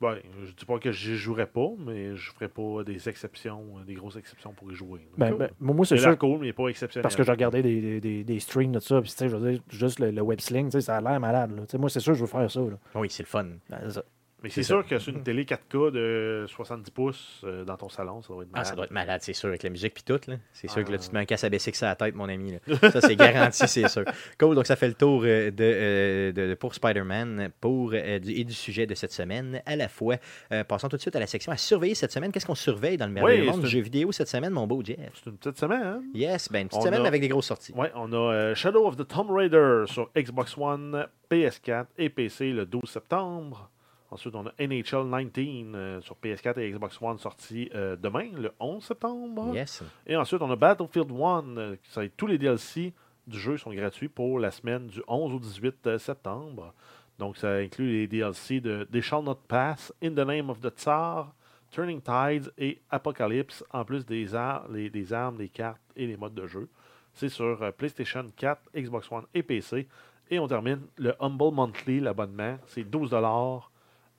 Ouais, 0.00 0.22
je 0.46 0.52
dis 0.52 0.64
pas 0.64 0.78
que 0.78 0.90
j'y 0.92 1.14
jouerai 1.16 1.46
pas, 1.46 1.68
mais 1.78 2.16
je 2.16 2.30
ferai 2.32 2.48
pas 2.48 2.82
des 2.84 3.06
exceptions, 3.08 3.62
euh, 3.78 3.84
des 3.84 3.92
grosses 3.94 4.16
exceptions 4.16 4.52
pour 4.54 4.72
y 4.72 4.74
jouer. 4.74 5.00
Ben, 5.18 5.28
Cool. 5.30 5.38
ben, 5.38 5.50
moi, 5.60 5.84
c'est 5.84 5.98
sûr, 5.98 6.16
cool, 6.16 6.38
mais 6.40 6.54
pas 6.54 6.68
exceptionnel. 6.68 7.02
parce 7.02 7.16
que 7.16 7.22
j'ai 7.22 7.30
regardé 7.30 7.60
des, 7.62 7.80
des, 7.82 8.00
des, 8.00 8.24
des 8.24 8.40
streams 8.40 8.72
de 8.72 8.80
ça, 8.80 9.00
puis 9.02 9.10
tu 9.10 9.16
sais, 9.16 9.28
je 9.28 9.36
veux 9.36 9.52
dire, 9.52 9.60
juste 9.68 9.98
le, 10.00 10.10
le 10.10 10.22
web 10.22 10.40
sling, 10.40 10.70
ça 10.70 10.96
a 10.96 11.00
l'air 11.02 11.20
malade. 11.20 11.50
là. 11.54 11.62
Tu 11.66 11.72
sais, 11.72 11.78
Moi, 11.78 11.90
c'est 11.90 12.00
sûr, 12.00 12.14
je 12.14 12.20
veux 12.22 12.26
faire 12.26 12.50
ça. 12.50 12.60
là. 12.60 12.78
Oui, 12.94 13.08
c'est 13.10 13.24
le 13.24 13.28
fun. 13.28 13.44
Ben, 13.68 13.78
c'est 13.82 13.90
ça. 13.90 14.04
Mais 14.42 14.48
c'est 14.50 14.62
sûr 14.62 14.86
que 14.86 14.98
sur 14.98 15.12
une 15.14 15.22
télé 15.22 15.44
4K 15.44 15.90
de 15.92 16.46
70 16.48 16.90
pouces 16.90 17.40
euh, 17.44 17.64
dans 17.64 17.76
ton 17.76 17.88
salon, 17.88 18.22
ça 18.22 18.28
doit 18.32 18.42
être 18.44 18.48
Ah, 18.52 18.56
malade. 18.58 18.66
ça 18.66 18.74
doit 18.74 18.84
être 18.86 18.90
malade, 18.90 19.20
c'est 19.22 19.32
sûr, 19.34 19.48
avec 19.48 19.62
la 19.62 19.70
musique 19.70 19.92
puis 19.94 20.02
tout. 20.02 20.18
là. 20.28 20.36
C'est 20.52 20.68
sûr 20.70 20.82
que 20.84 20.90
là, 20.90 20.96
Ah. 20.98 21.02
tu 21.02 21.08
te 21.10 21.14
mets 21.14 21.20
un 21.20 21.24
casse 21.26 21.44
à 21.44 21.50
baisser 21.50 21.70
que 21.70 21.76
ça 21.76 21.86
à 21.86 21.88
la 21.90 21.96
tête, 21.96 22.14
mon 22.14 22.28
ami. 22.28 22.52
là. 22.52 22.58
Ça, 22.90 23.00
c'est 23.02 23.16
garanti, 23.16 23.68
c'est 23.68 23.88
sûr. 23.88 24.04
Cool, 24.38 24.54
donc 24.54 24.66
ça 24.66 24.76
fait 24.76 24.88
le 24.88 24.94
tour 24.94 25.22
euh, 25.24 25.50
de, 25.50 25.56
euh, 25.60 26.32
de- 26.32 26.48
de- 26.48 26.54
pour 26.54 26.74
Spider-Man 26.74 27.50
pour, 27.60 27.94
et 27.94 28.18
du 28.20 28.52
sujet 28.54 28.86
de 28.86 28.94
cette 28.94 29.12
semaine 29.12 29.62
à 29.66 29.76
la 29.76 29.88
fois. 29.88 30.16
Euh, 30.52 30.64
passons 30.64 30.88
tout 30.88 30.96
de 30.96 31.02
suite 31.02 31.16
à 31.16 31.20
la 31.20 31.26
section 31.26 31.52
à 31.52 31.56
surveiller 31.56 31.94
cette 31.94 32.12
semaine. 32.12 32.32
Qu'est-ce 32.32 32.46
qu'on 32.46 32.54
surveille 32.54 32.96
dans 32.96 33.06
le 33.06 33.12
merveilleux 33.12 33.42
Oui, 33.42 33.46
monde 33.50 33.60
du 33.60 33.66
une- 33.66 33.70
jeu 33.72 33.80
vidéo 33.80 34.10
cette 34.12 34.28
semaine, 34.28 34.52
mon 34.52 34.66
beau 34.66 34.82
Jeff? 34.84 34.98
C'est 35.22 35.30
une 35.30 35.36
petite 35.36 35.58
semaine, 35.58 35.82
hein? 35.82 36.02
Yes, 36.14 36.50
ben 36.50 36.62
une 36.62 36.68
petite 36.68 36.80
On 36.80 36.84
semaine 36.86 37.02
a- 37.04 37.08
avec 37.08 37.20
des 37.20 37.28
grosses 37.28 37.46
sorties. 37.46 37.72
Ouais, 37.74 37.90
on 37.94 38.12
a 38.12 38.16
euh, 38.16 38.54
Shadow 38.54 38.86
of 38.86 38.96
the 38.96 39.06
Tomb 39.06 39.30
Raider 39.30 39.82
sur 39.86 40.10
Xbox 40.16 40.56
One, 40.56 41.06
PS4 41.30 41.86
et 41.98 42.08
PC 42.08 42.52
le 42.52 42.64
12 42.66 42.88
septembre. 42.88 43.70
Ensuite, 44.10 44.34
on 44.34 44.46
a 44.46 44.52
NHL 44.58 45.30
19 45.32 45.74
euh, 45.74 46.00
sur 46.00 46.16
PS4 46.22 46.58
et 46.58 46.70
Xbox 46.72 47.00
One 47.00 47.18
sorti 47.18 47.70
euh, 47.74 47.94
demain, 47.96 48.28
le 48.36 48.52
11 48.58 48.82
septembre. 48.82 49.54
Yes. 49.54 49.82
Et 50.06 50.16
ensuite, 50.16 50.42
on 50.42 50.50
a 50.50 50.56
Battlefield 50.56 51.10
1. 51.12 51.56
euh, 51.58 51.76
ça, 51.84 52.02
tous 52.16 52.26
les 52.26 52.36
DLC 52.38 52.92
du 53.26 53.38
jeu 53.38 53.56
sont 53.56 53.72
gratuits 53.72 54.08
pour 54.08 54.40
la 54.40 54.50
semaine 54.50 54.88
du 54.88 55.00
11 55.06 55.34
au 55.34 55.38
18 55.38 55.86
euh, 55.86 55.98
septembre. 55.98 56.74
Donc, 57.18 57.36
ça 57.36 57.52
inclut 57.56 57.86
les 57.92 58.06
DLC 58.08 58.60
de 58.60 58.84
They 58.90 59.00
Shall 59.02 59.22
Not 59.22 59.38
Pass, 59.46 59.92
In 60.02 60.10
the 60.10 60.26
Name 60.26 60.50
of 60.50 60.58
the 60.60 60.70
Tsar, 60.70 61.32
Turning 61.70 62.00
Tides 62.00 62.50
et 62.58 62.80
Apocalypse, 62.90 63.62
en 63.72 63.84
plus 63.84 64.04
des, 64.04 64.34
ar- 64.34 64.66
les- 64.72 64.90
des 64.90 65.12
armes, 65.12 65.36
des 65.36 65.48
cartes 65.48 65.80
et 65.94 66.06
les 66.06 66.16
modes 66.16 66.34
de 66.34 66.46
jeu. 66.48 66.68
C'est 67.12 67.28
sur 67.28 67.72
PlayStation 67.74 68.24
4, 68.36 68.70
Xbox 68.74 69.10
One 69.12 69.24
et 69.34 69.42
PC. 69.44 69.86
Et 70.30 70.38
on 70.38 70.48
termine 70.48 70.80
le 70.96 71.14
Humble 71.20 71.52
Monthly, 71.54 72.00
l'abonnement. 72.00 72.56
C'est 72.66 72.84
12 72.84 73.10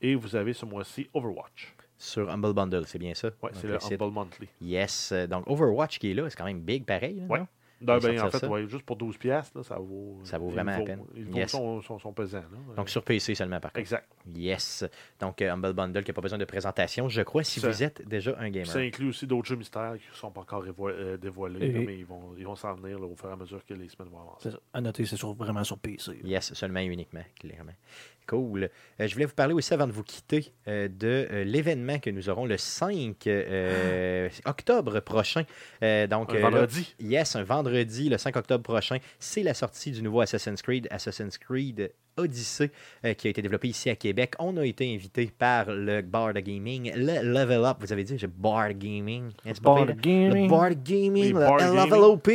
et 0.01 0.15
vous 0.15 0.35
avez 0.35 0.53
ce 0.53 0.65
mois-ci 0.65 1.09
Overwatch. 1.13 1.73
Sur 1.97 2.29
Humble 2.31 2.53
Bundle, 2.53 2.83
c'est 2.87 2.97
bien 2.99 3.13
ça? 3.13 3.29
Donc, 3.29 3.51
c'est 3.53 3.67
le 3.67 3.79
site. 3.79 4.01
Humble 4.01 4.11
Monthly. 4.13 4.47
Yes. 4.59 5.11
Euh, 5.11 5.27
Donc, 5.27 5.47
Overwatch 5.47 5.99
qui 5.99 6.11
est 6.11 6.13
là, 6.15 6.27
c'est 6.29 6.35
quand 6.35 6.45
même 6.45 6.59
big 6.61 6.83
pareil. 6.85 7.23
Ouais. 7.29 7.39
non? 7.39 7.47
Ils 7.83 7.85
ben, 7.87 7.95
en 8.21 8.29
fait, 8.29 8.45
ouais, 8.45 8.67
juste 8.67 8.85
pour 8.85 8.95
12 8.95 9.17
piastres, 9.17 9.65
ça 9.65 9.75
vaut. 9.79 10.19
Ça 10.23 10.37
vaut 10.37 10.49
vraiment 10.49 10.69
la 10.73 10.77
vaut- 10.77 10.85
peine. 10.85 11.03
Il 11.15 11.25
vaut 11.25 11.35
Yes. 11.37 11.49
son, 11.49 11.81
son, 11.81 11.97
son 11.97 12.13
pesant. 12.13 12.37
là. 12.37 12.75
Donc, 12.75 12.89
sur 12.89 13.01
PC 13.03 13.33
seulement, 13.33 13.59
par 13.59 13.71
contre. 13.71 13.79
Exact. 13.79 14.07
Yes. 14.35 14.85
Donc, 15.19 15.41
euh, 15.41 15.51
Humble 15.51 15.73
Bundle 15.73 16.03
qui 16.03 16.11
n'a 16.11 16.13
pas 16.13 16.21
besoin 16.21 16.37
de 16.37 16.45
présentation, 16.45 17.09
je 17.09 17.23
crois, 17.23 17.43
si 17.43 17.59
Ça- 17.59 17.67
vous 17.71 17.81
êtes 17.81 18.07
déjà 18.07 18.35
un 18.37 18.51
gamer. 18.51 18.67
Ça 18.67 18.77
inclut 18.79 19.09
aussi 19.09 19.25
d'autres 19.25 19.47
jeux 19.47 19.55
mystères 19.55 19.95
qui 19.99 20.07
ne 20.11 20.15
sont 20.15 20.29
pas 20.29 20.41
encore 20.41 20.63
euh, 20.79 21.17
dévoilés, 21.17 21.65
Et- 21.65 21.71
là, 21.71 21.79
mais 21.83 21.97
ils 21.97 22.05
vont 22.05 22.35
ils 22.37 22.45
vont 22.45 22.55
s'en 22.55 22.75
venir 22.75 22.99
là, 22.99 23.07
au 23.07 23.15
fur 23.15 23.29
et 23.29 23.33
à 23.33 23.35
mesure 23.35 23.65
que 23.65 23.73
les 23.73 23.89
semaines 23.89 24.11
vont 24.11 24.21
avancer. 24.21 24.49
À 24.73 24.79
noter, 24.81 25.03
c'est 25.05 25.17
sur- 25.17 25.33
vraiment 25.33 25.63
sur 25.63 25.79
PC. 25.79 26.19
Yes, 26.23 26.53
seulement 26.53 26.81
et 26.81 26.85
uniquement, 26.85 27.23
clairement. 27.39 27.73
Cool. 28.27 28.63
Euh, 28.99 29.07
je 29.07 29.13
voulais 29.13 29.25
vous 29.25 29.33
parler 29.33 29.53
aussi 29.53 29.73
avant 29.73 29.87
de 29.87 29.91
vous 29.91 30.03
quitter 30.03 30.53
euh, 30.67 30.87
de 30.87 31.27
euh, 31.31 31.43
l'événement 31.43 31.99
que 31.99 32.09
nous 32.09 32.29
aurons 32.29 32.45
le 32.45 32.57
5 32.57 33.15
euh, 33.27 34.29
octobre 34.45 34.99
prochain. 35.01 35.43
Donc, 35.81 36.31
Un 36.31 36.35
là- 36.35 36.39
vendredi. 36.41 36.95
yes, 36.99 37.35
un 37.35 37.43
vendredi, 37.43 38.09
le 38.09 38.17
5 38.17 38.35
octobre 38.37 38.63
prochain. 38.63 38.97
C'est 39.19 39.43
la 39.43 39.53
sortie 39.53 39.91
du 39.91 40.01
nouveau 40.01 40.21
Assassin's 40.21 40.61
Creed, 40.61 40.87
Assassin's 40.91 41.37
Creed 41.37 41.91
Odyssey, 42.17 42.69
qui 43.17 43.27
a 43.27 43.29
été 43.29 43.41
développé 43.41 43.69
ici 43.69 43.89
à 43.89 43.95
Québec. 43.95 44.33
On 44.37 44.57
a 44.57 44.65
été 44.65 44.93
invité 44.93 45.31
par 45.37 45.71
le 45.71 46.01
Bard 46.01 46.33
Gaming, 46.33 46.91
le 46.93 47.23
Level 47.23 47.63
Up. 47.63 47.77
Vous 47.79 47.93
avez 47.93 48.03
dit, 48.03 48.17
j'ai 48.17 48.27
Bard 48.27 48.73
Gaming. 48.73 49.31
Hein, 49.45 49.51
Bard? 49.61 49.85
Gaming. 49.95 50.43
Le 50.43 50.49
Bard 50.49 50.71
Gaming, 50.83 51.33
le 51.33 51.85
Level. 51.85 51.99
OP. 51.99 52.29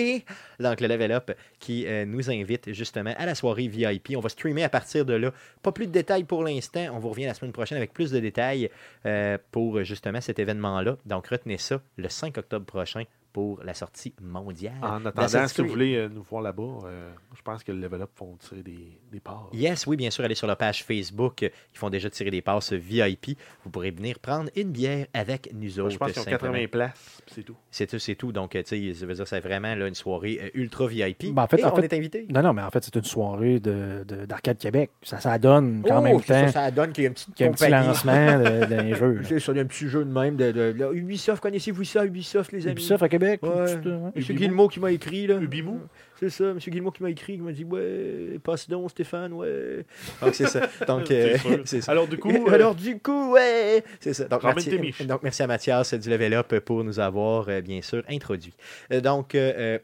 Donc, 0.58 0.80
le 0.80 0.86
Level 0.88 1.12
Up 1.12 1.30
qui 1.58 1.86
nous 2.06 2.30
invite 2.30 2.72
justement 2.72 3.12
à 3.18 3.26
la 3.26 3.34
soirée 3.34 3.68
VIP. 3.68 4.14
On 4.16 4.20
va 4.20 4.30
streamer 4.30 4.64
à 4.64 4.70
partir 4.70 5.04
de 5.04 5.12
là. 5.12 5.30
Pas 5.62 5.72
plus 5.76 5.86
de 5.86 5.92
détails 5.92 6.24
pour 6.24 6.42
l'instant. 6.42 6.86
On 6.94 6.98
vous 6.98 7.10
revient 7.10 7.26
la 7.26 7.34
semaine 7.34 7.52
prochaine 7.52 7.76
avec 7.76 7.92
plus 7.92 8.10
de 8.10 8.18
détails 8.18 8.70
euh, 9.04 9.36
pour 9.52 9.84
justement 9.84 10.22
cet 10.22 10.38
événement-là. 10.38 10.96
Donc, 11.04 11.26
retenez 11.26 11.58
ça 11.58 11.82
le 11.98 12.08
5 12.08 12.38
octobre 12.38 12.64
prochain 12.64 13.02
pour 13.36 13.60
la 13.62 13.74
sortie 13.74 14.14
mondiale. 14.22 14.72
En 14.80 15.04
attendant, 15.04 15.46
si 15.46 15.60
vous 15.60 15.68
voulez 15.68 15.94
euh, 15.96 16.08
nous 16.08 16.22
voir 16.22 16.40
là-bas, 16.40 16.78
euh, 16.86 17.10
je 17.36 17.42
pense 17.42 17.62
que 17.62 17.70
le 17.70 17.78
Level 17.80 18.00
Up 18.00 18.08
font 18.14 18.34
tirer 18.38 18.62
des, 18.62 18.98
des 19.12 19.20
parts. 19.20 19.50
Yes, 19.52 19.86
oui, 19.86 19.94
bien 19.98 20.08
sûr, 20.08 20.24
allez 20.24 20.34
sur 20.34 20.46
la 20.46 20.56
page 20.56 20.82
Facebook. 20.84 21.42
Ils 21.42 21.50
font 21.78 21.90
déjà 21.90 22.08
tirer 22.08 22.30
des 22.30 22.40
passes 22.40 22.72
VIP. 22.72 23.36
Vous 23.62 23.68
pourrez 23.70 23.90
venir 23.90 24.18
prendre 24.20 24.48
une 24.56 24.70
bière 24.70 25.04
avec 25.12 25.50
nous 25.52 25.78
autres. 25.80 25.90
je 25.90 25.98
pense 25.98 26.12
qu'ils 26.12 26.22
ont 26.22 26.24
simplement. 26.24 26.54
80 26.54 26.66
places, 26.68 27.20
puis 27.26 27.34
c'est 27.34 27.42
tout. 27.42 27.56
C'est 27.70 27.86
tout, 27.86 27.98
c'est 27.98 28.14
tout. 28.14 28.32
Donc, 28.32 28.56
euh, 28.56 28.62
tu 28.62 28.90
sais, 28.90 28.94
ça 28.98 29.04
veut 29.04 29.12
dire 29.12 29.24
que 29.24 29.28
c'est 29.28 29.40
vraiment 29.40 29.74
là, 29.74 29.86
une 29.86 29.94
soirée 29.94 30.40
euh, 30.42 30.48
ultra 30.54 30.86
VIP. 30.86 31.34
Ben, 31.34 31.42
en 31.42 31.46
fait- 31.46 31.58
Et 31.60 31.64
en 31.66 31.74
on 31.74 31.76
fait- 31.76 31.92
est 31.92 31.94
invité. 31.98 32.26
Non, 32.30 32.40
non, 32.40 32.54
mais 32.54 32.62
en 32.62 32.70
fait, 32.70 32.84
c'est 32.84 32.96
une 32.96 33.04
soirée 33.04 33.60
de- 33.60 34.02
de- 34.08 34.24
d'Arcade 34.24 34.56
Québec. 34.56 34.92
Ça, 35.02 35.20
ça 35.20 35.38
donne 35.38 35.82
quand 35.86 35.98
Oh, 35.98 36.00
même 36.00 36.18
c'est 36.20 36.32
ça, 36.32 36.40
temps 36.46 36.52
ça 36.52 36.70
donne 36.70 36.92
qu'il 36.92 37.04
y 37.04 37.06
a 37.06 37.10
un 37.10 37.12
petit, 37.12 37.30
qu'il 37.32 37.44
y 37.44 37.48
a 37.48 37.50
un 37.50 37.54
petit 37.54 37.64
compagnie. 37.66 37.86
lancement 37.86 38.38
d'un 38.66 38.94
jeu. 38.94 39.20
C'est 39.24 39.40
ça, 39.40 39.52
il 39.52 39.56
y 39.56 39.58
a 39.58 39.62
un 39.62 39.66
petit 39.66 39.88
jeu 39.88 40.06
de 40.06 40.10
même. 40.10 40.36
De, 40.36 40.52
de- 40.52 40.72
de- 40.72 40.94
Ubisoft, 40.94 41.42
connaissez-vous 41.42 41.84
ça, 41.84 42.06
Ubisoft, 42.06 42.50
les 42.52 42.62
amis? 42.66 42.72
Ubisoft 42.72 43.02
à 43.02 43.08
Québec? 43.10 43.25
Ouais. 43.30 43.38
tout, 43.38 43.88
ouais. 43.88 44.10
Monsieur 44.14 44.34
Ubimou. 44.34 44.38
Guillemot 44.38 44.68
qui 44.68 44.80
m'a 44.80 44.92
écrit, 44.92 45.26
là. 45.26 45.36
Ubimou? 45.36 45.80
C'est 46.18 46.30
ça, 46.30 46.54
Monsieur 46.54 46.70
Guillemot 46.70 46.90
qui 46.90 47.02
m'a 47.02 47.10
écrit, 47.10 47.36
qui 47.36 47.42
m'a 47.42 47.52
dit 47.52 47.64
Ouais, 47.64 48.38
passe 48.42 48.68
donc, 48.68 48.90
Stéphane, 48.90 49.32
ouais. 49.34 49.84
Donc, 50.22 50.34
c'est 50.34 50.46
ça. 50.46 50.68
Donc, 50.86 51.10
euh, 51.10 51.36
c'est 51.64 51.82
ça. 51.82 51.92
Alors, 51.92 52.06
du 52.06 52.16
coup, 52.16 52.30
euh, 52.48 52.52
Alors, 52.52 52.74
du 52.74 52.98
coup, 52.98 53.32
ouais. 53.32 53.84
C'est 54.00 54.14
ça. 54.14 54.24
Donc, 54.24 54.42
merci, 54.42 55.04
donc, 55.06 55.22
merci 55.22 55.42
à 55.42 55.46
Mathias 55.46 55.92
du 55.94 56.08
Level 56.08 56.34
Up 56.34 56.58
pour 56.60 56.84
nous 56.84 56.98
avoir, 57.00 57.48
euh, 57.48 57.60
bien 57.60 57.82
sûr, 57.82 58.02
introduit. 58.08 58.54
Euh, 58.92 59.00
donc, 59.00 59.34
euh, 59.34 59.52
euh, 59.56 59.78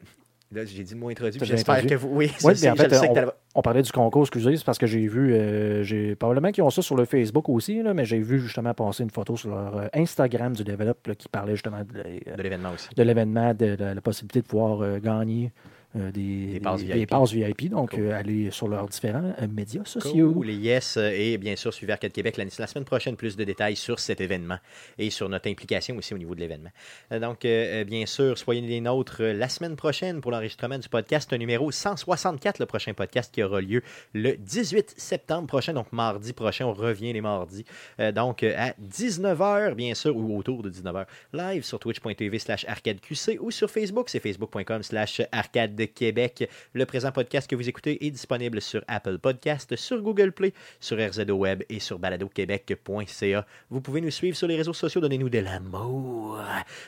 là, 0.55 0.65
j'ai 0.65 0.83
dit 0.83 0.95
le 0.95 1.01
mot 1.01 1.09
introduit. 1.09 1.41
J'espère 1.43 1.85
que 1.87 1.95
vous. 1.95 2.09
Oui, 2.13 2.31
mais 2.45 2.71
en 2.71 2.77
fait, 2.77 2.95
on, 3.55 3.63
parlait 3.63 3.83
du 3.83 3.93
concours, 3.93 4.23
excusez, 4.23 4.57
c'est 4.57 4.65
parce 4.65 4.79
que 4.79 4.87
j'ai 4.87 5.07
vu, 5.07 5.35
euh, 5.35 5.83
j'ai 5.83 6.15
probablement 6.15 6.51
qu'ils 6.53 6.63
ont 6.65 6.71
ça 6.71 6.83
sur 6.83 6.97
le 6.97 7.05
Facebook 7.05 7.49
aussi, 7.49 7.83
là, 7.83 7.95
mais 7.95 8.05
j'ai 8.05 8.21
vu 8.21 8.41
justement 8.41 8.73
passer 8.75 9.03
une 9.03 9.11
photo 9.11 9.37
sur 9.37 9.51
leur 9.51 9.77
euh, 9.77 9.87
Instagram 9.95 10.55
du 10.55 10.65
Develop 10.65 11.07
là, 11.07 11.15
qui 11.15 11.29
parlait 11.29 11.55
justement 11.55 11.81
de, 11.81 11.99
euh, 11.99 12.37
de 12.37 12.43
l'événement 12.43 12.71
aussi. 12.73 12.89
de 12.97 13.03
l'événement, 13.03 13.55
de, 13.55 13.77
la- 13.79 13.95
la 13.95 14.01
possibilité 14.01 14.41
de 14.41 14.47
pouvoir 14.47 14.83
euh, 14.83 14.99
gagner 14.99 15.53
euh, 15.97 16.11
des, 16.11 16.47
Des 16.55 16.61
passes 16.61 16.81
des- 16.81 16.87
VIP. 16.87 16.97
des 16.97 17.07
passes 17.07 17.33
VIP. 17.33 17.69
Donc, 17.71 17.91
Cool. 17.91 18.01
euh, 18.07 18.17
aller 18.19 18.51
sur 18.51 18.69
leurs 18.69 18.89
différents 18.89 19.35
euh, 19.41 19.47
médias 19.49 19.85
sociaux. 19.85 20.33
Cool, 20.33 20.51
et 20.51 20.55
yes, 20.55 20.97
et 20.97 21.37
bien 21.39 21.57
sûr, 21.57 21.73
suivez 21.75 21.93
Arcade 21.93 22.13
Québec 22.13 22.37
la, 22.37 22.45
la 22.59 22.67
semaine 22.67 22.85
prochaine, 22.85 23.17
plus 23.17 23.37
de 23.37 23.45
détails 23.45 23.77
sur 23.77 23.99
cet 24.01 24.21
événement 24.21 24.59
et 24.99 25.11
sur 25.11 25.29
notre 25.29 25.49
implication 25.51 25.97
aussi 25.97 26.15
au 26.15 26.19
niveau 26.19 26.35
de 26.35 26.41
l'événement. 26.41 26.71
Donc, 27.11 27.41
bien 27.43 28.07
sûr, 28.07 28.39
soyez 28.39 28.61
les 28.63 28.81
nôtres 28.81 29.23
la 29.23 29.49
semaine 29.49 29.77
prochaine 29.77 30.21
pour 30.21 30.31
l'enregistrement 30.31 30.79
du 30.79 30.89
podcast 30.89 31.33
numéro 31.33 31.71
164, 31.71 32.59
le 32.59 32.67
prochain 32.67 32.95
podcast 32.95 33.33
qui 33.35 33.43
aura 33.43 33.61
lieu 33.61 33.83
le 34.15 34.37
18 34.37 34.95
septembre 34.97 35.47
prochain, 35.47 35.73
donc 35.73 35.93
mardi 35.93 36.33
prochain, 36.33 36.67
on 36.67 36.73
revient 36.73 37.13
les 37.13 37.21
mardis. 37.21 37.65
Donc, 38.15 38.43
à 38.43 38.75
19h, 38.81 39.75
bien 39.75 39.95
sûr, 39.95 40.17
ou 40.17 40.39
autour 40.39 40.63
de 40.63 40.71
19h, 40.71 41.07
live 41.33 41.65
sur 41.65 41.79
twitch.tv 41.79 42.39
slash 42.39 42.65
arcadeqc 42.67 43.39
ou 43.41 43.51
sur 43.51 43.71
Facebook, 43.71 44.09
c'est 44.09 44.21
facebook.com 44.21 44.83
slash 44.83 45.21
arcade 45.33 45.75
Québec. 45.85 46.49
Le 46.73 46.87
présent 46.87 47.13
podcast 47.13 47.49
que 47.49 47.57
vous 47.57 47.69
écoutez 47.69 48.05
est 48.07 48.11
disponible 48.11 48.61
sur 48.61 48.83
Apple 48.89 49.19
Podcast, 49.19 49.77
sur 49.77 50.01
Google 50.03 50.33
Play, 50.33 50.53
sur 50.81 50.99
RZO 50.99 51.33
Web 51.33 51.63
et 51.69 51.81
sur 51.81 51.99
baladoquebec.ca. 51.99 53.47
Vous 53.71 53.81
pouvez 53.81 54.01
nous 54.01 54.11
suivre 54.11 54.37
sur 54.37 54.49
les 54.49 54.57
réseaux 54.57 54.73
sociaux, 54.73 55.01
donnez-nous 55.01 55.29
de 55.29 55.39
l'amour. 55.39 56.41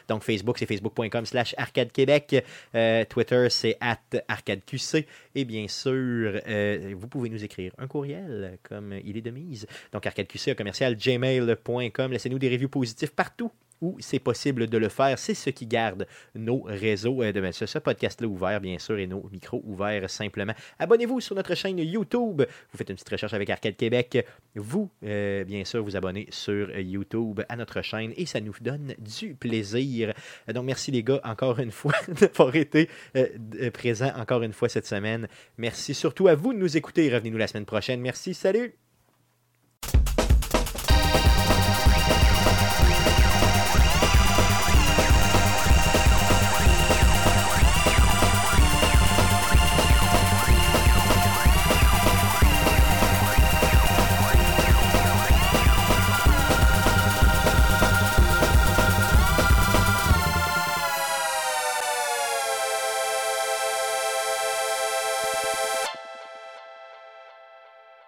Donc 0.09 0.23
Facebook, 0.23 0.59
c'est 0.59 0.67
facebook.com 0.67 1.27
slash 1.27 1.55
arcade 1.59 1.93
Québec. 1.93 2.45
Euh, 2.75 3.05
Twitter, 3.05 3.47
c'est 3.51 3.77
at 3.81 3.99
arcadeqc. 4.29 5.07
Et 5.35 5.45
bien 5.45 5.67
sûr, 5.69 6.41
euh, 6.47 6.95
vous 6.97 7.09
pouvez 7.09 7.29
nous 7.29 7.45
écrire 7.45 7.73
un 7.79 7.87
courriel 7.87 8.59
comme 8.63 8.95
il 9.05 9.17
est 9.17 9.23
de 9.23 9.31
mise. 9.31 9.67
Donc 9.93 10.07
arcadeqc, 10.07 10.55
commercial 10.57 10.97
gmail.com. 10.97 12.13
Laissez-nous 12.13 12.39
des 12.39 12.49
reviews 12.49 12.69
positifs 12.69 13.11
partout 13.11 13.51
où 13.85 13.97
c'est 14.01 14.19
possible 14.19 14.67
de 14.67 14.79
le 14.79 14.89
faire. 14.89 15.19
C'est 15.19 15.35
ce 15.35 15.51
qui 15.51 15.67
garde 15.67 16.07
nos 16.35 16.63
réseaux 16.63 17.23
euh, 17.23 17.33
de 17.33 17.53
ce, 17.53 17.67
ce 17.67 17.79
podcast-là 17.79 18.27
ouvert, 18.27 18.61
bien 18.61 18.79
sûr, 18.79 18.99
et 18.99 19.07
nos 19.07 19.29
micros 19.31 19.63
ouverts 19.65 20.09
simplement. 20.09 20.55
Abonnez-vous 20.79 21.21
sur 21.21 21.37
notre 21.37 21.55
chaîne 21.55 21.79
YouTube. 21.79 22.43
Vous 22.73 22.79
faites 22.79 22.89
une 22.89 22.97
petite 22.97 23.11
recherche 23.11 23.35
avec 23.35 23.51
Arcade 23.51 23.77
Québec. 23.77 24.27
Vous, 24.55 24.91
euh, 25.05 25.45
bien 25.45 25.65
sûr, 25.65 25.85
vous 25.85 25.97
abonnez 25.97 26.27
sur 26.31 26.77
YouTube 26.79 27.41
à 27.49 27.57
notre 27.57 27.83
chaîne 27.83 28.13
et 28.17 28.27
ça 28.27 28.41
nous 28.41 28.55
donne 28.61 28.95
du 28.99 29.35
plaisir. 29.35 30.15
Donc, 30.53 30.65
merci 30.65 30.91
les 30.91 31.03
gars, 31.03 31.21
encore 31.25 31.59
une 31.59 31.73
fois, 31.73 31.95
d'avoir 32.21 32.55
été 32.57 32.89
euh, 33.17 33.27
présents 33.73 34.13
encore 34.17 34.43
une 34.43 34.53
fois 34.53 34.69
cette 34.69 34.87
semaine. 34.87 35.29
Merci 35.59 35.95
surtout 35.95 36.29
à 36.29 36.35
vous 36.35 36.53
de 36.55 36.59
nous 36.59 36.77
écouter. 36.77 37.13
Revenez-nous 37.13 37.39
la 37.39 37.47
semaine 37.47 37.67
prochaine. 37.67 38.01
Merci, 38.01 38.35
salut! 38.35 38.84